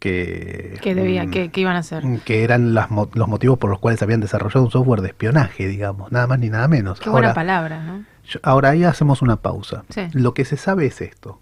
que, 0.00 0.78
Que 0.82 0.94
debía, 0.94 1.24
mm, 1.24 1.30
que, 1.30 1.50
que 1.50 1.60
iban 1.62 1.76
a 1.76 1.78
hacer. 1.78 2.02
que 2.26 2.44
eran 2.44 2.74
las 2.74 2.90
los 2.90 3.28
motivos 3.28 3.58
por 3.58 3.70
los 3.70 3.78
cuales 3.78 4.02
habían 4.02 4.20
desarrollado 4.20 4.64
un 4.66 4.70
software 4.70 5.00
de 5.00 5.08
espionaje, 5.08 5.66
digamos, 5.66 6.12
nada 6.12 6.26
más 6.26 6.38
ni 6.38 6.50
nada 6.50 6.68
menos. 6.68 7.00
Qué 7.00 7.08
buena 7.08 7.28
Ahora, 7.28 7.34
palabra, 7.34 7.82
¿no? 7.82 8.04
yo- 8.26 8.40
ahora 8.42 8.70
ahí 8.70 8.84
hacemos 8.84 9.22
una 9.22 9.36
pausa. 9.36 9.84
Sí. 9.88 10.02
Lo 10.12 10.34
que 10.34 10.44
se 10.44 10.56
sabe 10.58 10.86
es 10.86 11.00
esto. 11.00 11.40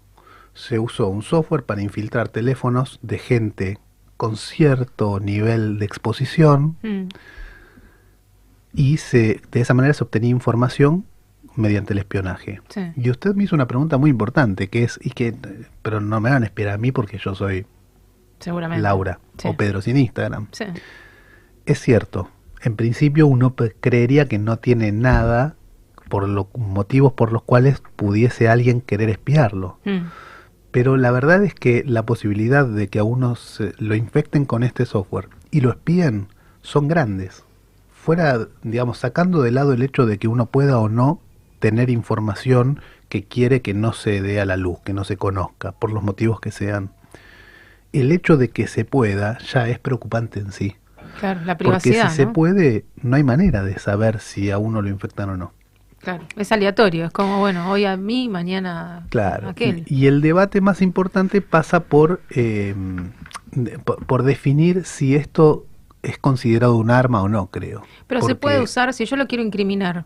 Se 0.53 0.79
usó 0.79 1.07
un 1.07 1.23
software 1.23 1.63
para 1.65 1.81
infiltrar 1.81 2.29
teléfonos 2.29 2.99
de 3.01 3.17
gente 3.17 3.79
con 4.15 4.37
cierto 4.37 5.19
nivel 5.19 5.79
de 5.79 5.85
exposición 5.85 6.77
Mm. 6.83 7.07
y 8.73 8.97
se, 8.97 9.41
de 9.51 9.61
esa 9.61 9.73
manera 9.73 9.93
se 9.93 10.03
obtenía 10.03 10.29
información 10.29 11.05
mediante 11.55 11.93
el 11.93 11.99
espionaje. 11.99 12.61
Sí. 12.69 12.81
Y 12.95 13.09
usted 13.09 13.35
me 13.35 13.43
hizo 13.43 13.55
una 13.55 13.67
pregunta 13.67 13.97
muy 13.97 14.09
importante, 14.09 14.69
que 14.69 14.83
es, 14.83 14.99
y 15.01 15.11
que, 15.11 15.35
pero 15.81 16.01
no 16.01 16.19
me 16.19 16.29
van 16.29 16.43
a 16.43 16.45
esperar 16.45 16.75
a 16.75 16.77
mí 16.77 16.91
porque 16.91 17.17
yo 17.17 17.35
soy 17.35 17.65
Seguramente. 18.39 18.81
Laura 18.81 19.19
Sí. 19.37 19.47
o 19.47 19.55
Pedro 19.57 19.81
sin 19.81 19.97
Instagram. 19.97 20.47
Sí. 20.51 20.65
Es 21.65 21.79
cierto, 21.79 22.29
en 22.61 22.75
principio 22.75 23.27
uno 23.27 23.55
creería 23.79 24.27
que 24.27 24.37
no 24.37 24.57
tiene 24.57 24.91
nada 24.91 25.55
por 26.09 26.27
los 26.27 26.47
motivos 26.55 27.13
por 27.13 27.31
los 27.31 27.41
cuales 27.43 27.81
pudiese 27.95 28.49
alguien 28.49 28.81
querer 28.81 29.09
espiarlo. 29.09 29.79
Mm. 29.85 30.07
Pero 30.71 30.97
la 30.97 31.11
verdad 31.11 31.43
es 31.43 31.53
que 31.53 31.83
la 31.85 32.05
posibilidad 32.05 32.65
de 32.65 32.87
que 32.87 32.99
a 32.99 33.03
uno 33.03 33.35
se 33.35 33.73
lo 33.77 33.95
infecten 33.95 34.45
con 34.45 34.63
este 34.63 34.85
software 34.85 35.29
y 35.51 35.61
lo 35.61 35.69
espíen 35.69 36.27
son 36.61 36.87
grandes. 36.87 37.43
Fuera, 37.93 38.47
digamos, 38.63 38.97
sacando 38.97 39.41
de 39.41 39.51
lado 39.51 39.73
el 39.73 39.81
hecho 39.81 40.05
de 40.05 40.17
que 40.17 40.27
uno 40.27 40.47
pueda 40.47 40.77
o 40.79 40.89
no 40.89 41.21
tener 41.63 41.89
información 41.89 42.81
que 43.07 43.23
quiere 43.23 43.61
que 43.61 43.73
no 43.73 43.93
se 43.93 44.21
dé 44.21 44.41
a 44.41 44.45
la 44.45 44.57
luz, 44.57 44.79
que 44.83 44.91
no 44.91 45.05
se 45.05 45.15
conozca, 45.15 45.71
por 45.71 45.93
los 45.93 46.03
motivos 46.03 46.41
que 46.41 46.51
sean. 46.51 46.91
El 47.93 48.11
hecho 48.11 48.35
de 48.35 48.49
que 48.49 48.67
se 48.67 48.83
pueda 48.83 49.37
ya 49.37 49.69
es 49.69 49.79
preocupante 49.79 50.41
en 50.41 50.51
sí. 50.51 50.75
Claro, 51.21 51.39
la 51.45 51.55
Porque 51.57 51.79
privacidad, 51.79 52.09
si 52.09 52.17
se 52.17 52.27
puede, 52.27 52.83
no 53.01 53.15
hay 53.15 53.23
manera 53.23 53.63
de 53.63 53.79
saber 53.79 54.19
si 54.19 54.51
a 54.51 54.57
uno 54.57 54.81
lo 54.81 54.89
infectan 54.89 55.29
o 55.29 55.37
no. 55.37 55.53
Claro, 55.99 56.25
es 56.35 56.51
aleatorio, 56.51 57.05
es 57.05 57.11
como, 57.11 57.39
bueno, 57.39 57.71
hoy 57.71 57.85
a 57.85 57.95
mí, 57.95 58.27
mañana 58.27 59.05
Claro. 59.09 59.47
a 59.47 59.51
aquel. 59.51 59.85
Y, 59.87 59.99
y 60.03 60.07
el 60.07 60.19
debate 60.19 60.59
más 60.59 60.81
importante 60.81 61.39
pasa 61.39 61.79
por, 61.85 62.19
eh, 62.29 62.75
de- 63.51 63.79
por, 63.79 64.05
por 64.05 64.23
definir 64.23 64.83
si 64.83 65.15
esto 65.15 65.65
es 66.01 66.17
considerado 66.17 66.75
un 66.75 66.91
arma 66.91 67.21
o 67.21 67.29
no, 67.29 67.47
creo. 67.47 67.83
Pero 68.07 68.19
se 68.19 68.35
Porque- 68.35 68.35
puede 68.35 68.61
usar, 68.61 68.93
si 68.93 69.05
yo 69.05 69.15
lo 69.15 69.27
quiero 69.27 69.45
incriminar 69.45 70.03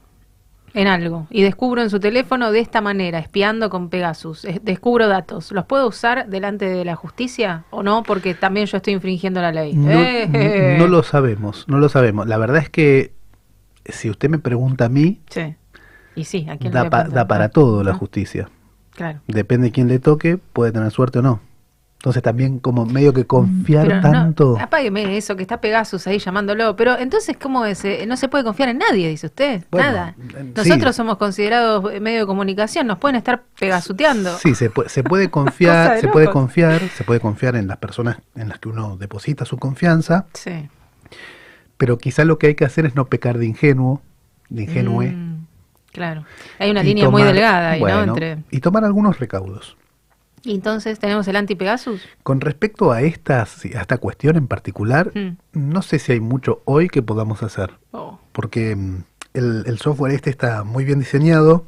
en 0.77 0.87
algo 0.87 1.25
y 1.29 1.41
descubro 1.41 1.81
en 1.81 1.89
su 1.89 1.99
teléfono 1.99 2.51
de 2.51 2.59
esta 2.59 2.81
manera, 2.81 3.19
espiando 3.19 3.69
con 3.69 3.89
Pegasus, 3.89 4.45
descubro 4.61 5.07
datos, 5.07 5.51
¿los 5.51 5.65
puedo 5.65 5.87
usar 5.87 6.27
delante 6.29 6.69
de 6.69 6.85
la 6.85 6.95
justicia 6.95 7.63
o 7.71 7.81
no? 7.83 8.03
Porque 8.03 8.33
también 8.35 8.67
yo 8.67 8.77
estoy 8.77 8.93
infringiendo 8.93 9.41
la 9.41 9.51
ley. 9.51 9.73
No, 9.73 9.89
Eh, 9.91 10.75
no 10.77 10.87
lo 10.87 11.01
sabemos, 11.03 11.65
no 11.67 11.79
lo 11.79 11.89
sabemos. 11.89 12.27
La 12.27 12.37
verdad 12.37 12.57
es 12.61 12.69
que 12.69 13.13
si 13.85 14.09
usted 14.09 14.29
me 14.29 14.37
pregunta 14.39 14.85
a 14.85 14.89
mí, 14.89 15.19
Sí. 15.29 15.55
Y 16.15 16.25
sí, 16.25 16.47
¿a 16.49 16.57
quién 16.57 16.73
le 16.73 16.79
da, 16.79 16.89
pa- 16.89 17.03
da 17.05 17.27
para 17.27 17.49
todo 17.49 17.83
la 17.83 17.91
¿No? 17.93 17.97
justicia. 17.99 18.49
Claro. 18.91 19.19
Depende 19.27 19.67
de 19.67 19.71
quién 19.71 19.87
le 19.87 19.99
toque, 19.99 20.37
puede 20.37 20.71
tener 20.71 20.89
suerte 20.91 21.19
o 21.19 21.21
no. 21.21 21.39
Entonces 21.99 22.21
también 22.21 22.59
como 22.59 22.85
medio 22.85 23.11
que 23.11 23.25
confiar 23.25 23.87
Pero 23.87 24.01
tanto... 24.01 24.55
no, 24.57 24.63
apágueme 24.63 25.17
eso, 25.17 25.35
que 25.35 25.41
está 25.41 25.59
Pegasus 25.59 26.05
ahí 26.05 26.19
llamándolo. 26.19 26.75
Pero 26.75 26.97
entonces, 26.97 27.35
¿cómo 27.41 27.65
es? 27.65 27.83
Eh, 27.85 28.05
No 28.07 28.15
se 28.17 28.27
puede 28.29 28.43
confiar 28.43 28.69
en 28.69 28.77
nadie, 28.77 29.09
dice 29.09 29.25
usted. 29.25 29.63
Bueno, 29.71 29.87
Nada. 29.89 30.15
eh, 30.37 30.53
Nosotros 30.55 30.95
sí. 30.95 30.97
somos 30.97 31.17
considerados 31.17 31.91
eh, 31.91 31.99
medio 31.99 32.19
de 32.19 32.25
comunicación, 32.27 32.85
nos 32.85 32.99
pueden 32.99 33.15
estar 33.15 33.41
pegasuteando. 33.59 34.37
Sí, 34.37 34.53
se 34.53 34.69
puede, 34.69 34.89
se 34.89 35.03
puede 35.03 35.29
confiar, 35.31 35.99
se 35.99 36.07
puede 36.07 36.27
confiar, 36.29 36.81
se 36.95 37.03
puede 37.03 37.19
confiar 37.19 37.55
en 37.55 37.67
las 37.67 37.77
personas 37.77 38.17
en 38.35 38.49
las 38.49 38.59
que 38.59 38.69
uno 38.69 38.95
deposita 38.97 39.43
su 39.45 39.57
confianza, 39.57 40.27
Sí. 40.33 40.69
pero 41.77 41.97
quizá 41.97 42.25
lo 42.25 42.37
que 42.37 42.47
hay 42.47 42.55
que 42.55 42.65
hacer 42.65 42.85
es 42.85 42.95
no 42.95 43.05
pecar 43.07 43.39
de 43.39 43.47
ingenuo, 43.47 44.01
de 44.49 44.63
ingenue. 44.63 45.09
Mm, 45.09 45.45
claro. 45.93 46.25
Hay 46.59 46.69
una 46.69 46.83
línea 46.83 47.09
muy 47.09 47.23
delgada 47.23 47.71
ahí, 47.71 47.81
¿no? 47.81 48.03
Entre... 48.03 48.37
Y 48.51 48.59
tomar 48.59 48.85
algunos 48.85 49.19
recaudos. 49.19 49.75
Y 50.47 50.55
entonces 50.55 50.97
tenemos 50.97 51.27
el 51.27 51.35
anti-Pegasus. 51.35 52.01
Con 52.23 52.39
respecto 52.39 52.91
a, 52.91 53.01
estas, 53.01 53.65
a 53.65 53.81
esta 53.81 53.97
cuestión 53.97 54.37
en 54.37 54.47
particular, 54.47 55.11
Mm. 55.13 55.37
no 55.53 55.81
sé 55.81 55.99
si 55.99 56.13
hay 56.13 56.19
mucho 56.21 56.61
hoy 56.65 56.87
que 56.87 57.01
podamos 57.01 57.43
hacer, 57.43 57.71
Oh. 57.91 58.17
porque 58.31 58.75
mm, 58.75 59.03
el, 59.33 59.63
el 59.67 59.77
software 59.79 60.13
este 60.13 60.29
está 60.29 60.63
muy 60.63 60.85
bien 60.85 60.99
diseñado, 60.99 61.65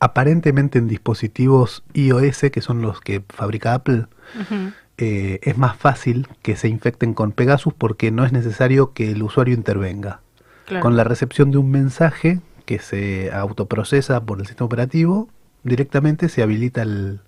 aparentemente 0.00 0.78
en 0.78 0.86
dispositivos 0.88 1.82
iOS, 1.94 2.50
que 2.52 2.60
son 2.60 2.82
los 2.82 3.00
que 3.00 3.22
fabrica 3.28 3.74
Apple, 3.74 4.06
eh, 4.98 5.40
es 5.42 5.56
más 5.56 5.76
fácil 5.76 6.28
que 6.42 6.56
se 6.56 6.68
infecten 6.68 7.14
con 7.14 7.32
Pegasus 7.32 7.72
porque 7.76 8.10
no 8.10 8.24
es 8.24 8.32
necesario 8.32 8.92
que 8.92 9.10
el 9.12 9.22
usuario 9.22 9.54
intervenga. 9.54 10.20
Claro. 10.66 10.82
Con 10.82 10.96
la 10.96 11.04
recepción 11.04 11.50
de 11.50 11.58
un 11.58 11.70
mensaje 11.70 12.40
que 12.66 12.78
se 12.78 13.32
autoprocesa 13.32 14.20
por 14.24 14.38
el 14.40 14.46
sistema 14.46 14.66
operativo, 14.66 15.28
directamente 15.64 16.28
se 16.28 16.42
habilita 16.42 16.82
el, 16.82 17.20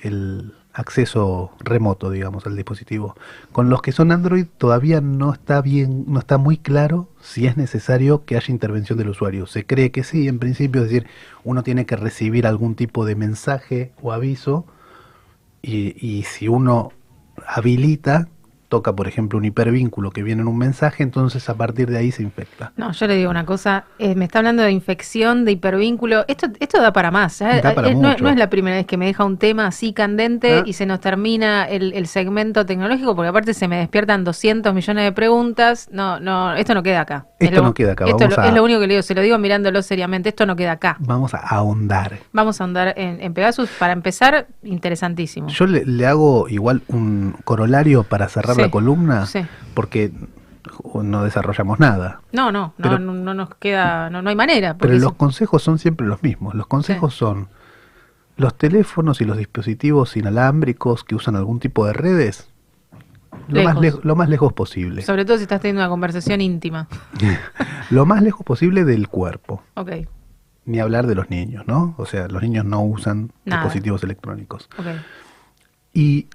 el 0.00 0.52
acceso 0.72 1.50
remoto, 1.58 2.10
digamos, 2.10 2.46
al 2.46 2.54
dispositivo. 2.54 3.16
Con 3.52 3.68
los 3.68 3.82
que 3.82 3.90
son 3.90 4.12
Android 4.12 4.46
todavía 4.58 5.00
no 5.00 5.32
está 5.32 5.60
bien, 5.60 6.04
no 6.06 6.20
está 6.20 6.38
muy 6.38 6.56
claro 6.56 7.08
si 7.20 7.46
es 7.46 7.56
necesario 7.56 8.24
que 8.24 8.36
haya 8.36 8.52
intervención 8.52 8.96
del 8.96 9.08
usuario. 9.08 9.46
Se 9.46 9.66
cree 9.66 9.90
que 9.90 10.04
sí, 10.04 10.28
en 10.28 10.38
principio, 10.38 10.82
es 10.82 10.88
decir, 10.88 11.08
uno 11.42 11.62
tiene 11.62 11.84
que 11.84 11.96
recibir 11.96 12.46
algún 12.46 12.76
tipo 12.76 13.04
de 13.04 13.16
mensaje 13.16 13.92
o 14.00 14.12
aviso 14.12 14.66
y, 15.62 15.96
y 16.04 16.22
si 16.22 16.46
uno 16.46 16.92
habilita, 17.46 18.28
toca 18.68 18.94
por 18.94 19.08
ejemplo 19.08 19.38
un 19.38 19.44
hipervínculo 19.44 20.10
que 20.10 20.22
viene 20.22 20.42
en 20.42 20.48
un 20.48 20.58
mensaje, 20.58 21.02
entonces 21.02 21.48
a 21.48 21.54
partir 21.54 21.88
de 21.90 21.98
ahí 21.98 22.12
se 22.12 22.22
infecta. 22.22 22.72
No, 22.76 22.92
yo 22.92 23.06
le 23.06 23.16
digo 23.16 23.30
una 23.30 23.46
cosa, 23.46 23.84
eh, 23.98 24.14
me 24.14 24.26
está 24.26 24.38
hablando 24.40 24.62
de 24.62 24.70
infección, 24.72 25.44
de 25.44 25.52
hipervínculo, 25.52 26.24
esto, 26.28 26.48
esto 26.60 26.80
da 26.80 26.92
para 26.92 27.10
más, 27.10 27.40
¿eh? 27.40 27.60
Da 27.62 27.74
para 27.74 27.88
Eh, 27.88 27.94
no, 27.94 28.10
es 28.10 28.36
la 28.36 28.50
primera 28.50 28.76
vez 28.76 28.86
que 28.86 28.96
me 28.96 29.06
deja 29.06 29.24
un 29.24 29.38
tema 29.38 29.66
así 29.66 29.92
candente 29.92 30.58
Ah. 30.58 30.62
y 30.66 30.72
se 30.74 30.84
nos 30.86 31.00
termina 31.00 31.64
el, 31.64 31.92
el 31.94 32.06
segmento 32.06 32.66
tecnológico, 32.66 33.16
porque 33.16 33.28
aparte 33.28 33.54
se 33.54 33.68
me 33.68 33.78
despiertan 33.78 34.24
200 34.24 34.74
millones 34.74 35.04
de 35.04 35.12
preguntas, 35.12 35.88
no, 35.90 36.20
no, 36.20 36.54
esto 36.54 36.74
no 36.74 36.82
queda 36.82 37.00
acá. 37.00 37.26
Es 37.40 37.48
Esto 37.48 37.60
lo- 37.62 37.68
no 37.68 37.74
queda 37.74 37.92
acá, 37.92 38.04
Esto 38.06 38.28
lo- 38.28 38.38
a- 38.40 38.48
es 38.48 38.54
lo 38.54 38.64
único 38.64 38.80
que 38.80 38.86
le 38.86 38.94
digo, 38.94 39.02
se 39.02 39.14
lo 39.14 39.22
digo 39.22 39.38
mirándolo 39.38 39.80
seriamente, 39.82 40.28
esto 40.28 40.44
no 40.46 40.56
queda 40.56 40.72
acá. 40.72 40.96
Vamos 41.00 41.32
a 41.34 41.38
ahondar. 41.38 42.18
Vamos 42.32 42.60
a 42.60 42.64
andar 42.64 42.92
en, 42.96 43.20
en 43.22 43.32
Pegasus, 43.32 43.70
para 43.78 43.92
empezar, 43.92 44.46
interesantísimo. 44.62 45.48
Yo 45.48 45.66
le, 45.66 45.84
le 45.84 46.06
hago 46.06 46.48
igual 46.48 46.82
un 46.88 47.34
corolario 47.44 48.02
para 48.04 48.28
cerrar 48.28 48.57
Sí, 48.58 48.62
la 48.66 48.70
columna, 48.70 49.26
sí. 49.26 49.40
porque 49.74 50.12
no 51.02 51.24
desarrollamos 51.24 51.78
nada. 51.80 52.20
No, 52.32 52.52
no, 52.52 52.74
no, 52.78 52.82
Pero- 52.82 52.98
no, 52.98 53.12
no 53.14 53.34
nos 53.34 53.54
queda, 53.56 54.10
no, 54.10 54.22
no 54.22 54.30
hay 54.30 54.36
manera. 54.36 54.76
Pero 54.76 54.94
los 54.98 55.14
consejos 55.14 55.62
son 55.62 55.78
siempre 55.78 56.06
los 56.06 56.22
mismos. 56.22 56.54
Los 56.54 56.66
consejos 56.66 57.14
son 57.14 57.48
los 58.36 58.56
teléfonos 58.56 59.20
y 59.20 59.24
los 59.24 59.36
dispositivos 59.36 60.16
inalámbricos 60.16 61.02
que 61.04 61.14
usan 61.14 61.34
algún 61.36 61.58
tipo 61.58 61.86
de 61.86 61.92
redes, 61.92 62.48
lo 63.48 63.62
más, 63.64 63.80
Lejos. 63.80 64.00
lej- 64.00 64.04
lo 64.04 64.16
más 64.16 64.28
lejos 64.28 64.52
posible. 64.52 65.02
sobre 65.02 65.24
todo 65.24 65.36
si 65.38 65.42
estás 65.44 65.60
teniendo 65.60 65.82
una 65.82 65.88
conversación 65.88 66.40
íntima. 66.40 66.86
lo 67.90 68.06
más 68.06 68.22
lejos 68.22 68.44
posible 68.44 68.84
del 68.84 69.08
cuerpo. 69.08 69.62
Ok, 69.74 69.90
Ni 70.66 70.80
hablar 70.80 71.06
de 71.06 71.14
los 71.14 71.30
niños, 71.30 71.66
¿no? 71.66 71.94
O 71.96 72.04
sea, 72.06 72.28
los 72.28 72.42
niños 72.42 72.64
no 72.64 72.82
usan 72.82 73.32
Nada. 73.44 73.62
dispositivos 73.62 74.04
electrónicos. 74.04 74.68
ok. 74.78 74.86
Y 75.94 76.28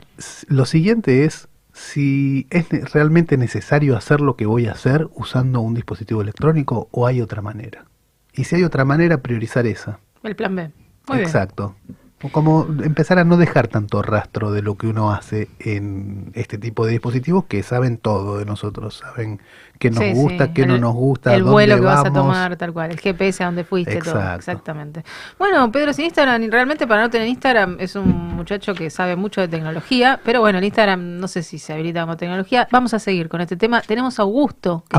lo 0.48 0.66
siguiente 0.66 1.24
es 1.26 1.48
si 1.74 2.48
es 2.52 2.70
realmente 2.94 3.36
necesario 3.36 3.98
hacer 3.98 4.22
lo 4.22 4.36
que 4.36 4.46
voy 4.46 4.68
a 4.68 4.72
hacer 4.72 5.10
usando 5.16 5.60
un 5.62 5.74
dispositivo 5.74 6.22
electrónico 6.22 6.88
o 6.92 7.08
hay 7.08 7.20
otra 7.20 7.42
manera. 7.42 7.86
Y 8.32 8.46
si 8.46 8.56
hay 8.56 8.64
otra 8.64 8.86
manera, 8.86 9.18
priorizar 9.18 9.66
esa. 9.66 10.00
El 10.22 10.36
plan 10.36 10.56
B. 10.56 10.72
Muy 11.08 11.18
bien. 11.18 11.28
Exacto. 11.28 11.76
O 12.22 12.30
Como 12.30 12.66
empezar 12.84 13.20
a 13.20 13.26
no 13.26 13.36
dejar 13.36 13.68
tanto 13.68 14.02
rastro 14.02 14.52
de 14.52 14.62
lo 14.62 14.78
que 14.78 14.88
uno 14.88 15.12
hace 15.12 15.50
en 15.60 16.32
este 16.36 16.58
tipo 16.58 16.86
de 16.86 16.94
dispositivos 16.94 17.46
que 17.46 17.62
saben 17.64 17.98
todo 17.98 18.38
de 18.38 18.46
nosotros, 18.46 19.00
saben 19.00 19.42
qué 19.84 19.92
nos 19.92 20.00
Sí, 20.04 20.14
gusta, 20.14 20.46
sí. 20.48 20.52
qué 20.54 20.66
no 20.66 20.76
El- 20.76 20.82
nos 20.82 20.94
gusta, 20.96 21.36
El 21.36 21.44
vuelo 21.44 21.76
que 21.76 21.82
vas 21.82 22.06
a 22.06 22.12
tomar, 22.14 22.56
tal 22.56 22.72
cual. 22.74 22.92
El 22.92 23.00
GPS 23.00 23.44
a 23.44 23.48
donde 23.48 23.64
fuiste, 23.64 24.00
todo. 24.00 24.34
Exactamente. 24.36 25.04
Bueno, 25.38 25.72
Pedro 25.72 25.92
sin 25.94 26.06
Instagram, 26.06 26.50
realmente 26.50 26.88
para 26.88 27.02
no 27.02 27.10
tener 27.10 27.28
Instagram, 27.28 27.78
es 27.80 27.96
un 27.96 28.10
muchacho 28.36 28.74
que 28.74 28.90
sabe 28.90 29.16
mucho 29.16 29.42
de 29.42 29.48
tecnología, 29.48 30.20
pero 30.24 30.40
bueno, 30.40 30.58
el 30.60 30.64
Instagram 30.64 31.20
no 31.20 31.28
sé 31.28 31.44
si 31.44 31.60
se 31.60 31.74
habilita 31.74 32.02
como 32.02 32.18
tecnología. 32.18 32.68
Vamos 32.72 32.94
a 32.94 33.00
seguir 33.00 33.28
con 33.30 33.42
este 33.42 33.58
tema. 33.58 33.82
Tenemos 33.82 34.20
a 34.20 34.24
Augusto, 34.24 34.84
que 34.90 34.98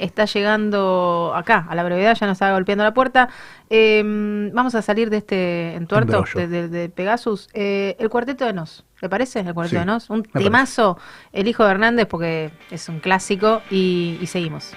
está, 0.00 0.24
llegando 0.24 1.32
acá, 1.34 1.66
a 1.68 1.74
la 1.74 1.84
brevedad, 1.84 2.16
ya 2.18 2.26
nos 2.26 2.34
está 2.36 2.52
golpeando 2.52 2.84
la 2.84 2.94
puerta. 2.94 3.28
Eh, 3.70 4.50
vamos 4.52 4.74
a 4.74 4.82
salir 4.82 5.10
de 5.10 5.18
este 5.18 5.74
entuerto 5.74 6.24
de, 6.34 6.48
de- 6.48 6.68
de 6.68 6.88
Pegasus. 6.88 7.48
Eh, 7.52 7.96
el 7.98 8.08
cuarteto 8.08 8.44
de 8.46 8.52
Nos, 8.52 8.84
¿le 9.00 9.08
parece? 9.08 9.40
El 9.40 9.54
cuarteto 9.54 9.76
Sí, 9.76 9.76
de 9.80 9.84
Nos. 9.86 10.10
Un 10.10 10.18
me 10.18 10.22
parece. 10.24 10.44
temazo, 10.50 10.98
El 11.32 11.48
hijo 11.48 11.64
de 11.64 11.70
Hernández, 11.70 12.06
porque 12.06 12.50
es 12.70 12.88
un 12.88 13.00
clásico, 13.00 13.62
y, 13.70 14.18
y 14.20 14.26
seguimos. 14.26 14.72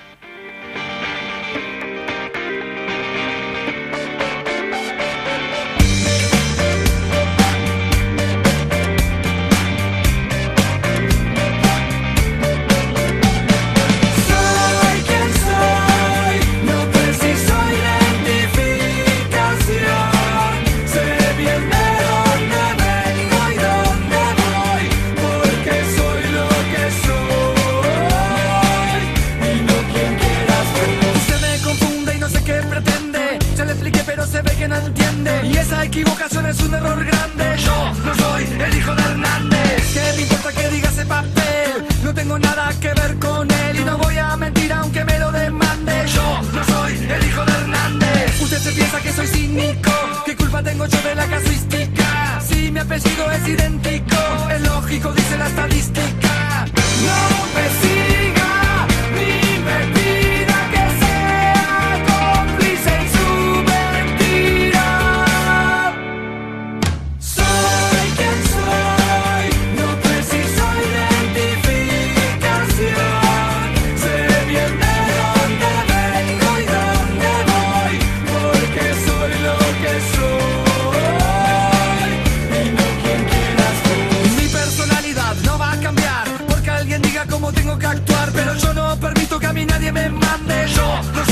Y 35.49 35.57
esa 35.57 35.83
equivocación 35.83 36.45
es 36.45 36.59
un 36.61 36.73
error 36.73 37.03
grande. 37.03 37.57
Yo 37.57 37.93
no 38.05 38.15
soy 38.15 38.43
el 38.43 38.77
hijo 38.77 38.95
de 38.95 39.01
Hernández. 39.01 39.93
¿Qué 39.93 40.13
me 40.15 40.21
importa 40.21 40.51
que 40.53 40.69
diga 40.69 40.89
ese 40.89 41.05
papel? 41.05 41.85
No 42.03 42.13
tengo 42.13 42.39
nada 42.39 42.71
que 42.79 42.93
ver 42.93 43.19
con 43.19 43.49
él 43.51 43.79
y 43.79 43.83
no 43.83 43.97
voy 43.97 44.17
a 44.17 44.35
mentir 44.37 44.71
aunque 44.73 45.03
me 45.03 45.19
lo 45.19 45.31
demande. 45.31 45.93
Yo 46.07 46.41
no 46.53 46.63
soy 46.63 46.93
el 46.93 47.25
hijo 47.27 47.45
de 47.45 47.51
Hernández. 47.51 48.41
Usted 48.41 48.57
se 48.59 48.71
piensa 48.71 48.99
que 49.01 49.11
soy 49.11 49.27
cínico. 49.27 49.91
¿Qué 50.25 50.35
culpa 50.35 50.61
tengo 50.63 50.85
yo 50.85 51.01
de 51.01 51.15
la 51.15 51.25
casuística? 51.27 52.41
Si 52.47 52.71
mi 52.71 52.79
apellido 52.79 53.31
es 53.31 53.47
idéntico, 53.47 54.17
es 54.53 54.61
lógico, 54.61 55.11
dice 55.13 55.37
la 55.37 55.47
estadística. 55.47 56.65
No 57.05 57.19
me 57.55 57.65
siga 57.81 58.87
ni 59.15 59.59
me 59.65 59.98
me 89.91 90.09
mande. 90.09 90.67
Yo 90.75 91.28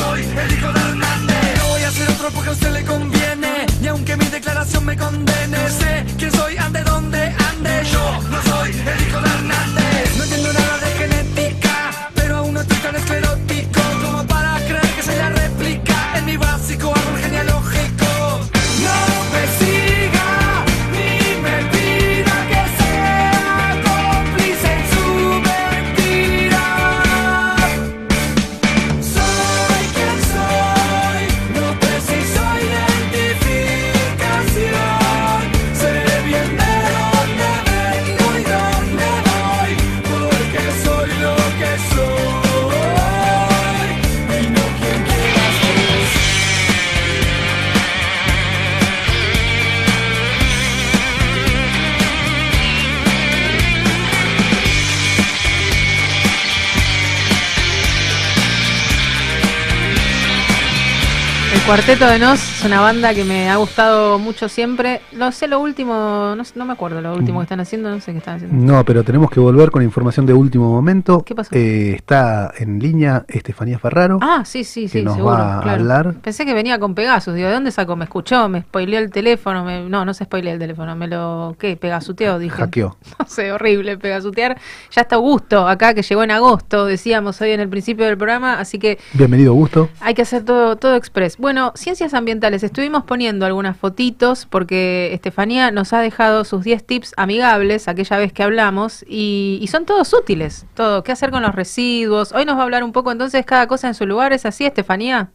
Cuarteto 61.68 62.08
de 62.08 62.18
Nos 62.18 62.47
una 62.68 62.82
banda 62.82 63.14
que 63.14 63.24
me 63.24 63.50
ha 63.50 63.56
gustado 63.56 64.20
mucho 64.20 64.50
siempre. 64.50 65.02
No 65.14 65.32
sé 65.32 65.48
lo 65.48 65.60
último, 65.60 66.34
no, 66.36 66.44
sé- 66.44 66.54
no 66.56 66.66
me 66.66 66.74
acuerdo 66.74 67.02
lo 67.02 67.14
último 67.16 67.40
que 67.40 67.44
están 67.44 67.60
haciendo, 67.62 67.90
no 67.90 68.00
sé 68.02 68.12
qué 68.12 68.18
están 68.18 68.36
haciendo. 68.36 68.56
No, 68.74 68.84
pero 68.84 69.04
tenemos 69.04 69.30
que 69.32 69.40
volver 69.40 69.72
con 69.72 69.82
información 69.84 70.26
de 70.26 70.34
último 70.34 70.70
momento. 70.70 71.24
¿Qué 71.24 71.34
pasó? 71.34 71.50
Eh, 71.56 71.94
está 71.96 72.52
en 72.58 72.80
línea 72.80 73.26
Estefanía 73.30 73.80
Ferraro. 73.80 74.20
Ah, 74.22 74.44
sí, 74.46 74.64
sí, 74.66 74.84
que 74.84 74.90
sí, 75.00 75.02
nos 75.04 75.16
seguro. 75.16 75.36
va 75.36 75.60
a 75.60 75.62
claro. 75.62 75.80
hablar. 75.82 76.14
Pensé 76.22 76.46
que 76.46 76.54
venía 76.54 76.78
con 76.80 76.94
Pegasus. 76.94 77.34
Digo, 77.34 77.48
¿de 77.48 77.54
dónde 77.54 77.72
sacó? 77.72 77.96
¿Me 77.96 78.04
escuchó? 78.04 78.50
¿Me 78.50 78.62
spoileó 78.62 79.00
el 79.00 79.12
teléfono? 79.12 79.64
Me- 79.64 79.88
No, 79.90 80.04
no 80.04 80.14
se 80.14 80.26
spoileó 80.26 80.52
el 80.54 80.60
teléfono. 80.60 80.96
¿Me 80.96 81.08
lo. 81.08 81.56
¿Qué? 81.58 81.78
¿Pegasuteó? 81.78 82.38
Dije. 82.40 82.56
Hackeó. 82.56 82.98
No 83.20 83.26
sé, 83.28 83.52
horrible 83.52 83.98
pegasutear. 83.98 84.58
Ya 84.92 85.02
está 85.02 85.16
Augusto 85.16 85.68
acá, 85.68 85.94
que 85.94 86.02
llegó 86.02 86.24
en 86.24 86.32
agosto, 86.32 86.86
decíamos 86.86 87.40
hoy 87.42 87.52
en 87.52 87.60
el 87.62 87.70
principio 87.70 88.06
del 88.06 88.18
programa. 88.18 88.60
Así 88.60 88.78
que 88.78 89.00
Bienvenido, 89.14 89.54
Gusto. 89.54 89.90
hay 90.02 90.14
que 90.14 90.22
hacer 90.22 90.44
todo, 90.44 90.76
todo 90.76 90.96
express. 90.96 91.38
Bueno, 91.38 91.72
ciencias 91.76 92.14
ambientales. 92.14 92.57
Estuvimos 92.64 93.04
poniendo 93.04 93.46
algunas 93.46 93.78
fotitos 93.78 94.46
porque 94.46 95.14
Estefanía 95.14 95.72
nos 95.72 95.94
ha 95.94 96.00
dejado 96.00 96.44
sus 96.44 96.64
10 96.64 96.86
tips 96.86 97.14
amigables 97.18 97.88
aquella 97.88 98.18
vez 98.18 98.34
que 98.34 98.44
hablamos 98.44 99.04
y, 99.08 99.60
y 99.62 99.68
son 99.68 99.86
todos 99.86 100.14
útiles. 100.14 100.66
Todo, 100.74 101.04
qué 101.04 101.12
hacer 101.12 101.32
con 101.32 101.44
los 101.44 101.56
residuos. 101.56 102.32
Hoy 102.34 102.46
nos 102.46 102.56
va 102.56 102.62
a 102.62 102.64
hablar 102.64 102.84
un 102.84 102.92
poco 102.92 103.12
entonces 103.12 103.46
cada 103.46 103.68
cosa 103.68 103.88
en 103.88 103.94
su 103.94 104.06
lugar. 104.06 104.34
¿Es 104.34 104.46
así, 104.46 104.66
Estefanía? 104.66 105.32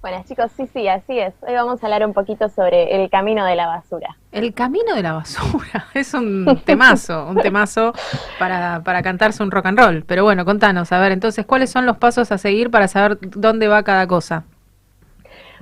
Bueno, 0.00 0.24
chicos, 0.28 0.52
sí, 0.56 0.68
sí, 0.72 0.86
así 0.86 1.18
es. 1.18 1.34
Hoy 1.40 1.54
vamos 1.54 1.82
a 1.82 1.86
hablar 1.86 2.06
un 2.06 2.14
poquito 2.14 2.48
sobre 2.48 2.94
el 3.02 3.10
camino 3.10 3.44
de 3.44 3.56
la 3.56 3.66
basura. 3.66 4.16
El 4.30 4.54
camino 4.54 4.94
de 4.94 5.02
la 5.02 5.12
basura. 5.12 5.86
Es 5.94 6.14
un 6.14 6.62
temazo, 6.64 7.26
un 7.28 7.36
temazo 7.36 7.92
para, 8.38 8.80
para 8.84 9.02
cantarse 9.02 9.42
un 9.42 9.50
rock 9.50 9.66
and 9.66 9.78
roll. 9.78 10.04
Pero 10.06 10.22
bueno, 10.22 10.44
contanos, 10.44 10.92
a 10.92 11.00
ver, 11.00 11.10
entonces, 11.10 11.44
¿cuáles 11.44 11.70
son 11.70 11.84
los 11.84 11.96
pasos 11.96 12.30
a 12.30 12.38
seguir 12.38 12.70
para 12.70 12.86
saber 12.86 13.18
dónde 13.20 13.66
va 13.66 13.82
cada 13.82 14.06
cosa? 14.06 14.44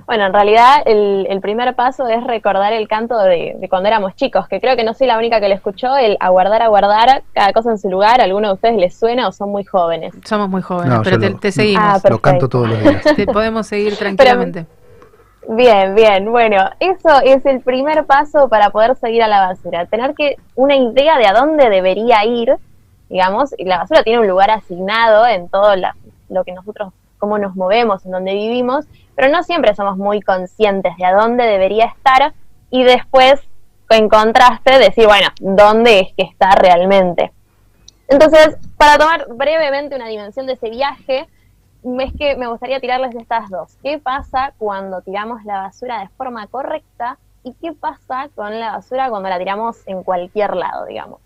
Bueno, 0.07 0.25
en 0.25 0.31
realidad 0.33 0.77
el, 0.85 1.27
el 1.29 1.41
primer 1.41 1.75
paso 1.75 2.07
es 2.07 2.23
recordar 2.23 2.71
el 2.71 2.87
canto 2.87 3.17
de, 3.19 3.57
de 3.59 3.67
cuando 3.69 3.89
éramos 3.89 4.15
chicos, 4.15 4.47
que 4.47 4.61
creo 4.61 4.77
que 4.77 4.85
no 4.85 4.93
soy 4.93 5.05
la 5.05 5.17
única 5.17 5.41
que 5.41 5.49
lo 5.49 5.53
escuchó, 5.55 5.97
el 5.97 6.15
aguardar, 6.21 6.61
aguardar, 6.61 7.23
cada 7.33 7.51
cosa 7.51 7.71
en 7.71 7.77
su 7.77 7.89
lugar. 7.89 8.21
¿A 8.21 8.23
alguno 8.23 8.47
de 8.47 8.53
ustedes 8.53 8.77
les 8.77 8.97
suena 8.97 9.27
o 9.27 9.33
son 9.33 9.49
muy 9.49 9.65
jóvenes? 9.65 10.13
Somos 10.23 10.47
muy 10.47 10.61
jóvenes, 10.61 10.93
No, 10.93 11.03
pero 11.03 11.17
yo 11.17 11.21
te, 11.21 11.29
lo- 11.31 11.39
te 11.39 11.51
seguimos. 11.51 11.83
Ah, 12.05 12.09
Lo 12.09 12.19
canto 12.19 12.47
todos 12.47 12.69
los 12.69 12.79
días. 12.81 13.03
Te 13.17 13.25
podemos 13.25 13.67
seguir 13.67 13.95
tranquilamente. 13.99 14.65
Bien, 15.49 15.93
bien. 15.93 16.31
Bueno, 16.31 16.69
eso 16.79 17.21
es 17.25 17.45
el 17.45 17.59
primer 17.59 18.05
paso 18.05 18.47
para 18.47 18.69
poder 18.69 18.95
seguir 18.95 19.23
a 19.23 19.27
la 19.27 19.47
basura. 19.47 19.85
Tener 19.87 20.13
que 20.15 20.37
una 20.55 20.77
idea 20.77 21.17
de 21.17 21.25
a 21.27 21.33
dónde 21.33 21.69
debería 21.69 22.23
ir, 22.25 22.53
digamos, 23.09 23.53
y 23.57 23.65
la 23.65 23.79
basura 23.79 24.03
tiene 24.03 24.21
un 24.21 24.27
lugar 24.27 24.51
asignado 24.51 25.27
en 25.27 25.49
todo 25.49 25.75
la- 25.75 25.95
lo 26.29 26.45
que 26.45 26.53
nosotros, 26.53 26.93
cómo 27.17 27.37
nos 27.37 27.55
movemos, 27.57 28.05
en 28.05 28.11
donde 28.11 28.33
vivimos, 28.33 28.85
pero 29.17 29.31
no 29.31 29.41
siempre 29.41 29.73
somos 29.73 29.97
muy 29.97 30.21
conscientes 30.21 30.95
de 30.95 31.03
a 31.03 31.11
dónde 31.11 31.43
debería 31.43 31.85
estar 31.85 32.35
y 32.69 32.83
después, 32.83 33.41
en 33.89 34.09
contraste, 34.09 34.77
decir, 34.77 35.07
bueno, 35.07 35.29
¿dónde 35.39 36.01
es 36.01 36.13
que 36.13 36.21
está 36.21 36.51
realmente? 36.51 37.31
Entonces, 38.07 38.57
para 38.77 38.99
tomar 38.99 39.25
brevemente 39.29 39.95
una 39.95 40.07
dimensión 40.07 40.45
de 40.45 40.53
ese 40.53 40.69
viaje, 40.69 41.25
es 41.99 42.13
que 42.13 42.35
me 42.35 42.45
gustaría 42.45 42.79
tirarles 42.79 43.15
estas 43.15 43.49
dos. 43.49 43.75
¿Qué 43.81 43.97
pasa 43.97 44.53
cuando 44.59 45.01
tiramos 45.01 45.43
la 45.45 45.61
basura 45.61 45.99
de 46.01 46.09
forma 46.09 46.45
correcta? 46.45 47.17
¿Y 47.43 47.53
qué 47.53 47.73
pasa 47.73 48.29
con 48.35 48.59
la 48.59 48.73
basura 48.73 49.09
cuando 49.09 49.29
la 49.29 49.39
tiramos 49.39 49.79
en 49.87 50.03
cualquier 50.03 50.55
lado, 50.55 50.85
digamos? 50.85 51.21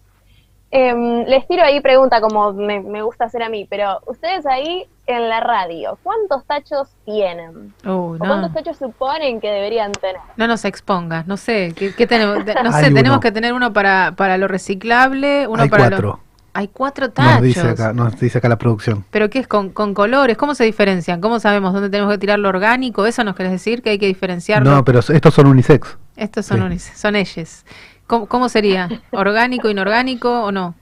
Em, 0.71 1.25
les 1.25 1.45
tiro 1.45 1.61
ahí 1.65 1.81
pregunta 1.81 2.21
como 2.21 2.53
me 2.53 3.01
gusta 3.01 3.25
hacer 3.25 3.43
a 3.43 3.49
mí, 3.49 3.67
pero 3.69 3.99
ustedes 4.05 4.45
ahí 4.45 4.87
en 5.07 5.27
la 5.29 5.39
radio, 5.41 5.97
¿cuántos 6.03 6.45
tachos 6.45 6.89
tienen? 7.05 7.73
Uy, 7.83 7.89
¿O 7.89 8.13
no. 8.13 8.19
cuántos 8.19 8.53
tachos 8.53 8.77
suponen 8.77 9.41
que 9.41 9.49
deberían 9.49 9.91
tener? 9.91 10.21
No 10.37 10.47
nos 10.47 10.63
expongas, 10.65 11.27
no 11.27 11.37
sé, 11.37 11.73
¿qué, 11.75 11.93
qué 11.93 12.07
tenemos? 12.07 12.37
No 12.45 12.71
sé, 12.71 12.77
Hay 12.85 12.93
tenemos 12.93 13.17
uno. 13.17 13.19
que 13.19 13.31
tener 13.31 13.53
uno 13.53 13.73
para, 13.73 14.13
para 14.15 14.37
lo 14.37 14.47
reciclable, 14.47 15.47
uno 15.47 15.63
Hay 15.63 15.69
para 15.69 15.89
cuatro. 15.89 16.07
lo... 16.07 16.19
Hay 16.53 16.67
cuatro 16.67 17.09
tachos. 17.11 17.33
Nos 17.35 17.41
dice, 17.43 17.61
acá, 17.69 17.93
nos 17.93 18.19
dice 18.19 18.37
acá 18.39 18.49
la 18.49 18.57
producción. 18.57 19.05
¿Pero 19.09 19.29
qué 19.29 19.39
es? 19.39 19.47
Con, 19.47 19.69
con 19.69 19.93
colores? 19.93 20.35
¿Cómo 20.37 20.53
se 20.53 20.65
diferencian? 20.65 21.21
¿Cómo 21.21 21.39
sabemos 21.39 21.71
dónde 21.73 21.89
tenemos 21.89 22.11
que 22.11 22.17
tirar 22.17 22.39
lo 22.39 22.49
orgánico? 22.49 23.05
¿Eso 23.05 23.23
nos 23.23 23.37
querés 23.37 23.53
decir? 23.53 23.81
¿Que 23.81 23.91
hay 23.91 23.97
que 23.97 24.07
diferenciarlo? 24.07 24.69
No, 24.69 24.83
pero 24.83 24.99
estos 24.99 25.33
son 25.33 25.47
unisex. 25.47 25.97
Estos 26.17 26.45
son, 26.45 26.57
Sí. 26.57 26.63
unis- 26.65 26.93
son 26.93 27.15
ellos. 27.15 27.63
¿Cómo, 28.05 28.25
cómo 28.25 28.49
sería? 28.49 28.89
¿Orgánico, 29.11 29.69
inorgánico 29.69 30.43
o 30.43 30.51
no? 30.51 30.75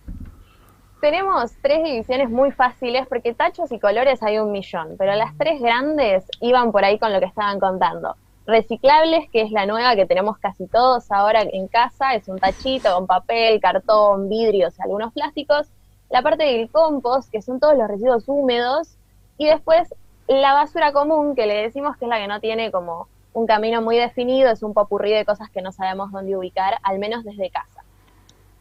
Tenemos 1.02 1.54
tres 1.62 1.82
divisiones 1.82 2.30
muy 2.30 2.52
fáciles 2.52 3.08
porque 3.08 3.34
tachos 3.34 3.72
y 3.72 3.80
colores 3.80 4.22
hay 4.22 4.38
un 4.38 4.52
millón, 4.52 4.96
pero 4.98 5.16
las 5.16 5.38
tres 5.38 5.62
grandes 5.62 6.26
iban 6.42 6.74
por 6.74 6.84
ahí 6.84 7.00
con 7.00 7.14
lo 7.14 7.22
que 7.22 7.26
estaban 7.26 7.58
contando. 7.62 8.18
Reciclables, 8.46 9.30
que 9.30 9.44
es 9.44 9.52
la 9.52 9.66
nueva 9.66 9.96
que 9.96 10.06
tenemos 10.06 10.38
casi 10.40 10.68
todos 10.68 11.10
ahora 11.10 11.44
en 11.44 11.70
casa, 11.70 12.16
es 12.16 12.28
un 12.28 12.38
tachito 12.38 12.94
con 12.94 13.08
papel, 13.08 13.62
cartón, 13.62 14.28
vidrios 14.28 14.78
y 14.78 14.82
algunos 14.82 15.14
plásticos. 15.14 15.68
La 16.10 16.22
parte 16.22 16.44
del 16.44 16.70
compost, 16.70 17.32
que 17.32 17.42
son 17.42 17.62
todos 17.62 17.78
los 17.78 17.88
residuos 17.88 18.26
húmedos. 18.28 18.98
Y 19.38 19.46
después 19.46 19.96
la 20.28 20.54
basura 20.54 20.92
común, 20.92 21.34
que 21.34 21.48
le 21.48 21.62
decimos 21.62 21.96
que 21.96 22.06
es 22.06 22.10
la 22.10 22.18
que 22.18 22.28
no 22.28 22.42
tiene 22.42 22.72
como 22.72 23.08
un 23.32 23.48
camino 23.48 23.82
muy 23.82 23.98
definido, 23.98 24.52
es 24.52 24.64
un 24.64 24.74
popurrí 24.74 25.14
de 25.14 25.24
cosas 25.24 25.50
que 25.50 25.62
no 25.62 25.72
sabemos 25.72 26.12
dónde 26.12 26.36
ubicar, 26.36 26.78
al 26.84 27.00
menos 27.00 27.24
desde 27.24 27.50
casa. 27.50 27.86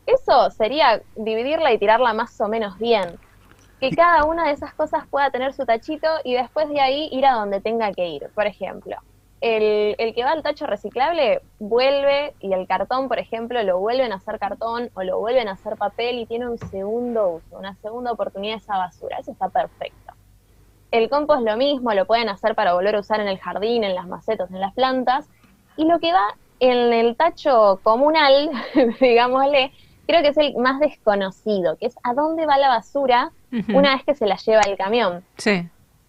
Eso 0.08 0.50
sería 0.50 1.02
dividirla 1.16 1.70
y 1.70 1.78
tirarla 1.78 2.14
más 2.14 2.40
o 2.40 2.48
menos 2.48 2.78
bien. 2.78 3.18
Que 3.78 3.90
cada 3.90 4.24
una 4.24 4.46
de 4.46 4.52
esas 4.52 4.72
cosas 4.72 5.06
pueda 5.06 5.30
tener 5.30 5.52
su 5.52 5.66
tachito 5.66 6.08
y 6.24 6.32
después 6.32 6.70
de 6.70 6.80
ahí 6.80 7.10
ir 7.12 7.26
a 7.26 7.34
donde 7.34 7.60
tenga 7.60 7.92
que 7.92 8.08
ir. 8.08 8.30
Por 8.34 8.46
ejemplo, 8.46 8.96
el, 9.42 9.94
el 9.98 10.14
que 10.14 10.24
va 10.24 10.32
al 10.32 10.42
tacho 10.42 10.66
reciclable 10.66 11.42
vuelve 11.58 12.34
y 12.40 12.54
el 12.54 12.66
cartón, 12.66 13.08
por 13.08 13.18
ejemplo, 13.18 13.62
lo 13.62 13.80
vuelven 13.80 14.12
a 14.12 14.16
hacer 14.16 14.38
cartón 14.38 14.90
o 14.94 15.02
lo 15.02 15.18
vuelven 15.18 15.46
a 15.46 15.52
hacer 15.52 15.76
papel 15.76 16.20
y 16.20 16.26
tiene 16.26 16.48
un 16.48 16.56
segundo 16.56 17.28
uso, 17.28 17.58
una 17.58 17.74
segunda 17.74 18.10
oportunidad 18.10 18.56
esa 18.56 18.78
basura. 18.78 19.18
Eso 19.18 19.32
está 19.32 19.50
perfecto. 19.50 20.14
El 20.90 21.10
compost 21.10 21.42
lo 21.42 21.58
mismo, 21.58 21.92
lo 21.92 22.06
pueden 22.06 22.30
hacer 22.30 22.54
para 22.54 22.72
volver 22.72 22.96
a 22.96 23.00
usar 23.00 23.20
en 23.20 23.28
el 23.28 23.38
jardín, 23.38 23.84
en 23.84 23.94
las 23.94 24.08
macetas, 24.08 24.50
en 24.50 24.60
las 24.60 24.72
plantas. 24.72 25.28
Y 25.76 25.84
lo 25.84 26.00
que 26.00 26.14
va 26.14 26.34
en 26.60 26.94
el 26.94 27.14
tacho 27.14 27.78
comunal, 27.82 28.50
digámosle, 29.00 29.70
creo 30.08 30.22
que 30.22 30.28
es 30.28 30.36
el 30.38 30.56
más 30.56 30.80
desconocido, 30.80 31.76
que 31.76 31.86
es 31.86 31.94
a 32.02 32.14
dónde 32.14 32.46
va 32.46 32.58
la 32.58 32.68
basura 32.68 33.30
una 33.68 33.94
vez 33.94 34.04
que 34.04 34.14
se 34.16 34.26
la 34.26 34.36
lleva 34.36 34.62
el 34.62 34.76
camión. 34.76 35.22
Sí. 35.36 35.68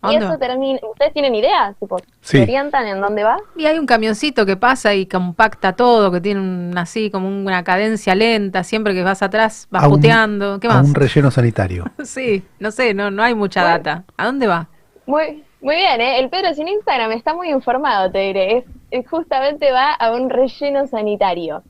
Y 0.09 0.15
eso 0.15 0.37
termina, 0.37 0.79
¿ustedes 0.89 1.11
tienen 1.11 1.35
idea? 1.35 1.75
Tipo, 1.77 1.97
Sí. 2.21 2.37
¿Se 2.37 2.43
orientan 2.43 2.87
en 2.87 3.01
dónde 3.01 3.23
va? 3.25 3.37
Y 3.57 3.65
hay 3.65 3.77
un 3.77 3.85
camioncito 3.85 4.45
que 4.45 4.55
pasa 4.55 4.93
y 4.93 5.05
compacta 5.05 5.73
todo, 5.73 6.09
que 6.09 6.21
tiene 6.21 6.39
un, 6.39 6.73
así 6.77 7.11
como 7.11 7.27
una 7.27 7.65
cadencia 7.65 8.15
lenta, 8.15 8.63
siempre 8.63 8.93
que 8.93 9.03
vas 9.03 9.21
atrás 9.21 9.67
vas 9.69 9.83
A 9.83 9.87
un- 9.89 9.95
puteando. 9.95 10.57
¿Qué 10.61 10.67
a 10.67 10.71
más? 10.75 10.87
un 10.87 10.95
relleno 10.95 11.29
sanitario. 11.31 11.83
Sí, 12.05 12.43
no 12.59 12.71
sé, 12.71 12.93
no, 12.93 13.11
no 13.11 13.21
hay 13.23 13.35
mucha 13.35 13.61
data. 13.63 14.05
¿A 14.15 14.25
dónde 14.25 14.47
va? 14.47 14.69
Muy, 15.05 15.43
muy 15.59 15.75
bien, 15.75 15.99
¿eh? 15.99 16.19
El 16.19 16.29
Pedro 16.29 16.53
sin 16.53 16.69
Instagram 16.69 17.11
está 17.11 17.33
muy 17.33 17.49
informado, 17.49 18.09
te 18.09 18.19
diré. 18.19 18.57
Es, 18.59 18.65
es 18.91 19.09
justamente 19.09 19.69
va 19.73 19.91
a 19.91 20.11
un 20.13 20.29
relleno 20.29 20.87
sanitario. 20.87 21.61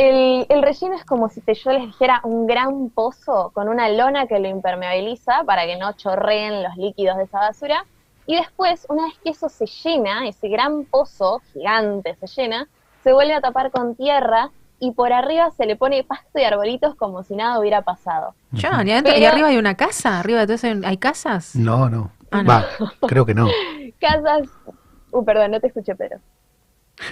El, 0.00 0.46
el 0.48 0.62
relleno 0.62 0.94
es 0.94 1.04
como 1.04 1.28
si 1.28 1.42
te, 1.42 1.52
yo 1.54 1.72
les 1.72 1.82
dijera 1.84 2.20
un 2.24 2.46
gran 2.46 2.88
pozo 2.88 3.50
con 3.52 3.68
una 3.68 3.88
lona 3.90 4.26
que 4.26 4.38
lo 4.38 4.48
impermeabiliza 4.48 5.44
para 5.44 5.66
que 5.66 5.76
no 5.76 5.92
chorreen 5.92 6.62
los 6.62 6.74
líquidos 6.76 7.18
de 7.18 7.24
esa 7.24 7.38
basura. 7.40 7.84
Y 8.26 8.36
después, 8.36 8.86
una 8.88 9.04
vez 9.04 9.14
que 9.22 9.30
eso 9.30 9.48
se 9.50 9.66
llena, 9.66 10.26
ese 10.26 10.48
gran 10.48 10.84
pozo 10.84 11.42
gigante 11.52 12.14
se 12.16 12.26
llena, 12.28 12.66
se 13.04 13.12
vuelve 13.12 13.34
a 13.34 13.40
tapar 13.42 13.70
con 13.70 13.94
tierra 13.94 14.50
y 14.78 14.92
por 14.92 15.12
arriba 15.12 15.50
se 15.50 15.66
le 15.66 15.76
pone 15.76 16.02
pasto 16.02 16.38
y 16.38 16.44
arbolitos 16.44 16.94
como 16.94 17.22
si 17.22 17.34
nada 17.36 17.58
hubiera 17.60 17.82
pasado. 17.82 18.34
John, 18.52 18.88
¿y, 18.88 18.92
adentro- 18.92 19.12
y 19.12 19.20
Pero- 19.20 19.32
arriba 19.32 19.48
hay 19.48 19.58
una 19.58 19.74
casa? 19.76 20.18
¿Arriba 20.18 20.40
de 20.40 20.46
todo 20.46 20.54
eso 20.54 20.66
hay- 20.68 20.80
hay 20.82 20.96
casas? 20.96 21.54
No, 21.56 21.90
no. 21.90 22.10
Ah, 22.30 22.42
no. 22.42 22.48
Va, 22.48 22.64
creo 23.06 23.26
que 23.26 23.34
no. 23.34 23.48
Casas... 24.00 24.48
Uh, 25.10 25.24
perdón, 25.24 25.50
no 25.50 25.60
te 25.60 25.66
escuché, 25.66 25.94
Pedro. 25.94 26.20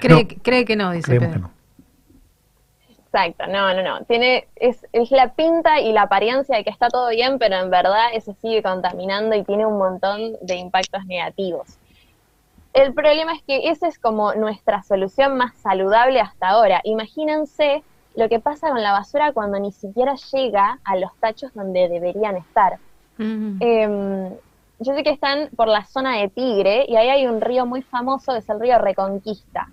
Cree, 0.00 0.26
cree 0.26 0.64
que 0.64 0.76
no, 0.76 0.92
dice 0.92 1.06
Creemos 1.08 1.28
Pedro. 1.28 1.40
que 1.48 1.52
no. 1.52 1.57
Exacto, 3.10 3.46
no, 3.46 3.72
no, 3.74 3.82
no. 3.82 4.04
Tiene, 4.04 4.48
es, 4.56 4.86
es 4.92 5.10
la 5.10 5.32
pinta 5.32 5.80
y 5.80 5.92
la 5.92 6.02
apariencia 6.02 6.56
de 6.56 6.64
que 6.64 6.70
está 6.70 6.88
todo 6.88 7.08
bien, 7.08 7.38
pero 7.38 7.56
en 7.56 7.70
verdad 7.70 8.08
eso 8.12 8.34
sigue 8.42 8.62
contaminando 8.62 9.34
y 9.34 9.44
tiene 9.44 9.64
un 9.64 9.78
montón 9.78 10.36
de 10.42 10.56
impactos 10.56 11.06
negativos. 11.06 11.78
El 12.74 12.92
problema 12.92 13.32
es 13.32 13.42
que 13.42 13.70
esa 13.70 13.88
es 13.88 13.98
como 13.98 14.34
nuestra 14.34 14.82
solución 14.82 15.38
más 15.38 15.56
saludable 15.56 16.20
hasta 16.20 16.48
ahora. 16.48 16.82
Imagínense 16.84 17.82
lo 18.14 18.28
que 18.28 18.40
pasa 18.40 18.68
con 18.68 18.82
la 18.82 18.92
basura 18.92 19.32
cuando 19.32 19.58
ni 19.58 19.72
siquiera 19.72 20.14
llega 20.32 20.78
a 20.84 20.96
los 20.96 21.10
tachos 21.18 21.52
donde 21.54 21.88
deberían 21.88 22.36
estar. 22.36 22.78
Mm. 23.16 23.56
Em, 23.60 24.28
yo 24.80 24.94
sé 24.94 25.02
que 25.02 25.10
están 25.10 25.48
por 25.56 25.66
la 25.66 25.86
zona 25.86 26.18
de 26.18 26.28
Tigre 26.28 26.84
y 26.86 26.96
ahí 26.96 27.08
hay 27.08 27.26
un 27.26 27.40
río 27.40 27.64
muy 27.64 27.80
famoso 27.80 28.32
que 28.32 28.40
es 28.40 28.48
el 28.50 28.60
río 28.60 28.78
Reconquista. 28.78 29.70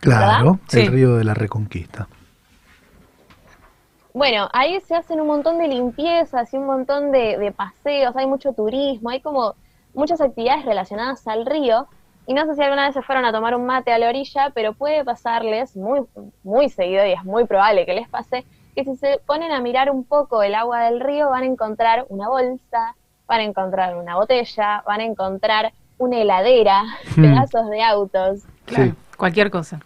Claro, 0.00 0.60
el 0.72 0.86
río 0.86 1.16
de 1.16 1.24
la 1.24 1.34
Reconquista. 1.34 2.06
Bueno, 4.18 4.48
ahí 4.52 4.80
se 4.80 4.96
hacen 4.96 5.20
un 5.20 5.28
montón 5.28 5.58
de 5.58 5.68
limpiezas 5.68 6.52
y 6.52 6.56
un 6.56 6.66
montón 6.66 7.12
de, 7.12 7.38
de 7.38 7.52
paseos, 7.52 8.16
hay 8.16 8.26
mucho 8.26 8.52
turismo, 8.52 9.10
hay 9.10 9.20
como 9.20 9.54
muchas 9.94 10.20
actividades 10.20 10.64
relacionadas 10.64 11.24
al 11.28 11.46
río. 11.46 11.86
Y 12.26 12.34
no 12.34 12.44
sé 12.44 12.56
si 12.56 12.62
alguna 12.62 12.86
vez 12.86 12.94
se 12.94 13.02
fueron 13.02 13.24
a 13.24 13.30
tomar 13.32 13.54
un 13.54 13.64
mate 13.64 13.92
a 13.92 13.98
la 13.98 14.08
orilla, 14.08 14.50
pero 14.52 14.72
puede 14.72 15.04
pasarles 15.04 15.76
muy, 15.76 16.00
muy 16.42 16.68
seguido 16.68 17.06
y 17.06 17.12
es 17.12 17.22
muy 17.24 17.44
probable 17.44 17.86
que 17.86 17.94
les 17.94 18.08
pase 18.08 18.44
que 18.74 18.82
si 18.84 18.96
se 18.96 19.20
ponen 19.24 19.52
a 19.52 19.60
mirar 19.60 19.88
un 19.88 20.02
poco 20.02 20.42
el 20.42 20.56
agua 20.56 20.80
del 20.86 20.98
río 20.98 21.30
van 21.30 21.44
a 21.44 21.46
encontrar 21.46 22.04
una 22.08 22.28
bolsa, 22.28 22.96
van 23.28 23.38
a 23.40 23.44
encontrar 23.44 23.96
una 23.96 24.16
botella, 24.16 24.82
van 24.84 24.98
a 25.00 25.04
encontrar 25.04 25.72
una 25.96 26.16
heladera, 26.18 26.82
Hmm. 27.16 27.22
pedazos 27.22 27.70
de 27.70 27.82
autos, 27.84 28.42
Claro, 28.66 28.94
cualquier 29.16 29.50
cosa. 29.52 29.78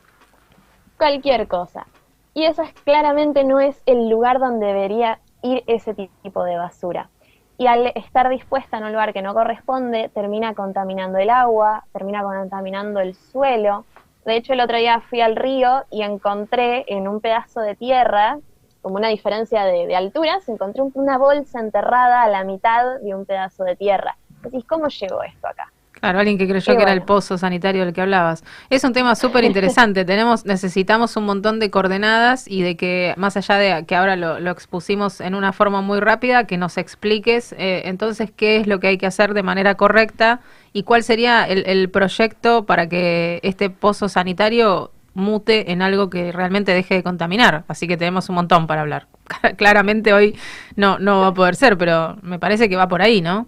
cualquier 0.96 1.46
cosa. 1.48 1.86
Y 2.34 2.44
eso 2.44 2.62
es, 2.62 2.72
claramente 2.72 3.44
no 3.44 3.60
es 3.60 3.82
el 3.86 4.08
lugar 4.08 4.38
donde 4.38 4.66
debería 4.66 5.20
ir 5.42 5.62
ese 5.66 5.94
ti- 5.94 6.10
tipo 6.22 6.44
de 6.44 6.56
basura. 6.56 7.10
Y 7.58 7.66
al 7.66 7.92
estar 7.94 8.28
dispuesta 8.28 8.78
en 8.78 8.84
un 8.84 8.92
lugar 8.92 9.12
que 9.12 9.22
no 9.22 9.34
corresponde, 9.34 10.08
termina 10.08 10.54
contaminando 10.54 11.18
el 11.18 11.30
agua, 11.30 11.84
termina 11.92 12.22
contaminando 12.22 13.00
el 13.00 13.14
suelo. 13.14 13.84
De 14.24 14.36
hecho, 14.36 14.52
el 14.54 14.60
otro 14.60 14.78
día 14.78 15.00
fui 15.00 15.20
al 15.20 15.36
río 15.36 15.84
y 15.90 16.02
encontré 16.02 16.84
en 16.88 17.06
un 17.06 17.20
pedazo 17.20 17.60
de 17.60 17.76
tierra, 17.76 18.38
como 18.80 18.96
una 18.96 19.08
diferencia 19.08 19.64
de, 19.64 19.86
de 19.86 19.94
alturas, 19.96 20.48
encontré 20.48 20.82
un- 20.82 20.92
una 20.94 21.18
bolsa 21.18 21.60
enterrada 21.60 22.22
a 22.22 22.28
la 22.28 22.44
mitad 22.44 22.98
de 23.00 23.14
un 23.14 23.26
pedazo 23.26 23.64
de 23.64 23.76
tierra. 23.76 24.16
Decís, 24.42 24.64
¿cómo 24.66 24.88
llegó 24.88 25.22
esto 25.22 25.46
acá? 25.48 25.71
Claro, 26.02 26.18
alguien 26.18 26.36
que 26.36 26.48
creyó 26.48 26.72
Y 26.72 26.76
que 26.76 26.82
era 26.82 26.92
el 26.92 27.02
pozo 27.02 27.38
sanitario 27.38 27.84
del 27.84 27.94
que 27.94 28.00
hablabas. 28.00 28.42
Es 28.70 28.82
un 28.82 28.92
tema 28.92 29.14
súper 29.14 29.44
interesante. 29.44 30.04
Tenemos, 30.04 30.44
necesitamos 30.44 31.16
un 31.16 31.26
montón 31.26 31.60
de 31.60 31.70
coordenadas 31.70 32.48
y 32.48 32.62
de 32.62 32.76
que, 32.76 33.14
más 33.16 33.36
allá 33.36 33.54
de 33.54 33.86
que 33.86 33.94
ahora 33.94 34.16
lo, 34.16 34.40
lo 34.40 34.50
expusimos 34.50 35.20
en 35.20 35.36
una 35.36 35.52
forma 35.52 35.80
muy 35.80 36.00
rápida, 36.00 36.44
que 36.44 36.58
nos 36.58 36.76
expliques 36.76 37.52
eh, 37.56 37.82
entonces 37.84 38.32
qué 38.32 38.56
es 38.56 38.66
lo 38.66 38.80
que 38.80 38.88
hay 38.88 38.98
que 38.98 39.06
hacer 39.06 39.32
de 39.32 39.44
manera 39.44 39.76
correcta 39.76 40.40
y 40.72 40.82
cuál 40.82 41.04
sería 41.04 41.44
el, 41.44 41.64
el 41.68 41.88
proyecto 41.88 42.66
para 42.66 42.88
que 42.88 43.38
este 43.44 43.70
pozo 43.70 44.08
sanitario 44.08 44.90
mute 45.14 45.70
en 45.70 45.82
algo 45.82 46.10
que 46.10 46.32
realmente 46.32 46.74
deje 46.74 46.96
de 46.96 47.04
contaminar. 47.04 47.62
Así 47.68 47.86
que 47.86 47.96
tenemos 47.96 48.28
un 48.28 48.34
montón 48.34 48.66
para 48.66 48.80
hablar. 48.80 49.06
Claramente 49.56 50.12
hoy 50.12 50.36
no, 50.74 50.98
no 50.98 51.20
va 51.20 51.28
a 51.28 51.34
poder 51.34 51.54
ser, 51.54 51.78
pero 51.78 52.16
me 52.22 52.40
parece 52.40 52.68
que 52.68 52.74
va 52.74 52.88
por 52.88 53.02
ahí, 53.02 53.20
¿no? 53.20 53.46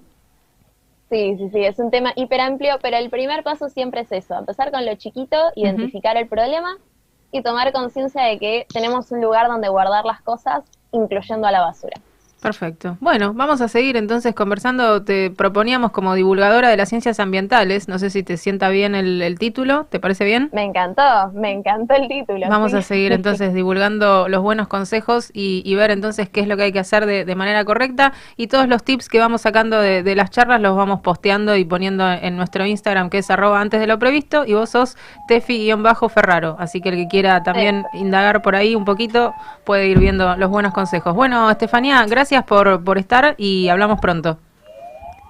Sí, 1.10 1.36
sí, 1.36 1.50
sí, 1.50 1.64
es 1.64 1.78
un 1.78 1.90
tema 1.90 2.12
hiper 2.16 2.40
amplio, 2.40 2.78
pero 2.82 2.96
el 2.96 3.10
primer 3.10 3.44
paso 3.44 3.68
siempre 3.68 4.00
es 4.00 4.12
eso, 4.12 4.36
empezar 4.36 4.70
con 4.72 4.84
lo 4.84 4.94
chiquito, 4.96 5.36
identificar 5.54 6.16
el 6.16 6.28
problema 6.28 6.78
y 7.30 7.42
tomar 7.42 7.72
conciencia 7.72 8.22
de 8.24 8.38
que 8.38 8.66
tenemos 8.72 9.10
un 9.12 9.20
lugar 9.20 9.48
donde 9.48 9.68
guardar 9.68 10.04
las 10.04 10.22
cosas, 10.22 10.64
incluyendo 10.92 11.46
a 11.46 11.52
la 11.52 11.60
basura. 11.60 12.00
Perfecto. 12.44 12.98
Bueno, 13.00 13.32
vamos 13.32 13.62
a 13.62 13.68
seguir 13.68 13.96
entonces 13.96 14.34
conversando. 14.34 15.02
Te 15.02 15.30
proponíamos 15.30 15.92
como 15.92 16.14
divulgadora 16.14 16.68
de 16.68 16.76
las 16.76 16.90
ciencias 16.90 17.18
ambientales. 17.18 17.88
No 17.88 17.98
sé 17.98 18.10
si 18.10 18.22
te 18.22 18.36
sienta 18.36 18.68
bien 18.68 18.94
el, 18.94 19.22
el 19.22 19.38
título. 19.38 19.86
¿Te 19.88 19.98
parece 19.98 20.26
bien? 20.26 20.50
Me 20.52 20.62
encantó, 20.62 21.02
me 21.32 21.52
encantó 21.52 21.94
el 21.94 22.06
título. 22.06 22.46
Vamos 22.50 22.72
sí. 22.72 22.76
a 22.76 22.82
seguir 22.82 23.12
entonces 23.14 23.54
divulgando 23.54 24.28
los 24.28 24.42
buenos 24.42 24.68
consejos 24.68 25.30
y, 25.32 25.62
y 25.64 25.74
ver 25.74 25.90
entonces 25.90 26.28
qué 26.28 26.40
es 26.40 26.46
lo 26.46 26.58
que 26.58 26.64
hay 26.64 26.72
que 26.72 26.80
hacer 26.80 27.06
de, 27.06 27.24
de 27.24 27.34
manera 27.34 27.64
correcta. 27.64 28.12
Y 28.36 28.48
todos 28.48 28.68
los 28.68 28.84
tips 28.84 29.08
que 29.08 29.20
vamos 29.20 29.40
sacando 29.40 29.80
de, 29.80 30.02
de 30.02 30.14
las 30.14 30.28
charlas 30.28 30.60
los 30.60 30.76
vamos 30.76 31.00
posteando 31.00 31.56
y 31.56 31.64
poniendo 31.64 32.06
en 32.12 32.36
nuestro 32.36 32.66
Instagram, 32.66 33.08
que 33.08 33.16
es 33.16 33.30
arroba 33.30 33.62
antes 33.62 33.80
de 33.80 33.86
lo 33.86 33.98
previsto. 33.98 34.44
Y 34.44 34.52
vos 34.52 34.68
sos 34.68 34.98
Tefi-Ferraro. 35.28 36.56
Así 36.58 36.82
que 36.82 36.90
el 36.90 36.96
que 36.96 37.08
quiera 37.08 37.42
también 37.42 37.86
indagar 37.94 38.42
por 38.42 38.54
ahí 38.54 38.74
un 38.74 38.84
poquito 38.84 39.32
puede 39.64 39.88
ir 39.88 39.98
viendo 39.98 40.36
los 40.36 40.50
buenos 40.50 40.74
consejos. 40.74 41.14
Bueno, 41.14 41.50
Estefanía, 41.50 42.04
gracias 42.04 42.33
por, 42.42 42.82
por 42.82 42.98
estar 42.98 43.36
y 43.38 43.68
hablamos 43.68 44.00
pronto. 44.00 44.38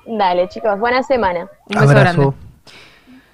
Dale, 0.06 0.48
chicos, 0.48 0.78
buena 0.78 1.02
semana. 1.02 1.48
Un 1.66 1.80
beso 1.80 1.88
grande. 1.88 2.30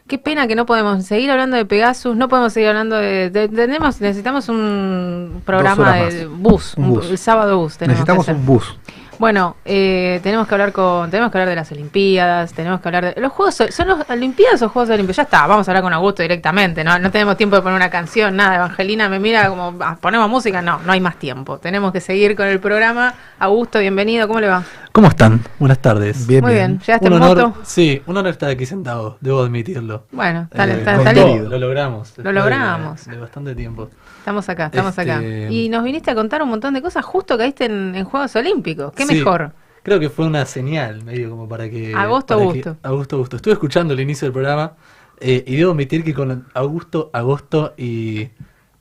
Qué 0.06 0.18
pena 0.18 0.48
que 0.48 0.56
no 0.56 0.66
podemos 0.66 1.04
seguir 1.04 1.30
hablando 1.30 1.56
de 1.56 1.64
Pegasus, 1.64 2.16
no 2.16 2.28
podemos 2.28 2.52
seguir 2.52 2.70
hablando 2.70 2.96
de, 2.96 3.30
de- 3.30 3.48
tenemos, 3.48 4.00
necesitamos 4.00 4.48
un 4.48 5.40
programa 5.46 5.94
de 5.94 6.26
bus, 6.26 6.74
Un 6.76 6.84
un 6.84 6.90
bus. 6.94 7.10
el 7.10 7.16
sábado 7.18 7.58
bus. 7.58 7.76
tenemos 7.78 8.04
que 8.04 8.12
Necesitamos 8.12 8.24
hacer. 8.28 8.34
un 8.34 8.46
bus. 8.46 8.76
Bueno, 9.20 9.56
eh, 9.66 10.18
tenemos 10.22 10.48
que 10.48 10.54
hablar 10.54 10.72
con, 10.72 11.10
tenemos 11.10 11.30
que 11.30 11.36
hablar 11.36 11.50
de 11.50 11.54
las 11.54 11.70
Olimpiadas, 11.70 12.54
tenemos 12.54 12.80
que 12.80 12.88
hablar 12.88 13.14
de 13.14 13.20
los 13.20 13.30
juegos, 13.30 13.54
son 13.68 13.86
los 13.86 14.08
Olimpiadas 14.08 14.62
o 14.62 14.70
Juegos 14.70 14.88
Olímpicos. 14.88 15.16
Ya 15.16 15.24
está, 15.24 15.46
vamos 15.46 15.68
a 15.68 15.72
hablar 15.72 15.82
con 15.82 15.92
Augusto 15.92 16.22
directamente, 16.22 16.82
no, 16.82 16.98
no 16.98 17.10
tenemos 17.10 17.36
tiempo 17.36 17.54
de 17.54 17.60
poner 17.60 17.76
una 17.76 17.90
canción, 17.90 18.34
nada. 18.34 18.56
Evangelina 18.56 19.10
me 19.10 19.18
mira 19.20 19.46
como 19.50 19.74
"Ah, 19.80 19.98
ponemos 20.00 20.26
música, 20.30 20.62
no, 20.62 20.80
no 20.86 20.92
hay 20.92 21.00
más 21.00 21.16
tiempo. 21.16 21.58
Tenemos 21.58 21.92
que 21.92 22.00
seguir 22.00 22.34
con 22.34 22.46
el 22.46 22.60
programa. 22.60 23.12
Augusto, 23.38 23.78
bienvenido, 23.78 24.26
¿cómo 24.26 24.40
le 24.40 24.48
va? 24.48 24.62
¿Cómo 24.90 25.08
están? 25.08 25.42
Buenas 25.58 25.80
tardes. 25.80 26.26
Bien, 26.26 26.42
Muy 26.42 26.54
bien, 26.54 26.80
¿llegaste 26.80 27.06
Un 27.06 27.12
en 27.12 27.22
honor- 27.22 27.36
moto? 27.36 27.58
Sí, 27.62 28.02
un 28.06 28.16
honor 28.16 28.30
estar 28.32 28.48
aquí 28.48 28.64
sentado, 28.64 29.18
debo 29.20 29.42
admitirlo. 29.42 30.04
Bueno, 30.12 30.48
está- 30.50 30.64
Eh, 30.64 31.14
lindo. 31.14 31.50
Lo 31.50 31.58
logramos. 31.58 32.14
Lo 32.16 32.24
de- 32.24 32.32
logramos. 32.32 33.04
De, 33.04 33.18
bastante 33.18 33.54
tiempo. 33.54 33.90
Estamos 34.20 34.48
acá, 34.48 34.66
estamos 34.66 34.98
acá. 34.98 35.16
Este- 35.22 35.52
Y 35.52 35.68
nos 35.68 35.82
viniste 35.82 36.10
a 36.10 36.14
contar 36.14 36.42
un 36.42 36.48
montón 36.50 36.74
de 36.74 36.82
cosas, 36.82 37.04
justo 37.04 37.36
caíste 37.36 37.64
en, 37.64 37.94
en 37.94 38.04
Juegos 38.04 38.36
Olímpicos. 38.36 38.92
¿Qué 38.92 39.04
Sí, 39.06 39.16
mejor? 39.16 39.52
Creo 39.82 39.98
que 39.98 40.10
fue 40.10 40.26
una 40.26 40.44
señal, 40.44 41.02
medio 41.04 41.30
como 41.30 41.48
para 41.48 41.68
que... 41.70 41.94
Agosto, 41.94 42.34
para 42.34 42.40
Augusto. 42.46 42.76
que- 42.82 42.88
Augusto, 42.88 43.16
Augusto. 43.16 43.36
Estuve 43.36 43.54
escuchando 43.54 43.94
el 43.94 44.00
inicio 44.00 44.26
del 44.26 44.32
programa 44.34 44.74
eh, 45.20 45.42
y 45.46 45.56
debo 45.56 45.72
admitir 45.72 46.04
que 46.04 46.12
con 46.14 46.46
Augusto, 46.54 47.10
Agosto 47.12 47.74
y... 47.76 48.28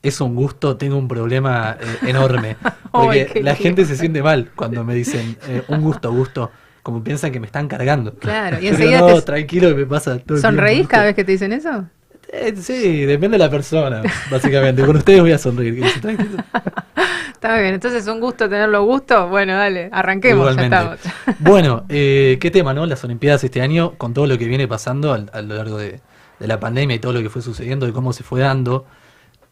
Es 0.02 0.22
un 0.22 0.34
gusto, 0.34 0.78
tengo 0.78 0.96
un 0.98 1.10
problema 1.10 1.76
eh, 1.80 2.10
enorme. 2.10 2.56
Porque 2.92 3.26
qué 3.34 3.44
la 3.44 3.56
gente 3.56 3.84
se 3.86 3.98
siente 3.98 4.24
mal 4.24 4.50
cuando 4.56 4.84
me 4.86 4.94
dicen 4.94 5.36
eh, 5.48 5.64
un 5.68 5.82
gusto, 5.82 6.08
Augusto. 6.08 6.52
Como 6.84 7.04
piensan 7.04 7.32
que 7.34 7.40
me 7.42 7.46
están 7.48 7.68
cargando. 7.68 8.14
Claro, 8.16 8.58
y 8.58 8.60
Pero 8.62 8.72
enseguida 8.76 9.00
no, 9.02 9.16
te- 9.16 9.22
tranquilo 9.24 9.68
que 9.70 9.76
me 9.76 9.86
pasa 9.86 10.18
todo 10.20 10.38
¿Sonreís 10.38 10.88
cada 10.88 11.04
vez 11.04 11.16
que 11.16 11.26
te 11.26 11.34
dicen 11.34 11.52
eso? 11.52 11.86
Eh, 12.32 12.54
sí, 12.58 13.06
depende 13.06 13.38
de 13.38 13.44
la 13.44 13.50
persona, 13.50 14.02
básicamente. 14.30 14.86
Con 14.86 14.98
ustedes 14.98 15.22
voy 15.22 15.32
a 15.32 15.38
sonreír. 15.38 15.84
Está 17.34 17.54
muy 17.54 17.62
bien, 17.62 17.74
entonces 17.74 18.06
un 18.08 18.20
gusto 18.20 18.50
tenerlo 18.50 18.84
gusto. 18.84 19.28
Bueno, 19.30 19.54
dale, 19.54 19.90
arranquemos, 19.92 20.56
ya 20.56 20.64
estamos. 20.64 21.00
Bueno, 21.40 21.86
eh, 21.90 22.38
qué 22.40 22.52
tema, 22.52 22.74
¿no? 22.74 22.86
Las 22.86 23.04
Olimpiadas 23.04 23.44
este 23.44 23.62
año, 23.62 23.94
con 23.98 24.14
todo 24.14 24.28
lo 24.28 24.38
que 24.38 24.46
viene 24.46 24.68
pasando 24.68 25.14
al- 25.14 25.30
a 25.34 25.42
lo 25.42 25.56
largo 25.56 25.78
de, 25.78 26.02
de 26.40 26.48
la 26.48 26.60
pandemia 26.60 26.96
y 26.98 27.00
todo 27.00 27.14
lo 27.14 27.22
que 27.22 27.30
fue 27.30 27.42
sucediendo 27.42 27.88
y 27.88 27.94
cómo 27.94 28.12
se 28.14 28.24
fue 28.24 28.42
dando. 28.42 28.86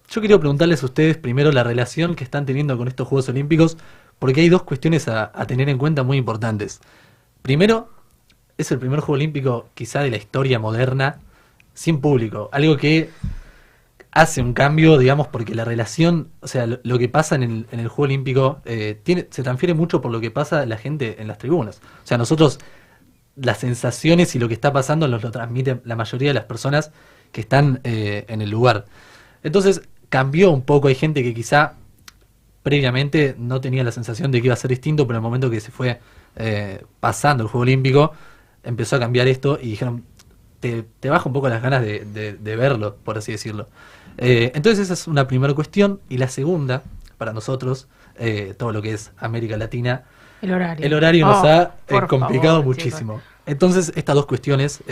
Yo 0.10 0.22
quería 0.22 0.38
preguntarles 0.38 0.84
a 0.84 0.86
ustedes 0.86 1.18
primero 1.18 1.52
la 1.52 1.64
relación 1.64 2.16
que 2.16 2.24
están 2.26 2.46
teniendo 2.46 2.78
con 2.78 2.88
estos 2.88 3.08
Juegos 3.08 3.28
Olímpicos, 3.30 3.78
porque 4.20 4.42
hay 4.42 4.50
dos 4.50 4.64
cuestiones 4.64 5.08
a, 5.08 5.32
a 5.34 5.46
tener 5.48 5.70
en 5.70 5.78
cuenta 5.78 6.04
muy 6.04 6.18
importantes. 6.18 6.82
Primero, 7.42 7.90
es 8.58 8.72
el 8.72 8.80
primer 8.80 9.00
Juego 9.00 9.14
Olímpico 9.14 9.70
quizá 9.74 10.02
de 10.02 10.10
la 10.12 10.18
historia 10.18 10.60
moderna 10.60 11.20
sin 11.78 12.02
público, 12.02 12.50
algo 12.52 12.76
que 12.76 13.12
hace 14.10 14.42
un 14.42 14.54
cambio, 14.54 14.98
digamos, 14.98 15.28
porque 15.28 15.54
la 15.54 15.64
relación, 15.64 16.32
o 16.40 16.48
sea, 16.48 16.66
lo, 16.66 16.98
que 16.98 17.08
pasa 17.08 17.36
en 17.36 17.44
el, 17.44 17.68
en 17.72 17.80
el 17.80 17.88
Juego 17.88 18.06
Olímpico 18.06 18.62
eh, 18.66 19.00
tiene, 19.04 19.28
se 19.30 19.44
transfiere 19.44 19.76
mucho 19.76 20.02
por 20.02 20.12
lo 20.12 20.20
que 20.20 20.32
pasa 20.32 20.66
la 20.66 20.78
gente 20.78 21.22
en 21.22 21.28
las 21.28 21.38
tribunas. 21.38 21.80
O 22.04 22.08
sea, 22.08 22.18
nosotros 22.18 22.60
las 23.36 23.60
sensaciones 23.60 24.36
y 24.36 24.40
lo 24.40 24.48
que 24.48 24.56
está 24.56 24.74
pasando 24.74 25.08
nos 25.08 25.22
lo 25.22 25.30
transmite 25.30 25.80
la 25.84 25.96
mayoría 25.96 26.30
de 26.30 26.34
las 26.34 26.46
personas 26.46 26.92
que 27.32 27.42
están 27.42 27.80
eh, 27.84 28.26
en 28.28 28.42
el 28.42 28.50
lugar. 28.50 28.86
Entonces 29.44 29.84
cambió 30.10 30.50
un 30.50 30.64
poco, 30.64 30.88
hay 30.88 30.96
gente 30.96 31.22
que 31.22 31.36
quizá 31.36 31.74
previamente 32.64 33.36
no 33.38 33.62
tenía 33.62 33.84
la 33.84 33.92
sensación 33.92 34.32
de 34.32 34.42
que 34.42 34.48
iba 34.48 34.56
a 34.56 34.58
ser 34.58 34.72
distinto, 34.72 35.06
pero 35.06 35.20
en 35.20 35.24
el 35.24 35.30
momento 35.30 35.52
que 35.52 35.60
se 35.60 35.70
fue 35.70 36.00
eh, 36.38 36.84
pasando 37.00 37.44
el 37.44 37.50
Juego 37.50 37.62
Olímpico, 37.62 38.14
empezó 38.64 38.96
a 38.96 39.00
cambiar 39.00 39.28
esto 39.28 39.60
y 39.62 39.70
dijeron, 39.70 40.04
te, 40.60 40.84
te 41.00 41.10
baja 41.10 41.28
un 41.30 41.34
poco 41.34 41.50
las 41.50 41.62
ganas 41.62 41.82
de, 41.82 42.06
de- 42.06 42.34
de 42.34 42.56
verlo, 42.56 42.96
por 43.04 43.18
así 43.18 43.32
decirlo. 43.32 43.68
Eh, 44.18 44.52
entonces 44.56 44.80
esa 44.86 44.94
es 44.94 45.08
una 45.08 45.28
primera 45.28 45.54
cuestión. 45.54 46.00
Y 46.10 46.18
la 46.18 46.28
segunda, 46.28 46.84
para 47.18 47.34
nosotros, 47.34 47.88
eh, 48.18 48.54
todo 48.58 48.72
lo 48.72 48.82
que 48.82 48.94
es 48.94 49.12
América 49.18 49.58
Latina, 49.58 50.04
El 50.42 50.52
horario. 50.54 50.86
el 50.86 50.94
horario 50.94 51.26
nos 51.26 51.44
Oh, 51.44 51.48
ha 51.48 51.62
eh, 51.88 52.00
complicado 52.08 52.58
favor, 52.60 52.66
muchísimo. 52.66 53.22
Entonces 53.46 53.92
estas 53.96 54.16
dos 54.16 54.26
cuestiones 54.26 54.84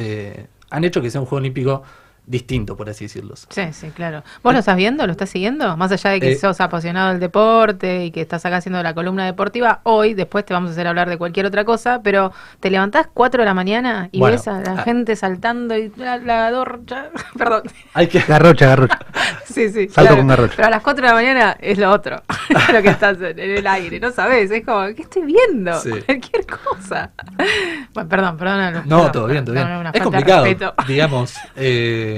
han 0.70 0.84
hecho 0.84 1.02
que 1.02 1.10
sea 1.12 1.22
un 1.22 1.28
Juego 1.28 1.38
Olímpico 1.42 1.84
distinto, 2.28 2.76
por 2.76 2.90
así 2.90 3.06
decirlo. 3.06 3.36
Sí, 3.36 3.62
sí, 3.72 3.90
claro. 3.92 4.24
¿Vos 4.44 4.54
lo 4.54 4.60
estás 4.60 4.76
viendo? 4.76 5.06
¿Lo 5.06 5.12
estás 5.12 5.30
siguiendo? 5.30 5.78
Más 5.78 5.92
allá 5.92 6.10
de 6.12 6.20
que 6.20 6.32
Eh, 6.32 6.36
sos 6.38 6.60
apasionado 6.60 7.10
del 7.12 7.20
deporte 7.20 8.06
y 8.06 8.12
que 8.12 8.22
estás 8.22 8.46
acá 8.46 8.58
haciendo 8.58 8.82
la 8.82 8.94
columna 8.94 9.26
deportiva, 9.26 9.82
hoy, 9.84 10.14
después 10.16 10.44
te 10.46 10.54
vamos 10.54 10.70
a 10.70 10.74
hacer 10.74 10.88
hablar 10.88 11.08
de 11.10 11.18
cualquier 11.18 11.46
otra 11.46 11.64
cosa, 11.66 12.02
pero 12.04 12.32
te 12.60 12.70
levantás 12.72 13.08
4 13.14 13.42
de 13.42 13.46
la 13.46 13.54
mañana 13.54 14.10
y 14.12 14.20
Bueno, 14.20 14.38
ves 14.38 14.48
a 14.48 14.60
la 14.62 14.72
ah. 14.80 14.84
gente 14.84 15.16
saltando 15.16 15.78
y 15.78 15.92
la, 15.98 16.18
la 16.18 16.52
dorcha- 16.52 17.10
Perdón. 17.38 17.64
Hay 17.94 18.08
que... 18.08 18.20
Garrocha, 18.20 18.68
garrocha. 18.68 19.00
Sí, 19.46 19.70
sí. 19.70 19.88
Salto 19.88 20.18
con 20.18 20.28
garrocha. 20.28 20.54
Pero 20.58 20.68
a 20.68 20.72
las 20.72 20.82
4 20.82 21.02
de 21.04 21.08
la 21.08 21.14
mañana 21.14 21.58
es 21.62 21.78
lo 21.78 21.90
otro. 21.90 22.22
lo 22.74 22.82
que 22.82 22.90
estás 22.90 23.18
en, 23.22 23.40
en 23.40 23.52
el 23.58 23.68
aire, 23.68 24.00
no 24.02 24.12
sabes. 24.12 24.52
Es 24.52 24.66
como, 24.66 24.84
¿qué 24.94 25.04
estoy 25.04 25.22
viendo? 25.24 25.80
Sí. 25.80 25.92
Cualquier 26.06 26.46
cosa. 26.46 27.12
Bueno, 27.94 28.10
perdón, 28.10 28.38
perdón. 28.38 28.74
No, 28.86 28.98
perdón, 28.98 29.12
todo 29.14 29.28
bien, 29.28 29.46
todo 29.46 29.56
bien. 29.56 29.68
Es 29.94 30.02
complicado, 30.02 30.46
digamos. 30.88 31.36
eh, 31.56 32.15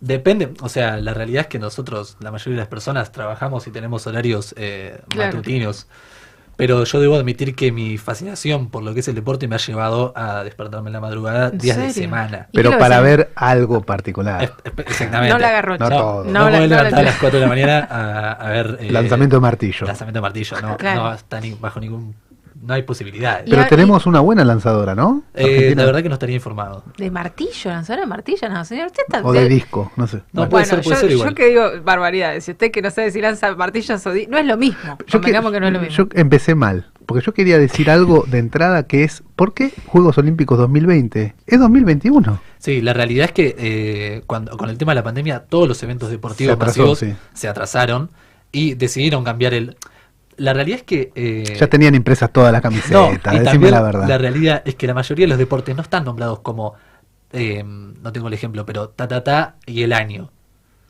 depende, 0.00 0.52
o 0.60 0.68
sea, 0.68 0.96
la 0.96 1.14
realidad 1.14 1.42
es 1.42 1.46
que 1.48 1.58
nosotros, 1.58 2.16
la 2.20 2.30
mayoría 2.30 2.54
de 2.56 2.60
las 2.62 2.68
personas, 2.68 3.12
trabajamos 3.12 3.66
y 3.66 3.70
tenemos 3.70 4.06
horarios 4.06 4.54
eh, 4.56 5.00
Claro. 5.08 5.32
matutinos. 5.36 5.86
Pero 6.56 6.84
yo 6.84 7.00
debo 7.00 7.16
admitir 7.16 7.54
que 7.54 7.72
mi 7.72 7.96
fascinación 7.96 8.68
por 8.68 8.82
lo 8.82 8.92
que 8.92 9.00
es 9.00 9.08
el 9.08 9.14
deporte 9.14 9.48
me 9.48 9.54
ha 9.54 9.58
llevado 9.58 10.12
a 10.14 10.44
despertarme 10.44 10.90
en 10.90 10.92
la 10.92 11.00
madrugada 11.00 11.48
¿En 11.48 11.56
días 11.56 11.78
de 11.78 11.90
semana. 11.90 12.48
¿Y 12.52 12.56
qué 12.58 12.62
Pero 12.62 12.78
para 12.78 13.00
ver 13.00 13.30
algo 13.34 13.80
particular. 13.80 14.56
Exactamente. 14.76 15.32
No 15.32 15.38
la 15.38 15.52
garrocha. 15.52 15.84
No 15.84 15.88
todo. 15.88 16.24
No, 16.24 16.30
No 16.32 16.44
me 16.44 16.50
la- 16.50 16.58
voy 16.58 16.66
a 16.66 16.68
no 16.68 16.74
la- 16.74 16.76
levantar 16.82 16.98
a 17.00 17.02
las 17.04 17.16
4 17.16 17.38
de 17.38 17.46
la 17.46 17.48
mañana 17.48 17.88
a, 17.90 18.32
a 18.32 18.48
ver. 18.50 18.76
eh, 18.78 18.90
Lanzamiento 18.92 19.36
de 19.36 19.40
martillo. 19.40 19.86
Lanzamiento 19.86 20.18
de 20.18 20.22
martillo, 20.22 20.60
no, 20.60 20.76
Claro. 20.76 21.02
no 21.04 21.14
está 21.14 21.40
ni 21.40 21.52
bajo 21.54 21.80
ningún. 21.80 22.14
No 22.62 22.74
hay 22.74 22.82
posibilidades. 22.82 23.44
Pero 23.48 23.62
Y- 23.62 23.68
tenemos 23.68 24.04
una 24.06 24.20
buena 24.20 24.44
lanzadora, 24.44 24.94
¿no? 24.94 25.22
Eh, 25.34 25.72
la 25.74 25.84
verdad 25.86 26.02
que 26.02 26.08
no 26.10 26.14
estaría 26.14 26.36
informado. 26.36 26.84
¿De 26.98 27.10
martillo? 27.10 27.70
¿Lanzadora 27.70 28.02
de 28.02 28.06
martillo? 28.08 28.48
No, 28.50 28.64
señor, 28.66 28.88
usted 28.88 29.02
está... 29.08 29.22
O 29.24 29.32
de 29.32 29.48
disco, 29.48 29.90
no 29.96 30.06
sé. 30.06 30.18
No, 30.18 30.22
Bueno. 30.42 30.50
puede 30.50 30.64
ser, 30.66 30.82
puede 30.82 30.96
yo, 30.96 31.00
ser 31.00 31.10
igual. 31.12 31.28
yo 31.30 31.34
que 31.34 31.46
digo 31.48 31.62
barbaridades, 31.82 32.44
si 32.44 32.50
usted 32.50 32.70
que 32.70 32.82
no 32.82 32.90
sabe 32.90 33.10
si 33.12 33.20
lanza 33.22 33.54
martillos 33.56 34.04
o 34.06 34.12
di- 34.12 34.26
no 34.26 34.36
es 34.36 34.44
lo 34.44 34.58
mismo. 34.58 34.98
Yo, 35.06 35.20
que- 35.22 35.32
no 35.32 35.38
es 35.66 35.72
lo 35.72 35.80
mismo. 35.80 35.88
yo 35.96 36.06
empecé 36.14 36.54
mal, 36.54 36.90
porque 37.06 37.24
yo 37.24 37.32
quería 37.32 37.58
decir 37.58 37.90
algo 37.90 38.24
de 38.26 38.38
entrada 38.38 38.82
que 38.86 39.04
es, 39.04 39.22
¿por 39.36 39.54
qué 39.54 39.72
Juegos 39.86 40.18
Olímpicos 40.18 40.58
2020? 40.58 41.34
Es 41.46 41.58
2021. 41.58 42.40
Sí, 42.58 42.82
la 42.82 42.92
realidad 42.92 43.24
es 43.26 43.32
que 43.32 43.56
eh, 43.58 44.22
cuando, 44.26 44.56
con 44.58 44.68
el 44.68 44.76
tema 44.76 44.92
de 44.92 44.96
la 44.96 45.02
pandemia, 45.02 45.40
todos 45.48 45.66
los 45.66 45.82
eventos 45.82 46.10
deportivos 46.10 46.50
Se 46.50 46.54
atrasó, 46.56 46.80
masivos 46.82 46.98
sí. 46.98 47.14
se 47.32 47.48
atrasaron 47.48 48.10
y 48.52 48.74
decidieron 48.74 49.24
cambiar 49.24 49.54
el. 49.54 49.76
La 50.40 50.52
realidad 50.54 50.78
es 50.80 50.84
que. 50.84 51.12
eh, 51.14 51.56
Ya 51.58 51.68
tenían 51.68 51.94
impresas 51.94 52.32
todas 52.32 52.52
las 52.52 52.62
no, 52.62 52.62
camisetas, 52.62 53.34
y 53.34 53.38
decime 53.38 53.70
la 53.70 53.82
verdad. 53.82 54.08
La 54.08 54.18
realidad 54.18 54.62
es 54.64 54.74
que 54.74 54.86
la 54.86 54.94
mayoría 54.94 55.24
de 55.24 55.28
los 55.28 55.38
deportes 55.38 55.74
no 55.76 55.82
están 55.82 56.04
nombrados 56.04 56.40
como. 56.40 56.74
eh, 57.32 57.62
no 57.64 58.12
tengo 58.12 58.28
el 58.28 58.34
ejemplo, 58.34 58.66
pero 58.66 58.90
ta 58.90 59.08
ta 59.08 59.22
ta 59.24 59.56
y 59.66 59.82
el 59.82 59.92
año. 59.92 60.32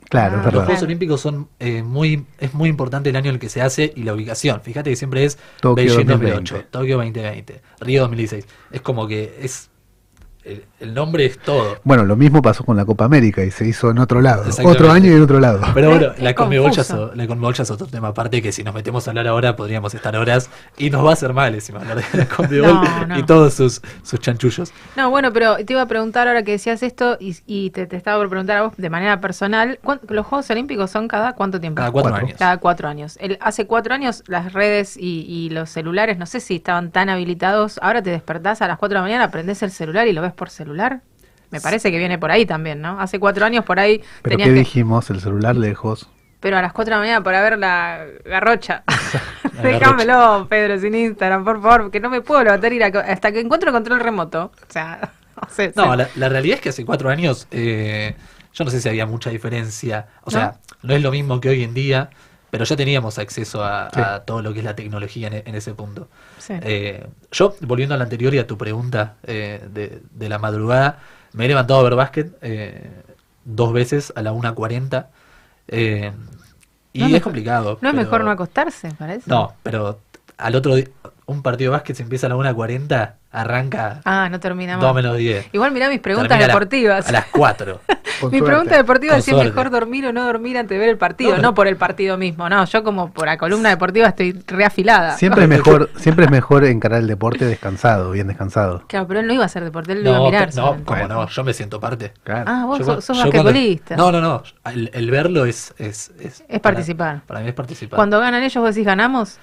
Claro, 0.09 0.39
es 0.39 0.43
Los 0.43 0.45
verdad. 0.45 0.65
Juegos 0.65 0.83
Olímpicos 0.83 1.21
son 1.21 1.49
eh, 1.59 1.83
muy 1.83 2.25
es 2.39 2.53
muy 2.53 2.69
importante 2.69 3.09
el 3.09 3.15
año 3.15 3.29
en 3.29 3.35
el 3.35 3.39
que 3.41 3.49
se 3.49 3.61
hace 3.61 3.93
y 3.95 4.03
la 4.03 4.13
ubicación. 4.13 4.61
Fíjate 4.61 4.89
que 4.91 4.95
siempre 4.97 5.25
es 5.25 5.39
Tokio 5.59 5.75
Beijing 5.75 6.07
2020. 6.07 6.67
2008, 6.67 6.67
Tokio 6.71 6.97
2020, 6.97 7.61
Río 7.81 8.01
2016. 8.01 8.47
Es 8.71 8.81
como 8.81 9.07
que 9.07 9.39
es 9.41 9.70
el, 10.43 10.63
el 10.79 10.93
nombre 10.93 11.25
es 11.25 11.37
todo. 11.39 11.77
Bueno, 11.83 12.03
lo 12.05 12.15
mismo 12.15 12.41
pasó 12.41 12.63
con 12.63 12.75
la 12.77 12.85
Copa 12.85 13.05
América 13.05 13.43
y 13.43 13.51
se 13.51 13.65
hizo 13.67 13.91
en 13.91 13.99
otro 13.99 14.21
lado. 14.21 14.43
Otro 14.63 14.91
año 14.91 15.11
y 15.11 15.13
en 15.13 15.21
otro 15.21 15.39
lado. 15.39 15.61
Pero 15.73 15.89
bueno, 15.91 16.11
Es- 16.13 16.19
la 16.21 16.29
es 16.31 16.35
Conmebol, 16.35 16.71
ya 16.71 16.81
es, 16.81 16.87
confuso. 16.87 17.11
o- 17.11 17.15
la 17.15 17.27
Conmebol 17.27 17.53
ya 17.53 17.63
es 17.63 17.71
otro 17.71 17.87
tema 17.87 18.07
aparte 18.09 18.41
que 18.41 18.51
si 18.51 18.63
nos 18.63 18.73
metemos 18.73 19.07
a 19.07 19.11
hablar 19.11 19.27
ahora 19.27 19.55
podríamos 19.55 19.93
estar 19.93 20.15
horas 20.15 20.49
y 20.77 20.89
nos 20.89 21.05
va 21.05 21.11
a 21.11 21.13
hacer 21.13 21.33
mal 21.33 21.53
encima 21.53 21.79
hablar 21.79 21.97
de 22.11 22.17
la 22.17 22.25
Conmebol 22.27 22.73
No, 22.73 23.07
no. 23.07 23.19
y 23.19 23.23
todos 23.23 23.53
sus, 23.53 23.81
sus 24.03 24.19
chanchullos. 24.19 24.73
No, 24.95 25.09
bueno, 25.11 25.31
pero 25.33 25.57
te 25.57 25.73
iba 25.73 25.81
a 25.81 25.87
preguntar 25.87 26.27
ahora 26.27 26.43
que 26.43 26.51
decías 26.51 26.81
esto 26.83 27.17
y, 27.19 27.35
y 27.45 27.69
te, 27.69 27.85
te 27.85 27.95
estaba 27.95 28.17
por 28.19 28.29
preguntar 28.29 28.57
a 28.57 28.61
vos 28.63 28.73
de 28.77 28.89
manera 28.89 29.21
personal, 29.21 29.79
¿cuán- 29.83 30.01
¿los 30.09 30.25
Juegos 30.25 30.49
Olímpicos 30.49 30.89
son 30.91 31.07
cada 31.07 31.33
cuánto 31.33 31.59
tiempo? 31.59 31.77
Cada 31.77 31.91
cuatro, 31.91 32.11
Cuatro. 32.11 32.25
años. 32.27 32.39
Cada 32.39 32.57
cuatro 32.57 32.87
años. 32.87 33.17
El- 33.21 33.37
hace 33.41 33.67
cuatro 33.67 33.93
años 33.93 34.23
las 34.27 34.53
redes 34.53 34.97
y, 34.97 35.25
y 35.27 35.49
los 35.51 35.69
celulares, 35.69 36.17
no 36.17 36.25
sé 36.25 36.39
si 36.39 36.55
estaban 36.55 36.91
tan 36.91 37.09
habilitados. 37.09 37.79
Ahora 37.81 38.01
te 38.01 38.09
despertás 38.09 38.61
a 38.61 38.67
las 38.67 38.77
cuatro 38.77 38.95
de 38.95 38.99
la 38.99 39.03
mañana, 39.03 39.31
prendés 39.31 39.61
el 39.63 39.71
celular 39.71 40.07
y 40.07 40.13
lo 40.13 40.21
ves 40.21 40.30
por 40.33 40.49
celular. 40.49 41.01
Me 41.49 41.59
parece 41.59 41.91
que 41.91 41.97
viene 41.97 42.17
por 42.17 42.31
ahí 42.31 42.45
también, 42.45 42.81
¿no? 42.81 42.99
Hace 42.99 43.19
cuatro 43.19 43.45
años 43.45 43.65
por 43.65 43.79
ahí 43.79 44.01
Pero 44.21 44.37
¿qué 44.37 44.45
que... 44.45 44.51
dijimos? 44.51 45.09
El 45.09 45.19
celular 45.19 45.55
lejos. 45.55 46.09
Pero 46.39 46.57
a 46.57 46.61
las 46.61 46.73
cuatro 46.73 46.93
de 46.93 46.97
la 46.97 47.01
mañana 47.01 47.23
para 47.23 47.41
ver 47.41 47.59
la 47.59 48.05
garrocha. 48.25 48.83
La 49.57 49.63
Déjamelo, 49.63 50.47
Pedro, 50.49 50.79
sin 50.79 50.95
Instagram, 50.95 51.43
por 51.43 51.61
favor, 51.61 51.91
que 51.91 51.99
no 51.99 52.09
me 52.09 52.21
puedo 52.21 52.41
levantar 52.41 52.71
ir 52.71 52.83
a 52.83 52.87
hasta 52.87 53.33
que 53.33 53.41
encuentro 53.41 53.71
control 53.73 53.99
remoto. 53.99 54.45
O 54.45 54.71
sea, 54.71 55.11
no 55.35 55.49
sé. 55.53 55.73
No, 55.75 55.91
sé. 55.91 55.97
la, 55.97 56.09
la 56.15 56.29
realidad 56.29 56.55
es 56.55 56.61
que 56.61 56.69
hace 56.69 56.85
cuatro 56.85 57.09
años 57.09 57.47
eh, 57.51 58.15
yo 58.53 58.65
no 58.65 58.71
sé 58.71 58.81
si 58.81 58.89
había 58.89 59.05
mucha 59.05 59.29
diferencia. 59.29 60.07
O 60.23 60.31
sea, 60.31 60.59
no 60.83 60.93
es 60.93 61.01
lo 61.01 61.11
mismo 61.11 61.39
que 61.39 61.49
hoy 61.49 61.63
en 61.63 61.73
día, 61.73 62.09
pero 62.51 62.63
ya 62.65 62.75
teníamos 62.75 63.17
acceso 63.17 63.63
a, 63.63 63.89
Sí. 63.91 63.99
a 63.99 64.19
todo 64.19 64.41
lo 64.43 64.53
que 64.53 64.59
es 64.59 64.65
la 64.65 64.75
tecnología 64.75 65.27
en, 65.27 65.41
en 65.47 65.55
ese 65.55 65.73
punto. 65.73 66.07
Sí. 66.37 66.53
Eh, 66.61 67.07
yo, 67.31 67.55
volviendo 67.61 67.95
a 67.95 67.97
la 67.97 68.03
anterior 68.03 68.33
y 68.35 68.39
a 68.39 68.45
tu 68.45 68.57
pregunta 68.57 69.15
eh, 69.23 69.65
de, 69.71 70.01
de 70.11 70.29
la 70.29 70.37
madrugada, 70.37 70.99
me 71.33 71.45
he 71.45 71.47
levantado 71.47 71.79
a 71.79 71.83
ver 71.83 71.95
básquet 71.95 72.37
eh, 72.41 72.91
dos 73.45 73.71
veces 73.73 74.13
a 74.15 74.21
la 74.21 74.33
1.40 74.33 75.07
eh, 75.69 76.11
y 76.93 76.99
No 76.99 77.05
es 77.05 77.09
es 77.09 77.13
mejor- 77.13 77.23
complicado. 77.23 77.79
¿No 77.81 77.89
es 77.89 77.93
pero- 77.95 78.03
mejor 78.03 78.23
no 78.25 78.31
acostarse, 78.31 78.91
parece? 78.99 79.23
No, 79.29 79.53
pero 79.63 79.99
al 80.41 80.55
otro 80.55 80.75
día, 80.75 80.85
un 81.25 81.41
partido 81.43 81.71
de 81.71 81.77
básquet 81.77 81.95
se 81.95 82.03
empieza 82.03 82.27
a 82.27 82.29
la 82.29 82.35
1.40, 82.35 83.13
arranca 83.31 84.01
Ah, 84.03 84.27
no 84.29 84.39
termina 84.39 84.73
2 84.73 84.83
más. 84.83 84.95
menos 84.95 85.15
10. 85.17 85.47
Igual 85.53 85.71
mirá 85.71 85.87
mis 85.87 85.99
preguntas 86.01 86.27
Termina 86.29 86.45
a 86.45 86.47
la- 86.47 86.53
deportivas. 86.53 87.07
A 87.07 87.11
las 87.13 87.25
4. 87.27 87.79
Con 88.19 88.29
Mi 88.29 88.37
suerte. 88.37 88.51
pregunta 88.53 88.75
deportiva 88.77 89.11
Con 89.13 89.19
es 89.19 89.25
si 89.25 89.31
es 89.31 89.37
mejor 89.37 89.71
dormir 89.71 90.05
o 90.05 90.13
no 90.13 90.23
dormir 90.25 90.55
antes 90.57 90.75
de 90.75 90.79
ver 90.79 90.89
el 90.89 90.97
partido, 90.97 91.37
No, 91.37 91.41
no, 91.41 91.53
por 91.55 91.67
el 91.67 91.75
partido 91.77 92.17
mismo. 92.17 92.49
No, 92.49 92.65
yo 92.65 92.83
como 92.83 93.11
por 93.11 93.25
la 93.25 93.37
columna 93.37 93.69
deportiva 93.69 94.07
estoy 94.09 94.33
reafilada. 94.45 95.15
Siempre 95.17 95.43
es 95.43 95.49
mejor, 95.49 95.89
siempre 95.95 96.25
es 96.25 96.31
mejor 96.31 96.65
encarar 96.65 96.99
el 96.99 97.07
deporte 97.07 97.45
descansado, 97.45 98.11
bien 98.11 98.27
descansado. 98.27 98.83
Claro, 98.87 99.07
pero 99.07 99.21
él 99.21 99.27
no 99.27 99.33
iba 99.33 99.43
a 99.43 99.45
hacer 99.47 99.63
deporte, 99.63 99.93
él 99.93 100.03
lo 100.03 100.09
iba 100.09 100.17
a 100.17 100.19
No, 100.19 100.25
mirar. 100.25 100.47
no, 100.47 100.51
solamente. 100.51 100.83
como 100.85 101.07
no, 101.07 101.27
yo 101.29 101.43
me 101.43 101.53
siento 101.53 101.79
parte. 101.79 102.13
Claro. 102.23 102.43
Ah, 102.47 102.65
vos 102.65 102.77
Yo 102.79 102.85
sos, 102.85 103.05
sos 103.05 103.17
cuando- 103.17 103.31
basquetbolista. 103.43 103.95
No, 103.95 104.11
no, 104.11 104.19
no. 104.21 104.43
El, 104.65 104.91
el 104.93 105.09
verlo 105.09 105.45
es. 105.45 105.73
Es, 105.79 106.11
es, 106.19 106.41
Es 106.41 106.59
para- 106.59 106.75
participar. 106.75 107.21
Para, 107.25 107.39
mí 107.39 107.47
es 107.47 107.53
participar. 107.55 107.95
Cuando 107.95 108.19
ganan 108.19 108.43
ellos, 108.43 108.61
vos 108.61 108.75
decís 108.75 108.85
ganamos. 108.85 109.39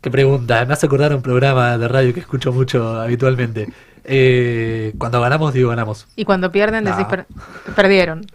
Qué 0.00 0.10
pregunta. 0.10 0.64
Me 0.64 0.72
hace 0.72 0.86
acordar 0.86 1.14
un 1.14 1.20
programa 1.22 1.76
de 1.76 1.86
radio 1.86 2.14
que 2.14 2.20
escucho 2.20 2.52
mucho 2.52 2.98
habitualmente. 3.00 3.68
Eh, 4.04 4.94
cuando 4.98 5.20
ganamos, 5.20 5.52
digo 5.54 5.70
ganamos. 5.70 6.06
Y 6.16 6.24
cuando 6.24 6.50
pierden, 6.50 6.84
decís 6.84 7.04
per- 7.06 7.26
perdieron. 7.76 8.26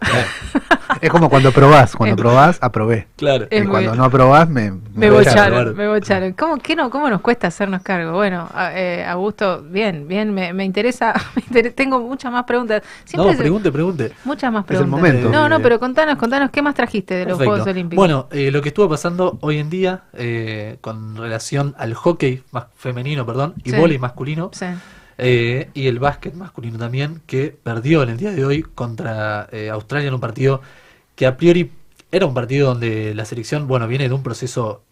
Es 1.02 1.10
como 1.10 1.28
cuando 1.28 1.52
probás, 1.52 1.94
cuando 1.94 2.16
probás, 2.16 2.58
aprobé. 2.62 3.06
Claro. 3.16 3.46
Es 3.50 3.64
Y 3.64 3.66
cuando 3.66 3.94
no 3.94 4.04
aprobás, 4.04 4.48
me, 4.48 4.72
Me 4.94 5.08
a 5.08 5.10
bocharon, 5.12 5.76
me 5.76 5.88
bocharon. 5.88 6.32
¿Cómo, 6.32 6.56
qué 6.58 6.74
no, 6.74 6.88
¿Cómo 6.90 7.10
nos 7.10 7.20
cuesta 7.20 7.48
hacernos 7.48 7.82
cargo? 7.82 8.12
Bueno, 8.12 8.48
a- 8.54 8.72
eh, 8.74 9.04
Augusto, 9.04 9.62
bien, 9.62 10.08
bien, 10.08 10.32
me, 10.32 10.52
me 10.54 10.64
interesa, 10.64 11.12
me 11.36 11.42
inter- 11.42 11.72
tengo 11.74 11.98
muchas 12.00 12.32
más 12.32 12.44
preguntas. 12.44 12.82
Siempre 13.04 13.32
no, 13.32 13.36
pregunte, 13.38 13.72
pregunte. 13.72 14.12
Muchas 14.24 14.50
más 14.50 14.64
Es 14.64 14.70
el 14.70 14.76
preguntas. 14.78 15.00
momento. 15.12 15.28
No, 15.28 15.48
no, 15.50 15.56
Eh, 15.56 15.60
pero 15.62 15.78
contanos, 15.78 16.16
contanos, 16.16 16.50
¿qué 16.50 16.62
más 16.62 16.74
trajiste 16.74 17.14
de 17.14 17.24
los 17.24 17.32
Perfecto. 17.36 17.50
Juegos 17.50 17.68
Olímpicos? 17.68 17.96
Bueno, 18.00 18.28
eh, 18.30 18.50
lo 18.50 18.62
que 18.62 18.68
estuvo 18.68 18.88
pasando 18.88 19.36
hoy 19.42 19.58
en 19.58 19.68
día 19.68 20.04
eh, 20.14 20.78
con 20.80 21.16
relación 21.16 21.74
al 21.78 21.92
hockey 21.94 22.42
más 22.52 22.66
femenino, 22.76 23.26
perdón, 23.26 23.54
y 23.64 23.70
Sí. 23.72 23.76
vóley 23.76 23.98
masculino, 23.98 24.50
Sí. 24.54 24.66
Eh, 25.18 25.70
y 25.74 25.86
el 25.86 25.98
básquet 25.98 26.34
masculino 26.34 26.78
también, 26.78 27.22
que 27.26 27.56
perdió 27.62 28.02
en 28.02 28.10
el 28.10 28.16
día 28.16 28.32
de 28.32 28.44
hoy 28.44 28.62
contra 28.62 29.48
eh, 29.52 29.70
Australia 29.70 30.08
en 30.08 30.14
un 30.14 30.20
partido 30.20 30.60
que 31.14 31.26
a 31.26 31.36
priori 31.36 31.72
era 32.12 32.26
un 32.26 32.34
partido 32.34 32.68
donde 32.68 33.14
la 33.14 33.24
selección, 33.24 33.66
bueno, 33.66 33.88
viene 33.88 34.08
de 34.08 34.14
un 34.14 34.22
proceso 34.22 34.82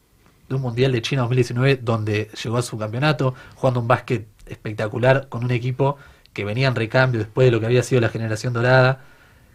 de 0.49 0.55
un 0.57 0.63
Mundial 0.63 0.93
de 0.93 1.03
China 1.03 1.23
2019 1.23 1.81
donde 1.83 2.31
llegó 2.43 2.57
a 2.59 2.63
su 2.63 2.77
campeonato, 2.79 3.35
jugando 3.55 3.81
un 3.81 3.89
básquet 3.89 4.27
espectacular 4.47 5.29
con 5.29 5.45
un 5.45 5.51
equipo 5.51 5.97
que 6.33 6.45
venía 6.45 6.69
en 6.69 6.75
recambio 6.75 7.21
después 7.21 7.47
de 7.47 7.51
lo 7.53 7.61
que 7.61 7.67
había 7.67 7.83
sido 7.83 8.01
la 8.01 8.09
generación 8.09 8.53
dorada. 8.53 9.01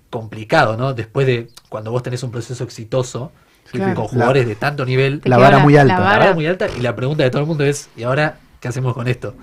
Complicado, 0.09 0.75
¿no? 0.77 0.93
Después 0.93 1.27
de 1.27 1.49
cuando 1.69 1.91
vos 1.91 2.01
tenés 2.01 2.23
un 2.23 2.31
proceso 2.31 2.63
exitoso 2.63 3.31
Sí, 3.71 3.77
Claro. 3.77 3.93
con 3.93 4.07
jugadores 4.07 4.43
La- 4.45 4.49
de 4.49 4.55
tanto 4.55 4.83
nivel, 4.83 5.21
La 5.25 5.37
vara 5.37 5.59
muy 5.59 5.77
alta. 5.77 5.93
La 5.93 5.99
vara 6.17 6.33
muy 6.33 6.47
alta 6.47 6.67
y 6.75 6.81
la 6.81 6.95
pregunta 6.95 7.21
de 7.23 7.29
todo 7.29 7.41
el 7.43 7.47
mundo 7.47 7.63
es, 7.63 7.87
¿y 7.95 8.01
ahora 8.01 8.39
qué 8.59 8.67
hacemos 8.67 8.95
con 8.95 9.07
esto? 9.07 9.35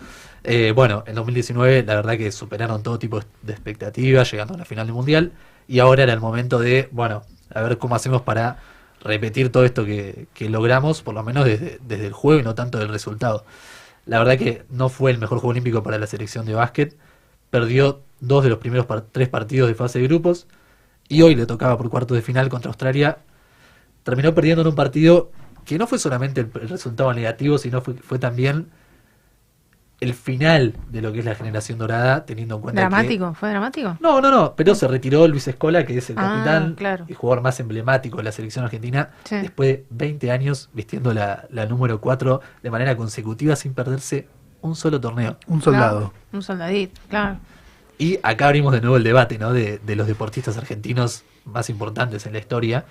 Eh, 0.48 0.70
bueno, 0.70 1.02
en 1.08 1.16
2019 1.16 1.82
la 1.82 1.96
verdad 1.96 2.16
que 2.16 2.30
superaron 2.30 2.82
todo 2.84 3.00
tipo 3.00 3.20
de 3.42 3.52
expectativas, 3.52 4.30
llegando 4.30 4.54
a 4.54 4.56
la 4.56 4.64
final 4.64 4.86
del 4.86 4.94
Mundial, 4.94 5.32
y 5.66 5.80
ahora 5.80 6.04
era 6.04 6.12
el 6.12 6.20
momento 6.20 6.60
de, 6.60 6.88
bueno, 6.92 7.24
a 7.52 7.62
ver 7.62 7.78
cómo 7.78 7.96
hacemos 7.96 8.22
para 8.22 8.60
repetir 9.00 9.50
todo 9.50 9.64
esto 9.64 9.84
que, 9.84 10.28
que 10.34 10.48
logramos, 10.48 11.02
por 11.02 11.14
lo 11.14 11.24
menos 11.24 11.44
desde, 11.44 11.80
desde 11.82 12.06
el 12.06 12.12
juego 12.12 12.40
y 12.40 12.44
no 12.44 12.54
tanto 12.54 12.78
del 12.78 12.88
resultado. 12.90 13.44
La 14.06 14.18
verdad 14.20 14.38
que 14.38 14.64
no 14.70 14.88
fue 14.88 15.10
el 15.10 15.18
mejor 15.18 15.38
juego 15.38 15.50
olímpico 15.50 15.82
para 15.82 15.98
la 15.98 16.06
selección 16.06 16.46
de 16.46 16.54
básquet, 16.54 16.96
perdió 17.50 18.02
dos 18.20 18.44
de 18.44 18.50
los 18.50 18.58
primeros 18.58 18.86
tres 19.12 19.28
partidos 19.28 19.68
de 19.68 19.74
fase 19.74 19.98
de 19.98 20.06
grupos, 20.06 20.46
y 21.08 21.22
hoy 21.22 21.34
le 21.34 21.46
tocaba 21.46 21.76
por 21.76 21.90
cuartos 21.90 22.16
de 22.16 22.22
final 22.22 22.48
contra 22.50 22.68
Australia, 22.70 23.18
terminó 24.04 24.32
perdiendo 24.34 24.62
en 24.62 24.68
un 24.68 24.76
partido 24.76 25.32
que 25.64 25.76
no 25.76 25.88
fue 25.88 25.98
solamente 25.98 26.42
el, 26.42 26.50
el 26.62 26.68
resultado 26.68 27.12
negativo, 27.14 27.58
sino 27.58 27.80
fue, 27.82 27.94
fue 27.94 28.20
también 28.20 28.68
el 30.00 30.12
final 30.12 30.74
de 30.90 31.00
lo 31.00 31.10
que 31.12 31.20
es 31.20 31.24
la 31.24 31.34
generación 31.34 31.78
dorada, 31.78 32.26
teniendo 32.26 32.56
en 32.56 32.60
cuenta 32.60 32.82
que- 32.82 32.88
¿Dramático? 32.88 33.34
¿Fue 33.34 33.48
dramático? 33.48 33.96
no, 34.00 34.20
no, 34.20 34.30
no, 34.30 34.54
pero 34.54 34.74
se 34.74 34.86
retiró 34.88 35.26
Luis 35.26 35.48
Escola, 35.48 35.86
que 35.86 35.96
es 35.98 36.10
el 36.10 36.18
Ah, 36.18 36.22
capitán 36.34 36.74
claro. 36.74 37.04
y 37.08 37.14
jugador 37.14 37.42
más 37.42 37.58
emblemático 37.60 38.18
de 38.18 38.24
la 38.24 38.32
selección 38.32 38.64
argentina, 38.64 39.10
Sí. 39.24 39.36
después 39.36 39.68
de 39.78 39.84
20 39.90 40.30
años 40.30 40.68
vistiendo 40.74 41.14
la, 41.14 41.46
la 41.50 41.64
número 41.66 42.00
4 42.00 42.40
de 42.62 42.70
manera 42.70 42.96
consecutiva 42.96 43.56
sin 43.56 43.72
perderse 43.72 44.28
un 44.60 44.74
solo 44.76 45.00
torneo. 45.00 45.38
Un 45.46 45.62
soldado. 45.62 45.98
Claro, 45.98 46.12
un 46.32 46.42
soldadito, 46.42 47.00
claro. 47.08 47.38
Y 47.98 48.18
acá 48.22 48.48
abrimos 48.48 48.74
de 48.74 48.82
nuevo 48.82 48.98
el 48.98 49.02
debate 49.04 49.38
¿no? 49.38 49.54
de, 49.54 49.78
de 49.78 49.96
los 49.96 50.06
deportistas 50.06 50.58
argentinos 50.58 51.24
más 51.46 51.70
importantes 51.70 52.26
en 52.26 52.34
la 52.34 52.38
historia. 52.40 52.84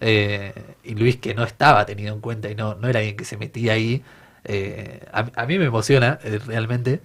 Eh, 0.00 0.52
y 0.84 0.94
Luis 0.94 1.16
que 1.16 1.34
no 1.34 1.44
estaba 1.44 1.86
tenido 1.86 2.12
en 2.14 2.20
cuenta 2.20 2.50
y 2.50 2.54
no, 2.54 2.74
no 2.74 2.88
era 2.88 2.98
alguien 2.98 3.16
que 3.16 3.24
se 3.24 3.36
metía 3.38 3.72
ahí. 3.74 4.02
Eh, 4.44 5.04
a, 5.12 5.26
a 5.36 5.46
mí 5.46 5.58
me 5.58 5.66
emociona 5.66 6.18
eh, 6.24 6.38
realmente. 6.46 7.00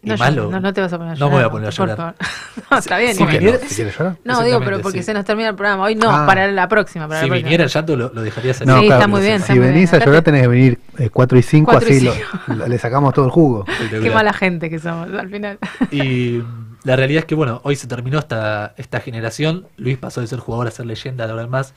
No, 0.00 0.14
no, 0.30 0.60
no 0.60 0.72
te 0.72 0.80
vas 0.80 0.92
a 0.92 0.96
poner 0.96 1.14
a 1.14 1.16
No 1.16 1.26
llorar. 1.28 1.30
me 1.30 1.36
voy 1.38 1.44
a 1.44 1.50
poner 1.50 1.68
a 1.68 1.72
por 1.72 1.88
llorar. 1.88 1.96
favor. 1.96 2.14
no, 2.70 2.78
está 2.78 2.98
bien. 2.98 3.14
Si 3.16 3.18
¿Si 3.18 3.26
quieres 3.26 3.98
llorar? 3.98 4.16
No, 4.24 4.44
digo, 4.44 4.60
pero 4.60 4.80
porque 4.80 4.98
sí. 4.98 5.06
se 5.06 5.12
nos 5.14 5.24
termina 5.24 5.48
el 5.48 5.56
programa. 5.56 5.82
Hoy 5.82 5.96
no, 5.96 6.08
Ah. 6.08 6.24
para 6.24 6.46
la 6.52 6.68
próxima. 6.68 7.08
Para 7.08 7.18
Si 7.20 7.26
la 7.26 7.30
próxima. 7.30 7.44
viniera 7.46 7.64
el 7.64 7.70
llanto 7.70 7.96
lo, 7.96 8.12
lo 8.14 8.22
dejaría 8.22 8.54
salir. 8.54 8.72
No, 8.72 8.80
Sí, 8.80 8.86
claro, 8.86 9.00
está 9.00 9.08
muy 9.08 9.20
bien, 9.22 9.36
si- 9.38 9.42
está 9.42 9.52
Si 9.54 9.58
muy 9.58 9.62
bien. 9.66 9.74
venís 9.74 9.92
a 9.92 9.98
llorar 9.98 10.22
te- 10.22 10.30
tenés 10.30 10.42
que 10.42 10.48
venir 10.48 10.78
4 11.12 11.38
y 11.38 11.42
5, 11.42 11.70
Cuatro 11.72 11.88
y 11.92 11.96
así 12.08 12.20
lo- 12.46 12.68
le 12.68 12.78
sacamos 12.78 13.12
todo 13.12 13.24
el 13.24 13.30
jugo. 13.32 13.64
Qué 13.90 14.10
mala 14.10 14.32
gente 14.32 14.70
que 14.70 14.78
somos 14.78 15.12
al 15.12 15.28
final. 15.30 15.58
Y 15.90 16.42
la 16.84 16.94
realidad 16.94 17.18
es 17.20 17.24
que, 17.26 17.34
bueno, 17.34 17.60
hoy 17.64 17.74
se 17.74 17.88
terminó 17.88 18.20
esta, 18.20 18.74
esta 18.76 19.00
generación. 19.00 19.66
Luis 19.76 19.98
pasó 19.98 20.20
de 20.20 20.28
ser 20.28 20.38
jugador 20.38 20.68
a 20.68 20.70
ser 20.70 20.86
leyenda 20.86 21.24
de 21.26 21.32
ahora 21.32 21.42
en 21.42 21.50
más. 21.50 21.74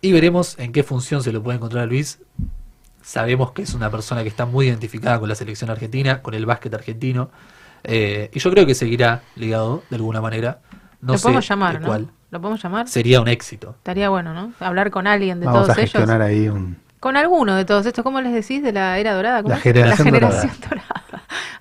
Y 0.00 0.10
veremos 0.10 0.58
en 0.58 0.72
qué 0.72 0.82
función 0.82 1.22
se 1.22 1.30
lo 1.30 1.44
puede 1.44 1.58
encontrar 1.58 1.84
a 1.84 1.86
Luis. 1.86 2.18
Sabemos 3.02 3.52
que 3.52 3.62
es 3.62 3.74
una 3.74 3.90
persona 3.90 4.22
que 4.22 4.28
está 4.28 4.46
muy 4.46 4.68
identificada 4.68 5.18
con 5.18 5.28
la 5.28 5.34
selección 5.34 5.70
argentina, 5.70 6.22
con 6.22 6.34
el 6.34 6.46
básquet 6.46 6.72
argentino. 6.72 7.30
Eh, 7.84 8.30
y 8.32 8.38
yo 8.38 8.50
creo 8.50 8.64
que 8.64 8.74
seguirá 8.74 9.22
ligado 9.36 9.82
de 9.90 9.96
alguna 9.96 10.20
manera. 10.20 10.60
No 11.00 11.14
lo 11.14 11.18
sé 11.18 11.24
podemos 11.24 11.48
llamar, 11.48 11.74
de 11.74 11.80
¿no? 11.80 11.86
cuál. 11.86 12.08
Lo 12.30 12.40
podemos 12.40 12.62
llamar. 12.62 12.88
Sería 12.88 13.20
un 13.20 13.28
éxito. 13.28 13.70
Estaría 13.78 14.08
bueno, 14.08 14.32
¿no? 14.32 14.52
Hablar 14.60 14.90
con 14.90 15.06
alguien 15.06 15.40
de 15.40 15.46
Vamos 15.46 15.62
a 15.62 15.64
todos 15.64 15.78
ellos. 15.78 15.90
gestionar 15.92 16.22
ahí 16.22 16.48
un... 16.48 16.78
Con 17.00 17.16
alguno 17.16 17.56
de 17.56 17.64
todos 17.64 17.84
estos, 17.84 18.04
¿cómo 18.04 18.20
les 18.20 18.32
decís? 18.32 18.62
De 18.62 18.72
la 18.72 18.98
era 18.98 19.12
dorada. 19.14 19.42
¿cómo 19.42 19.52
La 19.54 19.60
generación 19.60 20.10
dorada. 20.10 21.01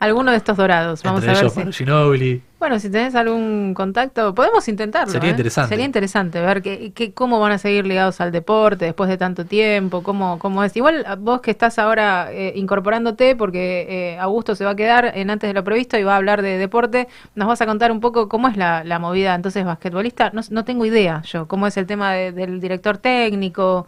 Alguno 0.02 0.32
de 0.32 0.38
estos 0.38 0.58
dorados. 0.58 1.04
Vamos 1.04 1.20
Entre 1.22 1.32
a 1.32 1.34
ver 1.36 1.44
ellos, 1.44 1.54
si. 1.54 1.60
Manu 1.60 1.72
Ginóbili. 1.72 2.42
Bueno, 2.60 2.80
si 2.80 2.90
tenés 2.92 3.16
algún 3.16 3.74
contacto, 3.76 4.36
podemos 4.36 4.68
intentarlo. 4.68 5.12
Sería 5.12 5.30
¿eh? 5.30 5.32
interesante. 5.32 5.70
Sería 5.70 5.86
interesante 5.86 6.42
ver 6.42 6.62
que, 6.62 6.92
que- 6.92 7.12
cómo 7.14 7.40
van 7.40 7.52
a 7.54 7.58
seguir 7.58 7.86
ligados 7.88 8.20
al 8.22 8.32
deporte 8.32 8.86
después 8.86 9.10
de 9.10 9.18
tanto 9.18 9.46
tiempo, 9.46 10.04
cómo, 10.04 10.38
cómo 10.40 10.64
es. 10.64 10.76
Igual 10.76 11.06
vos 11.20 11.42
que 11.42 11.52
estás 11.52 11.78
ahora 11.80 12.30
eh, 12.32 12.54
incorporándote, 12.56 13.36
porque 13.36 13.86
eh, 14.16 14.20
Augusto 14.20 14.54
se 14.56 14.66
va 14.66 14.72
a 14.72 14.76
quedar 14.76 15.12
en 15.16 15.30
antes 15.30 15.48
de 15.48 15.54
lo 15.54 15.64
previsto 15.64 15.98
y 15.98 16.04
va 16.04 16.14
a 16.14 16.18
hablar 16.18 16.42
de 16.42 16.58
deporte, 16.58 17.08
nos 17.36 17.48
vas 17.48 17.62
a 17.62 17.66
contar 17.66 17.92
un 17.92 18.00
poco 18.00 18.28
cómo 18.28 18.48
es 18.48 18.58
la, 18.58 18.84
la 18.84 19.00
movida 19.00 19.34
entonces 19.36 19.64
basquetbolista. 19.66 20.30
No, 20.34 20.42
no 20.50 20.66
tengo 20.66 20.86
idea 20.86 21.22
yo, 21.24 21.48
cómo 21.48 21.68
es 21.68 21.78
el 21.78 21.86
tema 21.88 22.12
de- 22.14 22.32
del 22.32 22.60
director 22.60 22.98
técnico. 22.98 23.88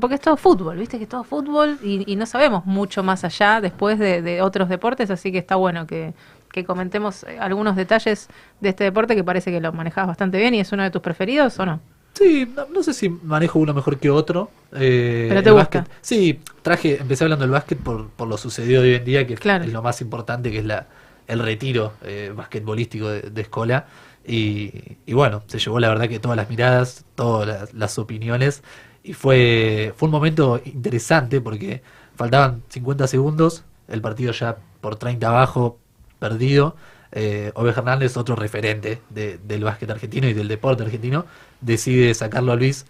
Porque 0.00 0.16
es 0.16 0.20
todo 0.20 0.36
fútbol, 0.36 0.76
viste 0.78 0.98
que 0.98 1.04
es 1.04 1.08
todo 1.08 1.22
fútbol 1.24 1.78
y, 1.82 2.10
y 2.12 2.16
no 2.16 2.26
sabemos 2.26 2.66
mucho 2.66 3.02
más 3.02 3.24
allá 3.24 3.60
después 3.60 3.98
de, 3.98 4.20
de 4.20 4.42
otros 4.42 4.68
deportes, 4.68 5.10
así 5.10 5.30
que 5.30 5.38
está 5.38 5.54
bueno 5.56 5.86
que, 5.86 6.12
que 6.50 6.64
comentemos 6.64 7.22
eh, 7.24 7.38
algunos 7.38 7.76
detalles 7.76 8.28
de 8.60 8.68
este 8.70 8.84
deporte 8.84 9.14
que 9.14 9.22
parece 9.22 9.52
que 9.52 9.60
lo 9.60 9.72
manejas 9.72 10.06
bastante 10.08 10.38
bien 10.38 10.54
y 10.54 10.60
es 10.60 10.72
uno 10.72 10.82
de 10.82 10.90
tus 10.90 11.02
preferidos 11.02 11.58
o 11.60 11.66
no. 11.66 11.80
Sí, 12.14 12.48
no, 12.54 12.66
no 12.66 12.82
sé 12.82 12.94
si 12.94 13.08
manejo 13.08 13.58
uno 13.58 13.74
mejor 13.74 13.98
que 13.98 14.08
otro. 14.10 14.50
eh, 14.72 15.26
Pero 15.28 15.42
te 15.42 15.48
el 15.48 15.54
gusta. 15.54 15.78
básquet. 15.80 15.96
Sí, 16.00 16.40
traje, 16.62 16.98
empecé 17.00 17.24
hablando 17.24 17.44
del 17.44 17.50
básquet 17.52 17.78
por, 17.78 18.08
por 18.10 18.28
lo 18.28 18.36
sucedido 18.36 18.82
de 18.82 18.90
hoy 18.90 18.94
en 18.96 19.04
día, 19.04 19.26
que 19.26 19.34
es- 19.34 19.40
Claro. 19.40 19.64
es 19.64 19.72
lo 19.72 19.82
más 19.82 20.00
importante, 20.00 20.50
que 20.50 20.58
es 20.58 20.64
la 20.64 20.86
el 21.26 21.38
retiro 21.38 21.94
eh, 22.02 22.32
basquetbolístico 22.36 23.08
de, 23.08 23.22
de 23.22 23.40
Escola. 23.42 23.86
Y, 24.26 24.70
y 25.06 25.12
bueno, 25.12 25.42
se 25.48 25.58
llevó 25.58 25.80
la 25.80 25.88
verdad 25.88 26.08
que 26.08 26.18
todas 26.18 26.36
las 26.36 26.48
miradas, 26.50 27.04
todas 27.14 27.46
las, 27.48 27.74
las 27.74 27.98
opiniones. 27.98 28.62
Y 29.04 29.12
fue, 29.14 29.94
fue 29.96 30.06
un 30.08 30.12
momento 30.12 30.60
interesante 30.64 31.40
porque 31.42 31.82
faltaban 32.16 32.64
50 32.70 33.06
segundos, 33.06 33.64
el 33.88 34.00
partido 34.00 34.32
ya 34.32 34.56
por 34.80 34.96
30 34.96 35.28
abajo, 35.28 35.78
perdido. 36.18 36.76
Eh, 37.12 37.52
Hernández, 37.56 38.16
otro 38.16 38.34
referente 38.36 39.00
de- 39.10 39.38
del 39.38 39.62
básquet 39.64 39.90
argentino 39.90 40.28
y 40.28 40.32
del 40.34 40.48
deporte 40.48 40.82
argentino, 40.84 41.26
decide 41.60 42.14
sacarlo 42.14 42.52
a 42.52 42.56
Luis. 42.56 42.86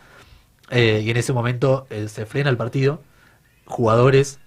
eh, 0.70 1.02
y 1.04 1.10
en 1.10 1.16
ese 1.18 1.32
momento 1.34 1.86
eh, 1.90 2.08
se 2.08 2.26
frena 2.26 2.50
el 2.50 2.56
partido. 2.58 3.02
Jugadores 3.66 4.40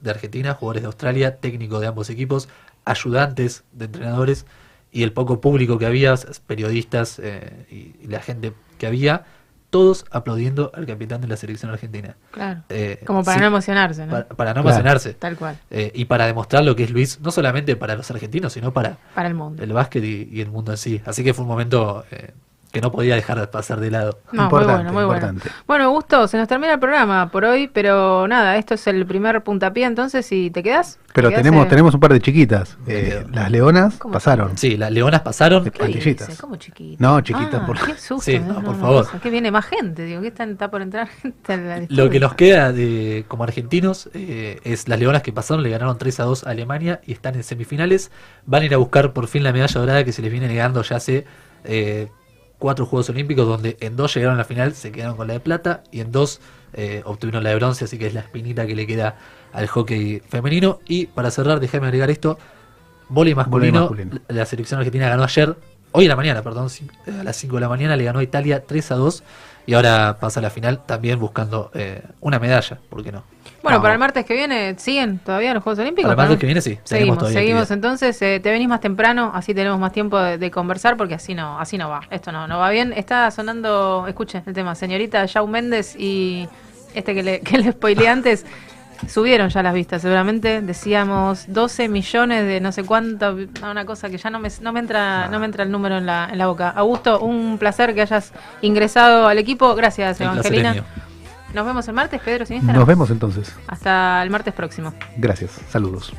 de 0.00 0.10
Argentina, 0.10 0.54
jugadores 0.54 0.82
de 0.82 0.86
Australia, 0.86 1.36
técnicos 1.40 1.80
de 1.80 1.86
ambos 1.88 2.10
equipos, 2.10 2.48
ayudantes 2.84 3.64
de 3.72 3.86
entrenadores 3.86 4.46
y 4.92 5.02
el 5.04 5.12
poco 5.12 5.40
público 5.40 5.78
que 5.78 5.86
había, 5.86 6.14
periodistas 6.46 7.18
eh, 7.22 7.66
y 7.70 8.06
la 8.08 8.20
gente 8.20 8.52
que 8.78 8.86
había, 8.86 9.24
todos 9.72 10.04
aplaudiendo 10.10 10.70
al 10.74 10.84
capitán 10.86 11.22
de 11.22 11.28
la 11.28 11.36
selección 11.38 11.70
argentina. 11.72 12.14
Claro. 12.30 12.60
Eh, 12.68 13.00
Como 13.06 13.24
para 13.24 13.36
sí, 13.36 13.40
no 13.40 13.46
emocionarse, 13.46 14.04
¿no? 14.04 14.12
Para, 14.12 14.28
para 14.28 14.50
no 14.50 14.60
Claro. 14.62 14.68
emocionarse. 14.68 15.14
Tal 15.14 15.36
cual. 15.36 15.56
Eh, 15.70 15.90
y 15.94 16.04
para 16.04 16.26
demostrar 16.26 16.62
lo 16.62 16.76
que 16.76 16.84
es 16.84 16.90
Luis, 16.90 17.18
no 17.22 17.30
solamente 17.30 17.74
para 17.74 17.96
los 17.96 18.10
argentinos, 18.10 18.52
sino 18.52 18.72
para 18.74 18.98
Para 19.14 19.28
el 19.28 19.34
mundo. 19.34 19.62
el 19.64 19.72
básquet 19.72 20.04
y, 20.04 20.28
y 20.30 20.42
el 20.42 20.50
mundo 20.50 20.72
en 20.72 20.76
sí. 20.76 21.00
Así 21.06 21.24
que 21.24 21.32
fue 21.32 21.42
un 21.44 21.48
momento 21.48 22.04
eh, 22.10 22.32
que 22.72 22.80
no 22.80 22.90
podía 22.90 23.14
dejar 23.14 23.38
de 23.38 23.46
pasar 23.46 23.80
de 23.80 23.90
lado. 23.90 24.18
No, 24.32 24.44
Importante, 24.44 24.84
muy 24.84 24.84
bueno, 24.84 24.92
muy 24.92 25.04
bueno. 25.04 25.26
importante. 25.28 25.50
Bueno, 25.66 25.90
Gusto, 25.90 26.26
se 26.26 26.38
nos 26.38 26.48
termina 26.48 26.72
el 26.72 26.80
programa 26.80 27.30
por 27.30 27.44
hoy, 27.44 27.68
pero 27.68 28.26
nada, 28.26 28.56
esto 28.56 28.74
es 28.74 28.86
el 28.86 29.04
primer 29.06 29.42
puntapié 29.44 29.84
entonces, 29.84 30.24
si 30.24 30.50
te 30.50 30.62
quedas. 30.62 30.98
Pero 31.12 31.28
¿Te 31.28 31.34
quedás, 31.34 31.42
tenemos, 31.44 31.66
eh? 31.66 31.68
tenemos 31.68 31.92
un 31.94 32.00
par 32.00 32.12
de 32.14 32.20
chiquitas. 32.20 32.78
Eh, 32.86 33.26
las 33.30 33.50
leonas 33.50 33.98
¿Cómo 33.98 34.14
pasaron. 34.14 34.56
Sí, 34.56 34.78
las 34.78 34.90
leonas 34.90 35.20
pasaron. 35.20 35.64
Pandillitas. 35.70 36.38
¿Cómo 36.40 36.56
chiquita? 36.56 36.96
No, 37.06 37.20
chiquitas, 37.20 37.60
Ah, 37.62 37.66
por- 37.66 37.78
Qué 37.84 37.92
susto, 37.98 38.22
Sí, 38.22 38.32
¿eh? 38.36 38.40
no, 38.40 38.62
por 38.62 38.80
favor. 38.80 39.20
Que 39.20 39.28
viene 39.28 39.50
más 39.50 39.66
gente, 39.66 40.04
digo, 40.06 40.22
que 40.22 40.28
está, 40.28 40.44
está 40.44 40.70
por 40.70 40.80
entrar 40.80 41.08
gente 41.08 41.56
la 41.58 41.82
Lo 41.90 42.08
que 42.08 42.18
nos 42.20 42.34
queda 42.34 42.72
de, 42.72 43.26
como 43.28 43.44
argentinos 43.44 44.08
eh, 44.14 44.60
es 44.64 44.88
las 44.88 44.98
leonas 44.98 45.20
que 45.22 45.32
pasaron, 45.32 45.62
le 45.62 45.68
ganaron 45.68 45.98
3 45.98 46.20
a 46.20 46.24
2 46.24 46.46
a 46.46 46.50
Alemania 46.50 47.02
y 47.06 47.12
están 47.12 47.34
en 47.34 47.42
semifinales. 47.42 48.10
Van 48.46 48.62
a 48.62 48.64
ir 48.64 48.72
a 48.72 48.78
buscar 48.78 49.12
por 49.12 49.26
fin 49.26 49.44
la 49.44 49.52
medalla 49.52 49.78
dorada 49.78 50.04
que 50.04 50.12
se 50.12 50.22
les 50.22 50.32
viene 50.32 50.48
negando 50.48 50.80
ya 50.82 50.96
hace 50.96 51.26
eh, 51.64 52.08
cuatro 52.62 52.86
Juegos 52.86 53.10
Olímpicos, 53.10 53.44
donde 53.44 53.76
en 53.80 53.96
dos 53.96 54.14
llegaron 54.14 54.36
a 54.36 54.38
la 54.38 54.44
final, 54.44 54.72
se 54.72 54.92
quedaron 54.92 55.16
con 55.16 55.26
la 55.26 55.32
de 55.32 55.40
plata 55.40 55.82
y 55.90 55.98
en 55.98 56.12
dos 56.12 56.40
eh, 56.74 57.02
obtuvieron 57.04 57.42
la 57.42 57.50
de 57.50 57.56
bronce, 57.56 57.86
así 57.86 57.98
que 57.98 58.06
es 58.06 58.14
la 58.14 58.20
espinita 58.20 58.68
que 58.68 58.76
le 58.76 58.86
queda 58.86 59.16
al 59.52 59.66
hockey 59.66 60.22
femenino. 60.28 60.78
Y 60.86 61.06
para 61.06 61.32
cerrar, 61.32 61.58
déjame 61.58 61.88
agregar 61.88 62.08
esto. 62.08 62.38
Vóley 63.08 63.34
masculino, 63.34 63.80
masculino. 63.80 64.20
la 64.28 64.46
selección 64.46 64.78
argentina 64.78 65.08
ganó 65.08 65.24
ayer, 65.24 65.56
hoy 65.90 66.04
en 66.04 66.08
la 66.08 66.14
mañana, 66.14 66.42
perdón, 66.42 66.68
eh, 67.08 67.18
a 67.18 67.24
las 67.24 67.36
5 67.36 67.56
de 67.56 67.60
la 67.62 67.68
mañana 67.68 67.96
le 67.96 68.04
ganó 68.04 68.20
a 68.20 68.22
Italia 68.22 68.64
3 68.64 68.92
a 68.92 68.94
2 68.94 69.24
y 69.66 69.74
ahora 69.74 70.18
pasa 70.20 70.38
a 70.38 70.42
la 70.44 70.50
final 70.50 70.86
también 70.86 71.18
buscando 71.18 71.72
eh, 71.74 72.00
una 72.20 72.38
medalla, 72.38 72.78
¿por 72.88 73.02
qué 73.02 73.10
no? 73.10 73.24
Bueno, 73.62 73.78
No. 73.78 73.82
para 73.82 73.94
el 73.94 74.00
martes 74.00 74.24
que 74.24 74.34
viene, 74.34 74.74
¿siguen 74.78 75.18
todavía 75.18 75.54
los 75.54 75.62
Juegos 75.62 75.78
Olímpicos? 75.80 76.08
Para 76.08 76.12
el 76.12 76.16
martes 76.28 76.36
¿no? 76.36 76.40
que 76.40 76.46
viene, 76.46 76.60
sí, 76.60 76.78
Seguimos, 76.84 77.18
todavía 77.18 77.38
seguimos. 77.40 77.62
actividad. 77.62 77.76
Entonces, 77.76 78.22
eh, 78.22 78.40
te 78.40 78.50
venís 78.50 78.68
más 78.68 78.80
temprano, 78.80 79.30
así 79.34 79.54
tenemos 79.54 79.78
más 79.78 79.92
tiempo 79.92 80.18
de, 80.18 80.36
de 80.38 80.50
conversar, 80.50 80.96
porque 80.96 81.14
así 81.14 81.34
no, 81.34 81.58
así 81.60 81.78
no 81.78 81.88
va. 81.88 82.00
Esto 82.10 82.32
no, 82.32 82.46
no 82.48 82.58
va 82.58 82.70
bien. 82.70 82.92
Está 82.92 83.30
sonando, 83.30 84.06
escuchen 84.08 84.42
el 84.46 84.52
tema, 84.52 84.74
señorita 84.74 85.24
Shawn 85.26 85.50
Méndez 85.50 85.94
y 85.96 86.48
este 86.94 87.14
que 87.14 87.22
le, 87.22 87.40
que 87.40 87.58
le 87.58 87.72
spoileé 87.72 88.08
antes. 88.08 88.44
Subieron 89.08 89.48
ya 89.48 89.64
las 89.64 89.74
vistas, 89.74 90.00
seguramente 90.00 90.60
decíamos 90.62 91.46
12 91.48 91.88
millones 91.88 92.46
de 92.46 92.60
no 92.60 92.70
sé 92.70 92.84
cuánto, 92.84 93.36
una 93.68 93.84
cosa 93.84 94.08
que 94.08 94.16
ya 94.16 94.30
no 94.30 94.38
me, 94.38 94.48
no 94.60 94.72
me 94.72 94.78
entra 94.78 95.26
no 95.28 95.40
me 95.40 95.46
entra 95.46 95.64
el 95.64 95.72
número 95.72 95.96
en 95.98 96.06
la, 96.06 96.28
en 96.30 96.38
la 96.38 96.46
boca. 96.46 96.68
Augusto, 96.70 97.18
un 97.18 97.58
placer 97.58 97.96
que 97.96 98.02
hayas 98.02 98.32
ingresado 98.60 99.26
al 99.26 99.38
equipo. 99.38 99.74
Gracias, 99.74 100.20
El 100.20 100.28
Evangelina. 100.28 100.84
Nos 101.54 101.66
vemos 101.66 101.86
el 101.88 101.94
martes, 101.94 102.20
Pedro, 102.20 102.46
sin 102.46 102.56
Instagram. 102.56 102.78
Nos 102.78 102.88
vemos 102.88 103.10
entonces. 103.10 103.54
Hasta 103.66 104.22
el 104.22 104.30
martes 104.30 104.54
próximo. 104.54 104.92
Gracias. 105.16 105.60
Saludos. 105.68 106.12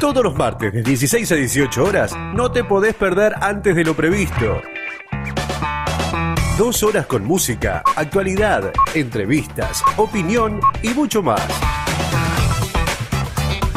Todos 0.00 0.24
los 0.24 0.34
martes 0.34 0.72
de 0.72 0.82
16 0.82 1.30
a 1.30 1.34
18 1.34 1.84
horas 1.84 2.16
no 2.34 2.50
te 2.50 2.64
podés 2.64 2.94
perder 2.94 3.34
antes 3.40 3.76
de 3.76 3.84
lo 3.84 3.94
previsto. 3.94 4.62
Dos 6.56 6.82
horas 6.82 7.06
con 7.06 7.24
música, 7.24 7.82
actualidad, 7.96 8.72
entrevistas, 8.94 9.82
opinión 9.96 10.60
y 10.82 10.88
mucho 10.90 11.22
más. 11.22 11.40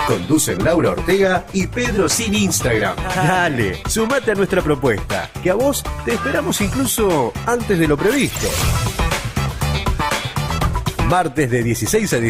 Conducen 0.08 0.64
Laura 0.64 0.92
Ortega 0.92 1.46
y 1.54 1.68
Pedro 1.68 2.10
sin 2.10 2.34
Instagram. 2.34 2.96
Dale, 3.16 3.82
sumate 3.88 4.32
a 4.32 4.36
nuestra 4.36 4.62
propuesta, 4.62 5.30
que 5.42 5.50
a 5.50 5.56
vos 5.56 5.84
te 6.04 6.14
esperamos 6.14 6.60
incluso 6.62 7.32
antes 7.46 7.80
de 7.80 7.88
lo 7.88 7.98
previsto. 7.98 8.48
Martes 11.08 11.50
de 11.50 11.64
16 11.64 12.14
a 12.14 12.18
18 12.18 12.22